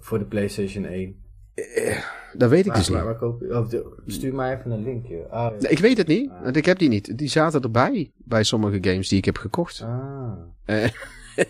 voor 0.00 0.18
de 0.18 0.24
PlayStation 0.24 0.84
1? 0.84 1.23
Dat 2.32 2.50
weet 2.50 2.66
ik 2.66 2.72
waar, 2.72 2.78
dus 2.78 2.88
niet. 2.88 3.50
Of 3.50 3.66
stuur 4.06 4.34
mij 4.34 4.56
even 4.56 4.70
een 4.70 4.82
linkje. 4.82 5.26
Ah, 5.30 5.52
ja. 5.60 5.68
ik 5.68 5.78
weet 5.78 5.96
het 5.96 6.06
niet, 6.06 6.30
ah. 6.30 6.42
want 6.42 6.56
ik 6.56 6.64
heb 6.64 6.78
die 6.78 6.88
niet. 6.88 7.18
Die 7.18 7.28
zaten 7.28 7.62
erbij 7.62 8.10
bij 8.16 8.42
sommige 8.42 8.78
games 8.80 9.08
die 9.08 9.18
ik 9.18 9.24
heb 9.24 9.36
gekocht. 9.36 9.80
Ah. 9.80 10.32
Uh, 10.66 10.84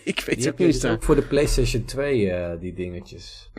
ik 0.03 0.23
weet 0.25 0.37
die 0.37 0.47
het 0.47 0.57
niet. 0.57 0.81
Dus 0.81 0.85
ook 0.85 1.03
voor 1.03 1.15
de 1.15 1.21
PlayStation 1.21 1.85
2 1.85 2.25
uh, 2.25 2.49
die 2.59 2.73
dingetjes. 2.73 3.51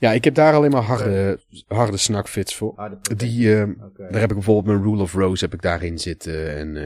Ja, 0.00 0.12
ik 0.12 0.24
heb 0.24 0.34
daar 0.34 0.54
alleen 0.54 0.70
maar 0.70 0.82
harde, 0.82 1.38
harde 1.66 1.96
snackfits 1.96 2.54
voor. 2.54 2.72
Harde 2.76 2.98
die, 3.16 3.46
uh, 3.46 3.62
okay. 3.62 4.10
Daar 4.10 4.20
heb 4.20 4.30
ik 4.30 4.36
bijvoorbeeld 4.36 4.66
mijn 4.66 4.90
Rule 4.90 5.02
of 5.02 5.14
Rose 5.14 5.44
heb 5.44 5.54
ik 5.54 5.62
daarin 5.62 5.98
zitten. 5.98 6.56
En 6.56 6.76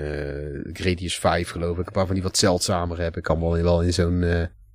Gradius 0.73 1.19
5 1.19 1.51
geloof 1.51 1.79
ik. 1.79 1.87
Een 1.87 1.93
paar 1.93 2.07
van 2.07 2.15
die 2.15 2.25
wat 2.25 2.37
zeldzamer 2.37 3.01
heb 3.01 3.17
ik 3.17 3.29
allemaal 3.29 3.63
wel 3.63 3.83
in 3.83 3.93
zo'n 3.93 4.23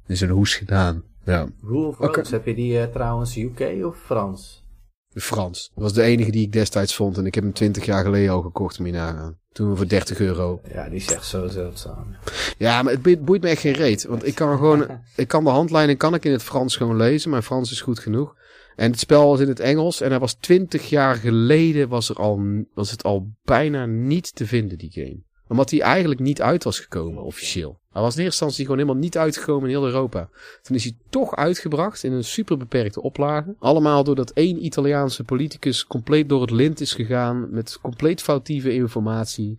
in 0.08 0.18
zo'n 0.18 0.30
hoes 0.30 0.56
gedaan. 0.56 1.04
Ja. 1.26 1.48
Rule 1.62 1.88
of 1.88 1.98
Rose, 1.98 2.10
okay. 2.10 2.26
heb 2.30 2.46
je 2.46 2.56
die 2.56 2.74
uh, 2.74 2.84
trouwens 2.84 3.38
UK 3.38 3.86
of 3.86 3.98
Frans? 3.98 4.64
Frans. 5.10 5.72
Dat 5.74 5.84
was 5.84 5.94
de 5.94 6.02
enige 6.02 6.32
die 6.32 6.46
ik 6.46 6.52
destijds 6.52 6.96
vond. 6.96 7.18
En 7.18 7.26
ik 7.26 7.36
heb 7.36 7.44
hem 7.44 7.54
20 7.54 7.86
jaar 7.86 8.04
geleden 8.04 8.34
al 8.34 8.42
gekocht, 8.42 8.80
om. 8.80 9.38
Toen 9.52 9.78
voor 9.78 9.88
30 9.88 10.20
euro. 10.20 10.62
Ja, 10.74 10.90
die 10.90 10.98
is 10.98 11.12
echt 11.12 11.26
zo 11.26 11.48
zeldzaam. 11.48 12.16
Ja, 12.58 12.82
maar 12.82 12.94
het 12.94 13.26
boeit 13.26 13.42
me 13.42 13.50
echt 13.50 13.62
geen 13.62 13.74
reet. 13.74 14.06
Want 14.06 14.28
ik 14.28 14.36
kan 14.36 14.58
gewoon, 14.58 14.88
ik 15.16 15.28
kan 15.28 15.44
de 15.44 15.50
handleiding 15.50 15.98
kan 15.98 16.14
ik 16.14 16.26
in 16.26 16.32
het 16.32 16.44
Frans 16.44 16.76
gewoon 16.76 16.96
lezen. 16.96 17.30
Mijn 17.30 17.44
Frans 17.44 17.72
is 17.72 17.82
goed 17.82 18.00
genoeg. 18.00 18.36
En 18.76 18.92
het 18.92 19.00
spel 19.00 19.28
was 19.30 19.40
in 19.40 19.48
het 19.48 19.60
Engels. 19.60 20.02
En 20.02 20.10
hij 20.10 20.20
was 20.20 20.34
20 20.34 20.90
jaar 20.90 21.16
geleden, 21.16 21.90
was, 21.90 22.10
er 22.10 22.16
al, 22.16 22.42
was 22.74 22.92
het 22.92 23.04
al 23.04 23.28
bijna 23.44 23.86
niet 23.86 24.36
te 24.36 24.46
vinden, 24.46 24.78
die 24.78 24.92
game. 24.92 25.24
Omdat 25.48 25.70
hij 25.70 25.82
eigenlijk 25.82 26.20
niet 26.20 26.42
uit 26.42 26.64
was 26.64 26.80
gekomen, 26.80 27.24
officieel. 27.24 27.80
Hij 27.92 28.02
was 28.02 28.16
in 28.16 28.24
eerste 28.24 28.44
instantie 28.44 28.66
gewoon 28.66 28.80
helemaal 28.80 29.02
niet 29.02 29.18
uitgekomen 29.18 29.70
in 29.70 29.76
heel 29.76 29.86
Europa. 29.86 30.30
Toen 30.62 30.76
is 30.76 30.84
hij 30.84 30.96
toch 31.10 31.36
uitgebracht 31.36 32.04
in 32.04 32.12
een 32.12 32.24
super 32.24 32.58
beperkte 32.58 33.02
oplage. 33.02 33.56
Allemaal 33.60 34.04
doordat 34.04 34.32
één 34.32 34.66
Italiaanse 34.66 35.24
politicus 35.24 35.86
compleet 35.86 36.30
door 36.30 36.42
het 36.42 36.52
lint 36.52 36.82
is 36.82 36.94
gegaan 36.94 37.48
met 37.52 37.80
compleet 37.82 38.22
foutieve 38.22 38.74
informatie 38.74 39.58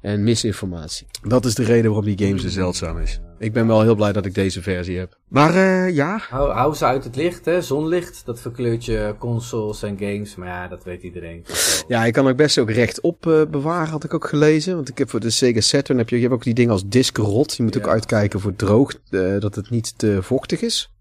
en 0.00 0.22
misinformatie. 0.22 1.06
Dat 1.22 1.44
is 1.44 1.54
de 1.54 1.64
reden 1.64 1.92
waarom 1.92 2.14
die 2.14 2.26
game 2.26 2.40
zo 2.40 2.48
zeldzaam 2.48 2.98
is. 2.98 3.20
Ik 3.44 3.52
ben 3.52 3.66
wel 3.66 3.82
heel 3.82 3.94
blij 3.94 4.12
dat 4.12 4.26
ik 4.26 4.34
deze 4.34 4.62
versie 4.62 4.98
heb. 4.98 5.18
Maar 5.28 5.54
eh, 5.54 5.94
ja, 5.94 6.20
Hou, 6.28 6.52
hou 6.52 6.74
ze 6.74 6.84
uit 6.84 7.04
het 7.04 7.16
licht, 7.16 7.44
hè. 7.44 7.62
Zonlicht, 7.62 8.22
dat 8.24 8.40
verkleurt 8.40 8.84
je 8.84 9.14
consoles 9.18 9.82
en 9.82 9.98
games. 9.98 10.36
Maar 10.36 10.48
ja, 10.48 10.68
dat 10.68 10.84
weet 10.84 11.02
iedereen. 11.02 11.44
Ja, 11.88 12.04
je 12.04 12.12
kan 12.12 12.28
ook 12.28 12.36
best 12.36 12.58
ook 12.58 12.70
rechtop 12.70 13.26
eh 13.26 13.42
bewaren, 13.50 13.88
had 13.88 14.04
ik 14.04 14.14
ook 14.14 14.28
gelezen. 14.28 14.74
Want 14.74 14.88
ik 14.88 14.98
heb 14.98 15.10
voor 15.10 15.20
de 15.20 15.30
Sega 15.30 15.60
Saturn 15.60 15.98
heb 15.98 16.08
je, 16.08 16.16
je 16.16 16.22
hebt 16.22 16.34
ook 16.34 16.42
die 16.42 16.54
dingen 16.54 16.72
als 16.72 16.88
disc 16.88 17.16
rot. 17.16 17.54
Je 17.56 17.62
moet 17.62 17.76
ook 17.76 17.88
uitkijken 17.88 18.40
voor 18.40 18.56
droog, 18.56 18.94
eh, 19.10 19.20
dat 19.38 19.54
het 19.54 19.70
niet 19.70 19.98
te 19.98 20.18
vochtig 20.22 20.60
is. 20.60 20.93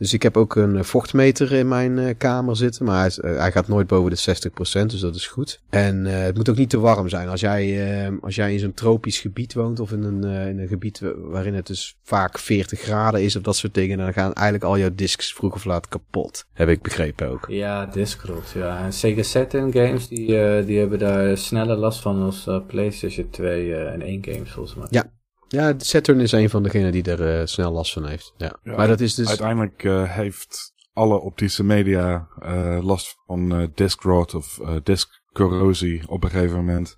Dus 0.00 0.12
ik 0.12 0.22
heb 0.22 0.36
ook 0.36 0.56
een 0.56 0.76
eh, 0.76 0.82
vochtmeter 0.82 1.52
in 1.52 1.68
mijn 1.68 1.98
eh, 1.98 2.14
kamer 2.18 2.56
zitten. 2.56 2.84
Maar 2.84 2.98
hij, 2.98 3.06
is- 3.06 3.20
eh, 3.20 3.36
hij 3.36 3.52
gaat 3.52 3.68
nooit 3.68 3.86
boven 3.86 4.10
de 4.10 4.16
60%, 4.16 4.86
dus 4.90 5.00
dat 5.00 5.14
is 5.14 5.26
goed. 5.26 5.60
En 5.70 6.04
het 6.04 6.36
moet 6.36 6.48
ook 6.48 6.56
niet 6.56 6.70
te 6.70 6.78
warm 6.80 7.08
zijn. 7.08 7.28
Als 7.28 7.40
jij, 7.40 7.90
eh, 8.06 8.12
als 8.20 8.34
jij 8.34 8.52
in 8.52 8.58
zo'n 8.58 8.74
tropisch 8.74 9.18
gebied 9.18 9.54
woont 9.54 9.80
of 9.80 9.92
in 9.92 10.02
een, 10.02 10.24
in 10.24 10.58
een 10.58 10.68
gebied 10.68 11.00
wa- 11.00 11.16
waarin 11.18 11.54
het 11.54 11.66
dus 11.66 11.96
vaak 12.02 12.38
40 12.38 12.80
graden 12.80 13.22
is 13.22 13.36
of 13.36 13.42
dat 13.42 13.56
soort 13.56 13.74
dingen. 13.74 13.98
Dan 13.98 14.12
gaan 14.12 14.32
eigenlijk 14.32 14.64
al 14.66 14.78
jouw 14.78 14.90
discs 14.94 15.32
vroeg 15.34 15.54
of 15.54 15.64
laat 15.64 15.88
kapot. 15.88 16.44
Heb 16.52 16.68
ik 16.68 16.82
begrepen 16.82 17.28
ook. 17.28 17.44
Ja, 17.48 17.86
Discrot, 17.86 18.50
ja. 18.54 18.84
En 18.84 18.92
Sega 18.92 19.22
Saturn 19.22 19.72
games, 19.72 20.08
die, 20.08 20.26
die 20.64 20.78
hebben 20.78 20.98
daar 20.98 21.36
sneller 21.36 21.76
last 21.76 22.00
van 22.00 22.22
als 22.22 22.48
PlayStation 22.66 23.30
2 23.30 23.74
eh, 23.74 23.92
en 23.92 24.02
1 24.02 24.24
games, 24.24 24.50
volgens 24.50 24.74
mij. 24.74 24.86
Ja. 24.90 25.10
Ja, 25.52 25.74
Saturn 25.78 26.20
is 26.20 26.32
een 26.32 26.50
van 26.50 26.62
degenen 26.62 26.92
die 26.92 27.02
er 27.02 27.40
eh, 27.40 27.46
snel 27.46 27.72
last 27.72 27.92
van 27.92 28.06
heeft. 28.06 28.34
Ja. 28.36 28.58
Ja, 28.62 28.76
maar 28.76 28.88
dat 28.88 29.00
is 29.00 29.14
dus... 29.14 29.28
Uiteindelijk 29.28 29.84
eh, 29.84 30.10
heeft 30.10 30.72
alle 30.92 31.20
optische 31.20 31.64
media 31.64 32.28
eh, 32.42 32.78
last 32.82 33.16
van 33.26 33.70
disk 33.74 34.02
rot 34.02 34.34
of 34.34 34.58
eh 34.58 34.76
diskcorrosie 34.82 36.08
op 36.08 36.24
een 36.24 36.30
gegeven 36.30 36.56
moment. 36.56 36.96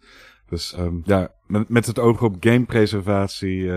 Dus 0.48 0.72
ehm, 0.72 0.94
ja, 1.04 1.34
met, 1.46 1.68
met 1.68 1.86
het 1.86 1.98
oog 1.98 2.22
op 2.22 2.36
gamepreservatie 2.40 3.70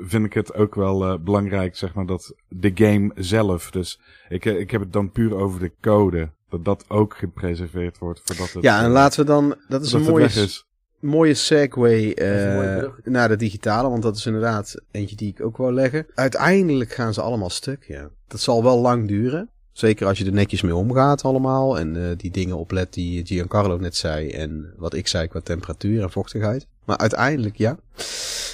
vind 0.00 0.24
ik 0.24 0.32
het 0.32 0.54
ook 0.54 0.74
wel 0.74 1.22
belangrijk, 1.22 1.76
zeg 1.76 1.94
maar, 1.94 2.06
dat 2.06 2.34
de 2.48 2.70
game 2.74 3.12
zelf, 3.14 3.70
dus 3.70 4.00
ik, 4.28 4.44
ik 4.44 4.70
heb 4.70 4.80
het 4.80 4.92
dan 4.92 5.10
puur 5.10 5.34
over 5.34 5.60
de 5.60 5.72
code, 5.80 6.32
dat 6.48 6.64
dat 6.64 6.84
ook 6.88 7.16
gepreserveerd 7.16 7.98
wordt 7.98 8.20
voordat 8.24 8.52
het, 8.52 8.62
Ja, 8.62 8.82
en 8.82 8.90
laten 8.90 9.20
we 9.20 9.26
dan... 9.26 9.56
Dat 9.68 9.84
is 9.84 9.90
dat 9.90 10.00
een 10.00 10.06
mooie, 10.06 10.24
is. 10.24 10.67
Mooie 11.00 11.34
segue 11.34 12.14
eh 12.14 12.88
naar 13.04 13.28
de 13.28 13.36
digitale. 13.36 13.88
Want 13.88 14.02
dat 14.02 14.16
is 14.16 14.26
inderdaad 14.26 14.74
eentje 14.90 15.16
die 15.16 15.28
ik 15.28 15.44
ook 15.44 15.56
wou 15.56 15.72
leggen. 15.72 16.06
Uiteindelijk 16.14 16.92
gaan 16.92 17.14
ze 17.14 17.20
allemaal 17.20 17.50
stuk, 17.50 17.84
ja. 17.88 18.08
Dat 18.28 18.40
zal 18.40 18.62
wel 18.62 18.80
lang 18.80 19.08
duren. 19.08 19.48
Zeker 19.72 20.06
als 20.06 20.18
je 20.18 20.24
er 20.24 20.32
netjes 20.32 20.62
mee 20.62 20.74
omgaat 20.74 21.22
allemaal. 21.22 21.78
En 21.78 21.96
eh, 21.96 22.16
die 22.16 22.30
dingen 22.30 22.56
oplet 22.56 22.92
die 22.92 23.26
Giancarlo 23.26 23.76
net 23.76 23.96
zei. 23.96 24.30
En 24.30 24.74
wat 24.76 24.94
ik 24.94 25.08
zei 25.08 25.28
qua 25.28 25.40
temperatuur 25.40 26.02
en 26.02 26.10
vochtigheid. 26.10 26.66
Maar 26.84 26.98
uiteindelijk, 26.98 27.56
ja. 27.56 27.78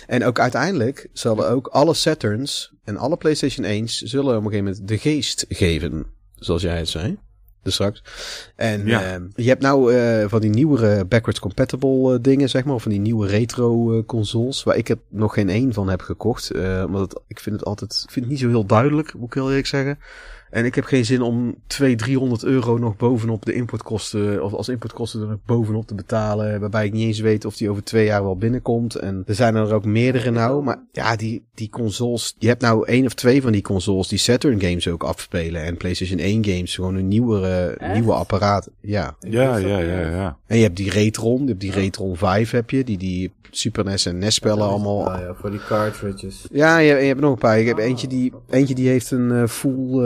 En 0.06 0.24
ook 0.24 0.38
uiteindelijk 0.38 1.08
zullen 1.12 1.48
ook 1.48 1.66
alle 1.66 1.94
Saturns 1.94 2.72
en 2.84 2.96
alle 2.96 3.16
PlayStation 3.16 3.84
1's 3.84 4.00
zullen 4.00 4.36
op 4.36 4.44
een 4.44 4.50
gegeven 4.50 4.64
moment 4.64 4.88
de 4.88 4.98
geest 4.98 5.44
geven. 5.48 6.06
Zoals 6.34 6.62
jij 6.62 6.78
het 6.78 6.88
zei. 6.88 7.18
Dus 7.64 7.74
straks. 7.74 8.02
En 8.56 8.86
Ja. 8.86 9.02
ehm, 9.02 9.22
je 9.34 9.48
hebt 9.48 9.62
nou 9.62 9.94
eh, 9.94 10.24
van 10.28 10.40
die 10.40 10.50
nieuwere 10.50 11.04
backwards 11.04 11.40
compatible 11.40 12.14
eh, 12.14 12.18
dingen, 12.22 12.48
zeg 12.48 12.64
maar. 12.64 12.74
Of 12.74 12.82
van 12.82 12.90
die 12.90 13.00
nieuwe 13.00 13.26
retro 13.26 13.98
eh, 13.98 14.04
consoles. 14.06 14.62
Waar 14.62 14.76
ik 14.76 14.88
er 14.88 14.98
nog 15.08 15.34
geen 15.34 15.48
één 15.48 15.72
van 15.72 15.88
heb 15.88 16.00
gekocht. 16.00 16.52
omdat 16.86 17.00
het, 17.00 17.20
ik 17.26 17.40
vind 17.40 17.56
het 17.56 17.64
altijd, 17.64 18.00
ik 18.04 18.10
vind 18.10 18.24
het 18.24 18.34
niet 18.34 18.42
zo 18.42 18.48
heel 18.48 18.66
duidelijk, 18.66 19.14
moet 19.14 19.26
ik 19.26 19.34
heel 19.34 19.48
eerlijk 19.48 19.66
zeggen. 19.66 19.98
En 20.55 20.64
ik 20.64 20.74
heb 20.74 20.85
geen 20.85 21.05
zin 21.05 21.22
om 21.22 21.55
200, 21.66 22.05
300 22.05 22.44
euro 22.44 22.78
nog 22.78 22.97
bovenop 22.97 23.44
de 23.44 23.52
importkosten, 23.52 24.44
of 24.44 24.52
als 24.52 24.68
importkosten 24.68 25.20
er 25.20 25.26
nog 25.28 25.39
bovenop 25.47 25.86
te 25.86 25.94
betalen. 25.94 26.60
Waarbij 26.60 26.86
ik 26.86 26.93
niet 26.93 27.06
eens 27.06 27.20
weet 27.20 27.44
of 27.44 27.56
die 27.56 27.70
over 27.70 27.85
twee 27.85 28.05
jaar 28.05 28.22
wel 28.22 28.36
binnenkomt. 28.36 28.94
En 28.94 29.22
er 29.26 29.35
zijn 29.35 29.55
er 29.55 29.74
ook 29.74 29.85
meerdere 29.85 30.31
nou. 30.31 30.62
Maar 30.62 30.78
ja, 30.93 31.16
die, 31.16 31.43
die 31.55 31.70
consoles, 31.70 32.35
je 32.39 32.48
hebt 32.48 32.62
nou 32.62 32.86
één 32.86 33.06
of 33.06 33.14
twee 33.14 33.43
van 33.43 33.52
die 33.52 33.62
consoles 33.62 34.09
die 34.09 34.18
Saturn 34.18 34.60
games 34.60 34.89
ook 34.89 35.02
afspelen. 35.02 35.62
En 35.62 35.76
PlayStation 35.76 36.18
1 36.18 36.44
games, 36.44 36.74
gewoon 36.74 36.94
een 36.94 37.09
nieuwere, 37.09 37.66
Echt? 37.78 37.93
nieuwe 37.94 38.12
apparaat. 38.12 38.70
Ja. 38.81 39.16
Ja, 39.20 39.56
ja, 39.56 39.78
ja, 39.78 40.01
ja. 40.10 40.36
En 40.47 40.56
je 40.56 40.62
hebt 40.62 40.76
die 40.76 40.90
Retron, 40.90 41.40
je 41.43 41.48
hebt 41.48 41.60
die 41.60 41.72
Retron 41.72 42.16
5 42.16 42.51
heb 42.51 42.70
je, 42.70 42.85
die 42.85 42.98
die 42.98 43.32
Super 43.51 43.85
NES 43.85 44.06
en 44.06 44.18
NES 44.18 44.35
spellen 44.35 44.68
allemaal 44.68 45.09
Ah, 45.09 45.20
ja, 45.20 45.35
voor 45.35 45.51
die 45.51 45.60
cartridges. 45.68 46.47
ja, 46.52 46.78
je, 46.78 46.94
je 46.94 47.06
hebt 47.06 47.20
nog 47.20 47.32
een 47.32 47.39
paar. 47.39 47.59
Ik 47.60 47.66
heb 47.66 47.78
eentje 47.78 48.06
die, 48.06 48.32
eentje 48.51 48.74
die 48.74 48.89
heeft 48.89 49.10
een 49.10 49.32
eh, 49.32 49.47
full 49.47 50.02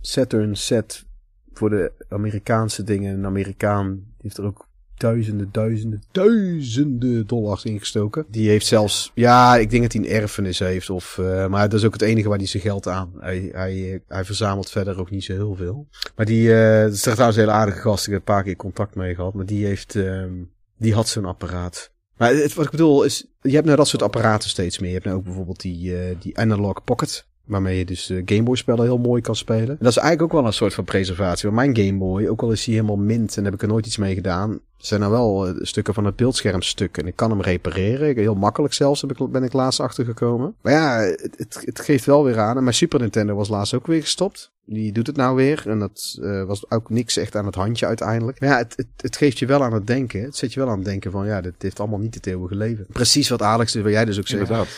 Saturn 0.00 0.56
set 0.56 1.04
voor 1.52 1.70
de 1.70 1.92
Amerikaanse 2.08 2.84
dingen. 2.84 3.14
Een 3.14 3.26
Amerikaan 3.26 4.04
heeft 4.18 4.36
er 4.36 4.44
ook 4.44 4.66
duizenden, 5.02 5.48
duizenden, 5.52 6.02
duizenden 6.12 7.26
dollars 7.26 7.64
ingestoken. 7.64 8.24
Die 8.28 8.48
heeft 8.48 8.66
zelfs, 8.66 9.10
ja, 9.14 9.56
ik 9.56 9.70
denk 9.70 9.82
dat 9.82 9.92
hij 9.92 10.02
een 10.02 10.20
erfenis 10.22 10.58
heeft. 10.58 10.90
Of, 10.90 11.18
eh, 11.18 11.46
maar 11.46 11.68
dat 11.68 11.78
is 11.78 11.86
ook 11.86 11.92
het 11.92 12.02
enige 12.02 12.28
waar 12.28 12.38
hij 12.38 12.46
zijn 12.46 12.62
geld 12.62 12.88
aan. 12.88 13.12
Hij, 13.18 13.48
hij, 13.52 14.02
hij 14.08 14.24
verzamelt 14.24 14.70
verder 14.70 15.00
ook 15.00 15.10
niet 15.10 15.24
zo 15.24 15.32
heel 15.32 15.54
veel. 15.54 15.88
Maar 16.16 16.26
die, 16.26 16.54
eh 16.54 16.82
dat 16.82 16.92
is 16.92 17.00
trouwens 17.00 17.36
een 17.36 17.42
hele 17.42 17.56
aardige 17.56 17.80
gast. 17.80 18.06
Ik 18.06 18.12
heb 18.12 18.18
een 18.18 18.34
paar 18.34 18.42
keer 18.42 18.56
contact 18.56 18.94
mee 18.94 19.14
gehad. 19.14 19.34
Maar 19.34 19.46
die 19.46 19.66
heeft, 19.66 19.94
ehm, 19.96 20.32
die 20.78 20.94
had 20.94 21.08
zo'n 21.08 21.24
apparaat. 21.24 21.90
Maar 22.16 22.34
het, 22.34 22.54
wat 22.54 22.64
ik 22.64 22.70
bedoel 22.70 23.04
is, 23.04 23.26
je 23.40 23.54
hebt 23.54 23.64
nou 23.64 23.76
dat 23.76 23.88
soort 23.88 24.02
apparaten 24.02 24.48
steeds 24.48 24.78
meer. 24.78 24.88
Je 24.88 24.94
hebt 24.94 25.06
nou 25.06 25.18
ook 25.18 25.24
bijvoorbeeld 25.24 25.60
die, 25.60 25.96
eh, 25.98 26.16
die 26.20 26.38
Analog 26.38 26.84
Pocket. 26.84 27.26
Waarmee 27.44 27.78
je 27.78 27.84
dus 27.84 28.10
eh, 28.10 28.22
Game 28.24 28.42
Boy 28.42 28.56
spellen 28.56 28.84
heel 28.84 28.98
mooi 28.98 29.22
kan 29.22 29.36
spelen. 29.36 29.68
En 29.68 29.76
dat 29.78 29.90
is 29.90 29.96
eigenlijk 29.96 30.22
ook 30.22 30.40
wel 30.40 30.46
een 30.46 30.56
soort 30.56 30.74
van 30.74 30.84
preservatie. 30.84 31.50
Want 31.50 31.74
mijn 31.74 31.86
Game 31.86 31.98
Boy, 31.98 32.26
ook 32.26 32.42
al 32.42 32.52
is 32.52 32.64
hij 32.64 32.74
helemaal 32.74 32.96
mint 32.96 33.36
en 33.36 33.44
heb 33.44 33.54
ik 33.54 33.62
er 33.62 33.68
nooit 33.68 33.86
iets 33.86 33.96
mee 33.96 34.14
gedaan. 34.14 34.60
Zijn 34.76 35.00
nou 35.00 35.12
wel 35.12 35.46
eh, 35.46 35.54
stukken 35.58 35.94
van 35.94 36.04
het 36.04 36.16
beeldscherm 36.16 36.62
stuk. 36.62 36.98
En 36.98 37.06
ik 37.06 37.16
kan 37.16 37.30
hem 37.30 37.40
repareren. 37.40 38.16
Heel 38.16 38.34
makkelijk 38.34 38.74
zelfs 38.74 39.00
heb 39.00 39.10
ik, 39.10 39.30
ben 39.30 39.42
ik 39.42 39.52
laatst 39.52 39.80
achtergekomen. 39.80 40.54
Maar 40.60 40.72
ja, 40.72 40.98
het, 40.98 41.34
het, 41.36 41.62
het 41.64 41.80
geeft 41.80 42.04
wel 42.04 42.24
weer 42.24 42.38
aan. 42.38 42.56
En 42.56 42.62
mijn 42.62 42.74
Super 42.74 43.00
Nintendo 43.00 43.34
was 43.34 43.48
laatst 43.48 43.74
ook 43.74 43.86
weer 43.86 44.00
gestopt. 44.00 44.52
Die 44.64 44.92
doet 44.92 45.06
het 45.06 45.16
nou 45.16 45.36
weer. 45.36 45.62
En 45.66 45.78
dat 45.78 46.18
eh, 46.22 46.44
was 46.44 46.70
ook 46.70 46.90
niks 46.90 47.16
echt 47.16 47.36
aan 47.36 47.46
het 47.46 47.54
handje 47.54 47.86
uiteindelijk. 47.86 48.40
Maar 48.40 48.48
ja, 48.48 48.56
het, 48.58 48.76
het, 48.76 48.86
het 48.96 49.16
geeft 49.16 49.38
je 49.38 49.46
wel 49.46 49.62
aan 49.62 49.72
het 49.72 49.86
denken. 49.86 50.22
Het 50.22 50.36
zet 50.36 50.52
je 50.52 50.60
wel 50.60 50.68
aan 50.68 50.76
het 50.76 50.84
denken 50.84 51.10
van 51.10 51.26
ja, 51.26 51.40
dit 51.40 51.54
heeft 51.58 51.80
allemaal 51.80 51.98
niet 51.98 52.14
het 52.14 52.26
eeuwige 52.26 52.56
leven. 52.56 52.86
Precies 52.88 53.28
wat 53.28 53.42
Alex, 53.42 53.74
wat 53.74 53.92
jij 53.92 54.04
dus 54.04 54.18
ook 54.18 54.26
zegt. 54.26 54.42
Inderdaad. 54.42 54.68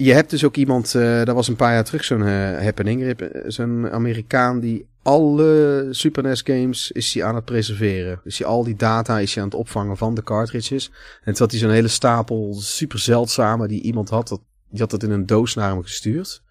Je 0.00 0.12
hebt 0.12 0.30
dus 0.30 0.44
ook 0.44 0.56
iemand, 0.56 0.94
eh 0.94 1.24
dat 1.24 1.34
was 1.34 1.48
een 1.48 1.56
paar 1.56 1.72
jaar 1.72 1.84
terug 1.84 2.04
zo'n 2.04 2.22
eh, 2.26 2.58
happening. 2.58 3.02
Eh, 3.02 3.40
Zo'n 3.46 3.90
Amerikaan 3.90 4.60
die 4.60 4.86
alle 5.02 5.88
Super 5.90 6.22
NES 6.22 6.42
games 6.44 6.90
is 6.90 7.14
hij 7.14 7.24
aan 7.24 7.34
het 7.34 7.44
preserveren. 7.44 8.20
Dus 8.24 8.38
hij, 8.38 8.46
al 8.46 8.64
die 8.64 8.76
data 8.76 9.18
is 9.18 9.34
hij 9.34 9.42
aan 9.42 9.48
het 9.48 9.58
opvangen 9.58 9.96
van 9.96 10.14
de 10.14 10.22
cartridges. 10.22 10.90
En 11.18 11.32
toen 11.32 11.38
had 11.38 11.50
hij 11.50 11.60
zo'n 11.60 11.70
hele 11.70 11.88
stapel 11.88 12.54
super 12.54 12.98
zeldzame 12.98 13.68
die 13.68 13.82
iemand 13.82 14.08
had. 14.08 14.28
Dat, 14.28 14.40
die 14.70 14.80
had 14.80 14.90
dat 14.90 15.02
in 15.02 15.10
een 15.10 15.26
doos 15.26 15.54
naar 15.54 15.70
hem 15.70 15.82
gestuurd. 15.82 16.42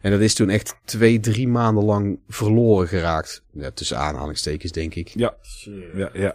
En 0.00 0.10
dat 0.10 0.20
is 0.20 0.34
toen 0.34 0.48
echt 0.50 0.76
twee, 0.84 1.20
drie 1.20 1.48
maanden 1.48 1.84
lang 1.84 2.18
verloren 2.28 2.88
geraakt. 2.88 3.42
Ja, 3.52 3.70
tussen 3.70 3.98
aanhalingstekens 3.98 4.72
denk 4.72 4.94
ik. 4.94 5.12
Shit. 5.42 5.72
Ja, 5.94 6.10
ja. 6.12 6.28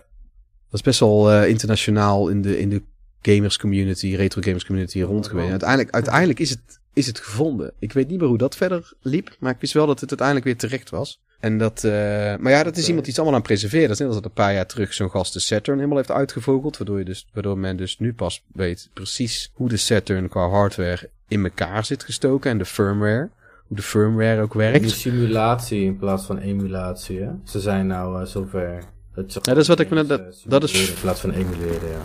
Dat 0.69 0.73
is 0.73 0.81
best 0.81 0.99
wel 0.99 1.31
eh, 1.31 1.49
internationaal 1.49 2.29
in 2.29 2.41
de, 2.41 2.59
in 2.59 2.69
de 2.69 2.81
gamers 3.25 3.57
community, 3.57 4.15
retro 4.15 4.41
gamers 4.41 4.65
community 4.65 5.01
rond 5.01 5.27
geweest. 5.27 5.49
Uiteindelijk, 5.49 5.91
uiteindelijk 5.93 6.39
is, 6.39 6.49
het, 6.49 6.79
is 6.93 7.07
het 7.07 7.19
gevonden. 7.19 7.71
Ik 7.79 7.93
weet 7.93 8.07
niet 8.07 8.19
meer 8.19 8.27
hoe 8.27 8.37
dat 8.37 8.55
verder 8.55 8.93
liep, 9.01 9.35
maar 9.39 9.51
ik 9.53 9.59
wist 9.59 9.73
wel 9.73 9.85
dat 9.87 9.99
het 9.99 10.09
uiteindelijk 10.09 10.47
weer 10.47 10.57
terecht 10.57 10.89
was. 10.89 11.19
En 11.39 11.57
dat, 11.57 11.83
eh, 11.83 11.91
maar 12.35 12.51
ja, 12.51 12.63
dat 12.63 12.77
is 12.77 12.87
iemand 12.87 13.05
die 13.05 13.13
het 13.13 13.21
allemaal 13.23 13.27
aan 13.27 13.33
het 13.33 13.43
preserveren. 13.43 13.83
Dat 13.87 13.91
is 13.93 13.99
net 13.99 14.07
als 14.07 14.17
dat 14.17 14.25
een 14.25 14.31
paar 14.43 14.53
jaar 14.53 14.65
terug 14.65 14.93
zo'n 14.93 15.09
gast 15.09 15.33
de 15.33 15.39
Saturn 15.39 15.75
helemaal 15.77 15.97
heeft 15.97 16.11
uitgevogeld. 16.11 16.77
Waardoor, 16.77 16.99
je 16.99 17.05
dus, 17.05 17.27
waardoor 17.33 17.57
men 17.57 17.77
dus 17.77 17.99
nu 17.99 18.13
pas 18.13 18.43
weet 18.53 18.89
precies 18.93 19.51
hoe 19.53 19.69
de 19.69 19.77
Saturn 19.77 20.29
qua 20.29 20.49
hardware 20.49 21.09
in 21.27 21.43
elkaar 21.43 21.85
zit 21.85 22.03
gestoken. 22.03 22.51
En 22.51 22.57
de 22.57 22.65
firmware. 22.65 23.29
Hoe 23.67 23.77
de 23.77 23.83
firmware 23.83 24.41
ook 24.41 24.51
Die 24.51 24.61
werkt. 24.61 24.89
simulatie 24.91 25.83
in 25.83 25.97
plaats 25.97 26.25
van 26.25 26.37
emulatie, 26.37 27.19
hè? 27.19 27.29
Ze 27.45 27.59
zijn 27.59 27.87
nou 27.87 28.21
eh, 28.21 28.27
zover. 28.27 28.83
Het 29.13 29.33
Ja, 29.33 29.39
dat 29.41 29.57
is 29.57 29.67
wat 29.67 29.79
ik 29.79 29.89
me 29.89 29.95
net- 29.95 30.07
dat- 30.07 30.19
eh, 30.21 30.49
dat 30.49 30.63
is- 30.63 30.89
In 30.89 30.95
plaats 31.01 31.19
van 31.19 31.31
emuleren, 31.31 31.89
ja. 31.89 32.01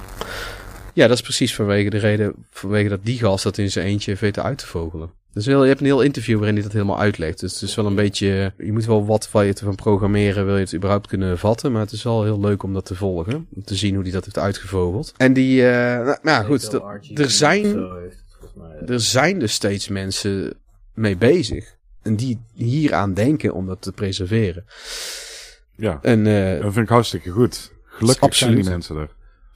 Ja, 0.95 1.07
dat 1.07 1.17
is 1.17 1.23
precies 1.23 1.55
vanwege 1.55 1.91
de 1.91 1.99
reden, 1.99 2.35
vanwege 2.51 2.89
dat 2.89 3.05
die 3.05 3.19
gast 3.19 3.45
dat 3.45 3.59
in 3.59 3.71
zijn 3.71 3.87
eentje 3.87 4.11
heeft 4.11 4.23
weten 4.23 4.43
uit 4.43 4.59
te 4.59 4.67
vogelen. 4.67 5.11
Dus 5.33 5.47
heel, 5.47 5.63
je 5.63 5.69
hebt 5.69 5.81
een 5.81 5.87
heel 5.87 6.03
interview 6.03 6.37
waarin 6.37 6.55
hij 6.55 6.63
dat 6.65 6.73
helemaal 6.73 6.99
uitlegt. 6.99 7.41
Dus 7.41 7.53
het 7.53 7.63
is 7.63 7.75
wel 7.75 7.87
een 7.87 7.95
beetje, 7.95 8.53
je 8.59 8.73
moet 8.73 8.85
wel 8.87 9.07
wat 9.07 9.29
van 9.29 9.47
je 9.47 9.53
te 9.53 9.65
van 9.65 9.75
programmeren, 9.75 10.45
wil 10.47 10.55
je 10.57 10.61
het 10.65 10.75
überhaupt 10.75 11.07
kunnen 11.07 11.39
vatten. 11.39 11.73
Maar 11.73 11.81
het 11.81 11.93
is 11.93 12.03
wel 12.03 12.25
heel 12.25 12.41
leuk 12.41 12.63
om 12.63 12.73
dat 12.75 12.85
te 12.85 12.95
volgen, 12.95 13.47
om 13.55 13.65
te 13.65 13.75
zien 13.75 13.95
hoe 13.95 14.03
hij 14.03 14.13
dat 14.13 14.25
heeft 14.25 14.39
uitgevogeld. 14.39 15.13
En 15.17 15.33
die, 15.33 15.67
eh 15.69 15.73
nou, 15.97 16.05
nou 16.05 16.19
ja, 16.23 16.43
goed, 16.43 16.73
er- 16.73 16.83
er 17.15 17.31
zijn, 17.31 17.77
er 18.87 19.01
zijn 19.01 19.39
dus 19.39 19.53
steeds 19.53 19.89
mensen 19.89 20.55
mee 20.95 21.17
bezig. 21.17 21.75
En 22.03 22.17
die 22.17 22.41
hier 22.55 22.95
aan 22.95 23.15
denken 23.15 23.53
om 23.55 23.67
dat 23.67 23.83
te 23.83 23.93
preserveren. 23.93 24.65
ja. 25.77 25.99
En 26.03 26.27
eh, 26.27 26.63
Dat 26.63 26.73
vind 26.73 26.85
ik 26.85 26.89
hartstikke 26.93 27.31
goed. 27.31 27.73
Gelukkig 27.85 28.35
zijn 28.35 28.55
die 28.55 28.65
mensen 28.65 28.97
er. 28.97 29.09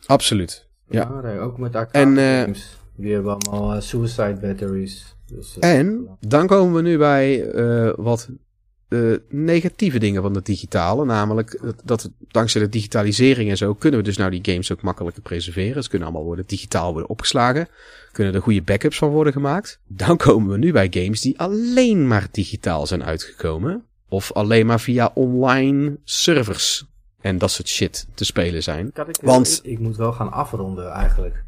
absoluut. 0.06 0.63
Ja. 0.88 1.38
Ook 1.40 1.58
met 1.58 1.76
arcade 1.76 1.98
En, 1.98 2.18
eh, 2.18 2.40
games. 2.40 2.78
Die 2.96 3.12
hebben 3.12 3.38
allemaal 3.38 3.80
suicide 3.80 4.38
batteries. 4.40 5.16
Dus, 5.26 5.58
en 5.58 6.08
dan 6.20 6.46
komen 6.46 6.74
we 6.74 6.82
nu 6.88 6.98
bij 6.98 7.52
wat 7.96 8.28
negatieve 9.28 9.98
dingen 9.98 10.22
van 10.22 10.34
het 10.34 10.46
digitale. 10.46 11.04
Namelijk 11.04 11.58
dat, 11.62 11.80
dat 11.84 12.10
dankzij 12.28 12.60
de 12.60 12.68
digitalisering 12.68 13.50
en 13.50 13.56
zo 13.56 13.74
kunnen 13.74 14.00
we 14.00 14.06
dus 14.06 14.16
nou 14.16 14.30
die 14.30 14.52
games 14.52 14.72
ook 14.72 14.82
makkelijker 14.82 15.22
preserveren. 15.22 15.82
Ze 15.82 15.88
kunnen 15.88 16.08
allemaal 16.08 16.26
worden 16.26 16.44
digitaal 16.46 16.92
worden 16.92 17.10
opgeslagen. 17.10 17.68
Kunnen 18.12 18.34
er 18.34 18.42
goede 18.42 18.62
backups 18.62 18.98
van 18.98 19.08
worden 19.08 19.32
gemaakt. 19.32 19.80
Dan 19.86 20.16
komen 20.16 20.50
we 20.50 20.58
nu 20.58 20.72
bij 20.72 20.88
games 20.90 21.20
die 21.20 21.38
alleen 21.38 22.06
maar 22.06 22.28
digitaal 22.30 22.86
zijn 22.86 23.04
uitgekomen. 23.04 23.84
Of 24.08 24.32
alleen 24.32 24.66
maar 24.66 24.80
via 24.80 25.10
online 25.14 25.96
servers 26.04 26.86
en 27.24 27.38
dat 27.38 27.50
soort 27.50 27.68
shit 27.68 28.06
te 28.14 28.24
spelen 28.24 28.62
zijn. 28.62 28.86
Ik, 28.86 29.16
Want 29.22 29.60
ik, 29.62 29.70
ik, 29.70 29.78
moet 29.78 29.96
wel 29.96 30.12
gaan 30.12 30.32
afronden 30.32 30.90
eigenlijk. 30.90 31.44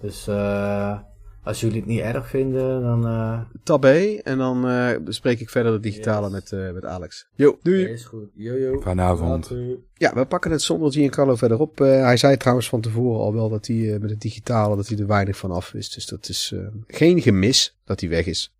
Dus 0.00 0.28
uh, 0.28 0.98
als 1.42 1.60
jullie 1.60 1.76
het 1.76 1.86
niet 1.86 2.00
erg 2.00 2.28
vinden, 2.28 2.82
dan... 2.82 3.06
Uh... 3.06 3.40
Tab 3.62 3.84
en 3.84 4.38
dan 4.38 4.70
uh, 4.70 4.90
bespreek 5.04 5.40
ik 5.40 5.50
verder 5.50 5.72
de 5.72 5.80
digitale 5.80 6.30
met, 6.30 6.50
uh, 6.50 6.72
met 6.72 6.84
Alex. 6.84 7.26
Jo, 7.34 7.58
doei. 7.62 7.84
is 7.84 8.04
goed. 8.04 8.28
Yo, 8.34 8.56
yo. 8.56 8.80
Vanavond. 8.80 9.50
Ja, 9.94 10.14
we 10.14 10.24
pakken 10.24 10.50
het 10.50 10.62
zonder 10.62 10.92
Giancarlo 10.92 11.36
verder 11.36 11.60
op. 11.60 11.78
hij 11.78 12.16
zei 12.16 12.36
trouwens 12.36 12.68
van 12.68 12.80
tevoren 12.80 13.20
al 13.20 13.34
wel 13.34 13.48
dat 13.48 13.66
hij 13.66 13.98
met 14.00 14.10
het 14.10 14.20
digitale 14.20 14.76
dat 14.76 14.88
hij 14.88 14.98
er 14.98 15.06
weinig 15.06 15.36
van 15.36 15.50
af 15.50 15.74
is. 15.74 15.90
Dus 15.90 16.06
dat 16.06 16.28
is 16.28 16.54
geen 16.86 17.22
gemis 17.22 17.76
dat 17.84 18.00
hij 18.00 18.08
weg 18.08 18.26
is. 18.26 18.52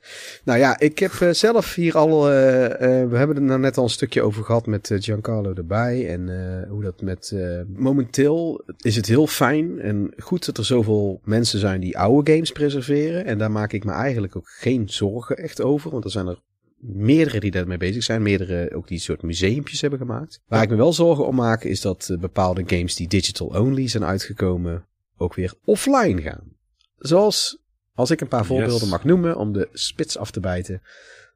nou 0.44 0.58
ja, 0.58 0.78
ik 0.78 0.98
heb 0.98 1.12
uh, 1.12 1.30
zelf 1.30 1.74
hier 1.74 1.96
al. 1.96 2.30
Uh, 2.32 2.62
uh, 2.62 2.70
we 3.08 3.16
hebben 3.16 3.36
er 3.36 3.42
nou 3.42 3.60
net 3.60 3.76
al 3.76 3.84
een 3.84 3.90
stukje 3.90 4.22
over 4.22 4.44
gehad 4.44 4.66
met 4.66 4.90
Giancarlo 4.94 5.54
erbij. 5.54 6.08
En 6.08 6.30
hoe 6.68 6.82
dat 6.82 7.00
met. 7.00 7.34
momenteel 7.74 8.64
is 8.78 8.96
het 8.96 9.06
heel 9.06 9.26
fijn 9.26 9.80
en 9.80 10.12
goed 10.16 10.46
dat 10.46 10.58
er 10.58 10.64
zoveel 10.64 11.20
mensen 11.24 11.58
zijn 11.58 11.80
die 11.80 11.98
oude 11.98 12.32
games 12.32 12.52
preserveren. 12.52 13.24
En 13.24 13.38
daar 13.38 13.50
maak 13.50 13.72
ik 13.72 13.84
me 13.84 13.92
eigenlijk 13.92 14.36
ook 14.36 14.48
geen 14.48 14.88
zorgen 14.88 15.36
echt 15.36 15.62
over. 15.62 15.90
Want 15.90 16.04
er 16.04 16.10
zijn 16.10 16.26
er 16.26 16.40
meerdere 16.78 17.40
die 17.40 17.50
daarmee 17.50 17.78
bezig 17.78 18.02
zijn. 18.02 18.22
Meerdere 18.22 18.74
ook 18.74 18.88
die 18.88 18.98
soort 18.98 19.22
museumpjes 19.22 19.80
hebben 19.80 19.98
gemaakt. 19.98 20.40
Waar 20.46 20.62
ik 20.62 20.70
me 20.70 20.76
wel 20.76 20.92
zorgen 20.92 21.26
om 21.26 21.34
maak 21.34 21.64
is 21.64 21.80
dat 21.80 22.16
bepaalde 22.20 22.62
games 22.66 22.96
die 22.96 23.08
digital 23.08 23.46
only 23.46 23.88
zijn 23.88 24.04
uitgekomen. 24.04 24.86
ook 25.16 25.34
weer 25.34 25.54
offline 25.64 26.22
gaan. 26.22 26.50
Zoals 26.98 27.61
als 27.94 28.10
ik 28.10 28.20
een 28.20 28.28
paar 28.28 28.44
voorbeelden 28.44 28.88
mag 28.88 29.04
noemen 29.04 29.36
om 29.36 29.52
de 29.52 29.68
spits 29.72 30.18
af 30.18 30.30
te 30.30 30.40
bijten. 30.40 30.82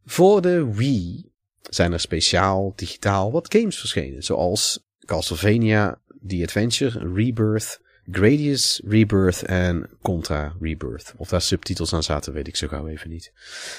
Voor 0.05 0.43
de 0.43 0.74
Wii 0.74 1.31
zijn 1.70 1.93
er 1.93 2.01
speciaal 2.01 2.73
digitaal 2.77 3.33
wat 3.33 3.55
games 3.55 3.78
verschenen. 3.78 4.23
Zoals 4.23 4.85
Castlevania 5.05 6.01
The 6.27 6.43
Adventure, 6.43 7.12
Rebirth, 7.15 7.81
Gradius 8.11 8.81
Rebirth 8.85 9.43
en 9.43 9.91
Contra 10.03 10.57
Rebirth. 10.61 11.15
Of 11.16 11.28
daar 11.28 11.41
subtitels 11.41 11.93
aan 11.93 12.03
zaten, 12.03 12.33
weet 12.33 12.49
ik 12.49 12.57
zo 12.57 12.69
gauw 12.69 12.87
even 12.87 13.11
niet. 13.11 13.33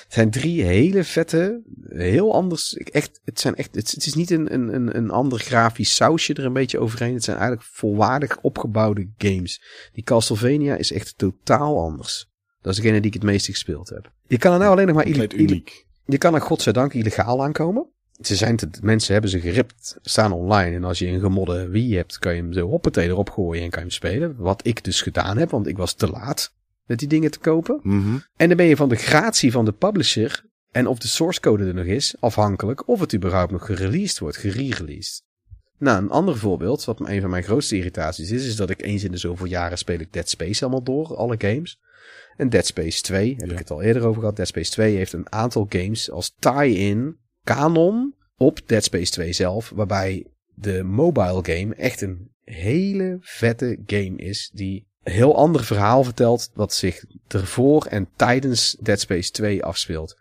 Het 0.03 0.13
zijn 0.13 0.31
drie 0.31 0.63
hele 0.63 1.03
vette, 1.03 1.61
heel 1.87 2.33
anders. 2.33 2.73
Echt, 2.73 3.21
het, 3.23 3.39
zijn 3.39 3.55
echt, 3.55 3.75
het, 3.75 4.05
is 4.05 4.13
niet 4.13 4.29
een, 4.29 4.53
een, 4.53 4.97
een 4.97 5.09
ander 5.09 5.39
grafisch 5.39 5.95
sausje 5.95 6.33
er 6.33 6.45
een 6.45 6.53
beetje 6.53 6.79
overheen. 6.79 7.13
Het 7.13 7.23
zijn 7.23 7.37
eigenlijk 7.37 7.69
volwaardig 7.71 8.37
opgebouwde 8.41 9.09
games. 9.17 9.61
Die 9.93 10.03
Castlevania 10.03 10.75
is 10.75 10.91
echt 10.91 11.17
totaal 11.17 11.79
anders. 11.79 12.29
Dat 12.67 12.75
is 12.75 12.81
degene 12.81 13.01
die 13.01 13.11
ik 13.11 13.21
het 13.21 13.31
meest 13.31 13.45
gespeeld 13.45 13.89
heb. 13.89 14.11
Je 14.27 14.37
kan 14.37 14.53
er 14.53 14.59
nou 14.59 14.71
alleen 14.71 14.87
nog 14.87 14.95
maar... 14.95 15.07
uniek. 15.07 15.85
Je 16.05 16.17
kan 16.17 16.33
er 16.33 16.41
godzijdank 16.41 16.93
illegaal 16.93 17.43
aankomen. 17.43 17.87
Ze 18.21 18.35
zijn 18.35 18.55
te, 18.55 18.69
mensen 18.81 19.13
hebben 19.13 19.31
ze 19.31 19.39
geript, 19.39 19.97
staan 20.01 20.31
online. 20.31 20.75
En 20.75 20.83
als 20.83 20.99
je 20.99 21.07
een 21.07 21.19
gemodde 21.19 21.67
Wii 21.67 21.95
hebt, 21.95 22.19
kan 22.19 22.35
je 22.35 22.41
hem 22.41 22.53
zo 22.53 22.67
hoppatee 22.67 23.07
erop 23.07 23.29
gooien 23.29 23.63
en 23.63 23.69
kan 23.69 23.79
je 23.79 23.87
hem 23.87 23.95
spelen. 23.95 24.35
Wat 24.37 24.67
ik 24.67 24.83
dus 24.83 25.01
gedaan 25.01 25.37
heb, 25.37 25.49
want 25.49 25.67
ik 25.67 25.77
was 25.77 25.93
te 25.93 26.09
laat 26.09 26.53
met 26.85 26.99
die 26.99 27.07
dingen 27.07 27.31
te 27.31 27.39
kopen. 27.39 27.79
Mhm. 27.83 28.17
En 28.35 28.47
dan 28.47 28.57
ben 28.57 28.65
je 28.65 28.75
van 28.75 28.89
de 28.89 28.95
gratie 28.95 29.51
van 29.51 29.65
de 29.65 29.73
publisher 29.73 30.43
en 30.71 30.87
of 30.87 30.99
de 30.99 31.07
source 31.07 31.39
code 31.39 31.65
er 31.65 31.73
nog 31.73 31.85
is, 31.85 32.15
afhankelijk 32.19 32.87
of 32.87 32.99
het 32.99 33.15
überhaupt 33.15 33.51
nog 33.51 33.65
gereleased 33.65 34.19
wordt, 34.19 34.37
gereleased. 34.37 35.23
Nou, 35.77 36.03
een 36.03 36.09
ander 36.09 36.37
voorbeeld, 36.37 36.85
wat 36.85 36.99
een 36.99 37.21
van 37.21 37.29
mijn 37.29 37.43
grootste 37.43 37.75
irritaties 37.75 38.31
is, 38.31 38.45
is 38.45 38.55
dat 38.55 38.69
ik 38.69 38.81
eens 38.81 39.03
in 39.03 39.11
de 39.11 39.17
zoveel 39.17 39.45
jaren 39.45 39.77
speel 39.77 39.99
ik 39.99 40.13
Dead 40.13 40.29
Space 40.29 40.61
allemaal 40.61 40.83
door, 40.83 41.15
alle 41.15 41.35
games. 41.37 41.79
En 42.37 42.49
Dead 42.49 42.65
Space 42.65 43.01
2, 43.01 43.35
heb 43.37 43.51
ik 43.51 43.57
het 43.57 43.71
al 43.71 43.81
eerder 43.81 44.05
over 44.05 44.19
gehad. 44.19 44.35
Dead 44.35 44.47
Space 44.47 44.71
2 44.71 44.95
heeft 44.95 45.13
een 45.13 45.31
aantal 45.31 45.65
games 45.69 46.11
als 46.11 46.35
tie-in 46.39 47.17
canon 47.43 48.15
op 48.37 48.59
Dead 48.65 48.83
Space 48.83 49.11
2 49.11 49.33
zelf. 49.33 49.71
Waarbij 49.75 50.27
de 50.53 50.83
mobile 50.83 51.39
game 51.43 51.75
echt 51.75 52.01
een 52.01 52.31
hele 52.43 53.17
vette 53.21 53.77
game 53.85 54.15
is. 54.15 54.49
Die 54.53 54.87
een 55.03 55.13
heel 55.13 55.35
ander 55.35 55.63
verhaal 55.63 56.03
vertelt. 56.03 56.51
Wat 56.53 56.73
zich 56.73 57.03
ervoor 57.27 57.85
en 57.85 58.09
tijdens 58.15 58.77
Dead 58.79 58.99
Space 58.99 59.31
2 59.31 59.63
afspeelt. 59.63 60.17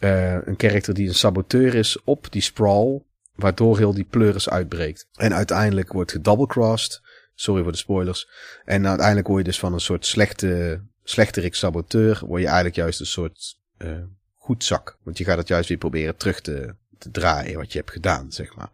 Uh, 0.00 0.46
een 0.46 0.56
karakter 0.56 0.94
die 0.94 1.08
een 1.08 1.14
saboteur 1.14 1.74
is 1.74 2.02
op 2.04 2.26
die 2.30 2.42
sprawl. 2.42 2.98
Waardoor 3.34 3.78
heel 3.78 3.94
die 3.94 4.04
pleuris 4.04 4.48
uitbreekt. 4.48 5.06
En 5.12 5.34
uiteindelijk 5.34 5.92
wordt 5.92 6.12
gedoublecrossed. 6.12 7.00
Sorry 7.34 7.62
voor 7.62 7.72
de 7.72 7.78
spoilers. 7.78 8.28
En 8.64 8.86
uiteindelijk 8.86 9.26
word 9.26 9.38
je 9.38 9.44
dus 9.44 9.58
van 9.58 9.72
een 9.72 9.80
soort 9.80 10.06
slechte 10.06 10.82
slechterik 11.02 11.54
saboteur, 11.54 12.22
word 12.26 12.40
je 12.40 12.46
eigenlijk 12.46 12.76
juist 12.76 13.00
een 13.00 13.06
soort 13.06 13.60
uh, 13.78 14.04
goedzak. 14.34 14.98
Want 15.02 15.18
je 15.18 15.24
gaat 15.24 15.38
het 15.38 15.48
juist 15.48 15.68
weer 15.68 15.78
proberen 15.78 16.16
terug 16.16 16.40
te, 16.40 16.74
te 16.98 17.10
draaien 17.10 17.58
wat 17.58 17.72
je 17.72 17.78
hebt 17.78 17.90
gedaan, 17.90 18.32
zeg 18.32 18.54
maar. 18.56 18.70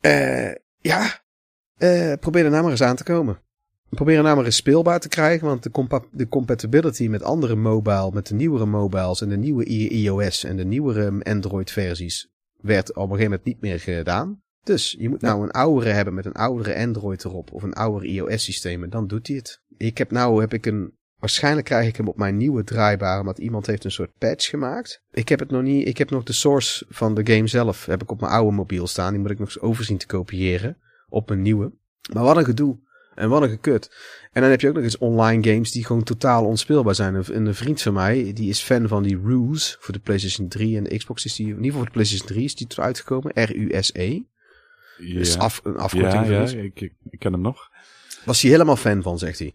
Uh, 0.00 0.54
ja, 0.78 1.22
uh, 1.78 2.12
probeer 2.20 2.44
er 2.44 2.50
nou 2.50 2.62
maar 2.62 2.70
eens 2.70 2.82
aan 2.82 2.96
te 2.96 3.04
komen. 3.04 3.40
Probeer 3.88 4.16
er 4.16 4.22
nou 4.22 4.36
maar 4.36 4.44
eens 4.44 4.56
speelbaar 4.56 5.00
te 5.00 5.08
krijgen, 5.08 5.46
want 5.46 5.62
de, 5.62 5.70
compa 5.70 6.02
de 6.12 6.28
compatibility 6.28 7.08
met 7.08 7.22
andere 7.22 7.54
mobile, 7.54 8.10
met 8.12 8.26
de 8.26 8.34
nieuwere 8.34 8.66
mobiles 8.66 9.20
en 9.20 9.28
de 9.28 9.36
nieuwe 9.36 9.64
iOS 9.64 10.44
en 10.44 10.56
de 10.56 10.64
nieuwere 10.64 11.22
Android 11.22 11.70
versies 11.70 12.28
werd 12.60 12.88
op 12.88 12.96
een 12.96 13.02
gegeven 13.02 13.24
moment 13.24 13.44
niet 13.44 13.60
meer 13.60 13.80
gedaan. 13.80 14.42
Dus 14.62 14.96
je 14.98 15.08
moet 15.08 15.20
nou 15.20 15.42
een 15.42 15.50
oudere 15.50 15.90
hebben 15.90 16.14
met 16.14 16.26
een 16.26 16.32
oudere 16.32 16.76
Android 16.76 17.24
erop 17.24 17.52
of 17.52 17.62
een 17.62 17.72
oudere 17.72 18.06
iOS 18.06 18.44
systeem 18.44 18.82
en 18.82 18.90
dan 18.90 19.06
doet 19.06 19.26
hij 19.26 19.36
het 19.36 19.62
ik 19.76 19.98
heb 19.98 20.10
nou 20.10 20.40
heb 20.40 20.52
ik 20.54 20.66
een. 20.66 20.94
Waarschijnlijk 21.18 21.66
krijg 21.66 21.88
ik 21.88 21.96
hem 21.96 22.08
op 22.08 22.16
mijn 22.16 22.36
nieuwe 22.36 22.64
draaibare, 22.64 23.20
omdat 23.20 23.38
iemand 23.38 23.66
heeft 23.66 23.84
een 23.84 23.90
soort 23.90 24.18
patch 24.18 24.48
gemaakt. 24.48 25.02
Ik 25.10 25.28
heb 25.28 25.38
het 25.38 25.50
nog 25.50 25.62
niet. 25.62 25.88
Ik 25.88 25.98
heb 25.98 26.10
nog 26.10 26.22
de 26.22 26.32
source 26.32 26.86
van 26.88 27.14
de 27.14 27.32
game 27.34 27.46
zelf. 27.46 27.86
Heb 27.86 28.02
ik 28.02 28.10
op 28.10 28.20
mijn 28.20 28.32
oude 28.32 28.56
mobiel 28.56 28.86
staan. 28.86 29.12
Die 29.12 29.20
moet 29.20 29.30
ik 29.30 29.38
nog 29.38 29.48
eens 29.48 29.60
overzien 29.60 29.98
te 29.98 30.06
kopiëren. 30.06 30.76
Op 31.08 31.28
mijn 31.28 31.42
nieuwe. 31.42 31.72
Maar 32.12 32.22
wat 32.22 32.36
een 32.36 32.44
gedoe. 32.44 32.78
En 33.14 33.28
wat 33.28 33.42
een 33.42 33.48
gekut. 33.48 33.90
En 34.32 34.40
dan 34.40 34.50
heb 34.50 34.60
je 34.60 34.68
ook 34.68 34.74
nog 34.74 34.82
eens 34.82 34.98
online 34.98 35.50
games 35.50 35.70
die 35.70 35.84
gewoon 35.84 36.02
totaal 36.02 36.44
onspeelbaar 36.44 36.94
zijn. 36.94 37.14
Een, 37.14 37.46
een 37.46 37.54
vriend 37.54 37.82
van 37.82 37.92
mij, 37.92 38.32
die 38.32 38.48
is 38.48 38.60
fan 38.60 38.88
van 38.88 39.02
die 39.02 39.20
Ruse 39.24 39.76
voor 39.80 39.94
de 39.94 40.00
PlayStation 40.00 40.48
3 40.48 40.76
en 40.76 40.84
de 40.84 40.96
Xbox 40.96 41.24
is 41.24 41.34
die, 41.34 41.46
in 41.46 41.50
ieder 41.50 41.64
geval 41.64 41.78
voor 41.78 41.86
de 41.86 41.92
PlayStation 41.92 42.28
3 42.28 42.44
is 42.44 42.54
die 42.54 42.66
er 42.68 42.82
uitgekomen. 42.82 43.32
R-U-S-E. 43.34 44.20
Ja. 44.98 45.18
Dus 45.18 45.38
af, 45.38 45.60
een 45.64 45.76
afkorting. 45.76 46.26
Ja, 46.26 46.32
ja 46.32 46.62
ik, 46.62 46.80
ik, 46.80 46.92
ik 47.10 47.18
ken 47.18 47.32
hem 47.32 47.40
nog. 47.40 47.70
Was 48.26 48.42
hij 48.42 48.50
helemaal 48.50 48.76
fan 48.76 49.02
van, 49.02 49.18
zegt 49.18 49.38
hij. 49.38 49.54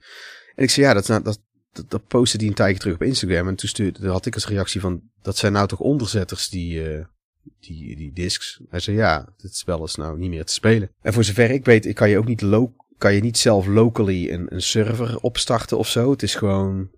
En 0.55 0.63
ik 0.63 0.69
zei, 0.69 0.85
ja, 0.85 0.93
dat, 0.93 1.05
dat, 1.05 1.39
dat, 1.71 1.85
dat 1.89 2.07
postte 2.07 2.37
hij 2.37 2.47
een 2.47 2.53
tijdje 2.53 2.79
terug 2.79 2.95
op 2.95 3.03
Instagram. 3.03 3.47
En 3.47 3.55
toen 3.55 3.69
stuurde, 3.69 4.09
had 4.09 4.25
ik 4.25 4.33
als 4.33 4.47
reactie 4.47 4.81
van, 4.81 5.01
dat 5.21 5.37
zijn 5.37 5.53
nou 5.53 5.67
toch 5.67 5.79
onderzetters 5.79 6.49
die, 6.49 6.95
uh, 6.95 7.05
die, 7.59 7.95
die 7.95 8.13
discs. 8.13 8.61
Hij 8.69 8.79
zei, 8.79 8.97
ja, 8.97 9.33
dit 9.37 9.55
spel 9.55 9.83
is 9.83 9.95
nou 9.95 10.17
niet 10.17 10.29
meer 10.29 10.45
te 10.45 10.53
spelen. 10.53 10.91
En 11.01 11.13
voor 11.13 11.23
zover 11.23 11.51
ik 11.51 11.65
weet, 11.65 11.93
kan 11.93 12.09
je 12.09 12.17
ook 12.17 12.27
niet, 12.27 12.41
lo 12.41 12.73
kan 12.97 13.13
je 13.13 13.21
niet 13.21 13.37
zelf 13.37 13.67
locally 13.67 14.31
een, 14.31 14.53
een 14.53 14.61
server 14.61 15.19
opstarten 15.19 15.77
of 15.77 15.87
zo. 15.87 16.11
Het 16.11 16.23
is 16.23 16.35
gewoon 16.35 16.89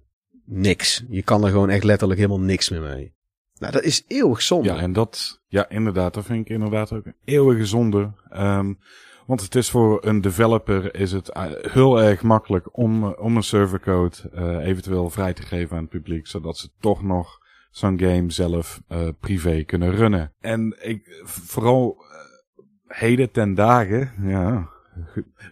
niks. 0.45 1.03
Je 1.09 1.23
kan 1.23 1.43
er 1.43 1.51
gewoon 1.51 1.69
echt 1.69 1.83
letterlijk 1.83 2.19
helemaal 2.19 2.45
niks 2.45 2.69
meer 2.69 2.81
mee. 2.81 3.13
Nou, 3.59 3.73
dat 3.73 3.83
is 3.83 4.03
eeuwig 4.07 4.41
zonde. 4.41 4.69
Ja, 4.69 4.77
en 4.77 4.93
dat, 4.93 5.41
ja, 5.47 5.69
inderdaad, 5.69 6.13
dat 6.13 6.25
vind 6.25 6.45
ik 6.45 6.51
inderdaad 6.51 6.91
ook 6.91 7.05
een 7.05 7.15
eeuwige 7.23 7.65
zonde. 7.65 8.11
Um, 8.33 8.79
want 9.25 9.41
het 9.41 9.55
is 9.55 9.69
voor 9.69 10.05
een 10.05 10.21
developer 10.21 10.95
is 10.95 11.11
het 11.11 11.29
eh, 11.29 11.43
heel 11.61 12.01
erg 12.01 12.21
makkelijk 12.21 12.77
om, 12.77 13.03
eh, 13.03 13.23
om 13.23 13.35
een 13.35 13.43
servercode 13.43 14.15
uh, 14.33 14.67
eventueel 14.67 15.09
vrij 15.09 15.33
te 15.33 15.41
geven 15.41 15.75
aan 15.75 15.81
het 15.81 15.91
publiek, 15.91 16.27
zodat 16.27 16.57
ze 16.57 16.69
toch 16.79 17.03
nog 17.03 17.41
zo'n 17.71 17.99
game 17.99 18.31
zelf 18.31 18.81
uh, 18.89 19.07
privé 19.19 19.63
kunnen 19.63 19.91
runnen. 19.95 20.33
En 20.39 20.77
ik, 20.81 21.21
vooral 21.23 21.97
uh, 21.99 22.97
heden 22.97 23.31
ten 23.31 23.53
dagen, 23.53 24.11
ja, 24.21 24.69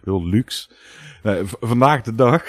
heel 0.04 0.26
luxe. 0.26 0.70
vandaag 1.60 2.02
de 2.02 2.14
dag 2.14 2.44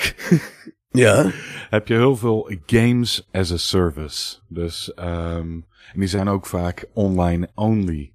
ja. 0.89 1.31
heb 1.69 1.87
je 1.87 1.93
heel 1.93 2.15
veel 2.15 2.51
games 2.65 3.27
as 3.31 3.51
a 3.51 3.57
service. 3.57 4.39
Dus 4.47 4.91
um, 4.99 5.65
en 5.93 5.99
die 5.99 6.07
zijn 6.07 6.27
ook 6.27 6.45
vaak 6.45 6.85
online 6.93 7.49
only. 7.55 8.13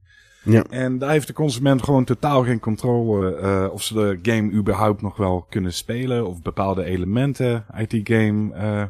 Ja. 0.51 0.65
En 0.70 0.99
daar 0.99 1.11
heeft 1.11 1.27
de 1.27 1.33
consument 1.33 1.83
gewoon 1.83 2.05
totaal 2.05 2.45
geen 2.45 2.61
controle 2.61 3.41
uh, 3.41 3.73
of 3.73 3.83
ze 3.83 3.95
de 3.95 4.19
game 4.31 4.53
überhaupt 4.53 5.03
nog 5.03 5.16
wel 5.16 5.47
kunnen 5.49 5.73
spelen. 5.73 6.27
Of 6.27 6.43
bepaalde 6.43 6.85
elementen 6.85 7.65
uit 7.70 7.91
die 7.91 8.07
game 8.07 8.55
uh, 8.55 8.83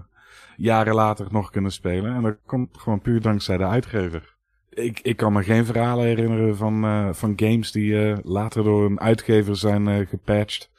jaren 0.57 0.95
later 0.95 1.27
nog 1.31 1.51
kunnen 1.51 1.73
spelen. 1.73 2.15
En 2.15 2.23
dat 2.23 2.37
komt 2.47 2.79
gewoon 2.79 3.01
puur 3.01 3.21
dankzij 3.21 3.57
de 3.57 3.65
uitgever. 3.65 4.37
Ik, 4.71 5.01
ik 5.01 5.17
kan 5.17 5.33
me 5.33 5.43
geen 5.43 5.65
verhalen 5.65 6.05
herinneren 6.05 6.57
van, 6.57 6.85
uh, 6.85 7.09
van 7.13 7.33
games 7.37 7.73
die 7.73 8.17
later 8.23 8.65
door 8.65 8.85
een 8.85 9.01
uitgever 9.01 9.57
zijn 9.57 10.07
gepatcht. 10.07 10.71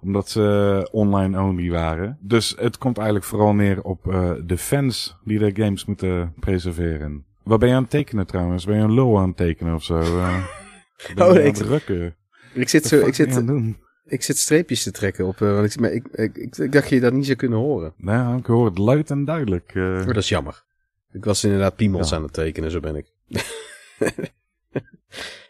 Omdat 0.00 0.28
ze 0.28 0.88
online 0.92 1.42
only 1.42 1.70
waren. 1.70 2.18
Dus 2.20 2.54
het 2.58 2.78
komt 2.78 2.96
eigenlijk 2.96 3.26
vooral 3.26 3.54
neer 3.54 3.82
op 3.82 4.02
de 4.46 4.58
fans 4.58 5.18
die 5.24 5.38
de 5.38 5.62
games 5.62 5.84
moeten 5.84 6.34
preserveren. 6.40 7.26
Wat 7.48 7.58
ben 7.58 7.68
je 7.68 7.74
aan 7.74 7.82
het 7.82 7.90
tekenen 7.90 8.26
trouwens? 8.26 8.64
Ben 8.64 8.76
je 8.76 8.82
een 8.82 8.94
lul 8.94 9.18
aan 9.18 9.28
het 9.28 9.36
tekenen 9.36 9.74
of 9.74 9.84
zo? 9.84 9.98
Uh, 10.00 10.44
ben 11.14 11.28
oh, 11.28 11.36
ik, 11.36 11.54
drukken? 11.54 12.16
Ik 12.54 12.68
zit, 12.68 12.86
zo, 12.86 13.06
ik, 13.06 13.14
zit, 13.14 13.42
ik 14.04 14.22
zit 14.22 14.36
streepjes 14.36 14.82
te 14.82 14.90
trekken 14.90 15.26
op. 15.26 15.40
Uh, 15.40 15.54
want 15.54 15.74
ik, 15.74 15.80
maar 15.80 15.92
ik, 15.92 16.06
ik, 16.12 16.36
ik, 16.36 16.56
ik, 16.56 16.72
dacht 16.72 16.88
je 16.88 17.00
dat 17.00 17.12
niet 17.12 17.24
zou 17.24 17.36
kunnen 17.36 17.58
horen. 17.58 17.94
Nou, 17.96 18.38
ik 18.38 18.46
hoor 18.46 18.64
het 18.64 18.78
luid 18.78 19.10
en 19.10 19.24
duidelijk. 19.24 19.74
Uh... 19.74 19.84
Oh, 19.84 20.06
dat 20.06 20.16
is 20.16 20.28
jammer. 20.28 20.64
Ik 21.12 21.24
was 21.24 21.44
inderdaad 21.44 21.76
piemels 21.76 22.10
ja. 22.10 22.16
aan 22.16 22.22
het 22.22 22.32
tekenen, 22.32 22.70
zo 22.70 22.80
ben 22.80 22.96
ik. 22.96 23.12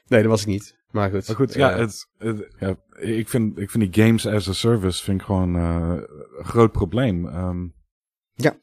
nee, 0.08 0.22
dat 0.22 0.24
was 0.24 0.40
ik 0.40 0.46
niet. 0.46 0.76
Maar 0.90 1.10
goed. 1.10 1.26
Maar 1.26 1.36
goed, 1.36 1.54
ja, 1.54 1.72
uh, 1.72 1.78
het, 1.78 2.08
het, 2.18 2.54
ja 2.58 2.76
ik, 2.98 3.28
vind, 3.28 3.58
ik 3.58 3.70
vind 3.70 3.92
die 3.92 4.04
games 4.04 4.26
as 4.26 4.48
a 4.48 4.52
service 4.52 5.04
vind 5.04 5.20
ik 5.20 5.26
gewoon 5.26 5.54
een 5.54 6.06
groot 6.42 6.72
probleem. 6.72 7.26
Um, 7.26 7.74
ja. 8.34 8.56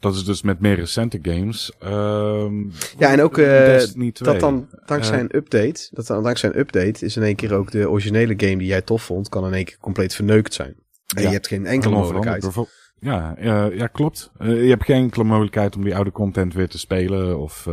Dat 0.00 0.14
is 0.14 0.24
dus 0.24 0.42
met 0.42 0.60
meer 0.60 0.74
recente 0.74 1.18
games. 1.22 1.72
Um, 1.84 2.72
ja, 2.98 3.12
en 3.12 3.22
ook 3.22 3.38
uh, 3.38 3.80
dat 4.12 4.40
dan 4.40 4.68
dankzij 4.86 5.16
uh, 5.16 5.20
een 5.22 5.36
update, 5.36 5.88
dat 5.90 6.06
dan 6.06 6.22
dankzij 6.22 6.48
een 6.48 6.58
update 6.58 7.04
is 7.04 7.16
in 7.16 7.22
één 7.22 7.36
keer 7.36 7.54
ook 7.54 7.70
de 7.70 7.90
originele 7.90 8.34
game 8.36 8.56
die 8.56 8.66
jij 8.66 8.82
tof 8.82 9.02
vond, 9.02 9.28
kan 9.28 9.46
in 9.46 9.54
één 9.54 9.64
keer 9.64 9.78
compleet 9.80 10.14
verneukt 10.14 10.54
zijn. 10.54 10.74
En 11.16 11.22
ja, 11.22 11.28
je 11.28 11.34
hebt 11.34 11.46
geen 11.46 11.66
enkele 11.66 11.94
mogelijkheid. 11.94 12.48
Ja, 13.00 13.38
uh, 13.38 13.76
ja, 13.76 13.86
klopt. 13.86 14.30
Uh, 14.38 14.62
je 14.62 14.68
hebt 14.68 14.84
geen 14.84 15.02
enkele 15.02 15.24
mogelijkheid 15.24 15.76
om 15.76 15.84
die 15.84 15.94
oude 15.94 16.12
content 16.12 16.54
weer 16.54 16.68
te 16.68 16.78
spelen 16.78 17.38
of 17.38 17.68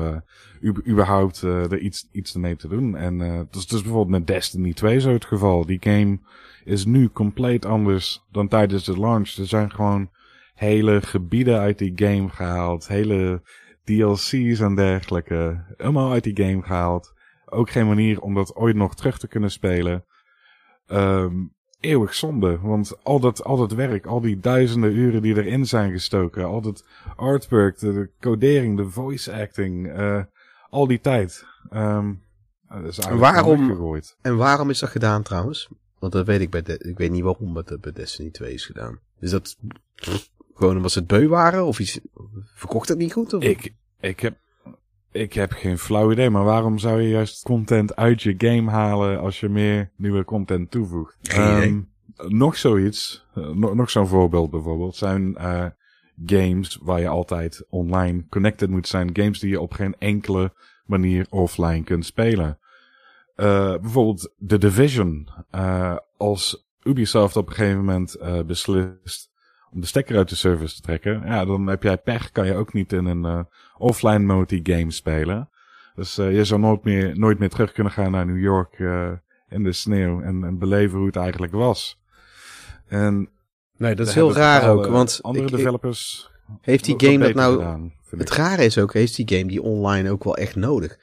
überhaupt 0.88 1.42
er 1.42 1.78
iets, 1.78 2.08
iets 2.12 2.34
ermee 2.34 2.56
te 2.56 2.68
doen. 2.68 2.96
En 2.96 3.18
dat 3.18 3.56
is 3.56 3.68
dus 3.68 3.82
bijvoorbeeld 3.82 4.18
met 4.18 4.28
Destiny 4.28 4.74
2 4.74 5.00
zo 5.00 5.14
het 5.14 5.26
geval. 5.26 5.66
Die 5.66 5.80
game 5.82 6.20
is 6.64 6.86
nu 6.86 7.10
compleet 7.10 7.66
anders 7.66 8.24
dan 8.32 8.48
tijdens 8.48 8.86
de 8.86 9.00
launch. 9.00 9.30
Er 9.38 9.48
zijn 9.48 9.72
gewoon 9.72 10.10
hele 10.56 11.02
gebieden 11.02 11.60
uit 11.60 11.78
die 11.78 11.94
game 11.96 12.30
gehaald. 12.30 12.88
Hele 12.88 13.42
DLC's 13.84 14.60
en 14.60 14.76
dergelijke. 14.76 15.64
Helemaal 15.78 16.12
uit 16.12 16.24
die 16.24 16.46
game 16.46 16.62
gehaald. 16.62 17.14
Ook 17.46 17.70
geen 17.70 17.88
manier 17.88 18.22
om 18.22 18.34
dat 18.34 18.56
ooit 18.56 18.76
nog 18.76 18.96
terug 18.96 19.20
te 19.20 19.28
kunnen 19.28 19.52
spelen. 19.52 20.06
Um, 20.88 21.54
eeuwig 21.80 22.14
zonde. 22.14 22.60
Want 22.60 23.04
al 23.04 23.20
dat, 23.20 23.44
al 23.44 23.58
dat 23.58 23.72
werk, 23.72 24.06
al 24.06 24.22
die 24.22 24.40
duizenden 24.40 24.96
uren 24.96 25.22
die 25.22 25.36
erin 25.36 25.66
zijn 25.66 25.92
gestoken. 25.92 26.46
Al 26.46 26.62
dat 26.62 26.86
artwork, 27.16 27.80
de, 27.80 27.94
de 27.94 28.12
codering, 28.20 28.78
de 28.78 28.90
voice 28.90 29.34
acting. 29.34 29.98
Uh, 29.98 30.24
al 30.70 30.88
die 30.88 31.00
tijd. 31.00 31.46
Um, 31.74 32.24
dat 32.70 32.84
is 32.84 33.00
en 33.00 33.18
waarom, 33.18 34.00
en 34.22 34.38
waarom 34.38 34.70
is 34.70 34.80
dat 34.80 34.90
gedaan 34.90 35.24
trouwens? 35.24 35.70
Want 36.00 36.14
dat 36.14 36.26
weet 36.26 36.42
ik 36.42 36.50
bij 36.50 36.62
de, 36.62 36.78
ik 36.78 36.98
weet 36.98 37.12
niet 37.12 37.24
waarom 37.24 37.56
het 37.56 37.82
bij 37.82 37.92
Destiny 37.92 38.30
2 38.30 38.54
is 38.54 38.66
gedaan. 38.66 39.00
Is 39.20 39.32
dat 39.32 39.58
gewoon 40.56 40.76
omdat 40.76 40.92
ze 40.92 41.00
het 41.00 41.08
beu 41.08 41.28
waren? 41.28 41.66
Of 41.66 41.80
iets, 41.80 42.00
verkocht 42.54 42.90
het 42.90 42.98
niet 42.98 43.14
goed? 43.14 43.34
Of? 43.34 43.44
Ik, 43.44 43.74
ik, 44.00 44.20
heb, 44.20 44.38
ik 45.12 45.34
heb 45.34 45.52
geen 45.52 45.78
flauw 45.78 46.12
idee, 46.12 46.30
maar 46.30 46.44
waarom 46.44 46.78
zou 46.78 47.02
je 47.02 47.10
juist 47.10 47.44
content 47.44 47.96
uit 47.96 48.22
je 48.22 48.36
game 48.38 48.72
halen 48.72 49.20
als 49.20 49.40
je 49.40 49.50
meer 49.50 49.92
nieuwe 49.96 50.26
content 50.26 50.72
toevoegt? 50.72 51.38
Um, 51.38 51.94
nog 52.18 52.58
zoiets, 52.58 53.26
uh, 53.36 53.50
nog, 53.50 53.74
nog 53.74 53.90
zo'n 53.90 54.08
voorbeeld 54.08 54.50
bijvoorbeeld, 54.50 54.96
zijn 54.96 55.36
uh, 55.38 55.66
games 56.26 56.80
waar 56.82 57.00
je 57.00 57.08
altijd 57.08 57.66
online 57.70 58.26
connected 58.30 58.70
moet 58.70 58.88
zijn. 58.88 59.10
Games 59.14 59.40
die 59.40 59.50
je 59.50 59.62
op 59.62 59.74
geen 59.74 59.96
enkele 60.00 60.54
manier 60.86 61.28
offline 61.30 61.84
kunt 61.84 62.06
spelen. 62.06 62.60
Uh, 63.36 63.76
bijvoorbeeld 63.78 64.34
The 64.48 64.58
Division. 64.58 65.30
als 66.18 66.68
Ubisoft 66.84 67.36
op 67.36 67.48
een 67.48 67.54
gegeven 67.54 67.78
moment 67.78 68.18
beslist 68.46 69.30
om 69.76 69.82
de 69.82 69.88
stekker 69.88 70.18
uit 70.18 70.30
de 70.30 70.36
service 70.36 70.76
te 70.76 70.82
trekken, 70.82 71.22
ja, 71.26 71.46
dan 71.46 71.68
heb 71.68 71.84
jij 71.84 71.98
pech, 71.98 72.32
kan 72.32 72.46
je 72.46 72.56
ook 72.56 72.74
niet 72.74 72.94
in 72.94 73.06
een 73.06 73.26
uh, 73.26 73.40
offline 73.78 74.20
mode 74.20 74.60
game 74.64 74.92
spelen. 74.92 75.50
Dus 75.96 76.20
uh, 76.20 76.36
je 76.36 76.46
zou 76.46 76.60
nooit 76.60 76.84
meer, 76.84 77.20
nooit 77.20 77.40
meer 77.40 77.50
terug 77.50 77.72
kunnen 77.72 77.94
gaan 77.94 78.12
naar 78.12 78.26
New 78.26 78.42
York 78.42 78.80
uh, 78.80 79.12
in 79.50 79.64
de 79.64 79.72
sneeuw 79.72 80.22
en, 80.22 80.44
en 80.44 80.58
beleven 80.58 80.98
hoe 80.98 81.08
het 81.08 81.16
eigenlijk 81.16 81.54
was. 81.54 82.02
En 82.88 83.30
nee, 83.78 83.96
dat 83.96 84.08
is 84.08 84.14
heel 84.14 84.34
raar 84.34 84.70
ook, 84.70 84.88
want 84.88 85.20
andere 85.22 85.46
ik, 85.46 85.52
developers 85.52 86.30
heeft 86.62 86.86
die 86.86 86.96
game 86.98 87.18
dat 87.18 87.34
nou? 87.34 87.54
Gedaan, 87.54 87.94
het 88.10 88.32
rare 88.32 88.66
is 88.66 88.78
ook, 88.78 88.94
heeft 88.94 89.16
die 89.16 89.38
game 89.38 89.48
die 89.48 89.62
online 89.62 90.12
ook 90.12 90.24
wel 90.24 90.38
echt 90.38 90.56
nodig? 90.56 90.98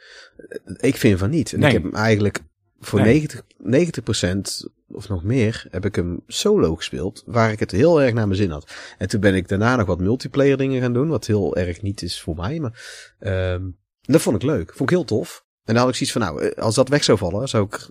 Ik 0.77 0.97
vind 0.97 1.19
van 1.19 1.31
niet. 1.31 1.53
En 1.53 1.59
nee. 1.59 1.69
ik 1.69 1.74
heb 1.74 1.82
hem 1.82 1.94
eigenlijk 1.94 2.40
voor 2.81 3.01
nee. 3.01 3.28
90, 3.59 4.65
90% 4.65 4.70
of 4.93 5.09
nog 5.09 5.24
meer 5.24 5.66
heb 5.70 5.85
ik 5.85 5.94
hem 5.94 6.23
solo 6.27 6.77
gespeeld, 6.77 7.23
waar 7.27 7.52
ik 7.52 7.60
het 7.60 7.70
heel 7.70 8.02
erg 8.02 8.12
naar 8.12 8.27
mijn 8.27 8.39
zin 8.39 8.51
had. 8.51 8.73
En 8.98 9.09
toen 9.09 9.20
ben 9.20 9.35
ik 9.35 9.48
daarna 9.48 9.77
nog 9.77 9.86
wat 9.86 10.01
multiplayer 10.01 10.56
dingen 10.56 10.81
gaan 10.81 10.93
doen, 10.93 11.09
wat 11.09 11.27
heel 11.27 11.56
erg 11.56 11.82
niet 11.82 12.02
is 12.02 12.20
voor 12.20 12.36
mij, 12.36 12.60
maar 12.60 13.06
um, 13.55 13.78
dat 14.01 14.20
vond 14.20 14.36
ik 14.36 14.43
leuk. 14.43 14.69
Vond 14.69 14.90
ik 14.90 14.97
heel 14.97 15.05
tof. 15.05 15.44
En 15.64 15.74
dan 15.74 15.82
had 15.82 15.89
ik 15.89 15.94
zoiets 15.94 16.12
van, 16.12 16.20
nou, 16.20 16.43
eh, 16.43 16.62
als 16.62 16.74
dat 16.74 16.89
weg 16.89 17.05
zou 17.05 17.19
vallen, 17.19 17.48
zou 17.48 17.66
ik, 17.66 17.90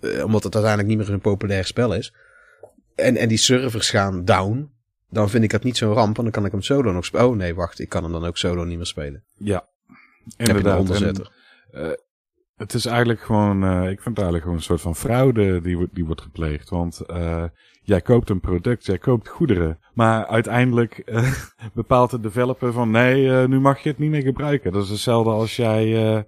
uh, 0.00 0.24
omdat 0.24 0.42
het 0.42 0.54
uiteindelijk 0.54 0.94
niet 0.94 0.98
meer 0.98 1.14
een 1.14 1.20
populair 1.20 1.64
spel 1.64 1.94
is, 1.94 2.14
en, 2.94 3.16
en 3.16 3.28
die 3.28 3.38
servers 3.38 3.90
gaan 3.90 4.24
down, 4.24 4.72
dan 5.08 5.30
vind 5.30 5.44
ik 5.44 5.50
dat 5.50 5.62
niet 5.62 5.76
zo'n 5.76 5.92
ramp, 5.92 6.16
en 6.16 6.22
dan 6.22 6.32
kan 6.32 6.44
ik 6.44 6.52
hem 6.52 6.62
solo 6.62 6.92
nog 6.92 7.04
spelen. 7.04 7.26
Oh 7.26 7.36
nee, 7.36 7.54
wacht, 7.54 7.78
ik 7.78 7.88
kan 7.88 8.02
hem 8.02 8.12
dan 8.12 8.24
ook 8.24 8.36
solo 8.36 8.64
niet 8.64 8.76
meer 8.76 8.86
spelen. 8.86 9.24
Ja, 9.34 9.68
inderdaad. 10.36 10.88
Heb 10.88 10.98
je 10.98 11.06
een 11.06 11.86
uh, 11.86 11.92
het 12.56 12.74
is 12.74 12.86
eigenlijk 12.86 13.20
gewoon, 13.20 13.64
uh, 13.64 13.90
ik 13.90 14.00
vind 14.00 14.16
het 14.16 14.18
eigenlijk 14.18 14.42
gewoon 14.42 14.56
een 14.56 14.62
soort 14.62 14.80
van 14.80 14.96
fraude 14.96 15.60
die, 15.60 15.88
die 15.92 16.04
wordt 16.04 16.20
gepleegd. 16.20 16.70
Want 16.70 17.02
uh, 17.06 17.44
jij 17.82 18.00
koopt 18.00 18.30
een 18.30 18.40
product, 18.40 18.86
jij 18.86 18.98
koopt 18.98 19.28
goederen. 19.28 19.78
Maar 19.94 20.26
uiteindelijk 20.26 21.02
uh, 21.06 21.32
bepaalt 21.74 22.10
de 22.10 22.20
developer 22.20 22.72
van 22.72 22.90
nee, 22.90 23.48
nu 23.48 23.60
mag 23.60 23.78
je 23.78 23.88
het 23.88 23.98
niet 23.98 24.10
meer 24.10 24.22
gebruiken. 24.22 24.72
Dat 24.72 24.82
is 24.82 24.90
hetzelfde 24.90 25.30
als 25.30 25.56
jij 25.56 26.26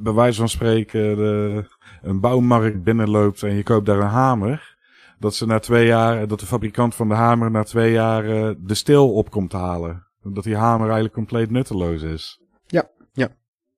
bij 0.00 0.12
wijze 0.12 0.38
van 0.38 0.48
spreken 0.48 1.16
de, 1.16 1.64
een 2.02 2.20
bouwmarkt 2.20 2.82
binnenloopt 2.82 3.42
en 3.42 3.54
je 3.54 3.62
koopt 3.62 3.86
daar 3.86 4.00
een 4.00 4.06
hamer. 4.06 4.76
Dat 5.18 5.34
ze 5.34 5.46
na 5.46 5.58
twee 5.58 5.86
jaar, 5.86 6.28
dat 6.28 6.40
de 6.40 6.46
fabrikant 6.46 6.94
van 6.94 7.08
de 7.08 7.14
hamer 7.14 7.50
na 7.50 7.62
twee 7.62 7.92
jaar 7.92 8.24
de 8.58 8.74
steel 8.74 9.12
op 9.12 9.30
komt 9.30 9.52
halen. 9.52 10.06
Dat 10.22 10.44
die 10.44 10.56
hamer 10.56 10.84
eigenlijk 10.84 11.14
compleet 11.14 11.50
nutteloos 11.50 12.02
is. 12.02 12.45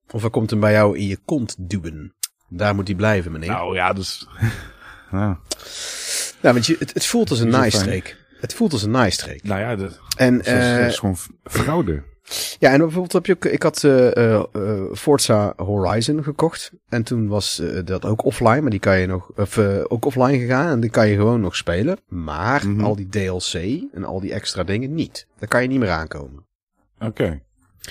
Ja, 0.09 0.15
ja. 0.17 0.17
Of 0.17 0.23
er 0.23 0.29
komt 0.29 0.49
hem 0.49 0.59
bij 0.59 0.71
jou 0.71 0.97
in 0.97 1.07
je 1.07 1.17
kont 1.25 1.55
duwen. 1.59 2.13
Daar 2.49 2.75
moet 2.75 2.87
hij 2.87 2.95
blijven, 2.95 3.31
meneer. 3.31 3.49
Nou 3.49 3.75
ja, 3.75 3.93
dus... 3.93 4.27
nou. 5.11 5.35
nou, 6.41 6.53
want 6.53 6.65
je, 6.65 6.75
het, 6.79 6.93
het 6.93 7.05
voelt 7.05 7.29
als 7.29 7.39
een 7.39 7.49
naaistreek. 7.49 8.17
Het 8.39 8.53
voelt 8.53 8.73
als 8.73 8.83
een 8.83 8.91
naaistreek. 8.91 9.43
Nou 9.43 9.59
ja, 9.59 9.75
dat, 9.75 9.99
en, 10.15 10.37
dat, 10.37 10.45
is, 10.45 10.53
uh, 10.53 10.77
dat 10.77 10.87
is 10.87 10.99
gewoon 10.99 11.17
fraude. 11.43 12.03
Ja, 12.59 12.71
en 12.71 12.77
bijvoorbeeld 12.77 13.13
heb 13.13 13.25
je 13.25 13.33
ook, 13.33 13.45
ik 13.45 13.63
had 13.63 13.83
uh, 13.83 14.11
uh, 14.13 14.83
Forza 14.93 15.53
Horizon 15.57 16.23
gekocht. 16.23 16.71
En 16.89 17.03
toen 17.03 17.27
was 17.27 17.59
uh, 17.59 17.79
dat 17.85 18.05
ook 18.05 18.25
offline, 18.25 18.61
maar 18.61 18.69
die 18.69 18.79
kan 18.79 18.99
je 18.99 19.07
nog, 19.07 19.31
of 19.35 19.57
ook 19.87 20.05
offline 20.05 20.39
gegaan. 20.39 20.71
En 20.71 20.79
die 20.79 20.89
kan 20.89 21.07
je 21.07 21.15
gewoon 21.15 21.41
nog 21.41 21.55
spelen. 21.55 21.99
Maar 22.07 22.65
mm 22.65 22.75
-hmm. 22.75 22.85
al 22.85 22.95
die 22.95 23.09
DLC 23.09 23.83
en 23.93 24.03
al 24.03 24.19
die 24.19 24.33
extra 24.33 24.63
dingen 24.63 24.93
niet. 24.93 25.27
Daar 25.39 25.49
kan 25.49 25.61
je 25.61 25.67
niet 25.67 25.79
meer 25.79 25.89
aankomen. 25.89 26.45
Oké. 26.99 27.05
Okay. 27.05 27.43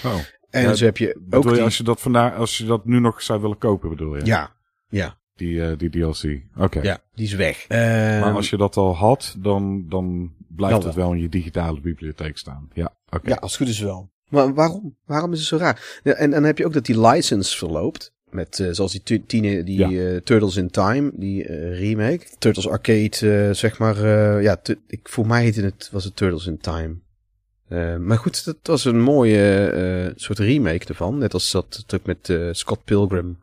Oh. 0.04 0.18
En 0.58 0.68
ja, 0.68 0.74
zo 0.74 0.84
heb 0.84 0.96
je 0.96 1.20
ook 1.30 1.44
je 1.44 1.52
die... 1.52 1.62
als 1.62 1.76
je 1.76 1.82
dat 1.82 2.00
vandaag, 2.00 2.34
als 2.34 2.58
je 2.58 2.64
dat 2.64 2.84
nu 2.84 3.00
nog 3.00 3.22
zou 3.22 3.40
willen 3.40 3.58
kopen, 3.58 3.88
bedoel 3.88 4.16
je? 4.16 4.24
Ja, 4.24 4.52
ja. 4.88 5.18
Die, 5.38 5.54
uh, 5.54 5.70
die 5.76 5.90
DLC. 5.90 6.40
Oké. 6.54 6.64
Okay. 6.64 6.82
Ja, 6.82 6.98
die 7.14 7.26
is 7.26 7.34
weg. 7.34 7.64
Uh, 7.68 7.78
maar 8.20 8.34
als 8.34 8.50
je 8.50 8.56
dat 8.56 8.76
al 8.76 8.96
had, 8.96 9.34
dan, 9.38 9.84
dan 9.88 10.32
blijft 10.48 10.84
het 10.84 10.94
wel 10.94 11.12
in 11.12 11.20
je 11.20 11.28
digitale 11.28 11.80
bibliotheek 11.80 12.38
staan. 12.38 12.68
Ja, 12.72 12.84
oké. 13.06 13.16
Okay. 13.16 13.32
Ja, 13.32 13.38
als 13.40 13.52
het 13.52 13.60
goed 13.60 13.70
is 13.70 13.80
wel. 13.80 14.10
Maar 14.28 14.54
waarom? 14.54 14.96
Waarom 15.04 15.32
is 15.32 15.38
het 15.38 15.48
zo 15.48 15.56
raar? 15.56 16.00
Ja, 16.02 16.12
en 16.12 16.30
dan 16.30 16.44
heb 16.44 16.58
je 16.58 16.66
ook 16.66 16.72
dat 16.72 16.86
die 16.86 17.00
license 17.00 17.56
verloopt. 17.56 18.16
Met, 18.30 18.58
uh, 18.58 18.68
zoals 18.70 18.92
die, 18.92 19.24
tien, 19.26 19.64
die 19.64 19.78
ja. 19.78 19.90
uh, 19.90 20.16
Turtles 20.16 20.56
in 20.56 20.70
Time, 20.70 21.10
die 21.14 21.48
uh, 21.48 21.78
remake. 21.78 22.26
Turtles 22.38 22.68
Arcade, 22.68 23.50
zeg 23.54 23.78
maar. 23.78 24.02
ja, 24.42 24.60
ik, 24.86 25.08
voor 25.08 25.26
mij 25.26 25.42
heette 25.42 25.62
het, 25.62 25.88
was 25.92 26.04
het 26.04 26.16
Turtles 26.16 26.46
in 26.46 26.58
Time. 26.58 26.96
Uh, 27.68 27.96
maar 27.96 28.18
goed, 28.18 28.44
dat 28.44 28.56
was 28.62 28.84
een 28.84 29.00
mooie 29.00 29.72
uh, 30.06 30.12
soort 30.16 30.38
remake 30.38 30.86
ervan. 30.86 31.18
Net 31.18 31.34
als 31.34 31.50
dat 31.50 31.84
ook 31.94 32.06
met 32.06 32.28
uh, 32.28 32.48
Scott 32.52 32.84
Pilgrim. 32.84 33.38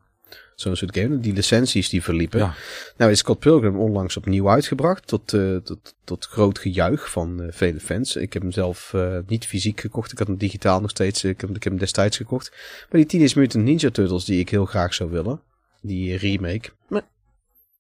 Zo'n 0.56 0.76
soort 0.76 0.98
game. 0.98 1.20
Die 1.20 1.34
licenties 1.34 1.90
die 1.90 2.04
verliepen. 2.04 2.40
Ja. 2.40 2.54
Nou 2.98 3.12
is 3.12 3.20
Scott 3.20 3.40
Pilgrim 3.40 3.80
onlangs 3.80 4.18
opnieuw 4.18 4.50
uitgebracht. 4.50 5.08
Tot, 5.08 5.28
tot, 5.64 5.94
tot 6.04 6.26
groot 6.26 6.60
gejuich 6.60 7.12
van 7.12 7.48
vele 7.50 7.80
fans. 7.80 8.16
Ik 8.16 8.34
heb 8.34 8.42
hem 8.42 8.52
zelf 8.52 8.94
niet 9.28 9.46
fysiek 9.46 9.80
gekocht. 9.80 10.12
Ik 10.12 10.18
had 10.18 10.28
hem 10.28 10.38
digitaal 10.38 10.82
nog 10.82 10.90
steeds. 10.90 11.24
Ik 11.24 11.42
heb, 11.42 11.50
ik 11.50 11.64
heb 11.64 11.72
hem 11.72 11.78
destijds 11.78 12.18
gekocht. 12.18 12.52
Maar 12.90 13.02
die 13.02 13.06
Teenage 13.06 13.40
Mutant 13.40 13.64
Ninja 13.64 13.90
Turtles 13.90 14.26
die 14.26 14.40
ik 14.40 14.50
heel 14.50 14.66
graag 14.66 14.94
zou 14.94 15.10
willen. 15.10 15.42
Die 15.82 16.18
remake. 16.18 16.70
Maar 16.88 17.04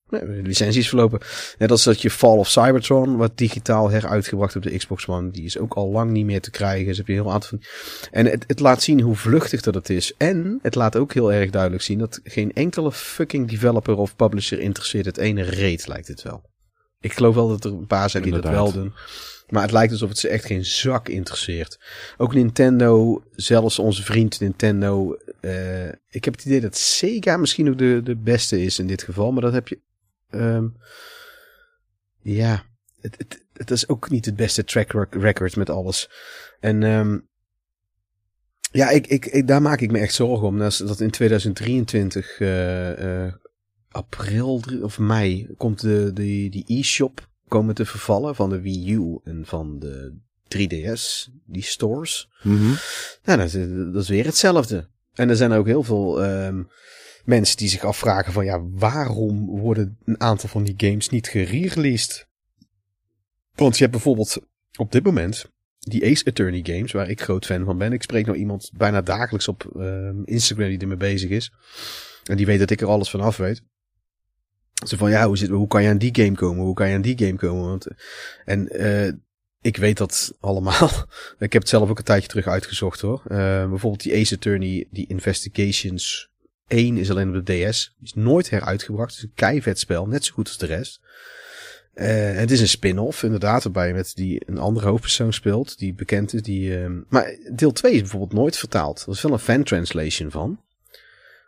Nee, 0.10 0.42
licenties 0.42 0.88
verlopen. 0.88 1.20
Net 1.58 1.72
als 1.72 1.84
dat 1.84 2.02
je 2.02 2.10
Fall 2.10 2.38
of 2.38 2.50
Cybertron, 2.50 3.18
wat 3.18 3.38
digitaal 3.38 3.90
heruitgebracht 3.90 4.56
op 4.56 4.64
de 4.64 4.78
Xbox 4.78 5.08
One, 5.08 5.32
die 5.32 5.44
is 5.44 5.58
ook 5.58 5.74
al 5.74 5.90
lang 5.90 6.12
niet 6.12 6.26
meer 6.26 6.42
te 6.42 6.52
krijgen. 6.52 6.86
Dus 6.88 6.98
heb 6.98 7.08
je 7.08 7.14
heel 7.14 7.32
aantal 7.32 7.50
van. 7.50 7.64
En 8.12 8.26
het, 8.26 8.44
het 8.48 8.60
laat 8.60 8.84
zien 8.84 9.02
hoe 9.02 9.16
vluchtig 9.16 9.62
dat 9.62 9.76
het 9.76 9.90
is. 9.90 10.14
En 10.18 10.60
het 10.62 10.76
laat 10.76 10.96
ook 10.98 11.14
heel 11.14 11.34
erg 11.34 11.50
duidelijk 11.50 11.84
zien 11.84 12.00
dat 12.00 12.20
geen 12.24 12.54
enkele 12.54 12.92
fucking 12.92 13.50
developer 13.50 13.98
of 13.98 14.16
publisher 14.16 14.60
interesseert 14.60 15.06
het 15.06 15.18
ene 15.18 15.42
reet, 15.42 15.88
lijkt 15.88 16.08
het 16.08 16.22
wel. 16.22 16.44
Ik 17.00 17.14
geloof 17.14 17.36
wel 17.36 17.48
dat 17.48 17.64
er 17.66 17.72
een 17.72 17.88
paar 17.88 18.10
zijn 18.10 18.24
die 18.24 18.32
dat 18.32 18.50
wel 18.50 18.72
doen. 18.72 18.94
Maar 19.50 19.62
het 19.62 19.72
lijkt 19.72 19.92
alsof 19.92 20.10
het 20.10 20.18
ze 20.18 20.28
echt 20.28 20.46
geen 20.46 20.66
zak 20.66 21.08
interesseert. 21.10 21.80
Ook 22.18 22.34
Nintendo, 22.34 23.24
zelfs 23.32 23.80
onze 23.80 24.04
vriend 24.04 24.40
Nintendo. 24.40 25.18
eh, 25.42 25.88
ik 25.88 26.26
heb 26.26 26.34
het 26.34 26.46
idee 26.46 26.62
dat 26.62 26.78
Sega 26.78 27.38
misschien 27.38 27.70
ook 27.70 27.78
de, 27.78 28.02
de 28.04 28.16
beste 28.16 28.62
is 28.62 28.80
in 28.80 28.88
dit 28.88 29.04
geval. 29.04 29.32
Maar 29.32 29.42
dat 29.42 29.54
heb 29.54 29.68
je. 29.68 29.80
Ehm, 30.30 30.68
ja, 32.22 32.64
het, 33.02 33.16
het, 33.18 33.46
het 33.54 33.72
is 33.72 33.88
ook 33.88 34.10
niet 34.10 34.26
het 34.26 34.36
beste 34.36 34.64
track 34.64 34.92
rec- 34.92 35.14
record 35.14 35.56
met 35.56 35.70
alles. 35.70 36.10
En 36.60 36.84
ehm, 36.84 37.18
ja, 38.72 38.90
ik, 38.90 39.08
ik, 39.08 39.26
ik, 39.26 39.48
daar 39.48 39.62
maak 39.62 39.80
ik 39.82 39.92
me 39.92 40.00
echt 40.00 40.14
zorgen 40.14 40.48
om. 40.48 40.58
Dat, 40.58 40.82
dat 40.86 41.00
in 41.00 41.12
2023, 41.12 42.40
eh, 42.40 43.26
eh, 43.26 43.34
april 43.90 44.64
of 44.82 45.00
mei, 45.00 45.48
komt 45.58 45.82
de, 45.82 46.12
de, 46.14 46.24
die 46.50 46.64
e-shop 46.68 47.30
komen 47.48 47.76
te 47.76 47.86
vervallen 47.86 48.36
van 48.36 48.50
de 48.50 48.62
Wii 48.62 48.94
U 48.94 49.20
en 49.24 49.44
van 49.46 49.80
de 49.80 50.18
3DS, 50.58 51.30
die 51.46 51.64
stores. 51.64 52.30
Mhm. 52.44 52.74
Nou, 53.24 53.40
dat, 53.40 53.54
is- 53.54 53.92
dat 53.94 54.04
is 54.04 54.10
weer 54.10 54.26
hetzelfde. 54.26 54.88
En 55.14 55.30
er 55.30 55.36
zijn 55.36 55.52
ook 55.52 55.66
heel 55.66 55.84
veel 55.84 56.24
ehm, 56.24 56.64
mensen 57.26 57.58
die 57.58 57.70
zich 57.70 57.84
afvragen 57.84 58.34
van 58.34 58.46
ja, 58.46 58.62
waarom 58.64 59.46
worden 59.46 59.98
een 60.06 60.22
aantal 60.22 60.50
van 60.50 60.64
die 60.64 60.74
games 60.78 61.10
niet 61.10 61.28
gereleased? 61.28 62.28
Want 63.56 63.76
je 63.76 63.80
hebt 63.80 63.92
bijvoorbeeld 63.92 64.38
op 64.78 64.92
dit 64.92 65.04
moment 65.04 65.46
die 65.80 66.06
Ace 66.06 66.26
Attorney 66.26 66.60
games, 66.64 66.92
waar 66.92 67.10
ik 67.10 67.22
groot 67.22 67.46
fan 67.46 67.66
van 67.66 67.78
ben. 67.78 67.94
Ik 67.94 68.02
spreek 68.02 68.26
nou 68.26 68.38
iemand 68.38 68.72
bijna 68.74 69.02
dagelijks 69.02 69.48
op 69.48 69.72
ehm, 69.76 70.24
Instagram 70.24 70.70
die 70.70 70.80
ermee 70.80 70.98
bezig 70.98 71.30
is. 71.30 71.52
En 72.24 72.38
die 72.38 72.46
weet 72.46 72.60
dat 72.60 72.70
ik 72.70 72.82
er 72.82 72.88
alles 72.88 73.10
van 73.10 73.22
af 73.22 73.38
weet. 73.38 73.62
Ze 74.88 74.98
van 74.98 75.10
ja, 75.10 75.28
hoe, 75.28 75.38
zit, 75.38 75.50
hoe 75.50 75.68
kan 75.68 75.84
je 75.84 75.90
aan 75.90 75.98
die 75.98 76.16
game 76.16 76.36
komen? 76.36 76.64
Hoe 76.64 76.74
kan 76.74 76.90
je 76.90 76.96
aan 76.96 77.02
die 77.02 77.18
game 77.18 77.36
komen? 77.36 77.64
Want, 77.64 77.88
en 78.46 78.70
eh, 78.70 79.12
ik 79.62 79.78
weet 79.78 79.98
dat 79.98 80.34
allemaal. 80.40 80.90
ik 81.40 81.54
heb 81.54 81.62
het 81.62 81.70
zelf 81.70 81.90
ook 81.90 81.98
een 81.98 82.04
tijdje 82.04 82.28
terug 82.28 82.48
uitgezocht 82.48 83.02
hoor. 83.02 83.22
Eh, 83.28 83.70
bijvoorbeeld 83.70 84.04
die 84.04 84.16
Ace 84.16 84.36
Attorney, 84.36 84.88
die 84.92 85.08
Investigations 85.08 86.30
1 86.68 86.98
is 86.98 87.10
alleen 87.10 87.38
op 87.38 87.46
de 87.46 87.68
DS. 87.70 87.96
Is 88.02 88.14
nooit 88.14 88.50
heruitgebracht. 88.50 89.10
Het 89.10 89.18
is 89.18 89.24
een 89.24 89.32
keivet 89.36 89.80
spel, 89.80 90.08
net 90.08 90.26
zo 90.26 90.34
goed 90.34 90.48
als 90.48 90.58
de 90.58 90.66
rest. 90.66 91.00
Eh, 91.94 92.34
het 92.34 92.52
is 92.52 92.62
een 92.62 92.68
spin-off, 92.68 93.24
inderdaad, 93.24 93.64
waarbij 93.64 93.88
je 93.88 93.94
met 93.94 94.12
die 94.16 94.42
een 94.46 94.58
andere 94.58 94.88
hoofdpersoon 94.88 95.34
speelt, 95.34 95.78
die 95.78 95.94
bekend 95.94 96.34
is. 96.34 96.42
Die, 96.42 96.78
ehm, 96.80 97.02
maar 97.10 97.38
deel 97.54 97.72
2 97.72 97.94
is 97.94 98.00
bijvoorbeeld 98.02 98.34
nooit 98.34 98.58
vertaald. 98.58 99.02
Er 99.06 99.12
is 99.14 99.22
wel 99.22 99.32
een 99.32 99.40
fan-translation 99.40 100.32
van. 100.32 100.64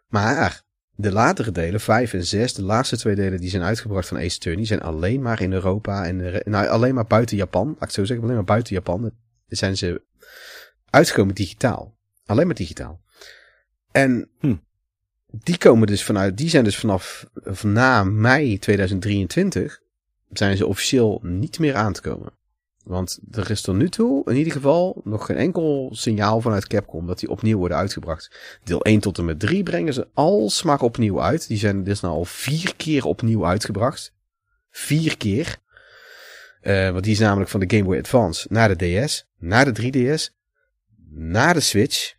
Maar 0.07 0.61
de 0.95 1.11
latere 1.11 1.51
delen, 1.51 1.79
5 1.79 2.13
en 2.13 2.25
6, 2.25 2.53
de 2.53 2.61
laatste 2.63 2.97
twee 2.97 3.15
delen 3.15 3.39
die 3.39 3.49
zijn 3.49 3.63
uitgebracht 3.63 4.07
van 4.07 4.17
Ace 4.17 4.35
Attorney, 4.35 4.65
zijn 4.65 4.81
alleen 4.81 5.21
maar 5.21 5.41
in 5.41 5.53
Europa 5.53 6.05
en 6.05 6.29
re- 6.29 6.41
nou, 6.45 6.67
alleen 6.67 6.93
maar 6.95 7.05
buiten 7.07 7.37
Japan. 7.37 7.67
Laat 7.79 7.89
ik 7.89 7.95
zo 7.95 8.05
zeggen, 8.05 8.23
alleen 8.25 8.35
maar 8.37 8.45
buiten 8.45 8.73
Japan 8.73 9.11
zijn 9.47 9.77
ze 9.77 10.01
uitgekomen 10.89 11.35
digitaal. 11.35 11.97
Alleen 12.25 12.45
maar 12.45 12.55
digitaal. 12.55 13.01
En 13.91 14.29
Hm. 14.39 14.55
Die 15.31 15.57
komen 15.57 15.87
dus 15.87 16.03
vanuit, 16.03 16.37
die 16.37 16.49
zijn 16.49 16.63
dus 16.63 16.77
vanaf 16.77 17.25
na 17.63 18.03
mei 18.03 18.59
2023 18.59 19.79
zijn 20.31 20.57
ze 20.57 20.67
officieel 20.67 21.19
niet 21.23 21.59
meer 21.59 21.75
aan 21.75 21.93
te 21.93 22.01
komen. 22.01 22.35
Want 22.83 23.19
er 23.31 23.51
is 23.51 23.61
tot 23.61 23.75
nu 23.75 23.89
toe 23.89 24.21
in 24.25 24.35
ieder 24.35 24.53
geval 24.53 25.01
nog 25.03 25.25
geen 25.25 25.37
enkel 25.37 25.89
signaal 25.93 26.41
vanuit 26.41 26.67
Capcom 26.67 27.07
dat 27.07 27.19
die 27.19 27.29
opnieuw 27.29 27.57
worden 27.57 27.77
uitgebracht. 27.77 28.59
Deel 28.63 28.81
1 28.81 28.99
tot 28.99 29.17
en 29.17 29.25
met 29.25 29.39
3 29.39 29.63
brengen 29.63 29.93
ze 29.93 30.07
alsmaar 30.13 30.81
opnieuw 30.81 31.21
uit. 31.21 31.47
Die 31.47 31.57
zijn 31.57 31.83
dus 31.83 31.99
nou 31.99 32.13
al 32.13 32.25
vier 32.25 32.75
keer 32.75 33.05
opnieuw 33.05 33.45
uitgebracht. 33.45 34.13
Vier 34.69 35.17
keer. 35.17 35.57
Eh, 36.61 36.89
want 36.89 37.03
die 37.03 37.13
is 37.13 37.19
namelijk 37.19 37.49
van 37.49 37.59
de 37.59 37.75
Game 37.75 37.83
Boy 37.83 37.97
Advance 37.97 38.47
naar 38.49 38.77
de 38.77 39.03
DS, 39.05 39.27
naar 39.37 39.73
de 39.73 39.91
3DS, 39.91 40.29
naar 41.09 41.53
de 41.53 41.59
Switch. 41.59 42.16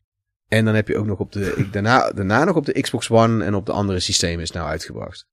En 0.48 0.64
dan 0.64 0.74
heb 0.74 0.88
je 0.88 0.96
ook 0.96 1.06
nog 1.06 1.18
op 1.18 1.32
de, 1.32 1.68
daarna, 1.70 2.10
daarna 2.10 2.44
nog 2.44 2.56
op 2.56 2.66
de 2.66 2.80
Xbox 2.80 3.10
One 3.10 3.44
en 3.44 3.54
op 3.54 3.66
de 3.66 3.72
andere 3.72 4.00
systemen 4.00 4.42
is 4.42 4.50
nou 4.50 4.68
uitgebracht. 4.68 5.26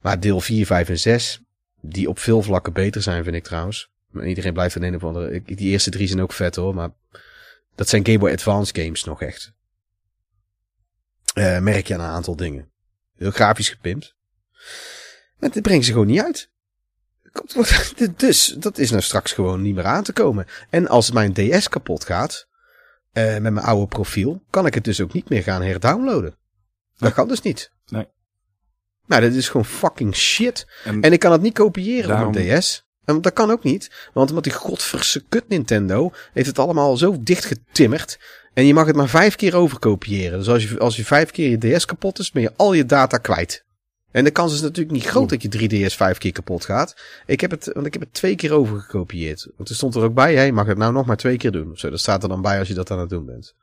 Maar 0.00 0.20
deel 0.20 0.40
4, 0.40 0.66
5 0.66 0.88
en 0.88 0.98
6, 0.98 1.40
die 1.80 2.08
op 2.08 2.18
veel 2.18 2.42
vlakken 2.42 2.72
beter 2.72 3.02
zijn, 3.02 3.24
vind 3.24 3.36
ik 3.36 3.44
trouwens. 3.44 3.90
Maar 4.10 4.26
iedereen 4.26 4.52
blijft 4.52 4.76
aan 4.76 4.82
een 4.82 4.94
of 4.94 5.04
andere. 5.04 5.42
Die 5.42 5.70
eerste 5.70 5.90
drie 5.90 6.06
zijn 6.06 6.22
ook 6.22 6.32
vet 6.32 6.56
hoor, 6.56 6.74
maar 6.74 6.90
dat 7.74 7.88
zijn 7.88 8.06
Game 8.06 8.18
Boy 8.18 8.32
Advance 8.32 8.74
games 8.74 9.04
nog 9.04 9.22
echt. 9.22 9.52
Eh, 11.34 11.58
merk 11.58 11.86
je 11.86 11.94
aan 11.94 12.00
een 12.00 12.06
aantal 12.06 12.36
dingen. 12.36 12.70
Heel 13.16 13.30
grafisch 13.30 13.68
gepimpt. 13.68 14.14
Maar 15.38 15.50
dit 15.50 15.62
brengen 15.62 15.84
ze 15.84 15.92
gewoon 15.92 16.06
niet 16.06 16.22
uit. 16.22 16.50
Dus 18.16 18.46
dat 18.58 18.78
is 18.78 18.90
nou 18.90 19.02
straks 19.02 19.32
gewoon 19.32 19.62
niet 19.62 19.74
meer 19.74 19.84
aan 19.84 20.02
te 20.02 20.12
komen. 20.12 20.46
En 20.70 20.88
als 20.88 21.10
mijn 21.10 21.32
DS 21.32 21.68
kapot 21.68 22.04
gaat, 22.04 22.48
eh, 23.12 23.24
met 23.38 23.52
mijn 23.52 23.66
oude 23.66 23.86
profiel, 23.86 24.42
kan 24.50 24.66
ik 24.66 24.74
het 24.74 24.84
dus 24.84 25.00
ook 25.00 25.12
niet 25.12 25.28
meer 25.28 25.42
gaan 25.42 25.62
herdownloaden. 25.62 26.36
Dat 26.98 27.12
kan 27.12 27.28
dus 27.28 27.40
niet. 27.40 27.70
Nee. 27.86 28.06
Nou, 29.06 29.22
dat 29.22 29.32
is 29.32 29.48
gewoon 29.48 29.64
fucking 29.64 30.16
shit. 30.16 30.66
En, 30.84 31.00
En 31.00 31.12
ik 31.12 31.20
kan 31.20 31.32
het 31.32 31.40
niet 31.42 31.54
kopiëren 31.54 32.08
Daarom- 32.08 32.26
op 32.36 32.60
DS. 32.60 32.84
En 33.04 33.20
dat 33.20 33.32
kan 33.32 33.50
ook 33.50 33.62
niet. 33.62 33.90
Want 34.12 34.28
omdat 34.28 34.44
die 34.44 34.52
godverse 34.52 35.24
kut 35.28 35.48
Nintendo 35.48 36.10
heeft 36.32 36.46
het 36.46 36.58
allemaal 36.58 36.96
zo 36.96 37.16
dicht 37.20 37.44
getimmerd. 37.44 38.18
En 38.54 38.66
je 38.66 38.74
mag 38.74 38.86
het 38.86 38.96
maar 38.96 39.08
vijf 39.08 39.36
keer 39.36 39.56
overkopiëren. 39.56 40.38
Dus 40.38 40.48
als 40.48 40.62
je, 40.68 40.78
als 40.78 40.96
je 40.96 41.04
vijf 41.04 41.30
keer 41.30 41.50
je 41.50 41.76
DS 41.76 41.84
kapot 41.84 42.18
is, 42.18 42.30
ben 42.30 42.42
je 42.42 42.52
al 42.56 42.72
je 42.72 42.86
data 42.86 43.18
kwijt. 43.18 43.64
En 44.12 44.24
de 44.24 44.30
kans 44.30 44.54
is 44.54 44.60
natuurlijk 44.60 44.90
niet 44.90 45.06
groot 45.06 45.28
dat 45.28 45.42
je 45.42 45.48
3DS 45.48 45.96
vijf 45.96 46.18
keer 46.18 46.32
kapot 46.32 46.64
gaat. 46.64 46.96
Ik 47.26 47.40
heb 47.40 47.50
het, 47.50 47.70
want 47.72 47.86
ik 47.86 47.92
heb 47.92 48.02
het 48.02 48.12
twee 48.12 48.34
keer 48.34 48.52
overgekopieerd. 48.52 49.48
Want 49.56 49.68
er 49.68 49.74
stond 49.74 49.94
er 49.94 50.02
ook 50.02 50.14
bij, 50.14 50.44
je 50.44 50.52
mag 50.52 50.66
het 50.66 50.78
nou 50.78 50.92
nog 50.92 51.06
maar 51.06 51.16
twee 51.16 51.36
keer 51.36 51.52
doen. 51.52 51.70
Of 51.70 51.78
zo. 51.78 51.90
Dat 51.90 52.00
staat 52.00 52.22
er 52.22 52.28
dan 52.28 52.42
bij 52.42 52.58
als 52.58 52.68
je 52.68 52.74
dat 52.74 52.90
aan 52.90 52.98
het 52.98 53.08
doen 53.08 53.26
bent. 53.26 53.54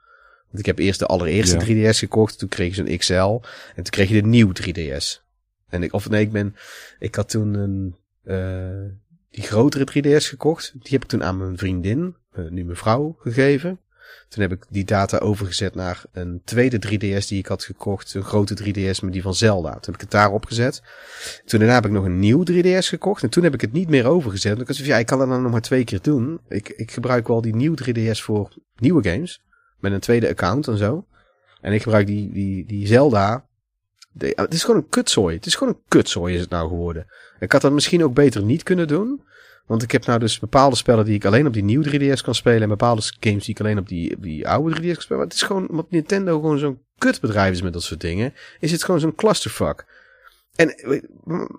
Want 0.48 0.60
ik 0.60 0.66
heb 0.66 0.80
eerst 0.80 1.00
de 1.00 1.06
allereerste 1.06 1.74
Ja. 1.74 1.92
3DS 1.94 1.98
gekocht. 1.98 2.40
Toen 2.40 2.50
kreeg 2.50 2.76
je 2.76 2.86
zo'n 2.86 2.98
XL. 2.98 3.48
En 3.76 3.84
toen 3.84 3.84
kreeg 3.84 4.10
je 4.10 4.22
de 4.22 4.28
nieuwe 4.28 4.54
3DS. 4.54 5.28
En 5.70 5.84
ik, 5.84 5.94
of 5.94 6.10
nee, 6.10 6.22
ik 6.22 6.32
ben, 6.32 6.56
ik 7.00 7.16
had 7.16 7.30
toen 7.30 7.54
een, 7.54 7.96
eh, 8.24 8.92
die 9.30 9.44
grotere 9.44 9.86
3DS 9.86 10.28
gekocht. 10.28 10.72
Die 10.74 10.92
heb 10.92 11.04
ik 11.04 11.10
toen 11.10 11.24
aan 11.24 11.38
mijn 11.38 11.58
vriendin, 11.58 12.16
eh, 12.32 12.46
nu 12.50 12.64
mijn 12.64 12.78
vrouw, 12.78 13.16
gegeven. 13.20 13.80
Toen 14.30 14.42
heb 14.42 14.52
ik 14.52 14.66
die 14.70 14.86
data 14.86 15.18
overgezet 15.18 15.76
naar 15.76 16.04
een 16.12 16.42
tweede 16.44 16.78
3DS 16.88 17.28
die 17.28 17.40
ik 17.40 17.46
had 17.46 17.64
gekocht. 17.64 18.14
Een 18.14 18.24
grote 18.24 18.58
3DS 18.64 19.00
met 19.04 19.14
die 19.14 19.22
van 19.22 19.36
Zelda. 19.36 19.72
Toen 19.72 19.82
heb 19.82 19.94
ik 19.94 20.02
het 20.02 20.12
daarop 20.12 20.46
gezet. 20.46 20.82
Toen 21.46 21.60
daarna 21.60 21.76
heb 21.76 21.86
ik 21.86 21.92
nog 21.92 22.06
een 22.06 22.20
nieuw 22.20 22.44
3DS 22.52 22.88
gekocht. 22.88 23.24
En 23.24 23.30
toen 23.30 23.44
heb 23.44 23.54
ik 23.54 23.62
het 23.62 23.72
niet 23.72 23.90
meer 23.90 24.06
overgezet. 24.06 24.58
Want 24.58 24.70
ik 24.70 24.76
van, 24.76 24.86
ja, 24.86 24.98
ik 24.98 25.06
kan 25.06 25.20
dat 25.20 25.28
dan 25.28 25.42
nog 25.42 25.52
maar 25.52 25.62
twee 25.62 25.84
keer 25.84 26.02
doen. 26.02 26.40
Ik, 26.48 26.70
ik 26.70 26.92
gebruik 26.92 27.28
wel 27.28 27.42
die 27.42 27.56
nieuwe 27.56 27.78
3DS 27.86 28.22
voor 28.22 28.54
nieuwe 28.76 29.10
games. 29.10 29.42
Met 29.80 29.92
een 29.92 30.00
tweede 30.00 30.30
account 30.30 30.68
en 30.68 30.78
zo. 30.78 31.06
En 31.62 31.74
ik 31.74 31.82
gebruik 31.82 32.08
die, 32.08 32.32
die, 32.32 32.66
die 32.66 32.88
Zelda. 32.88 33.48
Het 34.18 34.54
is 34.54 34.64
gewoon 34.64 34.80
een 34.80 34.90
kutzooi. 34.90 35.36
Het 35.36 35.46
is 35.46 35.56
gewoon 35.56 35.74
een 35.74 35.84
kutzooi 35.88 36.34
is 36.34 36.42
het 36.42 36.50
nou 36.50 36.68
geworden. 36.68 37.06
Ik 37.40 37.52
had 37.52 37.62
dat 37.62 37.72
misschien 37.72 38.04
ook 38.04 38.14
beter 38.14 38.44
niet 38.44 38.64
kunnen 38.64 38.88
doen. 38.88 39.24
Want 39.70 39.84
ik 39.84 39.92
heb 39.92 40.06
nou 40.06 40.20
dus 40.20 40.40
bepaalde 40.40 40.76
spellen 40.76 41.06
die 41.06 41.16
ik 41.16 41.26
alleen 41.26 41.48
op 41.48 41.54
die 41.54 41.64
nieuwe 41.64 42.00
3DS 42.00 42.24
kan 42.24 42.36
spelen. 42.36 42.62
En 42.62 42.70
bepaalde 42.70 43.02
games 43.20 43.46
die 43.46 43.56
ik 43.56 43.60
alleen 43.60 43.78
op 43.78 43.88
die, 43.88 44.20
die 44.20 44.48
oude 44.48 44.76
3DS 44.76 44.94
kan 44.94 45.02
spelen. 45.02 45.18
Maar 45.18 45.28
het 45.28 45.34
is 45.34 45.42
gewoon, 45.42 45.70
omdat 45.70 45.92
Nintendo 45.92 46.40
gewoon 46.40 46.58
zo'n 46.58 46.80
kutbedrijf 46.98 47.52
is 47.52 47.62
met 47.62 47.74
dat 47.74 47.84
soort 47.84 48.02
dingen. 48.02 48.34
Is 48.60 48.72
het 48.72 48.84
gewoon 48.84 49.00
zo'n 49.00 49.16
clusterfuck. 49.16 49.86
En, 50.56 50.76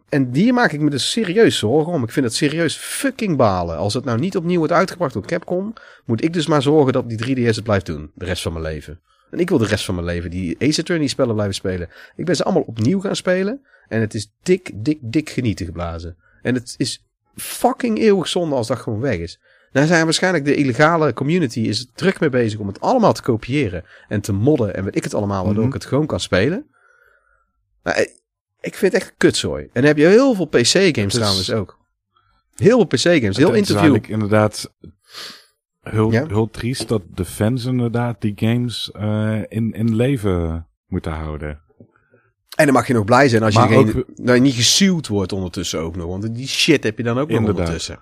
en 0.08 0.30
die 0.30 0.52
maak 0.52 0.72
ik 0.72 0.80
me 0.80 0.90
dus 0.90 1.10
serieus 1.10 1.58
zorgen 1.58 1.92
om. 1.92 2.02
Ik 2.02 2.10
vind 2.10 2.26
het 2.26 2.34
serieus 2.34 2.76
fucking 2.76 3.36
balen. 3.36 3.76
Als 3.76 3.94
het 3.94 4.04
nou 4.04 4.18
niet 4.18 4.36
opnieuw 4.36 4.58
wordt 4.58 4.72
uitgebracht 4.72 5.12
door 5.12 5.26
Capcom. 5.26 5.72
Moet 6.04 6.24
ik 6.24 6.32
dus 6.32 6.46
maar 6.46 6.62
zorgen 6.62 6.92
dat 6.92 7.08
die 7.08 7.36
3DS 7.36 7.54
het 7.54 7.64
blijft 7.64 7.86
doen. 7.86 8.10
De 8.14 8.24
rest 8.24 8.42
van 8.42 8.52
mijn 8.52 8.64
leven. 8.64 9.00
En 9.30 9.38
ik 9.38 9.48
wil 9.48 9.58
de 9.58 9.66
rest 9.66 9.84
van 9.84 9.94
mijn 9.94 10.06
leven 10.06 10.30
die 10.30 10.56
Ace 10.58 10.80
Attorney 10.80 11.06
spellen 11.06 11.34
blijven 11.34 11.54
spelen. 11.54 11.88
Ik 12.16 12.24
ben 12.24 12.36
ze 12.36 12.44
allemaal 12.44 12.62
opnieuw 12.62 13.00
gaan 13.00 13.16
spelen. 13.16 13.66
En 13.88 14.00
het 14.00 14.14
is 14.14 14.32
dik, 14.42 14.70
dik, 14.74 14.98
dik 15.00 15.30
genieten 15.30 15.66
geblazen. 15.66 16.16
En 16.42 16.54
het 16.54 16.74
is 16.76 17.04
fucking 17.40 17.98
eeuwig 17.98 18.28
zonde 18.28 18.54
als 18.54 18.66
dat 18.66 18.78
gewoon 18.78 19.00
weg 19.00 19.16
is. 19.18 19.40
Nou 19.72 19.86
zijn 19.86 20.04
waarschijnlijk 20.04 20.44
de 20.44 20.54
illegale 20.54 21.12
community 21.12 21.60
is 21.60 21.90
druk 21.94 22.20
mee 22.20 22.28
bezig 22.30 22.58
om 22.58 22.66
het 22.66 22.80
allemaal 22.80 23.12
te 23.12 23.22
kopiëren. 23.22 23.84
En 24.08 24.20
te 24.20 24.32
modden 24.32 24.74
en 24.74 24.84
weet 24.84 24.96
ik 24.96 25.04
het 25.04 25.14
allemaal, 25.14 25.44
waardoor 25.44 25.64
Mhm. 25.64 25.74
ik 25.74 25.80
het 25.82 25.90
gewoon 25.90 26.06
kan 26.06 26.20
spelen. 26.20 26.66
Maar 27.82 28.00
ik- 28.00 28.18
ik 28.60 28.74
vind 28.74 28.92
het 28.92 29.02
echt 29.02 29.14
kutzooi. 29.16 29.62
En 29.62 29.70
dan 29.72 29.84
heb 29.84 29.96
je 29.96 30.06
heel 30.06 30.34
veel 30.34 30.44
PC-games 30.46 31.14
trouwens 31.14 31.52
ook. 31.52 31.78
Heel 32.56 32.76
veel 32.76 32.86
PC-games, 32.86 33.36
heel 33.36 33.52
het 33.52 33.60
is 33.60 33.68
interview. 33.70 34.10
inderdaad 34.12 34.72
heel, 35.82 36.12
Ja? 36.12 36.26
heel 36.26 36.50
triest 36.50 36.88
dat 36.88 37.02
de 37.14 37.24
fans 37.24 37.64
inderdaad 37.64 38.20
die 38.20 38.32
games 38.36 38.90
eh, 38.92 39.40
in, 39.48 39.72
in 39.72 39.94
leven 39.96 40.66
moeten 40.86 41.12
houden. 41.12 41.60
En 42.56 42.64
dan 42.64 42.74
mag 42.74 42.86
je 42.86 42.92
nog 42.94 43.04
blij 43.04 43.28
zijn 43.28 43.42
als 43.42 43.54
je, 43.54 43.60
geen, 43.60 43.96
ook- 43.98 44.04
nou, 44.14 44.40
niet 44.40 44.54
gesuwd 44.54 45.06
wordt 45.06 45.32
ondertussen 45.32 45.80
ook 45.80 45.96
nog. 45.96 46.06
Want 46.06 46.34
die 46.34 46.48
shit 46.48 46.82
heb 46.84 46.96
je 46.96 47.02
dan 47.02 47.18
ook 47.18 47.28
nog 47.28 47.38
Inderdaad. 47.38 47.60
ondertussen. 47.60 48.00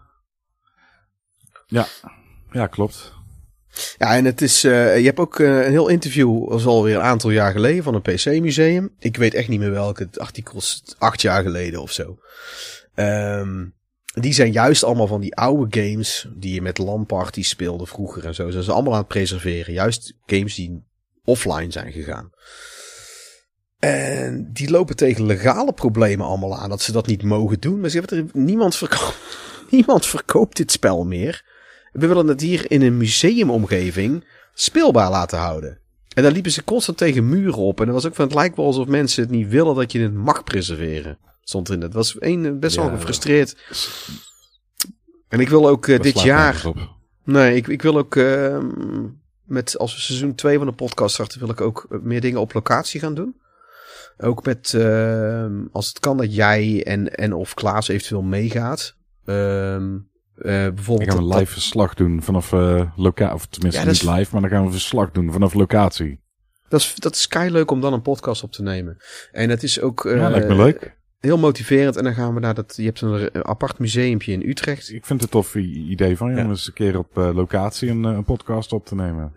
Ja, 2.52 2.66
klopt. 2.66 3.12
Ja, 3.98 4.16
en 4.16 4.24
het 4.24 4.40
is, 4.42 4.64
eh, 4.64 4.98
je 4.98 5.04
hebt 5.04 5.18
ook 5.18 5.38
eh, 5.40 5.64
een 5.64 5.70
heel 5.70 5.88
interview, 5.88 6.48
dat 6.48 6.58
is 6.58 6.66
alweer 6.66 6.94
een 6.96 7.00
aantal 7.02 7.30
jaar 7.30 7.52
geleden, 7.52 7.82
van 7.82 7.94
een 7.94 8.02
PC-museum. 8.02 8.94
Ik 8.98 9.16
weet 9.16 9.34
echt 9.34 9.48
niet 9.48 9.58
meer 9.60 9.70
welke, 9.70 10.02
het 10.02 10.18
artikel 10.18 10.56
is 10.58 10.82
acht 10.98 11.22
jaar 11.22 11.42
geleden 11.42 11.82
of 11.82 11.92
zo. 11.92 12.18
Ehm, 12.94 13.66
die 14.04 14.32
zijn 14.32 14.52
juist 14.52 14.84
allemaal 14.84 15.06
van 15.06 15.20
die 15.20 15.36
oude 15.36 15.80
games 15.80 16.28
die 16.34 16.54
je 16.54 16.62
met 16.62 16.78
LAN-parties 16.78 17.48
speelde 17.48 17.86
vroeger 17.86 18.24
en 18.24 18.34
zo. 18.34 18.50
Zijn 18.50 18.64
ze 18.64 18.72
allemaal 18.72 18.92
aan 18.92 18.98
het 18.98 19.08
preserveren. 19.08 19.72
Juist 19.72 20.14
games 20.26 20.54
die 20.54 20.84
offline 21.24 21.72
zijn 21.72 21.92
gegaan. 21.92 22.30
En 23.78 24.50
die 24.52 24.70
lopen 24.70 24.96
tegen 24.96 25.26
legale 25.26 25.72
problemen 25.72 26.26
allemaal 26.26 26.58
aan. 26.58 26.68
Dat 26.68 26.82
ze 26.82 26.92
dat 26.92 27.06
niet 27.06 27.22
mogen 27.22 27.60
doen. 27.60 27.80
Maar 27.80 27.90
ze 27.90 27.98
hebben 27.98 28.18
er, 28.18 28.24
niemand, 28.32 28.76
verko 28.76 29.10
niemand 29.70 30.06
verkoopt 30.06 30.56
dit 30.56 30.72
spel 30.72 31.04
meer. 31.04 31.44
We 31.92 32.06
willen 32.06 32.26
het 32.26 32.40
hier 32.40 32.70
in 32.70 32.82
een 32.82 32.96
museumomgeving 32.96 34.24
speelbaar 34.54 35.10
laten 35.10 35.38
houden. 35.38 35.78
En 36.14 36.22
daar 36.22 36.32
liepen 36.32 36.50
ze 36.50 36.64
constant 36.64 36.98
tegen 36.98 37.28
muren 37.28 37.62
op. 37.62 37.80
En 37.80 37.86
dat 37.86 37.94
was 37.94 38.06
ook 38.06 38.14
van 38.14 38.24
het 38.24 38.34
lijkt 38.34 38.56
wel 38.56 38.66
alsof 38.66 38.86
mensen 38.86 39.22
het 39.22 39.30
niet 39.30 39.48
willen 39.48 39.74
dat 39.74 39.92
je 39.92 40.00
het 40.00 40.14
mag 40.14 40.44
preserveren. 40.44 41.18
Stond 41.42 41.68
erin. 41.68 41.80
Het 41.82 41.92
was 41.92 42.16
een, 42.18 42.60
best 42.60 42.76
wel 42.76 42.84
Ja, 42.84 42.94
gefrustreerd. 42.96 43.56
En 45.28 45.40
ik 45.40 45.48
wil 45.48 45.68
ook 45.68 45.86
eh, 45.86 45.94
Dat 45.94 46.02
dit 46.02 46.20
jaar. 46.20 46.64
Nee, 47.24 47.54
ik, 47.56 47.66
ik 47.68 47.82
wil 47.82 47.98
ook. 47.98 48.16
ehm, 48.16 48.66
met, 49.44 49.78
als 49.78 49.94
we 49.94 50.00
seizoen 50.00 50.34
2 50.34 50.58
van 50.58 50.66
de 50.66 50.72
podcast 50.72 51.14
starten, 51.14 51.38
wil 51.40 51.48
ik 51.48 51.60
ook 51.60 51.86
meer 52.02 52.20
dingen 52.20 52.40
op 52.40 52.52
locatie 52.52 53.00
gaan 53.00 53.14
doen. 53.14 53.36
Ook 54.18 54.44
met. 54.44 54.74
ehm, 54.74 55.52
als 55.72 55.88
het 55.88 55.98
kan 56.00 56.16
dat 56.16 56.34
jij 56.34 56.84
en, 56.84 57.14
en 57.14 57.32
of 57.32 57.54
Klaas 57.54 57.88
eventueel 57.88 58.22
meegaat. 58.22 58.96
Ehm, 59.24 59.94
eh, 60.34 60.42
bijvoorbeeld. 60.44 61.08
Dan 61.08 61.16
gaan 61.18 61.24
we 61.26 61.30
dat- 61.30 61.38
live 61.40 61.52
verslag 61.52 61.94
doen 61.94 62.22
vanaf 62.22 62.52
uh, 62.52 62.82
locatie. 62.96 63.34
Of 63.34 63.46
tenminste 63.46 63.80
Ja, 63.80 63.86
dat 63.86 63.94
niet 63.94 64.02
is- 64.10 64.16
live, 64.18 64.32
maar 64.32 64.40
dan 64.40 64.50
gaan 64.50 64.64
we 64.64 64.70
verslag 64.72 65.10
doen 65.10 65.32
vanaf 65.32 65.54
locatie. 65.54 66.20
Dat 66.68 66.80
is, 66.80 66.94
dat 66.94 67.14
is 67.14 67.28
kei 67.28 67.50
leuk 67.50 67.70
om 67.70 67.80
dan 67.80 67.92
een 67.92 68.02
podcast 68.02 68.42
op 68.42 68.52
te 68.52 68.62
nemen. 68.62 68.96
En 69.32 69.50
het 69.50 69.62
is 69.62 69.80
ook. 69.80 70.04
eh, 70.04 70.16
ja, 70.16 70.30
lijkt 70.30 70.48
me 70.48 70.54
leuk. 70.54 70.96
Heel 71.18 71.38
motiverend. 71.38 71.96
En 71.96 72.04
dan 72.04 72.14
gaan 72.14 72.34
we 72.34 72.40
naar 72.40 72.54
dat. 72.54 72.74
Je 72.76 72.84
hebt 72.84 73.00
een 73.00 73.30
eh, 73.30 73.40
apart 73.40 73.78
museumpje 73.78 74.32
in 74.32 74.48
Utrecht. 74.48 74.92
Ik 74.92 75.06
vind 75.06 75.22
het 75.22 75.22
een 75.22 75.40
tof 75.40 75.54
idee 75.54 76.16
van 76.16 76.30
je 76.30 76.36
Ja. 76.36 76.44
om 76.44 76.50
eens 76.50 76.66
een 76.66 76.72
keer 76.72 76.98
op 76.98 77.18
eh, 77.18 77.34
locatie 77.34 77.90
een, 77.90 78.04
eh, 78.04 78.10
een 78.12 78.24
podcast 78.24 78.72
op 78.72 78.86
te 78.86 78.94
nemen. 78.94 79.32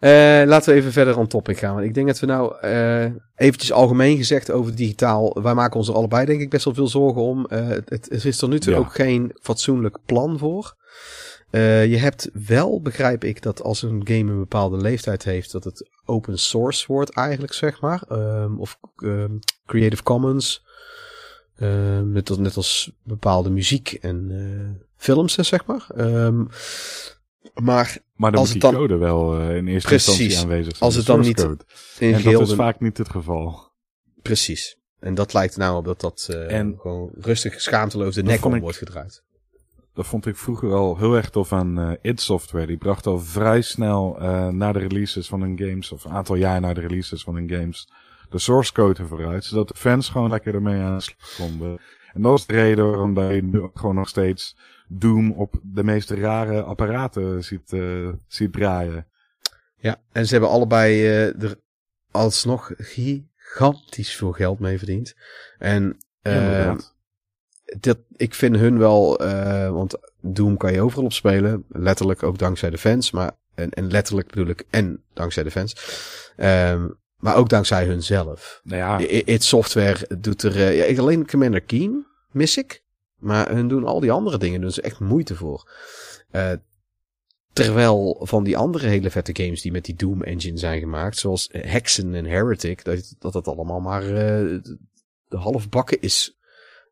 Eh, 0.00 0.10
laten 0.46 0.72
we 0.72 0.78
even 0.78 0.92
verder 0.92 1.18
on 1.18 1.26
topic 1.26 1.58
gaan. 1.58 1.74
Want 1.74 1.86
ik 1.86 1.94
denk 1.94 2.06
dat 2.06 2.18
we 2.18 2.26
nou 2.26 2.58
eh 2.60 3.04
eventjes 3.36 3.72
algemeen 3.72 4.16
gezegd 4.16 4.50
over 4.50 4.74
digitaal. 4.74 5.42
Wij 5.42 5.54
maken 5.54 5.76
ons 5.76 5.88
er 5.88 5.94
allebei 5.94 6.26
denk 6.26 6.40
ik 6.40 6.50
best 6.50 6.64
wel 6.64 6.74
veel 6.74 6.88
zorgen 6.88 7.22
om. 7.22 7.46
Eh, 7.46 7.66
het, 7.68 7.90
het 7.90 8.10
er 8.10 8.26
is 8.26 8.36
tot 8.36 8.50
nu 8.50 8.58
toe 8.58 8.72
Ja. 8.72 8.78
ook 8.78 8.94
geen 8.94 9.36
fatsoenlijk 9.40 9.98
plan 10.06 10.38
voor. 10.38 10.78
Je 11.52 11.96
hebt 11.98 12.30
wel, 12.46 12.80
begrijp 12.82 13.24
ik, 13.24 13.42
dat 13.42 13.62
als 13.62 13.82
een 13.82 14.00
game 14.04 14.30
een 14.32 14.38
bepaalde 14.38 14.76
leeftijd 14.76 15.24
heeft, 15.24 15.52
dat 15.52 15.64
het 15.64 15.88
open 16.04 16.38
source 16.38 16.84
wordt 16.86 17.14
eigenlijk, 17.14 17.52
zeg 17.52 17.80
maar. 17.80 18.02
Ehm, 18.08 18.56
of 18.58 18.78
ehm, 18.96 19.38
Creative 19.66 20.02
Commons. 20.02 20.64
Ehm, 21.56 22.12
net, 22.12 22.28
als, 22.28 22.38
net 22.38 22.56
als 22.56 22.92
bepaalde 23.04 23.50
muziek 23.50 23.92
en 23.92 24.30
films, 24.96 25.34
zeg 25.34 25.66
maar. 25.66 25.86
Ehm, 25.96 26.44
maar 27.54 27.98
Maar 28.14 28.30
dan 28.30 28.40
Als 28.40 28.52
moet 28.52 28.62
het 28.62 28.72
die 28.72 28.80
dan- 28.80 28.88
code 28.88 28.96
wel 29.04 29.40
eh, 29.40 29.56
in 29.56 29.66
eerste 29.66 29.88
Precies. 29.88 30.08
instantie 30.18 30.38
aanwezig 30.42 30.76
zijn. 30.76 30.82
Als 30.90 30.94
het 30.94 31.06
dan 31.06 31.20
niet 31.20 31.42
code. 31.42 31.64
in 31.98 32.14
En 32.14 32.20
geheel 32.20 32.38
dat 32.38 32.48
is 32.48 32.54
vaak 32.54 32.80
niet 32.80 32.98
het 32.98 33.08
geval. 33.08 33.70
Precies. 34.22 34.78
En 34.98 35.14
dat 35.14 35.32
lijkt 35.32 35.56
nou 35.56 35.76
op 35.76 35.84
dat 35.84 36.00
dat 36.00 36.26
eh, 36.30 36.58
En- 36.58 36.76
gewoon 36.80 37.10
rustig 37.14 37.60
schaamteloos 37.60 38.14
de 38.14 38.22
nek 38.22 38.44
om 38.44 38.54
ik- 38.54 38.62
wordt 38.62 38.76
gedraaid. 38.76 39.22
Dat 39.94 40.06
vond 40.06 40.26
ik 40.26 40.36
vroeger 40.36 40.72
al 40.72 40.96
heel 40.98 41.14
erg 41.16 41.30
tof 41.30 41.52
aan 41.52 41.78
eh 41.78 41.90
id 42.10 42.20
Software. 42.20 42.66
Die 42.66 42.76
bracht 42.76 43.06
al 43.06 43.18
vrij 43.18 43.60
snel 43.60 44.16
na 44.52 44.72
de 44.72 44.78
releases 44.78 45.28
van 45.28 45.40
hun 45.40 45.58
games, 45.58 45.92
of 45.92 46.04
een 46.04 46.10
aantal 46.10 46.34
jaar 46.36 46.60
na 46.60 46.72
de 46.74 46.80
releases 46.80 47.22
van 47.22 47.34
hun 47.34 47.50
games, 47.50 47.88
de 48.30 48.38
source 48.38 48.72
code 48.72 49.06
vooruit. 49.06 49.44
Zodat 49.44 49.68
de 49.68 49.74
fans 49.76 50.08
gewoon 50.08 50.30
lekker 50.30 50.54
ermee 50.54 50.80
aan 50.80 50.96
de 50.96 51.02
slag 51.02 51.34
konden. 51.36 51.78
En 52.12 52.22
dat 52.22 52.38
is 52.38 52.46
de 52.46 52.54
reden 52.54 52.86
waarom 52.90 53.20
je 53.32 53.42
nu 53.42 53.68
gewoon 53.74 53.94
nog 53.94 54.08
steeds 54.08 54.56
Doom 54.92 55.32
op 55.32 55.60
de 55.62 55.84
meest 55.84 56.10
rare 56.10 56.62
apparaten 56.62 57.44
ziet, 57.44 57.72
eh, 57.72 58.08
ziet 58.26 58.52
draaien. 58.52 59.06
Ja, 59.76 60.00
en 60.12 60.26
ze 60.26 60.32
hebben 60.32 60.50
allebei 60.50 61.06
eh, 61.06 61.42
er 61.42 61.58
alsnog 62.10 62.70
gigantisch 62.76 64.14
veel 64.16 64.32
geld 64.32 64.58
mee 64.58 64.78
verdiend. 64.78 65.14
En 65.58 65.96
Inderdaad. 66.22 66.94
dat, 67.80 67.98
ik 68.16 68.34
vind 68.34 68.56
hun 68.56 68.78
wel, 68.78 69.18
want 69.72 69.98
Doom 70.20 70.56
kan 70.56 70.72
je 70.72 70.80
overal 70.80 71.04
op 71.04 71.12
spelen. 71.12 71.64
Letterlijk 71.68 72.22
ook 72.22 72.38
dankzij 72.38 72.70
de 72.70 72.78
fans. 72.78 73.10
Maar, 73.10 73.30
en, 73.54 73.70
en 73.70 73.90
letterlijk 73.90 74.28
bedoel 74.28 74.46
ik, 74.48 74.64
en 74.70 75.02
dankzij 75.12 75.42
de 75.42 75.50
fans. 75.50 75.76
Ehm, 76.36 76.88
maar 77.16 77.36
ook 77.36 77.48
dankzij 77.48 77.86
hun 77.86 78.02
zelf. 78.02 78.60
nou 78.64 78.78
ja, 78.78 79.08
It 79.24 79.44
Software 79.44 80.18
doet 80.18 80.42
er... 80.42 80.56
eh, 80.56 80.76
ja, 80.76 80.84
ik 80.84 80.98
alleen 80.98 81.26
Commander 81.26 81.60
Keen 81.60 82.06
mis 82.30 82.56
ik. 82.56 82.82
Maar 83.20 83.50
hun 83.50 83.68
doen 83.68 83.84
al 83.84 84.00
die 84.00 84.12
andere 84.12 84.38
dingen. 84.38 84.60
doen 84.60 84.70
ze 84.70 84.82
echt 84.82 85.00
moeite 85.00 85.34
voor. 85.34 85.70
Eh, 86.30 86.52
terwijl 87.52 88.20
van 88.22 88.44
die 88.44 88.56
andere 88.56 88.86
hele 88.86 89.10
vette 89.10 89.42
games 89.42 89.62
die 89.62 89.72
met 89.72 89.84
die 89.84 89.94
Doom 89.94 90.22
engine 90.22 90.58
zijn 90.58 90.80
gemaakt. 90.80 91.18
Zoals 91.18 91.48
Hexen 91.52 92.14
en 92.14 92.24
Heretic. 92.24 92.84
Dat 93.18 93.32
dat, 93.32 93.48
allemaal 93.48 93.80
maar 93.80 94.02
eh, 94.02 94.58
de 95.28 95.36
half 95.36 95.68
bakken 95.68 96.00
is. 96.00 96.38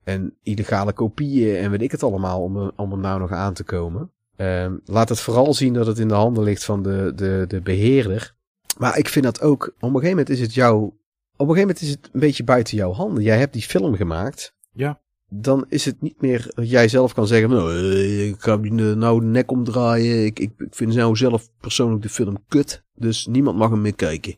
En 0.04 0.36
illegale 0.42 0.92
kopieën 0.92 1.56
en 1.56 1.70
weet 1.70 1.82
ik 1.82 1.90
het 1.90 2.02
allemaal. 2.02 2.42
Om, 2.42 2.72
om 2.76 2.92
er 2.92 2.98
nou 2.98 3.20
nog 3.20 3.32
aan 3.32 3.54
te 3.54 3.64
komen. 3.64 4.12
Ehm, 4.36 4.76
laat 4.84 5.08
het 5.08 5.20
vooral 5.20 5.54
zien 5.54 5.72
dat 5.72 5.86
het 5.86 5.98
in 5.98 6.08
de 6.08 6.14
handen 6.14 6.44
ligt 6.44 6.64
van 6.64 6.82
de, 6.82 7.12
de, 7.14 7.44
de 7.48 7.60
beheerder. 7.60 8.34
Maar 8.78 8.98
ik 8.98 9.08
vind 9.08 9.24
dat 9.24 9.40
ook... 9.40 9.66
Op 9.66 9.82
een 9.82 9.88
gegeven 9.88 10.08
moment 10.08 10.28
is 10.28 10.40
het 10.40 10.54
jouw 10.54 10.98
op 11.38 11.48
een 11.48 11.54
gegeven 11.54 11.74
moment 11.74 11.80
is 11.80 11.90
het 11.90 12.14
een 12.14 12.20
beetje 12.20 12.44
buiten 12.44 12.76
jouw 12.76 12.92
handen. 12.92 13.22
Jij 13.22 13.38
hebt 13.38 13.52
die 13.52 13.62
film 13.62 13.96
gemaakt. 13.96 14.54
Ja. 14.72 15.00
Dan 15.30 15.64
is 15.68 15.84
het 15.84 16.00
niet 16.00 16.20
meer 16.20 16.50
dat 16.54 16.70
jij 16.70 16.88
zelf 16.88 17.14
kan 17.14 17.26
zeggen: 17.26 17.50
nou, 17.50 17.72
eh, 17.74 18.28
Ik 18.28 18.40
ga 18.40 18.56
die 18.56 18.70
eh, 18.70 18.92
nou 18.96 19.20
de 19.20 19.26
nek 19.26 19.50
omdraaien. 19.50 20.24
Ik, 20.24 20.38
ik, 20.38 20.52
ik 20.58 20.74
vind 20.74 20.94
nou 20.94 21.16
zelf 21.16 21.48
persoonlijk 21.60 22.02
de 22.02 22.08
film 22.08 22.44
kut. 22.48 22.82
Dus 22.94 23.26
niemand 23.26 23.58
mag 23.58 23.70
hem 23.70 23.80
meer 23.80 23.94
kijken. 23.94 24.36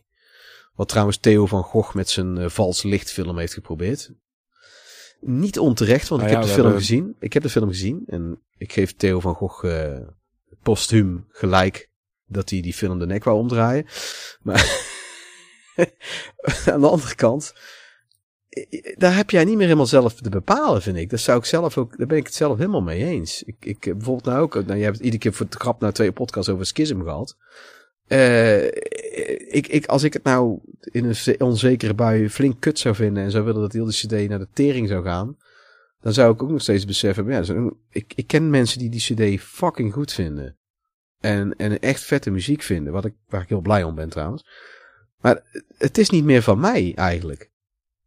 Wat 0.74 0.88
trouwens 0.88 1.16
Theo 1.18 1.46
van 1.46 1.62
Gogh 1.62 1.94
met 1.94 2.08
zijn 2.08 2.38
eh, 2.38 2.48
vals 2.48 2.82
lichtfilm 2.82 3.38
heeft 3.38 3.52
geprobeerd. 3.54 4.12
Niet 5.20 5.58
onterecht, 5.58 6.08
want 6.08 6.22
Nou 6.22 6.32
ik 6.34 6.38
ja, 6.38 6.42
heb 6.42 6.48
de 6.48 6.54
film 6.60 6.66
hebben- 6.72 6.86
gezien. 6.86 7.16
Ik 7.18 7.32
heb 7.32 7.42
de 7.42 7.50
film 7.50 7.68
gezien. 7.68 8.02
En 8.06 8.40
ik 8.58 8.72
geef 8.72 8.94
Theo 8.94 9.20
van 9.20 9.34
Gogh 9.34 9.64
eh 9.66 9.98
postuum 10.62 11.26
gelijk 11.28 11.90
dat 12.26 12.50
hij 12.50 12.60
die 12.60 12.74
film 12.74 12.98
de 12.98 13.06
nek 13.06 13.24
wou 13.24 13.38
omdraaien. 13.38 13.86
Maar 14.42 14.88
aan 16.72 16.80
de 16.80 16.88
andere 16.88 17.14
kant, 17.14 17.54
daar 18.96 19.16
heb 19.16 19.30
jij 19.30 19.44
niet 19.44 19.54
meer 19.56 19.64
helemaal 19.64 19.86
zelf 19.86 20.14
te 20.14 20.30
bepalen, 20.30 20.82
vind 20.82 20.96
ik. 20.96 21.10
Dat 21.10 21.20
zou 21.20 21.38
ik 21.38 21.44
zelf 21.44 21.78
ook, 21.78 21.98
daar 21.98 22.06
ben 22.06 22.16
ik 22.18 22.26
het 22.26 22.34
zelf 22.34 22.56
helemaal 22.58 22.82
mee 22.82 23.04
eens. 23.04 23.42
Ik, 23.42 23.56
ik 23.60 23.80
bijvoorbeeld 23.80 24.24
nou 24.24 24.40
ook, 24.40 24.54
nou, 24.54 24.66
jij 24.76 24.84
hebt 24.84 24.98
iedere 24.98 25.18
keer 25.18 25.32
voor 25.32 25.46
de 25.48 25.56
grap 25.58 25.80
nou 25.80 25.92
twee 25.92 26.12
podcasts 26.12 26.50
over 26.50 26.66
schism 26.66 27.02
gehad. 27.02 27.36
Eh, 28.06 28.64
ik, 29.54 29.66
ik, 29.68 29.86
als 29.86 30.02
ik 30.02 30.12
het 30.12 30.22
nou 30.22 30.58
in 30.80 31.04
een 31.04 31.16
ze- 31.16 31.36
onzekere 31.38 31.94
bui 31.94 32.30
flink 32.30 32.60
kut 32.60 32.78
zou 32.78 32.94
vinden 32.94 33.22
en 33.22 33.30
zou 33.30 33.44
willen 33.44 33.60
dat 33.60 33.72
heel 33.72 33.84
de 33.84 33.92
CD 33.92 34.28
naar 34.28 34.38
de 34.38 34.48
tering 34.52 34.88
zou 34.88 35.04
gaan, 35.04 35.36
dan 36.00 36.12
zou 36.12 36.32
ik 36.32 36.42
ook 36.42 36.50
nog 36.50 36.62
steeds 36.62 36.84
beseffen, 36.84 37.26
ja, 37.30 37.70
ik, 37.90 38.12
ik 38.14 38.26
ken 38.26 38.50
mensen 38.50 38.78
die 38.78 38.90
die 38.90 39.36
CD 39.36 39.42
fucking 39.42 39.92
goed 39.92 40.12
vinden. 40.12 40.56
En, 41.20 41.56
en 41.56 41.80
echt 41.80 42.02
vette 42.02 42.30
muziek 42.30 42.62
vinden, 42.62 42.92
wat 42.92 43.04
ik, 43.04 43.14
waar 43.28 43.42
ik 43.42 43.48
heel 43.48 43.60
blij 43.60 43.82
om 43.82 43.94
ben 43.94 44.08
trouwens. 44.08 44.46
Maar 45.20 45.42
het 45.78 45.98
is 45.98 46.10
niet 46.10 46.24
meer 46.24 46.42
van 46.42 46.60
mij 46.60 46.92
eigenlijk. 46.94 47.49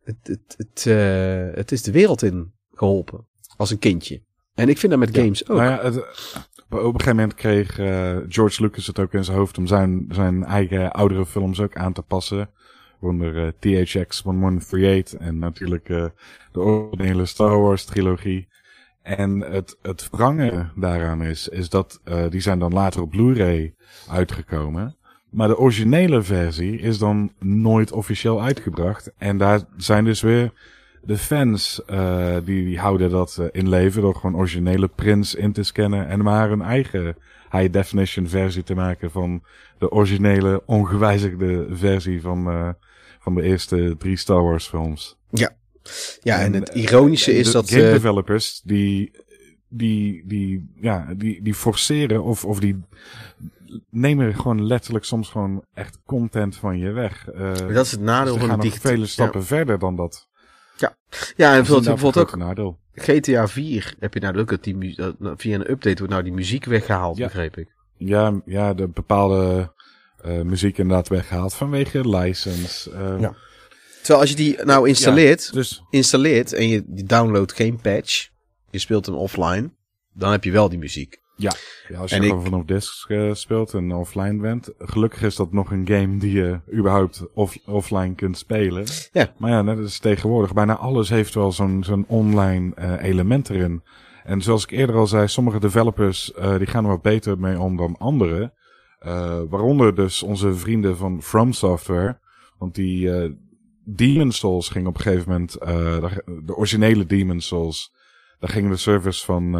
Het, 0.04 0.18
het, 0.24 0.56
het, 0.58 0.86
eh, 0.86 1.56
het 1.56 1.72
is 1.72 1.82
de 1.82 1.92
wereld 1.92 2.22
in 2.24 2.52
geholpen. 2.74 3.26
Als 3.58 3.72
een 3.72 3.80
kindje. 3.80 4.22
En 4.56 4.70
ik 4.70 4.78
vind 4.78 4.92
dat 4.92 5.02
met 5.02 5.16
Ja. 5.16 5.22
games 5.22 5.50
ook. 5.50 5.58
Nou 5.58 5.70
ja, 5.70 5.84
het, 5.84 5.98
op 6.70 6.94
een 6.94 7.00
gegeven 7.00 7.16
moment 7.16 7.34
kreeg 7.34 7.80
eh, 7.80 8.18
George 8.28 8.62
Lucas 8.62 8.88
het 8.88 9.00
ook 9.00 9.14
in 9.14 9.24
zijn 9.24 9.38
hoofd 9.38 9.58
om 9.58 9.68
zijn, 9.68 10.06
zijn 10.10 10.44
eigen 10.44 10.92
oudere 10.92 11.26
films 11.26 11.60
ook 11.60 11.76
aan 11.76 11.94
te 11.94 12.02
passen. 12.02 12.50
Waaronder 13.00 13.46
eh, 13.46 13.52
THX 13.60 13.94
1138 14.24 15.20
en 15.20 15.40
natuurlijk 15.40 15.90
eh, 15.90 16.06
de 16.52 16.60
originele 16.60 17.26
Star 17.26 17.60
Wars 17.60 17.86
trilogie. 17.86 18.48
En 19.02 19.40
het, 19.40 19.78
het 19.82 20.10
wrange 20.10 20.70
daaraan 20.76 21.24
is, 21.24 21.48
is 21.48 21.70
dat 21.70 22.02
die 22.30 22.42
zijn 22.42 22.60
dan 22.60 22.74
later 22.74 23.02
op 23.02 23.10
Blu-ray 23.10 23.76
uitgekomen. 24.10 24.96
Maar 25.34 25.48
de 25.48 25.58
originele 25.58 26.22
versie 26.22 26.80
is 26.80 26.98
dan 26.98 27.32
nooit 27.40 27.92
officieel 27.92 28.42
uitgebracht. 28.42 29.12
En 29.18 29.38
daar 29.38 29.62
zijn 29.78 30.04
dus 30.04 30.22
weer 30.22 30.52
de 31.02 31.18
fans 31.18 31.86
eh, 31.86 32.36
die, 32.44 32.66
die 32.66 32.80
houden 32.80 33.10
dat 33.10 33.38
eh, 33.40 33.46
in 33.52 33.70
leven 33.70 34.02
door 34.02 34.16
gewoon 34.16 34.36
originele 34.36 34.88
prints 34.88 35.36
in 35.36 35.52
te 35.52 35.64
scannen 35.64 36.08
en 36.08 36.24
maar 36.24 36.50
hun 36.50 36.62
eigen 36.62 37.16
high 37.52 37.72
definition 37.72 38.28
versie 38.28 38.64
te 38.64 38.76
maken 38.76 39.12
van 39.12 39.44
de 39.80 39.92
originele 39.92 40.64
ongewijzigde 40.66 41.68
versie 41.72 42.22
van, 42.22 42.48
eh, 42.48 42.70
van 43.20 43.36
de 43.36 43.42
eerste 43.42 43.96
drie 43.98 44.18
Star 44.18 44.44
Wars 44.44 44.68
films. 44.68 45.18
ja, 46.22 46.40
en, 46.40 46.54
en, 46.54 46.60
het 46.60 46.70
ironische 46.70 47.32
En 47.32 47.38
is 47.38 47.46
de 47.46 47.52
dat... 47.52 47.70
game 47.70 47.92
developers 47.92 48.62
die, 48.64 49.12
die, 49.68 50.24
die, 50.28 50.72
ja, 50.82 51.14
die, 51.18 51.42
die 51.42 51.54
forceren 51.54 52.24
of, 52.24 52.46
of 52.46 52.60
die 52.60 52.84
nemen 53.90 54.36
gewoon 54.36 54.66
letterlijk 54.66 55.06
soms 55.06 55.30
gewoon 55.30 55.66
echt 55.74 56.00
content 56.06 56.56
van 56.56 56.78
je 56.78 56.92
weg. 56.92 57.28
Eh, 57.30 57.54
dat 57.54 57.86
is 57.86 57.92
het 57.92 58.02
nadeel 58.02 58.34
ze 58.34 58.46
van 58.46 58.60
digitale... 58.60 58.94
vele 58.96 59.06
stappen 59.06 59.46
verder 59.46 59.80
dan 59.80 59.96
dat. 59.96 60.32
Ja, 61.36 61.56
en 61.56 61.64
Dat 61.64 61.80
is 61.80 61.86
bijvoorbeeld, 61.88 62.18
ook 62.18 62.36
nadeel. 62.36 62.80
GTA 62.94 63.48
4 63.48 63.96
heb 64.00 64.14
je 64.14 64.20
nou 64.20 64.40
ook 64.40 64.50
dat 64.50 64.64
die 64.64 64.94
via 65.36 65.56
een 65.56 65.72
update 65.72 65.98
wordt 65.98 66.12
nou 66.12 66.24
die 66.24 66.34
muziek 66.34 66.66
weggehaald, 66.66 67.18
Ja. 67.18 67.26
begreep 67.26 67.58
ik. 67.58 67.68
Ja, 67.98 68.42
ja 68.46 68.74
de 68.74 68.88
bepaalde 68.88 69.74
eh, 70.22 70.42
muziek 70.42 70.78
inderdaad 70.78 71.08
weggehaald 71.08 71.54
vanwege 71.54 72.10
license. 72.10 72.90
Ja. 73.20 73.36
Terwijl 73.98 74.20
als 74.20 74.30
je 74.30 74.36
die 74.36 74.64
nou 74.64 74.88
installeert, 74.88 75.54
Dus 75.54 75.84
installeert 75.90 76.54
en 76.54 76.68
je, 76.68 76.84
je 76.96 77.04
downloadt 77.04 77.54
geen 77.54 77.80
patch, 77.82 78.30
je 78.70 78.80
speelt 78.80 79.06
hem 79.06 79.16
offline, 79.16 79.72
dan 80.14 80.32
heb 80.32 80.44
je 80.44 80.52
wel 80.52 80.70
die 80.70 80.80
muziek. 80.80 81.22
Ja, 81.36 81.52
als 81.98 82.10
je 82.10 82.16
En 82.16 82.24
gewoon 82.24 82.40
ik- 82.40 82.46
vanaf 82.46 82.66
disc 82.66 83.10
eh, 83.10 83.34
speelt 83.34 83.74
en 83.74 83.92
offline 83.94 84.38
bent. 84.42 84.70
Gelukkig 84.80 85.22
is 85.22 85.36
dat 85.36 85.52
nog 85.54 85.72
een 85.72 85.88
game 85.88 86.18
die 86.18 86.32
je 86.32 86.60
überhaupt 86.74 87.26
off- 87.34 87.58
offline 87.66 88.16
kunt 88.16 88.38
spelen. 88.38 88.86
Ja. 89.12 89.34
Maar 89.38 89.52
ja, 89.52 89.62
net 89.62 89.78
is 89.78 90.00
tegenwoordig. 90.00 90.54
Bijna 90.54 90.76
alles 90.78 91.10
heeft 91.10 91.34
wel 91.34 91.52
zo'n 91.52 91.84
zo'n 91.84 92.06
online 92.08 92.76
eh, 92.76 93.04
element 93.04 93.50
erin. 93.50 93.84
En 94.24 94.42
zoals 94.42 94.64
ik 94.64 94.72
eerder 94.72 94.96
al 94.96 95.08
zei, 95.08 95.28
sommige 95.28 95.60
developers 95.60 96.34
eh, 96.34 96.58
die 96.58 96.68
gaan 96.68 96.84
er 96.84 96.90
wat 96.90 97.02
beter 97.02 97.40
mee 97.40 97.60
om 97.60 97.78
dan 97.78 97.98
anderen. 97.98 98.54
Waaronder 99.50 99.96
dus 99.96 100.24
onze 100.24 100.54
vrienden 100.56 100.98
van 100.98 101.22
From 101.22 101.54
Software. 101.54 102.20
Want 102.58 102.76
die 102.76 103.10
Demon 103.86 104.32
Souls 104.32 104.70
ging 104.70 104.88
op 104.88 104.96
een 104.96 105.02
gegeven 105.02 105.32
moment, 105.32 105.52
de 106.46 106.56
originele 106.56 107.06
Demon 107.06 107.42
Souls, 107.42 107.94
daar 108.40 108.50
gingen 108.50 108.70
de 108.72 108.78
servers 108.78 109.26
van 109.26 109.52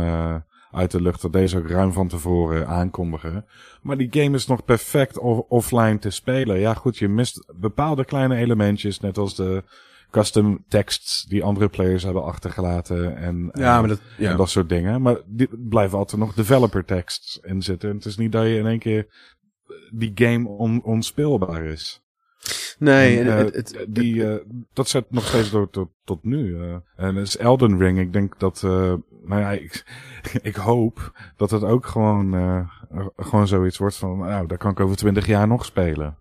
uit 0.74 0.92
de 0.92 1.02
lucht. 1.02 1.22
Dat 1.22 1.34
deze 1.34 1.58
ook 1.58 1.68
ruim 1.70 1.92
van 1.94 2.08
tevoren 2.08 2.68
aankondigen. 2.68 3.46
Maar 3.82 3.98
die 3.98 4.08
game 4.12 4.36
is 4.36 4.48
nog 4.48 4.66
perfect 4.66 5.18
offline 5.48 6.00
te 6.00 6.10
spelen. 6.10 6.60
Ja 6.60 6.74
goed, 6.74 6.98
je 6.98 7.08
mist 7.08 7.52
bepaalde 7.56 8.06
kleine 8.06 8.36
elementjes, 8.36 9.00
net 9.00 9.18
als 9.18 9.36
de 9.36 9.64
custom 10.12 10.64
texts 10.68 11.24
die 11.26 11.44
andere 11.44 11.70
players 11.70 12.04
hebben 12.04 12.24
achtergelaten. 12.24 13.16
En, 13.18 13.50
Ja, 13.54 13.80
maar 13.80 13.90
dat, 13.90 14.02
ja. 14.18 14.32
en 14.32 14.38
dat 14.38 14.50
soort 14.50 14.70
dingen. 14.70 15.02
Maar 15.02 15.18
die 15.26 15.50
blijven 15.58 15.98
altijd 15.98 16.22
nog 16.22 16.34
developer 16.34 16.86
texts 16.86 17.40
in 17.44 17.62
zitten. 17.62 17.90
En 17.90 17.96
het 17.96 18.06
is 18.06 18.18
niet 18.18 18.32
dat 18.32 18.44
je 18.46 18.58
in 18.58 18.66
één 18.68 18.80
keer 18.80 19.08
die 19.92 20.12
game 20.16 20.50
on, 20.50 20.84
onspeelbaar 20.84 21.64
is. 21.66 22.02
nee, 22.80 23.20
En, 23.20 23.28
eh, 23.28 23.36
het, 23.38 23.56
het- 23.56 23.86
die, 23.90 24.30
eh, 24.32 24.36
dat 24.74 24.88
zet 24.88 25.06
nog 25.12 25.26
steeds 25.28 25.52
door 25.52 25.70
tot, 25.70 25.90
tot 26.04 26.24
nu. 26.24 26.58
eh. 26.62 26.76
En 26.96 27.18
is 27.18 27.38
Elden 27.38 27.78
Ring. 27.78 28.00
Ik 28.00 28.14
denk 28.14 28.40
dat, 28.40 28.64
nou 29.26 29.42
ja, 29.42 29.52
ik, 29.52 29.86
ik 30.42 30.56
hoop 30.56 31.12
dat 31.38 31.52
het 31.52 31.64
ook 31.64 31.86
gewoon, 31.86 32.34
eh, 32.36 33.08
gewoon 33.18 33.48
zoiets 33.48 33.78
wordt 33.78 33.96
van, 33.96 34.18
nou, 34.18 34.48
daar 34.48 34.58
kan 34.58 34.72
ik 34.72 34.80
over 34.80 34.96
twintig 34.96 35.26
jaar 35.26 35.48
nog 35.48 35.66
spelen. 35.66 36.18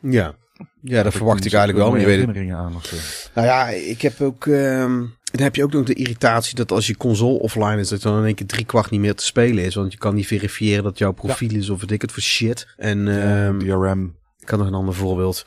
ja. 0.00 0.34
ja, 0.82 1.02
dat 1.02 1.12
verwacht 1.14 1.44
ik 1.44 1.52
eigenlijk 1.52 1.82
wel, 1.84 1.90
maar 1.90 2.00
je 2.00 2.06
weet 2.06 2.20
het. 2.20 2.26
herinneringen 2.26 2.64
aan 2.64 2.76
of 2.76 2.84
zo. 2.84 2.96
Nou 3.34 3.46
ja, 3.46 3.68
ik 3.68 4.02
heb 4.02 4.20
ook. 4.20 4.46
ehm, 4.46 4.98
dan 5.30 5.42
heb 5.42 5.56
je 5.56 5.64
ook 5.64 5.72
nog 5.72 5.84
de 5.84 5.94
irritatie 5.94 6.54
dat 6.54 6.72
als 6.72 6.86
je 6.86 6.96
console 6.96 7.38
offline 7.38 7.80
is, 7.80 7.88
dat 7.88 8.02
dan 8.02 8.18
in 8.18 8.24
één 8.24 8.34
keer 8.34 8.46
drie 8.46 8.64
kwart 8.64 8.90
niet 8.90 9.00
meer 9.00 9.14
te 9.14 9.24
spelen 9.24 9.64
is. 9.64 9.74
Want 9.74 9.92
je 9.92 9.98
kan 9.98 10.14
niet 10.14 10.26
verifiëren 10.26 10.84
dat 10.84 10.98
jouw 10.98 11.12
profiel 11.12 11.54
is 11.54 11.70
of 11.70 11.80
weet 11.80 11.90
ik 11.90 12.02
het 12.02 12.12
voor 12.12 12.22
shit. 12.22 12.66
En 12.76 13.22
ehm, 13.22 13.58
DRM. 13.58 14.18
Ik 14.40 14.46
kan 14.46 14.58
nog 14.58 14.66
een 14.68 14.74
ander 14.74 14.94
voorbeeld. 14.94 15.46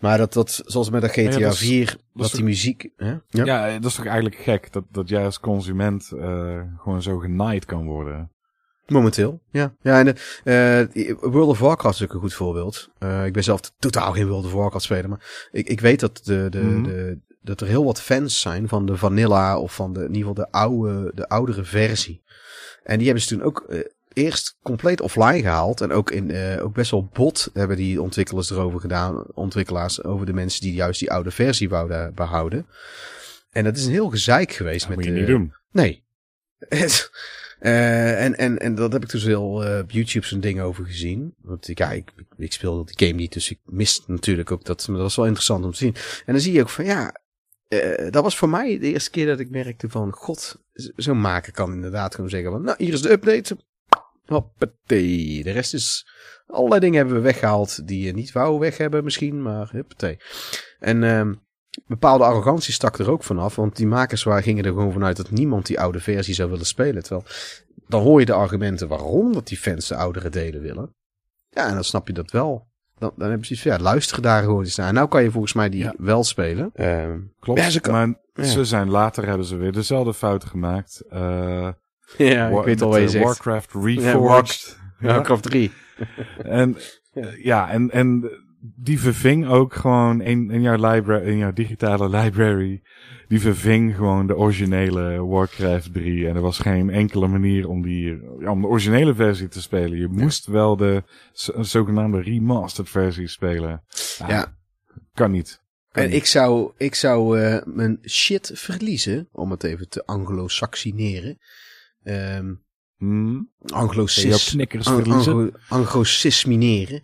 Maar 0.00 0.18
dat, 0.18 0.32
dat 0.32 0.62
zoals 0.66 0.90
met 0.90 1.00
dat 1.00 1.10
GTA 1.10 1.20
ja, 1.20 1.38
dat 1.38 1.52
is- 1.52 1.58
4, 1.58 1.96
dat, 2.14 2.30
die 2.32 2.44
muziek. 2.44 2.88
Hè? 2.96 3.10
Ja. 3.28 3.44
Ja. 3.44 3.72
dat 3.78 3.90
is 3.90 3.94
toch 3.96 4.04
eigenlijk 4.06 4.36
gek 4.36 4.72
dat, 4.72 4.84
dat 4.90 5.08
jij 5.08 5.24
als 5.24 5.40
consument 5.40 6.10
eh, 6.18 6.60
gewoon 6.78 7.02
zo 7.02 7.18
genaaid 7.18 7.64
kan 7.64 7.84
worden. 7.86 8.28
Momenteel, 8.86 9.40
ja. 9.50 9.74
Ja, 9.80 9.98
en 9.98 10.04
de, 10.04 10.88
eh, 10.92 11.14
World 11.30 11.48
of 11.48 11.58
Warcraft 11.58 11.94
is 12.00 12.02
ook 12.04 12.14
een 12.14 12.20
goed 12.20 12.34
voorbeeld. 12.34 12.88
Eh, 12.98 13.26
ik 13.26 13.32
ben 13.32 13.44
zelf 13.44 13.60
totaal 13.78 14.12
geen 14.12 14.26
World 14.28 14.44
of 14.44 14.52
Warcraft 14.52 14.84
speler, 14.84 15.08
maar 15.08 15.48
ik, 15.52 15.68
ik 15.68 15.80
weet 15.80 16.00
dat, 16.00 16.20
de, 16.24 16.46
de, 16.50 16.58
Mhm. 16.58 16.82
de, 16.82 17.18
dat 17.42 17.60
er 17.60 17.66
heel 17.66 17.84
wat 17.84 18.00
fans 18.00 18.40
zijn 18.40 18.68
van 18.68 18.86
de 18.86 18.96
vanilla 18.96 19.58
of 19.58 19.74
van 19.74 19.92
de, 19.92 20.00
in 20.00 20.14
ieder 20.14 20.28
geval 20.28 20.34
de, 20.34 20.50
oude, 20.50 21.12
de 21.14 21.28
oudere 21.28 21.64
versie. 21.64 22.22
En 22.82 22.96
die 22.96 23.06
hebben 23.06 23.24
ze 23.24 23.28
toen 23.36 23.42
ook 23.46 23.64
eerst 24.14 24.56
compleet 24.62 25.00
offline 25.00 25.40
gehaald. 25.40 25.80
En 25.80 25.92
ook, 25.92 26.10
in, 26.10 26.30
eh, 26.30 26.64
ook 26.64 26.74
best 26.74 26.90
wel 26.90 27.10
bot 27.12 27.50
hebben 27.52 27.76
die 27.76 28.02
ontwikkelaars 28.02 28.50
erover 28.50 28.80
gedaan. 28.80 29.24
Ontwikkelaars 29.34 30.04
over 30.04 30.26
de 30.26 30.32
mensen 30.32 30.60
die 30.60 30.72
juist 30.74 31.00
die 31.00 31.12
oude 31.12 31.30
versie 31.30 31.68
wouden 31.68 32.14
behouden. 32.14 32.66
En 33.50 33.64
dat 33.64 33.76
is 33.76 33.84
een 33.84 33.92
heel 33.92 34.10
gezeik 34.10 34.52
geweest. 34.52 34.80
Dat 34.80 34.88
met 34.88 34.96
moet 34.96 35.06
je 35.06 35.12
de, 35.12 35.18
niet 35.18 35.28
doen. 35.28 35.54
Nee. 35.72 36.04
Eh, 37.58 38.24
en, 38.24 38.36
en, 38.38 38.58
en 38.58 38.74
dat 38.74 38.92
heb 38.92 39.02
ik 39.02 39.10
dus 39.10 39.24
heel 39.24 39.64
eh, 39.64 39.78
op 39.78 39.90
YouTube 39.90 40.26
zo'n 40.26 40.40
ding 40.40 40.60
over 40.60 40.84
gezien. 40.84 41.34
Want 41.42 41.68
ik, 41.68 41.78
ja, 41.78 41.92
ik, 41.92 42.12
ik, 42.16 42.26
ik 42.36 42.52
speel 42.52 42.84
die 42.84 43.06
game 43.08 43.20
niet, 43.20 43.32
dus 43.32 43.50
ik 43.50 43.58
mis 43.64 44.02
natuurlijk 44.06 44.50
ook 44.50 44.64
dat. 44.64 44.86
Maar 44.86 44.96
dat 44.96 45.04
was 45.04 45.16
wel 45.16 45.24
interessant 45.24 45.64
om 45.64 45.70
te 45.70 45.76
zien. 45.76 45.94
En 46.26 46.32
dan 46.32 46.40
zie 46.40 46.52
je 46.52 46.60
ook 46.60 46.68
van 46.68 46.84
ja, 46.84 47.14
dat 48.10 48.22
was 48.22 48.36
voor 48.36 48.48
mij 48.48 48.78
de 48.78 48.86
eerste 48.92 49.10
keer 49.10 49.26
dat 49.26 49.38
ik 49.40 49.50
merkte 49.50 49.88
van 49.88 50.12
god, 50.12 50.62
z- 50.72 50.88
zo'n 50.96 51.20
maker 51.20 51.52
kan 51.52 51.72
inderdaad 51.72 52.14
gewoon 52.14 52.30
zeggen 52.30 52.50
van 52.50 52.62
nou 52.62 52.76
hier 52.84 52.92
is 52.92 53.02
de 53.02 53.10
update. 53.10 53.56
Hoppatee. 54.26 55.42
De 55.42 55.50
rest 55.50 55.74
is, 55.74 56.06
allerlei 56.46 56.80
dingen 56.80 56.96
hebben 56.96 57.14
we 57.14 57.20
weggehaald 57.20 57.86
die 57.88 58.04
je 58.06 58.12
niet 58.12 58.32
wou 58.32 58.58
weg 58.58 58.76
hebben 58.76 59.04
misschien, 59.04 59.42
maar 59.42 59.68
huppatee. 59.72 60.18
En 60.78 61.02
ehm 61.04 61.32
bepaalde 61.86 62.24
arrogantie 62.24 62.72
stak 62.72 62.98
er 62.98 63.10
ook 63.10 63.24
vanaf. 63.24 63.56
Want 63.56 63.76
die 63.76 63.86
makers 63.86 64.22
waar 64.22 64.42
gingen 64.42 64.64
er 64.64 64.72
gewoon 64.72 64.92
vanuit 64.92 65.16
dat 65.16 65.30
niemand 65.30 65.66
die 65.66 65.80
oude 65.80 66.00
versie 66.00 66.34
zou 66.34 66.50
willen 66.50 66.66
spelen. 66.66 67.02
Terwijl 67.02 67.24
dan 67.88 68.02
hoor 68.02 68.20
je 68.20 68.26
de 68.26 68.32
argumenten 68.32 68.88
waarom 68.88 69.32
dat 69.32 69.46
die 69.46 69.58
fans 69.58 69.88
de 69.88 69.96
oudere 69.96 70.28
delen 70.28 70.60
willen. 70.60 70.94
Ja, 71.50 71.68
en 71.68 71.74
dan 71.74 71.84
snap 71.84 72.06
je 72.06 72.12
dat 72.12 72.30
wel. 72.30 72.66
Dan, 72.98 73.12
dan 73.16 73.30
heb 73.30 73.38
je 73.40 73.46
zoiets 73.46 73.66
van, 73.66 73.76
ja, 73.76 73.78
luisteren 73.78 74.22
daar 74.22 74.42
gewoon 74.42 74.64
eens 74.64 74.76
naar. 74.76 74.88
En 74.88 74.94
nou 74.94 75.08
kan 75.08 75.22
je 75.22 75.30
volgens 75.30 75.52
mij 75.52 75.68
die 75.68 75.82
Ja. 75.82 75.94
wel 75.98 76.24
spelen. 76.24 76.70
Ehm, 76.74 77.18
Klopt. 77.40 77.60
Ja, 77.60 77.70
ze 77.70 77.80
kan- 77.80 77.92
maar 77.92 78.14
ja. 78.34 78.44
ze 78.44 78.64
zijn 78.64 78.90
later 78.90 79.26
hebben 79.26 79.46
ze 79.46 79.56
weer 79.56 79.72
dezelfde 79.72 80.14
fouten 80.14 80.48
gemaakt. 80.48 81.02
Eh, 81.08 81.68
ja, 82.18 82.46
ik 82.46 82.52
War- 82.54 82.64
weet 82.64 82.82
al 82.82 82.90
met, 82.90 83.00
wat 83.02 83.12
je 83.12 83.18
eh. 83.18 83.24
Warcraft 83.24 83.72
Reforged. 83.72 84.78
Ja, 84.98 85.06
Warcraft 85.06 85.42
3. 85.42 85.70
En 86.42 86.76
Ja. 87.42 87.70
en, 87.70 87.90
en 87.90 88.30
die 88.76 89.00
verving 89.00 89.46
ook 89.46 89.74
gewoon 89.74 90.20
in, 90.20 90.50
in, 90.50 90.62
jouw 90.62 90.92
library, 90.92 91.26
in 91.26 91.36
jouw 91.36 91.52
digitale 91.52 92.08
library. 92.08 92.82
Die 93.28 93.40
verving 93.40 93.94
gewoon 93.96 94.26
de 94.26 94.36
originele 94.36 95.24
Warcraft 95.26 95.92
3. 95.92 96.28
En 96.28 96.34
er 96.36 96.40
was 96.42 96.58
geen 96.58 96.90
enkele 96.90 97.26
manier 97.26 97.68
om, 97.68 97.82
die, 97.82 98.20
ja, 98.38 98.50
om 98.50 98.60
de 98.60 98.66
originele 98.66 99.14
versie 99.14 99.48
te 99.48 99.62
spelen. 99.62 99.98
Je 99.98 100.08
moest 100.08 100.46
wel 100.46 100.76
de 100.76 101.02
zogenaamde 101.60 102.20
remastered 102.20 102.90
versie 102.90 103.28
spelen. 103.28 103.82
Ja. 104.26 104.56
Kan 105.14 105.30
niet. 105.30 105.60
Kan 105.92 106.02
En 106.02 106.08
niet. 106.08 106.18
ik 106.18 106.26
zou, 106.26 106.72
ik 106.76 106.94
zou 106.94 107.40
eh, 107.40 107.62
mijn 107.64 107.98
shit 108.02 108.50
verliezen, 108.54 109.28
om 109.32 109.50
het 109.50 109.64
even 109.64 109.88
te 109.88 110.02
anglo-saxineren. 110.06 111.38
Anglo-cis. 113.66 114.24
Verliezen? 115.04 115.32
anglo- 115.32 115.50
Anglosismineren. 115.68 117.02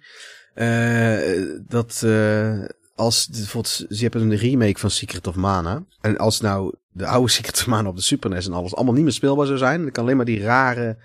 Eh, 0.54 1.42
dat 1.66 2.02
eh, 2.04 2.64
als 2.94 3.28
bijvoorbeeld, 3.28 3.86
ze 3.88 4.02
hebben 4.02 4.20
een 4.22 4.36
remake 4.36 4.78
van 4.78 4.90
Secret 4.90 5.26
of 5.26 5.34
Mana. 5.34 5.84
En 6.00 6.16
als 6.18 6.40
nou 6.40 6.74
de 6.92 7.06
oude 7.06 7.30
Secret 7.32 7.58
of 7.58 7.66
Mana 7.66 7.88
op 7.88 7.96
de 7.96 8.02
Super 8.02 8.30
NES 8.30 8.46
en 8.46 8.52
alles 8.52 8.74
allemaal 8.74 8.94
niet 8.94 9.02
meer 9.04 9.12
speelbaar 9.12 9.46
zou 9.46 9.58
zijn, 9.58 9.82
dan 9.82 9.90
kan 9.90 10.04
alleen 10.04 10.16
maar 10.16 10.24
die 10.24 10.40
rare 10.42 10.96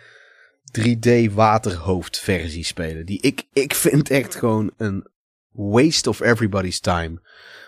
3D 0.80 1.34
waterhoofdversie 1.34 2.64
spelen. 2.64 3.06
Die 3.06 3.22
ik, 3.22 3.44
ik 3.54 3.74
vind 3.76 4.10
echt 4.10 4.36
gewoon 4.36 4.72
een 4.78 5.08
waste 5.52 6.10
of 6.10 6.20
everybody's 6.22 6.80
time. 6.80 7.22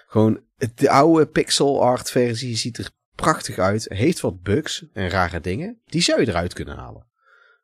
Gewoon 0.07 0.39
de 0.75 0.89
oude 0.89 1.25
pixel 1.25 1.83
art 1.83 2.11
versie 2.11 2.55
ziet 2.57 2.77
er 2.77 2.89
prachtig 3.17 3.57
uit. 3.57 3.85
Heeft 3.89 4.19
wat 4.19 4.41
bugs 4.41 4.85
en 4.93 5.09
rare 5.09 5.39
dingen. 5.39 5.81
Die 5.85 6.01
zou 6.01 6.21
je 6.21 6.27
eruit 6.27 6.53
kunnen 6.53 6.75
halen. 6.75 7.05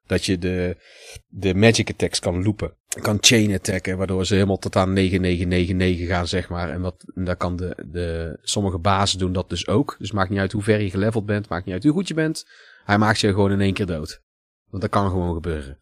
Dat 0.05 0.25
je 0.25 0.37
de, 0.37 0.77
de 1.27 1.55
magic 1.55 1.89
attacks 1.89 2.19
kan 2.19 2.43
loopen. 2.43 2.77
Kan 3.01 3.17
chain 3.19 3.53
attacken, 3.53 3.97
waardoor 3.97 4.25
ze 4.25 4.33
helemaal 4.33 4.57
tot 4.57 4.75
aan 4.75 4.93
9999 4.93 6.07
gaan, 6.07 6.27
zeg 6.27 6.49
maar. 6.49 6.69
En, 6.69 6.81
wat, 6.81 7.11
en 7.15 7.23
daar 7.23 7.35
kan 7.35 7.55
de, 7.55 7.77
de, 7.85 8.37
sommige 8.41 8.77
bazen 8.77 9.19
doen 9.19 9.33
dat 9.33 9.49
dus 9.49 9.67
ook. 9.67 9.95
Dus 9.99 10.11
maakt 10.11 10.29
niet 10.29 10.39
uit 10.39 10.51
hoe 10.51 10.63
ver 10.63 10.81
je 10.81 10.89
geleveld 10.89 11.25
bent, 11.25 11.49
maakt 11.49 11.65
niet 11.65 11.73
uit 11.73 11.83
hoe 11.83 11.93
goed 11.93 12.07
je 12.07 12.13
bent. 12.13 12.45
Hij 12.83 12.97
maakt 12.97 13.19
je 13.19 13.27
gewoon 13.27 13.51
in 13.51 13.61
één 13.61 13.73
keer 13.73 13.85
dood. 13.85 14.21
Want 14.69 14.81
dat 14.81 14.91
kan 14.91 15.09
gewoon 15.09 15.33
gebeuren. 15.33 15.77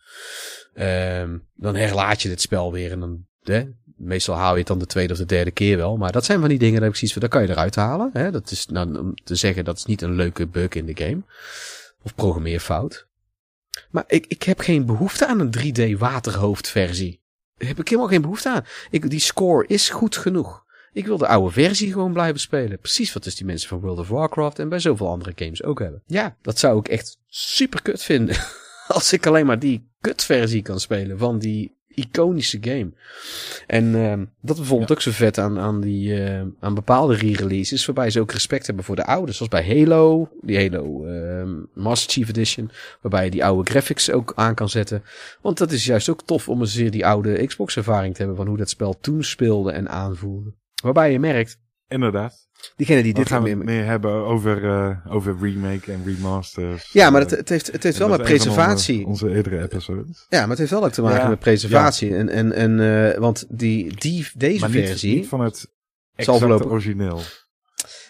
Ehm, 0.73 1.38
dan 1.56 1.76
herlaat 1.76 2.22
je 2.22 2.30
dit 2.30 2.41
spel 2.41 2.72
weer 2.72 2.91
en 2.91 2.99
dan, 2.99 3.26
hè, 3.41 3.64
meestal 4.03 4.36
haal 4.36 4.52
je 4.52 4.57
het 4.57 4.68
dan 4.68 4.80
de 4.80 4.86
tweede 4.86 5.14
of 5.14 5.19
de 5.19 5.26
derde 5.26 5.52
keer 5.52 5.78
wel. 5.78 5.98
Maar 5.98 6.11
dat 6.11 6.26
zijn 6.26 6.40
van 6.40 6.49
die 6.49 6.60
dingen, 6.60 6.80
dat 6.80 6.90
ik 6.90 6.95
zoiets 6.95 7.14
van, 7.14 7.22
dat 7.22 7.32
kan 7.32 7.41
je 7.41 7.49
eruit 7.49 7.76
halen. 7.76 8.10
Hè? 8.14 8.32
Dat 8.32 8.52
is 8.52 8.65
nou, 8.65 8.98
om 8.98 9.14
te 9.23 9.36
zeggen, 9.36 9.65
dat 9.65 9.78
is 9.78 9.86
niet 9.86 10.02
een 10.02 10.15
leuke 10.15 10.48
bug 10.48 10.69
in 10.69 10.86
de 10.86 10.98
game. 11.03 11.22
Of 12.03 12.15
programmeerfout. 12.15 13.07
Maar 13.90 14.03
ik, 14.07 14.26
ik 14.28 14.44
heb 14.44 14.60
geen 14.60 14.86
behoefte 14.86 15.28
aan 15.28 15.40
een 15.40 15.53
3D 15.57 15.98
waterhoofdversie. 15.98 17.22
Daar 17.57 17.68
heb 17.68 17.80
ik 17.80 17.88
helemaal 17.88 18.10
geen 18.10 18.22
behoefte 18.22 18.49
aan. 18.49 18.65
Ik, 18.90 19.10
die 19.10 19.19
score 19.19 19.68
is 19.68 19.90
goed 19.90 20.18
genoeg. 20.18 20.64
Ik 20.94 21.06
wil 21.06 21.18
de 21.18 21.28
oude 21.28 21.52
versie 21.52 21.91
gewoon 21.91 22.14
blijven 22.14 22.40
spelen. 22.40 22.80
Precies 22.80 23.14
wat 23.14 23.23
dus 23.23 23.36
die 23.36 23.45
mensen 23.45 23.69
van 23.69 23.80
World 23.80 23.99
of 23.99 24.07
Warcraft 24.07 24.60
en 24.60 24.69
bij 24.69 24.80
zoveel 24.80 25.07
andere 25.07 25.32
games 25.36 25.64
ook 25.64 25.80
hebben. 25.80 26.03
Ja, 26.06 26.36
dat 26.41 26.60
zou 26.60 26.80
ik 26.80 26.88
echt 26.88 27.18
super 27.28 27.82
kut 27.82 28.03
vinden. 28.03 28.36
Als 28.88 29.14
ik 29.14 29.26
alleen 29.26 29.45
maar 29.45 29.60
die 29.60 29.90
kutversie 30.02 30.61
kan 30.61 30.80
spelen 30.80 31.18
van 31.18 31.40
die 31.40 31.80
iconische 31.96 32.58
game. 32.62 32.92
En 33.68 33.96
uh, 33.96 34.14
dat 34.42 34.60
vond 34.62 34.84
ik 34.84 34.92
ook 34.92 35.02
zo 35.02 35.12
vet 35.12 35.38
aan, 35.38 35.60
aan, 35.60 35.82
die, 35.82 36.14
uh, 36.14 36.42
aan 36.60 36.74
bepaalde 36.74 37.16
re-releases, 37.16 37.86
waarbij 37.86 38.10
ze 38.10 38.20
ook 38.20 38.32
respect 38.32 38.66
hebben 38.66 38.86
voor 38.86 38.96
de 38.96 39.06
oude. 39.06 39.32
Zoals 39.32 39.52
bij 39.52 39.66
Halo, 39.68 40.30
die 40.42 40.58
Halo 40.58 41.06
uh, 41.06 41.64
Master 41.74 42.12
Chief 42.12 42.30
Edition, 42.30 42.72
waarbij 43.02 43.24
je 43.24 43.32
die 43.32 43.46
oude 43.46 43.72
graphics 43.72 44.12
ook 44.12 44.34
aan 44.36 44.56
kan 44.56 44.70
zetten. 44.70 45.04
Want 45.42 45.58
dat 45.58 45.72
is 45.72 45.86
juist 45.86 46.10
ook 46.10 46.22
tof 46.22 46.50
om 46.50 46.62
een 46.62 46.68
zeer 46.68 46.92
die 46.92 47.06
oude 47.06 47.46
Xbox 47.46 47.78
ervaring 47.78 48.14
te 48.14 48.20
hebben 48.20 48.38
van 48.38 48.48
hoe 48.48 48.58
dat 48.58 48.70
spel 48.70 49.00
toen 49.00 49.24
speelde 49.24 49.72
en 49.72 49.90
aanvoelde. 49.90 50.54
Waarbij 50.84 51.12
je 51.12 51.20
merkt... 51.20 51.60
Inderdaad. 51.88 52.50
Diegene 52.76 53.04
die 53.04 53.14
dit 53.14 53.28
gaan 53.28 53.44
we 53.44 53.56
meer 53.56 53.86
hebben 53.86 54.12
over, 54.12 54.64
uh, 54.64 55.14
over 55.14 55.38
remake 55.42 55.92
en 55.92 56.04
remasters. 56.06 56.92
Ja, 56.92 57.10
maar 57.10 57.22
het, 57.22 57.32
het 57.32 57.50
heeft, 57.50 57.72
het 57.72 57.84
heeft 57.84 57.98
wel 57.98 58.10
met 58.10 58.22
preservatie. 58.22 59.06
Onze, 59.06 59.26
onze, 59.26 59.36
eerdere 59.36 59.62
episodes. 59.62 60.26
Ja, 60.30 60.40
maar 60.40 60.50
het 60.50 60.58
heeft 60.58 60.72
wel 60.72 60.84
ook 60.84 60.92
te 60.92 61.02
maken 61.02 61.22
ja, 61.22 61.28
met 61.28 61.40
preservatie. 61.40 62.10
Ja. 62.10 62.18
En, 62.18 62.30
en, 62.30 62.54
en 62.54 62.80
uh, 62.80 63.18
want 63.18 63.46
die, 63.50 63.96
die, 63.96 64.28
deze 64.36 64.66
niet, 64.66 64.88
versie. 64.88 65.16
Niet 65.16 65.28
van 65.28 65.42
het 65.42 65.68
exact 66.16 66.66
origineel. 66.66 67.22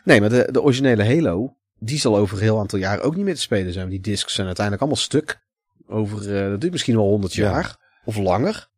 Nee, 0.04 0.20
maar 0.20 0.30
de, 0.30 0.48
de 0.52 0.62
originele 0.62 1.06
Halo, 1.06 1.58
die 1.78 2.00
zal 2.00 2.18
over 2.18 2.38
een 2.38 2.44
heel 2.44 2.60
aantal 2.60 2.80
jaren 2.80 3.04
ook 3.04 3.16
niet 3.16 3.26
meer 3.26 3.36
te 3.36 3.42
spelen 3.42 3.74
zijn. 3.74 3.90
Die 3.90 4.00
discs 4.00 4.34
zijn 4.34 4.48
uiteindelijk 4.48 4.86
allemaal 4.86 5.04
stuk. 5.04 5.40
Over, 5.88 6.36
uh, 6.36 6.50
dat 6.50 6.62
duurt 6.62 6.72
misschien 6.72 6.96
wel 6.96 7.08
100 7.08 7.34
jaar. 7.34 7.78
Of 8.06 8.18
langer. 8.18 8.70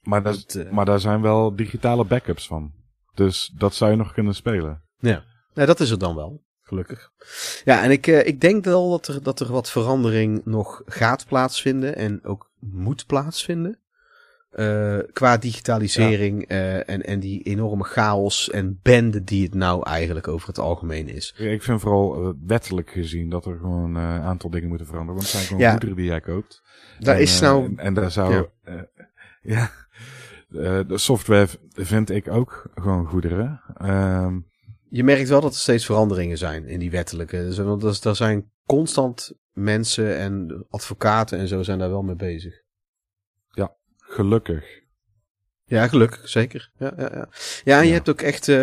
Maar, 0.00 0.22
dat, 0.22 0.64
maar 0.70 0.84
daar 0.84 1.00
zijn 1.00 1.22
wel 1.22 1.56
digitale 1.56 2.04
backups 2.04 2.46
van. 2.46 2.72
Dus 3.14 3.52
dat 3.56 3.74
zou 3.74 3.90
je 3.90 3.96
nog 3.96 4.12
kunnen 4.12 4.34
spelen. 4.34 4.85
Ja, 4.98 5.24
nou, 5.54 5.66
dat 5.66 5.80
is 5.80 5.90
het 5.90 6.00
dan 6.00 6.14
wel. 6.14 6.44
Gelukkig. 6.62 7.10
Ja, 7.64 7.82
en 7.82 7.90
ik, 7.90 8.06
uh, 8.06 8.26
ik 8.26 8.40
denk 8.40 8.64
wel 8.64 8.90
dat 8.90 9.08
er, 9.08 9.22
dat 9.22 9.40
er 9.40 9.52
wat 9.52 9.70
verandering 9.70 10.40
nog 10.44 10.82
gaat 10.86 11.26
plaatsvinden. 11.26 11.96
En 11.96 12.24
ook 12.24 12.50
moet 12.60 13.06
plaatsvinden. 13.06 13.78
Uh, 14.52 14.98
qua 15.12 15.36
digitalisering 15.36 16.44
ja. 16.48 16.56
uh, 16.56 16.88
en, 16.88 17.02
en 17.02 17.20
die 17.20 17.42
enorme 17.42 17.84
chaos 17.84 18.50
en 18.50 18.80
bende 18.82 19.24
die 19.24 19.42
het 19.42 19.54
nou 19.54 19.82
eigenlijk 19.86 20.28
over 20.28 20.48
het 20.48 20.58
algemeen 20.58 21.08
is. 21.08 21.34
Ik 21.36 21.62
vind 21.62 21.80
vooral 21.80 22.34
wettelijk 22.46 22.90
gezien 22.90 23.30
dat 23.30 23.46
er 23.46 23.56
gewoon 23.56 23.94
een 23.94 24.22
aantal 24.22 24.50
dingen 24.50 24.68
moeten 24.68 24.86
veranderen. 24.86 25.20
Want 25.20 25.26
het 25.26 25.36
zijn 25.36 25.46
gewoon 25.46 25.62
ja. 25.62 25.70
goederen 25.70 25.96
die 25.96 26.04
jij 26.04 26.20
koopt. 26.20 26.62
Daar 26.98 27.14
en, 27.14 27.20
is 27.20 27.40
nou... 27.40 27.64
En, 27.64 27.78
en 27.78 27.94
daar 27.94 28.10
zou... 28.10 28.48
Ja. 28.64 28.88
ja 29.54 29.70
de 30.48 30.98
software 30.98 31.48
vind 31.72 32.10
ik 32.10 32.28
ook 32.28 32.70
gewoon 32.74 33.06
goederen. 33.06 33.60
Uh, 33.82 34.26
je 34.88 35.04
merkt 35.04 35.28
wel 35.28 35.40
dat 35.40 35.52
er 35.52 35.60
steeds 35.60 35.84
veranderingen 35.84 36.38
zijn 36.38 36.66
in 36.66 36.78
die 36.78 36.90
wettelijke. 36.90 37.36
Dus, 37.36 38.00
er 38.04 38.16
zijn 38.16 38.50
constant 38.66 39.32
mensen 39.52 40.16
en 40.16 40.66
advocaten 40.70 41.38
en 41.38 41.48
zo 41.48 41.62
zijn 41.62 41.78
daar 41.78 41.90
wel 41.90 42.02
mee 42.02 42.16
bezig. 42.16 42.62
Ja, 43.50 43.76
gelukkig. 43.96 44.84
Ja, 45.64 45.88
gelukkig, 45.88 46.28
zeker. 46.28 46.70
Ja, 46.78 46.92
ja, 46.96 47.10
ja. 47.12 47.28
ja 47.64 47.78
en 47.78 47.82
ja. 47.84 47.88
je 47.88 47.92
hebt 47.92 48.08
ook 48.08 48.20
echt, 48.20 48.48
uh, 48.48 48.56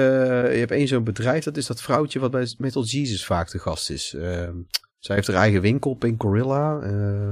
je 0.54 0.60
hebt 0.60 0.72
één 0.72 0.88
zo'n 0.88 1.04
bedrijf, 1.04 1.44
dat 1.44 1.58
is 1.58 1.66
dat 1.66 1.82
vrouwtje 1.82 2.20
wat 2.20 2.32
bij 2.32 2.54
Metal 2.58 2.84
Jesus 2.84 3.26
vaak 3.26 3.52
de 3.52 3.60
gast 3.60 3.90
is. 3.90 4.14
Uh, 4.14 4.50
zij 5.00 5.16
heeft 5.16 5.28
haar 5.28 5.36
eigen 5.36 5.62
winkel, 5.62 5.94
Pink 5.94 6.22
Gorilla. 6.22 6.82
Uh, 6.84 7.32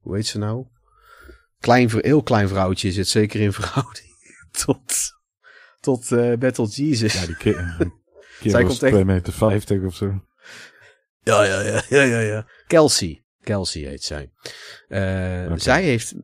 hoe 0.00 0.16
heet 0.16 0.26
ze 0.26 0.38
nou? 0.38 0.66
Klein, 1.58 1.90
heel 1.90 2.22
klein 2.22 2.48
vrouwtje 2.48 2.92
zit 2.92 3.08
zeker 3.08 3.40
in 3.40 3.52
verhouding 3.52 4.08
tot, 4.64 4.94
tot 5.80 6.10
uh, 6.10 6.36
Metal 6.38 6.66
Jesus. 6.66 7.12
Ja, 7.12 7.26
die 7.26 7.92
Zij 8.40 8.64
komt 8.64 8.82
echt... 8.82 8.92
2 8.92 9.04
meter 9.04 9.32
50 9.32 9.82
of 9.82 9.94
zo. 9.94 10.24
Ja, 11.22 11.44
ja, 11.44 11.60
ja, 11.60 11.82
ja, 11.88 12.02
ja, 12.02 12.20
ja. 12.20 12.46
Kelsey. 12.66 13.24
Kelsey 13.42 13.82
heet 13.82 14.02
zij. 14.02 14.30
Uh, 14.88 15.44
okay. 15.44 15.58
Zij 15.58 15.82
heeft 15.82 16.14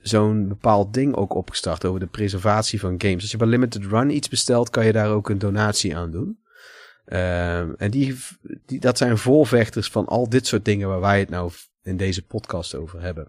zo'n 0.00 0.48
bepaald 0.48 0.94
ding 0.94 1.14
ook 1.14 1.34
opgestart 1.34 1.84
over 1.84 2.00
de 2.00 2.06
preservatie 2.06 2.80
van 2.80 2.94
games. 2.98 3.22
Als 3.22 3.30
je 3.30 3.36
bij 3.36 3.46
Limited 3.46 3.84
Run 3.84 4.10
iets 4.10 4.28
bestelt, 4.28 4.70
kan 4.70 4.86
je 4.86 4.92
daar 4.92 5.10
ook 5.10 5.28
een 5.28 5.38
donatie 5.38 5.96
aan 5.96 6.10
doen. 6.10 6.38
Uh, 7.06 7.80
en 7.82 7.90
die, 7.90 8.16
die, 8.66 8.80
dat 8.80 8.98
zijn 8.98 9.18
voorvechters 9.18 9.88
van 9.88 10.06
al 10.06 10.28
dit 10.28 10.46
soort 10.46 10.64
dingen 10.64 10.88
waar 10.88 11.00
wij 11.00 11.18
het 11.18 11.28
nou 11.28 11.52
in 11.82 11.96
deze 11.96 12.26
podcast 12.26 12.74
over 12.74 13.00
hebben. 13.00 13.24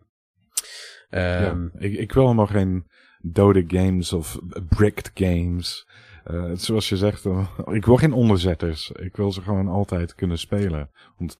Um, 1.09 1.19
ja, 1.19 1.69
ik, 1.77 1.93
ik 1.97 2.11
wil 2.11 2.23
helemaal 2.23 2.47
geen 2.47 2.87
dode 3.19 3.63
games 3.67 4.13
of 4.13 4.39
bricked 4.69 5.11
games. 5.13 5.87
Uh, 6.31 6.51
zoals 6.53 6.89
je 6.89 6.97
zegt, 6.97 7.25
uh, 7.25 7.47
ik 7.77 7.85
wil 7.85 7.95
geen 7.95 8.13
onderzetters. 8.13 8.91
Ik 8.91 9.15
wil 9.15 9.31
ze 9.31 9.41
gewoon 9.41 9.67
altijd 9.67 10.15
kunnen 10.15 10.39
spelen. 10.39 10.89
Want 11.17 11.39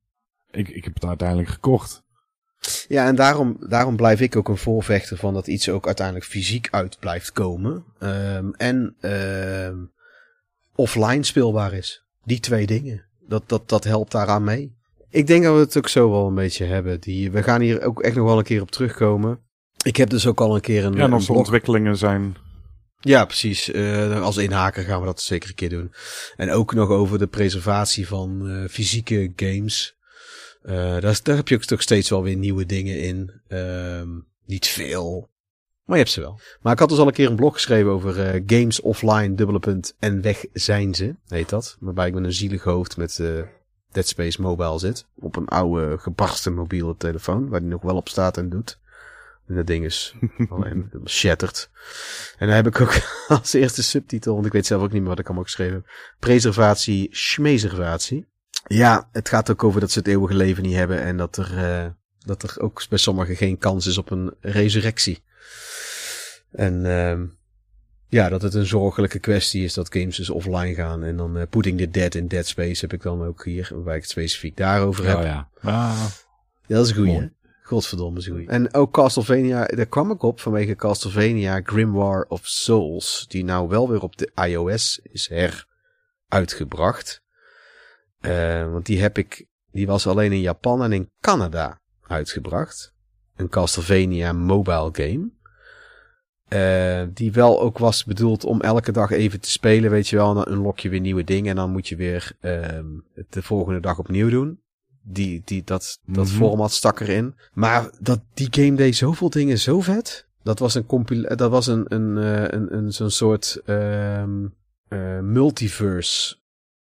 ik, 0.52 0.70
ik 0.70 0.84
heb 0.84 0.94
het 0.94 1.06
uiteindelijk 1.06 1.50
gekocht. 1.50 2.04
Ja, 2.88 3.08
en 3.08 3.16
daarom, 3.16 3.58
daarom 3.60 3.96
blijf 3.96 4.22
ik 4.22 4.36
ook 4.36 4.50
een 4.50 4.58
voorvechter 4.58 5.18
van 5.18 5.34
dat 5.34 5.48
iets 5.48 5.70
ook 5.70 5.86
uiteindelijk 5.86 6.26
fysiek 6.26 6.68
uit 6.72 7.00
blijft 7.00 7.32
komen. 7.32 7.84
Um, 8.00 8.54
en 8.54 8.96
uh, 9.02 9.70
offline 10.76 11.24
speelbaar 11.24 11.74
is. 11.74 12.06
Die 12.24 12.40
twee 12.40 12.66
dingen. 12.66 13.06
Dat, 13.20 13.44
dat, 13.46 13.70
dat 13.70 13.84
helpt 13.84 14.12
daaraan 14.12 14.44
mee. 14.44 14.76
Ik 15.10 15.28
denk 15.28 15.44
dat 15.44 15.54
we 15.54 15.60
het 15.60 15.78
ook 15.78 15.88
zo 15.88 16.12
wel 16.12 16.28
een 16.28 16.36
beetje 16.36 16.66
hebben. 16.66 17.00
Die, 17.00 17.32
we 17.32 17.44
gaan 17.44 17.62
hier 17.62 17.84
ook 17.84 18.02
echt 18.02 18.16
nog 18.16 18.26
wel 18.26 18.38
een 18.38 18.44
keer 18.44 18.62
op 18.62 18.72
terugkomen. 18.72 19.40
Ik 19.84 19.96
heb 19.96 20.10
dus 20.10 20.28
ook 20.28 20.42
al 20.42 20.56
een 20.56 20.62
keer 20.62 20.86
een. 20.86 20.94
Ja, 20.94 21.04
en 21.04 21.14
onze 21.14 21.34
ontwikkelingen 21.34 21.98
zijn 21.98 22.36
ja, 23.02 23.26
precies. 23.26 23.70
Uh, 23.70 24.22
als 24.22 24.38
inhaker 24.38 24.84
gaan 24.84 25.00
we 25.00 25.06
dat 25.06 25.22
zeker 25.22 25.50
een 25.50 25.56
keer 25.56 25.70
doen. 25.70 25.94
En 26.36 26.52
ook 26.52 26.74
nog 26.74 26.90
over 26.90 27.20
de 27.20 27.28
preservatie 27.28 28.08
van 28.08 28.50
uh, 28.50 28.68
fysieke 28.70 29.34
games. 29.36 29.96
Uh, 30.64 31.00
daar, 31.00 31.20
heb 31.24 31.48
je 31.48 31.56
ook 31.56 31.64
toch 31.64 31.82
steeds 31.82 32.10
wel 32.10 32.24
weer 32.24 32.36
nieuwe 32.36 32.66
dingen 32.66 33.02
in. 33.02 33.42
Um, 33.48 34.28
niet 34.46 34.68
veel. 34.68 35.30
Maar 35.86 35.98
je 35.98 36.04
hebt 36.04 36.16
ze 36.16 36.22
wel. 36.22 36.40
Maar 36.62 36.74
ik 36.74 36.80
had 36.80 36.90
dus 36.90 36.98
al 36.98 37.08
een 37.08 37.14
keer 37.14 37.30
een 37.30 37.36
blog 37.36 37.54
geschreven 37.54 37.92
over 37.92 38.42
games 38.46 38.82
offline, 38.82 39.36
dubbele 39.36 39.60
punt, 39.60 39.96
en 40.00 40.22
weg 40.22 40.46
zijn 40.54 40.96
ze, 40.96 41.16
heet 41.28 41.50
dat. 41.50 41.78
Waarbij 41.80 42.08
ik 42.08 42.14
met 42.14 42.24
een 42.24 42.34
zielig 42.34 42.64
hoofd 42.64 42.98
met 42.98 43.20
Dead 43.92 44.08
Space 44.08 44.42
Mobile 44.42 44.80
zit. 44.80 45.06
Op 45.16 45.36
een 45.36 45.48
oude 45.48 45.98
gebarsten 45.98 46.54
mobiele 46.54 46.96
telefoon, 46.98 47.50
waar 47.50 47.60
die 47.60 47.70
nog 47.70 47.82
wel 47.82 47.96
op 47.96 48.10
staat 48.10 48.38
en 48.38 48.50
doet. 48.50 48.80
En 49.48 49.56
dat 49.56 49.68
ding 49.68 49.86
is 49.86 50.16
alleen 50.50 50.92
shattered. 51.06 51.70
En 52.38 52.48
dan 52.48 52.56
heb 52.56 52.68
ik 52.68 52.82
ook 52.82 53.02
als 53.40 53.54
eerste 53.54 53.84
subtitel, 53.84 54.34
want 54.34 54.46
ik 54.46 54.52
weet 54.52 54.66
zelf 54.66 54.82
ook 54.82 54.92
niet 54.92 55.02
meer 55.02 55.10
wat 55.10 55.20
ik 55.20 55.26
allemaal 55.26 55.44
geschreven 55.44 55.74
heb. 55.74 55.86
Preservatie, 56.20 57.08
schmeservatie. 57.12 58.30
Ja, 58.68 59.10
het 59.12 59.30
gaat 59.30 59.52
ook 59.52 59.64
over 59.64 59.80
dat 59.80 59.92
ze 59.92 60.00
het 60.00 60.08
eeuwige 60.08 60.36
leven 60.36 60.64
niet 60.64 60.76
hebben 60.76 61.02
en 61.02 61.18
dat 61.18 61.38
er, 61.38 61.52
uh, 61.54 61.86
dat 62.20 62.44
er 62.44 62.62
ook 62.62 62.84
bij 62.90 62.98
sommigen 62.98 63.36
geen 63.36 63.58
kans 63.58 63.86
is 63.86 63.98
op 63.98 64.12
een 64.12 64.34
resurrectie. 64.40 65.24
En 66.52 66.86
uh, 66.86 67.20
ja, 68.08 68.30
dat 68.30 68.42
het 68.42 68.54
een 68.54 68.66
zorgelijke 68.66 69.20
kwestie 69.20 69.64
is 69.64 69.74
dat 69.74 69.94
games 69.94 70.18
dus 70.18 70.30
offline 70.30 70.74
gaan. 70.74 71.04
En 71.04 71.18
dan 71.18 71.38
uh, 71.38 71.44
Putting 71.50 71.78
the 71.78 71.90
Dead 71.90 72.16
in 72.16 72.28
Dead 72.28 72.46
Space 72.46 72.82
heb 72.82 72.94
ik 72.94 73.02
dan 73.02 73.24
ook 73.24 73.46
hier, 73.46 73.72
waar 73.74 73.96
ik 73.96 74.02
het 74.02 74.12
specifiek 74.12 74.58
daarover 74.58 75.08
heb. 75.08 75.18
Oh 75.18 75.24
ja. 75.24 75.50
Ah. 75.62 76.06
Ja, 76.68 76.76
dat 76.76 76.86
is 76.86 76.92
een 76.92 76.98
goeie, 76.98 77.20
hè? 77.20 77.28
Godverdomme, 77.72 78.22
zo 78.22 78.38
En 78.38 78.74
ook 78.74 78.94
Castlevania, 78.94 79.66
daar 79.66 79.86
kwam 79.86 80.12
ik 80.12 80.24
op 80.24 80.40
vanwege 80.40 80.76
Castlevania 80.76 81.62
Grimoire 81.64 82.26
of 82.28 82.42
Souls, 82.44 83.26
die 83.28 83.44
nou 83.44 83.68
wel 83.68 83.90
weer 83.90 84.02
op 84.02 84.18
de 84.18 84.32
iOS 84.48 85.00
is 85.04 85.30
heruitgebracht. 86.30 87.22
Uh, 88.22 88.72
want 88.72 88.86
die 88.86 89.02
heb 89.02 89.18
ik, 89.18 89.46
die 89.72 89.88
was 89.88 90.08
alleen 90.08 90.32
in 90.32 90.42
Japan 90.42 90.84
en 90.84 90.92
in 90.92 91.10
Canada 91.20 91.82
uitgebracht. 92.08 92.94
Een 93.36 93.50
Castlevania 93.50 94.34
mobile 94.34 94.90
game. 94.92 95.32
Uh, 96.50 97.08
die 97.14 97.32
wel 97.32 97.62
ook 97.62 97.78
was 97.78 98.04
bedoeld 98.04 98.44
om 98.44 98.62
elke 98.62 98.92
dag 98.92 99.12
even 99.12 99.40
te 99.40 99.52
spelen, 99.52 99.92
weet 99.92 100.08
je 100.08 100.16
wel. 100.16 100.30
En 100.30 100.36
dan 100.36 100.54
unlock 100.54 100.80
je 100.80 100.90
weer 100.90 101.00
nieuwe 101.00 101.24
dingen 101.24 101.50
en 101.50 101.56
dan 101.56 101.72
moet 101.72 101.88
je 101.88 101.96
weer 101.96 102.32
uh, 102.42 102.80
de 103.30 103.44
volgende 103.44 103.80
dag 103.80 104.00
opnieuw 104.00 104.30
doen 104.30 104.61
die, 105.02 105.42
die, 105.46 105.64
dat, 105.64 106.00
dat 106.06 106.16
mm 106.26 106.32
-hmm. 106.32 106.38
format 106.38 106.72
stak 106.72 107.00
erin. 107.00 107.36
Maar 107.54 107.90
dat, 108.00 108.22
die 108.34 108.48
game 108.52 108.76
deed 108.76 108.96
zoveel 108.96 109.30
dingen 109.30 109.60
zo 109.60 109.82
vet. 109.82 110.28
Dat 110.44 110.60
was 110.60 110.76
een 110.76 110.86
compil 110.86 111.36
dat 111.36 111.50
was 111.52 111.68
een, 111.68 111.86
een, 111.88 112.18
uh, 112.18 112.48
een, 112.48 112.76
een 112.76 112.92
zo'n 112.92 113.10
soort 113.10 113.62
um, 113.66 114.56
uh, 114.90 115.20
multiverse 115.20 116.38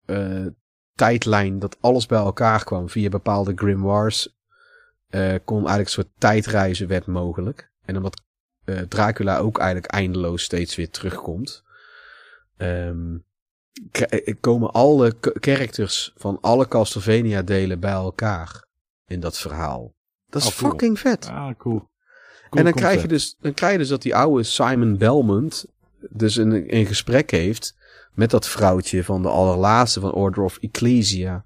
uh, 0.05 0.45
tijdlijn 0.93 1.59
dat 1.59 1.77
alles 1.79 2.05
bij 2.05 2.19
elkaar 2.19 2.63
kwam 2.63 2.89
via 2.89 3.09
bepaalde 3.09 3.53
grimoires. 3.55 4.35
kon 5.45 5.57
eigenlijk 5.57 5.79
een 5.79 5.87
soort 5.87 6.11
tijdreizen 6.17 6.87
werd 6.87 7.05
mogelijk. 7.05 7.71
En 7.85 7.97
omdat 7.97 8.21
Dracula 8.87 9.37
ook 9.37 9.57
eigenlijk 9.57 9.91
eindeloos 9.91 10.43
steeds 10.43 10.75
weer 10.75 10.89
terugkomt. 10.89 11.63
Um, 12.57 13.25
komen 14.39 14.71
alle 14.71 15.15
characters 15.21 16.13
van 16.17 16.37
alle 16.41 16.67
Castlevania 16.67 17.41
delen 17.41 17.79
bij 17.79 17.91
elkaar 17.91 18.65
in 19.07 19.19
dat 19.19 19.37
verhaal. 19.37 19.93
Dat 20.29 20.41
is 20.41 20.47
oh, 20.47 20.55
cool. 20.55 20.71
fucking 20.71 20.99
vet. 20.99 21.27
Ah, 21.27 21.35
cool. 21.35 21.53
cool 21.57 21.87
en 22.49 22.63
dan 22.63 22.73
krijg, 22.73 23.01
je 23.01 23.07
dus, 23.07 23.35
dan 23.39 23.53
krijg 23.53 23.71
je 23.71 23.77
dus 23.77 23.87
dat 23.87 24.01
die 24.01 24.15
oude 24.15 24.43
Simon 24.43 24.97
Belmont 24.97 25.65
dus 26.09 26.35
een, 26.35 26.75
een 26.75 26.85
gesprek 26.85 27.31
heeft 27.31 27.75
met 28.13 28.29
dat 28.29 28.47
vrouwtje 28.47 29.03
van 29.03 29.21
de 29.21 29.27
allerlaatste 29.27 29.99
van 29.99 30.13
Order 30.13 30.43
of 30.43 30.57
Ecclesia. 30.57 31.43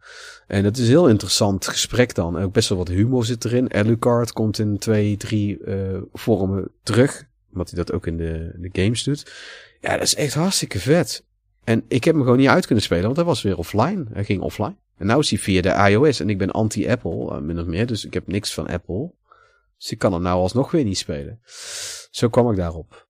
En 0.48 0.66
het 0.66 0.78
is 0.78 0.84
een 0.84 0.90
heel 0.90 1.10
interessant 1.10 1.68
gesprek 1.68 2.16
dan. 2.16 2.38
Ook 2.38 2.54
best 2.54 2.70
wel 2.70 2.78
wat 2.78 2.88
humor 2.88 3.26
zit 3.26 3.46
erin. 3.46 3.74
Alucard 3.74 4.32
komt 4.32 4.60
in 4.60 4.78
twee, 4.78 5.18
drie 5.18 5.60
uh, 5.66 6.02
vormen 6.14 6.72
terug. 6.84 7.24
Omdat 7.52 7.70
hij 7.70 7.78
dat 7.78 7.92
ook 7.92 8.08
in 8.08 8.18
de, 8.18 8.56
de 8.58 8.82
games 8.82 9.04
doet. 9.04 9.32
Ja, 9.82 9.92
dat 9.92 10.02
is 10.02 10.16
echt 10.16 10.34
hartstikke 10.34 10.80
vet. 10.80 11.24
En 11.70 11.84
ik 11.88 12.04
heb 12.04 12.14
hem 12.14 12.24
gewoon 12.24 12.38
niet 12.38 12.48
uit 12.48 12.66
kunnen 12.66 12.84
spelen, 12.84 13.04
want 13.04 13.16
hij 13.16 13.26
was 13.26 13.42
weer 13.42 13.58
offline. 13.58 14.06
Hij 14.14 14.24
ging 14.24 14.42
offline. 14.42 14.76
En 14.98 15.06
nou 15.06 15.20
is 15.20 15.30
hij 15.30 15.40
via 15.40 15.62
de 15.62 15.90
iOS. 15.92 16.20
En 16.20 16.30
ik 16.30 16.38
ben 16.38 16.52
anti-Apple, 16.52 17.32
uh, 17.32 17.40
min 17.40 17.60
of 17.60 17.66
meer. 17.66 17.86
Dus 17.86 18.06
ik 18.06 18.14
heb 18.14 18.28
niks 18.28 18.54
van 18.54 18.68
Apple. 18.68 19.12
Dus 19.78 19.92
ik 19.92 19.98
kan 19.98 20.14
hem 20.14 20.22
nou 20.22 20.40
alsnog 20.40 20.72
weer 20.72 20.84
niet 20.84 20.98
spelen. 20.98 21.40
Zo 22.12 22.30
kwam 22.30 22.52
ik 22.52 22.58
daarop. 22.58 23.08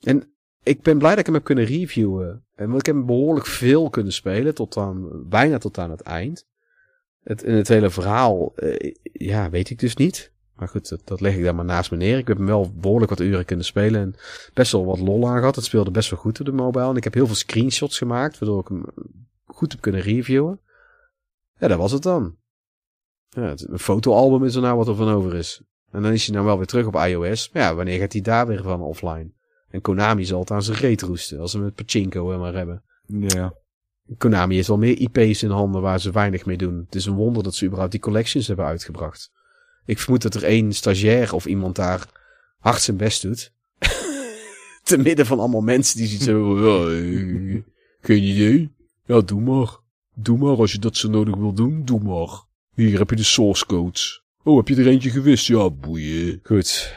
En 0.00 0.34
ik 0.62 0.82
ben 0.82 0.98
blij 0.98 1.10
dat 1.10 1.18
ik 1.18 1.26
hem 1.26 1.34
heb 1.34 1.44
kunnen 1.44 1.64
reviewen. 1.64 2.44
En 2.54 2.66
want 2.66 2.80
ik 2.80 2.86
heb 2.86 2.94
hem 2.94 3.06
behoorlijk 3.06 3.46
veel 3.46 3.90
kunnen 3.90 4.12
spelen. 4.12 4.54
Tot 4.54 4.76
aan, 4.76 5.28
bijna 5.28 5.58
tot 5.58 5.78
aan 5.78 5.90
het 5.90 6.00
eind. 6.00 6.46
Het, 7.22 7.42
het 7.42 7.68
hele 7.68 7.90
verhaal, 7.90 8.52
uh, 8.56 8.92
ja, 9.02 9.50
weet 9.50 9.70
ik 9.70 9.78
dus 9.78 9.96
niet. 9.96 10.32
Maar 10.62 10.70
goed, 10.70 10.88
dat, 10.88 11.00
dat, 11.04 11.20
leg 11.20 11.36
ik 11.36 11.42
daar 11.42 11.54
maar 11.54 11.64
naast 11.64 11.90
me 11.90 11.96
neer. 11.96 12.18
Ik 12.18 12.28
heb 12.28 12.36
hem 12.36 12.46
wel 12.46 12.72
behoorlijk 12.74 13.10
wat 13.10 13.20
uren 13.20 13.44
kunnen 13.44 13.64
spelen. 13.64 14.00
En 14.00 14.14
best 14.54 14.72
wel 14.72 14.84
wat 14.84 14.98
lol 14.98 15.28
aan 15.28 15.38
gehad. 15.38 15.56
Het 15.56 15.64
speelde 15.64 15.90
best 15.90 16.10
wel 16.10 16.18
goed 16.18 16.40
op 16.40 16.46
de 16.46 16.52
mobile. 16.52 16.88
En 16.88 16.96
ik 16.96 17.04
heb 17.04 17.14
heel 17.14 17.26
veel 17.26 17.34
screenshots 17.34 17.98
gemaakt. 17.98 18.38
Waardoor 18.38 18.60
ik 18.60 18.68
hem 18.68 18.84
goed 19.44 19.72
heb 19.72 19.80
kunnen 19.80 20.00
reviewen. 20.00 20.60
Ja, 21.58 21.68
dat 21.68 21.78
was 21.78 21.92
het 21.92 22.02
dan. 22.02 22.36
Ja, 23.28 23.42
het, 23.42 23.68
een 23.68 23.78
fotoalbum 23.78 24.44
is 24.44 24.54
er 24.54 24.62
nou 24.62 24.76
wat 24.76 24.88
er 24.88 24.94
van 24.94 25.08
over 25.08 25.34
is. 25.34 25.62
En 25.90 26.02
dan 26.02 26.12
is 26.12 26.26
hij 26.26 26.34
nou 26.34 26.46
wel 26.46 26.56
weer 26.56 26.66
terug 26.66 26.86
op 26.86 26.94
iOS. 26.94 27.50
Maar 27.52 27.62
ja, 27.62 27.74
wanneer 27.74 27.98
gaat 27.98 28.12
hij 28.12 28.22
daar 28.22 28.46
weer 28.46 28.62
van 28.62 28.80
offline? 28.80 29.30
En 29.70 29.80
Konami 29.80 30.24
zal 30.24 30.40
het 30.40 30.50
aan 30.50 30.62
zijn 30.62 30.78
reet 30.78 31.02
roesten. 31.02 31.40
Als 31.40 31.50
ze 31.50 31.58
met 31.58 31.74
Pachinko 31.74 32.38
maar 32.38 32.54
hebben. 32.54 32.82
Ja. 33.06 33.54
Konami 34.18 34.54
heeft 34.54 34.68
wel 34.68 34.78
meer 34.78 34.98
IP's 34.98 35.42
in 35.42 35.50
handen 35.50 35.82
waar 35.82 36.00
ze 36.00 36.10
weinig 36.10 36.46
mee 36.46 36.56
doen. 36.56 36.82
Het 36.84 36.94
is 36.94 37.06
een 37.06 37.14
wonder 37.14 37.42
dat 37.42 37.54
ze 37.54 37.64
überhaupt 37.64 37.92
die 37.92 38.00
collections 38.00 38.46
hebben 38.46 38.66
uitgebracht. 38.66 39.30
Ik 39.84 39.98
vermoed 39.98 40.22
dat 40.22 40.34
er 40.34 40.44
één 40.44 40.72
stagiair 40.72 41.34
of 41.34 41.46
iemand 41.46 41.76
daar 41.76 42.06
hard 42.58 42.82
zijn 42.82 42.96
best 42.96 43.22
doet. 43.22 43.52
Te 44.82 44.98
midden 44.98 45.26
van 45.26 45.38
allemaal 45.38 45.60
mensen 45.60 45.96
die 45.96 46.06
ziet 46.06 46.22
zo... 46.22 46.58
Ja, 46.58 47.64
geen 48.00 48.22
idee. 48.22 48.70
Ja, 49.06 49.20
doe 49.20 49.40
maar. 49.40 49.76
Doe 50.14 50.38
maar 50.38 50.56
als 50.56 50.72
je 50.72 50.78
dat 50.78 50.96
zo 50.96 51.08
nodig 51.08 51.34
wil 51.36 51.52
doen. 51.52 51.84
Doe 51.84 52.00
maar. 52.00 52.42
Hier 52.74 52.98
heb 52.98 53.10
je 53.10 53.16
de 53.16 53.22
source 53.22 53.66
codes. 53.66 54.22
Oh, 54.44 54.56
heb 54.56 54.68
je 54.68 54.76
er 54.76 54.86
eentje 54.86 55.10
gewist? 55.10 55.46
Ja, 55.46 55.70
boeien. 55.70 56.40
Goed. 56.42 56.94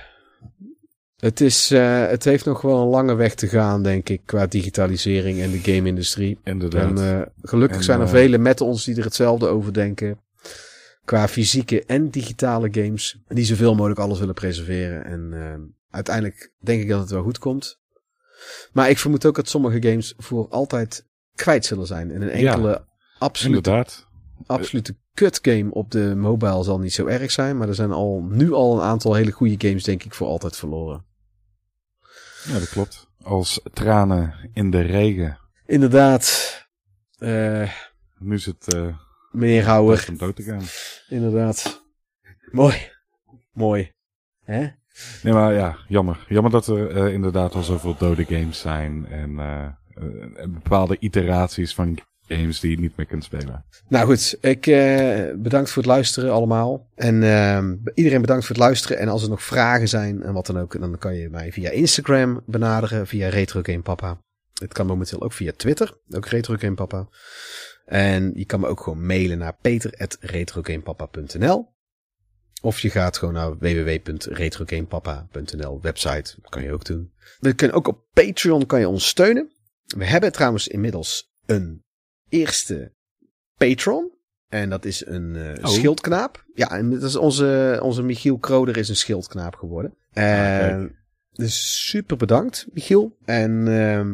Het, 1.18 1.42
is, 1.42 1.72
uh, 1.72 2.08
het 2.08 2.24
heeft 2.24 2.46
nog 2.46 2.62
wel 2.62 2.82
een 2.82 2.88
lange 2.88 3.16
weg 3.16 3.36
te 3.36 3.48
gaan, 3.48 3.84
denk 3.84 4.10
ik, 4.10 4.22
qua 4.26 4.48
digitalisering 4.48 5.42
en 5.42 5.52
de 5.52 5.58
game-industrie. 5.58 6.38
Inderdaad. 6.44 7.00
En 7.00 7.18
uh, 7.18 7.22
gelukkig 7.42 7.78
en, 7.78 7.84
zijn 7.84 8.00
er 8.00 8.06
uh, 8.06 8.12
velen 8.12 8.42
met 8.42 8.62
ons 8.62 8.84
die 8.84 8.96
er 8.96 9.04
hetzelfde 9.04 9.48
over 9.48 9.74
denken. 9.74 10.20
Qua 11.06 11.28
fysieke 11.28 11.86
en 11.86 12.10
digitale 12.10 12.68
games. 12.72 13.20
Die 13.28 13.46
zoveel 13.46 13.76
mogelijk 13.76 14.00
alles 14.00 14.20
willen 14.20 14.34
preserveren. 14.34 15.06
En 15.06 15.76
uiteindelijk 15.90 16.52
denk 16.60 16.82
ik 16.82 16.90
dat 16.90 17.00
het 17.00 17.10
wel 17.10 17.24
goed 17.24 17.38
komt. 17.38 17.80
Maar 18.72 18.90
ik 18.90 18.98
vermoed 18.98 19.26
ook 19.26 19.36
dat 19.36 19.50
sommige 19.50 19.90
games 19.90 20.14
voor 20.18 20.50
altijd 20.50 21.06
kwijt 21.36 21.66
zullen 21.66 21.88
zijn. 21.88 22.12
En 22.12 22.22
een 22.22 22.30
enkele 22.30 22.70
ja, 22.70 22.86
absolute, 23.18 23.58
inderdaad. 23.58 24.08
absolute 24.46 24.96
kut 25.14 25.40
game 25.42 25.74
op 25.74 25.92
de 25.92 26.16
mobile 26.16 26.64
zal 26.64 26.80
niet 26.80 26.94
zo 26.94 27.06
erg 27.06 27.32
zijn. 27.32 27.58
Maar 27.58 27.68
er 27.68 27.76
zijn 27.76 27.92
al, 27.92 28.28
nu 28.30 28.52
al 28.52 28.76
een 28.76 28.82
aantal 28.82 29.14
hele 29.14 29.32
goede 29.32 29.68
games, 29.68 29.84
denk 29.84 30.04
ik, 30.04 30.14
voor 30.14 30.28
altijd 30.28 30.56
verloren. 30.56 31.06
Ja, 32.48 32.60
dat 32.60 32.70
klopt. 32.70 33.08
Als 33.24 33.62
tranen 33.74 34.50
in 34.54 34.72
de 34.72 34.82
regen. 34.82 35.40
Inderdaad. 35.66 36.54
Uh, 37.20 37.72
nu 38.18 38.36
is 38.36 38.46
het... 38.46 38.74
Uh, 38.76 38.98
meneer 39.36 39.66
Houwer. 39.66 40.06
om 40.10 40.18
dood 40.18 40.36
te 40.36 40.44
gaan. 40.44 40.64
Inderdaad. 41.10 41.84
Mooi. 42.52 42.92
Mooi. 43.54 43.92
Hè? 44.44 44.68
Nee, 45.24 45.34
maar 45.34 45.54
ja, 45.54 45.78
jammer. 45.88 46.26
Jammer 46.30 46.52
dat 46.52 46.68
er 46.68 46.92
uh, 46.92 47.14
inderdaad 47.14 47.54
al 47.54 47.64
zoveel 47.64 47.96
dode 47.98 48.26
games 48.26 48.60
zijn. 48.60 49.08
En 49.08 49.36
bepaalde 50.50 50.98
iteraties 51.00 51.74
van 51.74 51.98
games 52.28 52.60
die 52.60 52.72
je 52.72 52.80
niet 52.80 52.98
meer 52.98 53.06
kunt 53.06 53.24
spelen. 53.24 53.66
Nou 53.88 54.06
goed, 54.06 54.38
ik 54.42 54.62
bedankt 55.38 55.70
voor 55.70 55.82
het 55.84 55.92
luisteren 55.92 56.32
allemaal. 56.32 56.88
En 56.96 57.22
uh, 57.22 57.64
iedereen 57.94 58.22
bedankt 58.22 58.46
voor 58.46 58.56
het 58.56 58.64
luisteren. 58.64 58.98
En 58.98 59.08
als 59.08 59.24
er 59.24 59.30
nog 59.30 59.44
vragen 59.44 59.88
zijn 59.88 60.24
en 60.24 60.34
wat 60.34 60.46
dan 60.46 60.60
ook, 60.60 60.80
dan 60.80 60.98
kan 60.98 61.16
je 61.16 61.30
mij 61.30 61.52
via 61.52 61.70
Instagram 61.70 62.42
benaderen, 62.46 63.08
via 63.08 63.30
Retro 63.30 63.60
Game 63.64 63.82
Papa. 63.82 64.18
Het 64.62 64.74
kan 64.74 64.86
momenteel 64.86 65.22
ook 65.22 65.34
via 65.34 65.52
Twitter, 65.56 65.98
ook 66.10 66.26
Retro 66.26 66.56
Game 66.58 66.74
Papa. 66.74 67.08
En 67.86 68.32
je 68.36 68.46
kan 68.46 68.60
me 68.60 68.68
ook 68.68 68.82
gewoon 68.82 69.06
mailen 69.06 69.38
naar 69.38 69.58
peter.retrogamepapa.nl 69.62 71.74
Of 72.62 72.80
je 72.80 72.90
gaat 72.90 73.18
gewoon 73.18 73.34
naar 73.34 73.58
www.retrogamepapa.nl 73.58 75.82
website, 75.82 76.36
dat 76.42 76.50
kan 76.50 76.64
je 76.64 76.72
ook 76.72 76.86
doen. 76.86 77.14
We 77.40 77.54
kunnen 77.54 77.76
ook 77.76 77.88
op 77.88 78.06
Patreon 78.14 78.66
kan 78.66 78.80
je 78.80 78.88
ons 78.88 79.08
steunen. 79.08 79.52
We 79.86 80.06
hebben 80.06 80.32
trouwens 80.32 80.68
inmiddels 80.68 81.34
een 81.46 81.84
eerste 82.30 82.94
patron. 83.58 84.14
En 84.48 84.70
dat 84.70 84.86
is 84.86 85.06
een 85.06 85.36
uh, 85.36 85.54
oh. 85.62 85.66
schildknaap. 85.66 86.46
Ja, 86.54 86.70
en 86.70 86.90
dat 86.90 87.04
is 87.04 87.16
onze, 87.16 87.80
onze 87.82 88.04
Michiel 88.04 88.38
Kroder 88.38 88.78
is 88.78 88.90
een 88.90 88.96
schildknaap 88.96 89.56
geworden. 89.56 89.98
En 90.12 90.84
ah, 90.84 90.90
dus 91.32 91.88
super 91.88 92.18
bedankt, 92.18 92.68
Michiel. 92.74 93.18
En 93.26 93.68
uh, 93.68 94.14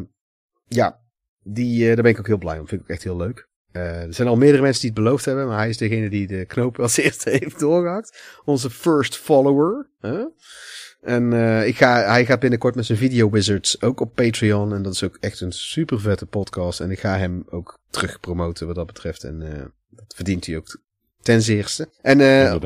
ja, 0.68 1.02
die, 1.44 1.82
uh, 1.82 1.94
daar 1.94 2.04
ben 2.04 2.12
ik 2.12 2.20
ook 2.20 2.28
heel 2.28 2.38
blij 2.38 2.60
om. 2.60 2.68
Vind 2.68 2.82
ik 2.82 2.88
ook 2.88 2.94
echt 2.94 3.04
heel 3.04 3.18
leuk. 3.18 3.50
Uh, 3.74 4.02
er 4.02 4.14
zijn 4.14 4.28
al 4.28 4.36
meerdere 4.36 4.62
mensen 4.62 4.82
die 4.82 4.92
het 4.92 5.00
beloofd 5.00 5.26
hebben, 5.26 5.48
maar 5.48 5.58
hij 5.58 5.70
is 5.70 5.78
degene 5.78 6.10
die 6.10 6.28
de 6.28 6.46
knoop 6.46 6.80
als 6.80 6.98
eerste 7.02 7.30
heeft 7.30 7.60
doorgehakt. 7.60 8.22
Onze 8.46 8.70
first 8.70 9.18
follower. 9.18 9.90
Huh? 10.02 10.26
En 11.02 11.32
uh, 11.32 11.68
ik 11.68 11.78
ga, 11.78 12.04
hij 12.04 12.26
gaat 12.26 12.40
binnenkort 12.40 12.76
met 12.76 12.86
zijn 12.86 12.98
Video 12.98 13.30
Wizards 13.30 13.82
ook 13.82 14.00
op 14.00 14.16
Patreon. 14.16 14.74
En 14.74 14.82
dat 14.82 14.94
is 14.94 15.04
ook 15.04 15.18
echt 15.20 15.42
een 15.42 15.52
super 15.52 16.00
vette 16.00 16.26
podcast. 16.26 16.80
En 16.80 16.92
ik 16.92 17.00
ga 17.00 17.18
hem 17.18 17.44
ook 17.50 17.80
terug 17.90 18.20
promoten 18.20 18.68
wat 18.68 18.76
dat 18.76 18.86
betreft. 18.86 19.24
En 19.24 19.42
uh, 19.42 19.66
dat 19.90 20.14
verdient 20.16 20.46
hij 20.46 20.58
ook 20.58 20.80
ten 21.22 21.42
zeerste. 21.42 21.90
En 22.02 22.18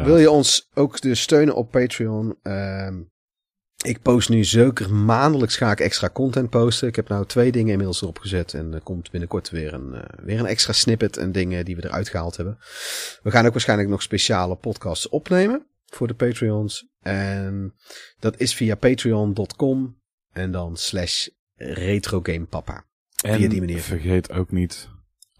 wil 0.03 0.18
je 0.18 0.32
ons 0.32 0.69
ook 0.73 1.02
dus 1.02 1.22
steunen 1.22 1.56
op 1.56 1.72
Patreon? 1.72 2.38
Ik 3.84 4.02
post 4.02 4.30
nu 4.30 4.43
zeker 4.43 4.93
maandelijks 4.93 5.57
ga 5.57 5.72
ik 5.72 5.80
extra 5.80 6.10
content 6.10 6.49
posten. 6.49 6.88
Ik 6.88 6.95
heb 6.95 7.07
nou 7.07 7.26
twee 7.26 7.52
dingen 7.52 7.72
inmiddels 7.72 8.02
erop 8.02 8.19
gezet. 8.19 8.53
En 8.53 8.73
er 8.73 8.81
komt 8.81 9.11
binnenkort 9.11 9.49
weer 9.49 9.73
een, 9.73 9.93
uh, 9.93 10.02
weer 10.26 10.39
een 10.39 10.45
extra 10.45 10.73
snippet 10.73 11.18
en 11.18 11.31
dingen 11.31 11.65
die 11.65 11.76
we 11.76 11.85
eruit 11.85 12.10
gehaald 12.10 12.38
hebben. 12.38 12.57
We 13.23 13.31
gaan 13.31 13.45
ook 13.45 13.52
waarschijnlijk 13.52 13.89
nog 13.89 14.02
speciale 14.02 14.56
podcasts 14.56 15.10
opnemen 15.10 15.65
voor 15.85 16.07
de 16.07 16.14
Patreons. 16.14 16.88
En 17.02 17.73
dat 18.19 18.39
is 18.39 18.56
via 18.56 18.76
patreon.com 18.76 20.02
en 20.31 20.52
dan 20.52 20.77
slash 20.77 21.27
retrogamepapa. 21.56 22.85
En 23.23 23.38
via 23.38 23.49
die 23.49 23.60
manier. 23.60 23.81
vergeet 23.81 24.31
ook 24.31 24.52
niet 24.52 24.89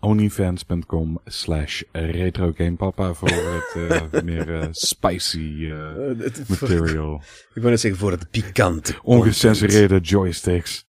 onlyfans.com 0.06 1.20
slash 1.26 1.82
retrogamepapa 1.92 3.14
voor 3.14 3.30
het 3.30 3.76
uh, 3.76 4.22
meer 4.24 4.50
uh, 4.50 4.68
spicy 4.72 5.38
uh, 5.38 6.30
material. 6.48 7.22
Ik 7.54 7.62
wil 7.62 7.70
net 7.70 7.80
zeggen 7.80 8.00
voor 8.00 8.12
het 8.12 8.30
pikante. 8.30 8.96
Ongecensureerde 9.04 10.00
joysticks. 10.00 10.86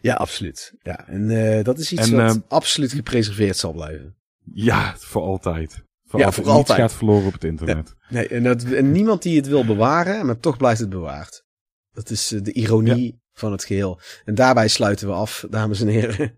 Ja, 0.00 0.14
absoluut. 0.14 0.74
Ja, 0.82 1.08
en 1.08 1.62
dat 1.62 1.78
is 1.78 1.92
iets 1.92 2.10
en, 2.10 2.16
wat 2.16 2.42
absoluut 2.48 2.92
gepreserveerd 2.92 3.56
zal 3.56 3.72
blijven. 3.72 4.16
Ja, 4.52 4.94
voor 4.96 5.22
altijd. 5.22 5.84
Voor 6.04 6.20
ja, 6.20 6.26
altijd. 6.26 6.46
voor 6.46 6.54
altijd. 6.54 6.78
gaat 6.78 6.92
verloren 6.92 7.26
op 7.26 7.32
het 7.32 7.44
internet. 7.44 7.94
Ja, 8.08 8.14
nee, 8.14 8.28
en, 8.28 8.42
dat, 8.42 8.62
en 8.62 8.92
niemand 8.92 9.22
die 9.22 9.36
het 9.36 9.46
wil 9.46 9.64
bewaren, 9.64 10.26
maar 10.26 10.38
toch 10.38 10.56
blijft 10.56 10.80
het 10.80 10.88
bewaard. 10.88 11.44
Dat 11.92 12.10
is 12.10 12.28
de 12.28 12.52
ironie 12.52 13.04
ja. 13.04 13.18
van 13.32 13.52
het 13.52 13.64
geheel. 13.64 14.00
En 14.24 14.34
daarbij 14.34 14.68
sluiten 14.68 15.06
we 15.06 15.12
af, 15.12 15.44
dames 15.50 15.80
en 15.80 15.88
heren. 15.88 16.36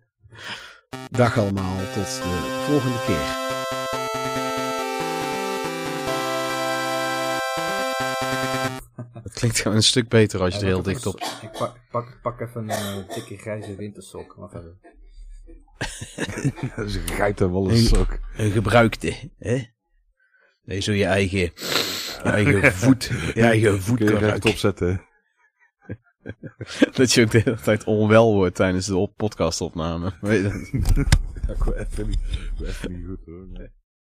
Dag 1.11 1.39
allemaal, 1.39 1.77
tot 1.77 1.95
de 1.95 2.65
volgende 2.67 2.99
keer. 3.07 3.47
Het 9.23 9.33
klinkt 9.33 9.61
gewoon 9.61 9.77
een 9.77 9.83
stuk 9.83 10.09
beter 10.09 10.41
als 10.41 10.55
je 10.55 10.61
ja, 10.61 10.67
er 10.67 10.73
heel 10.73 10.83
dicht 10.83 11.07
op... 11.07 11.21
Ik 11.43 11.51
pak, 11.59 11.77
pak, 11.91 12.19
pak 12.23 12.41
even 12.41 12.69
een 12.69 12.99
uh, 12.99 13.15
dikke 13.15 13.37
grijze 13.37 13.77
wintersok. 13.77 14.35
Wacht 14.35 14.55
even. 14.55 14.79
dat 16.77 16.87
is 16.87 16.95
een 16.95 17.09
geitenwolle 17.09 17.77
sok. 17.77 18.19
Een 18.37 18.51
gebruikte, 18.51 19.31
hè? 19.39 19.63
Nee, 20.63 20.81
zo 20.81 20.93
je 20.93 21.05
eigen, 21.05 21.39
je 21.39 21.51
eigen 22.23 22.73
voet, 22.83 23.05
je 23.35 23.43
eigen 23.43 23.83
voet 23.83 24.05
kan 24.05 24.19
recht 24.19 24.45
opzetten. 24.45 25.08
dat 26.97 27.13
je 27.13 27.23
ook 27.23 27.31
de 27.31 27.41
hele 27.45 27.61
tijd 27.61 27.85
onwel 27.85 28.35
wordt 28.35 28.55
tijdens 28.55 28.87
de 28.87 29.09
podcastopname. 29.17 30.13
Weet 30.21 30.43
je 30.43 30.83
dat? 30.95 31.07
Ja, 31.47 31.55
ik 31.55 31.63
wil 31.63 31.75
even 31.75 32.09
niet, 32.09 32.19
even 32.63 32.93
niet 32.93 33.07
goed 33.07 33.27
hoor. 33.27 33.47
Nee. 33.53 33.69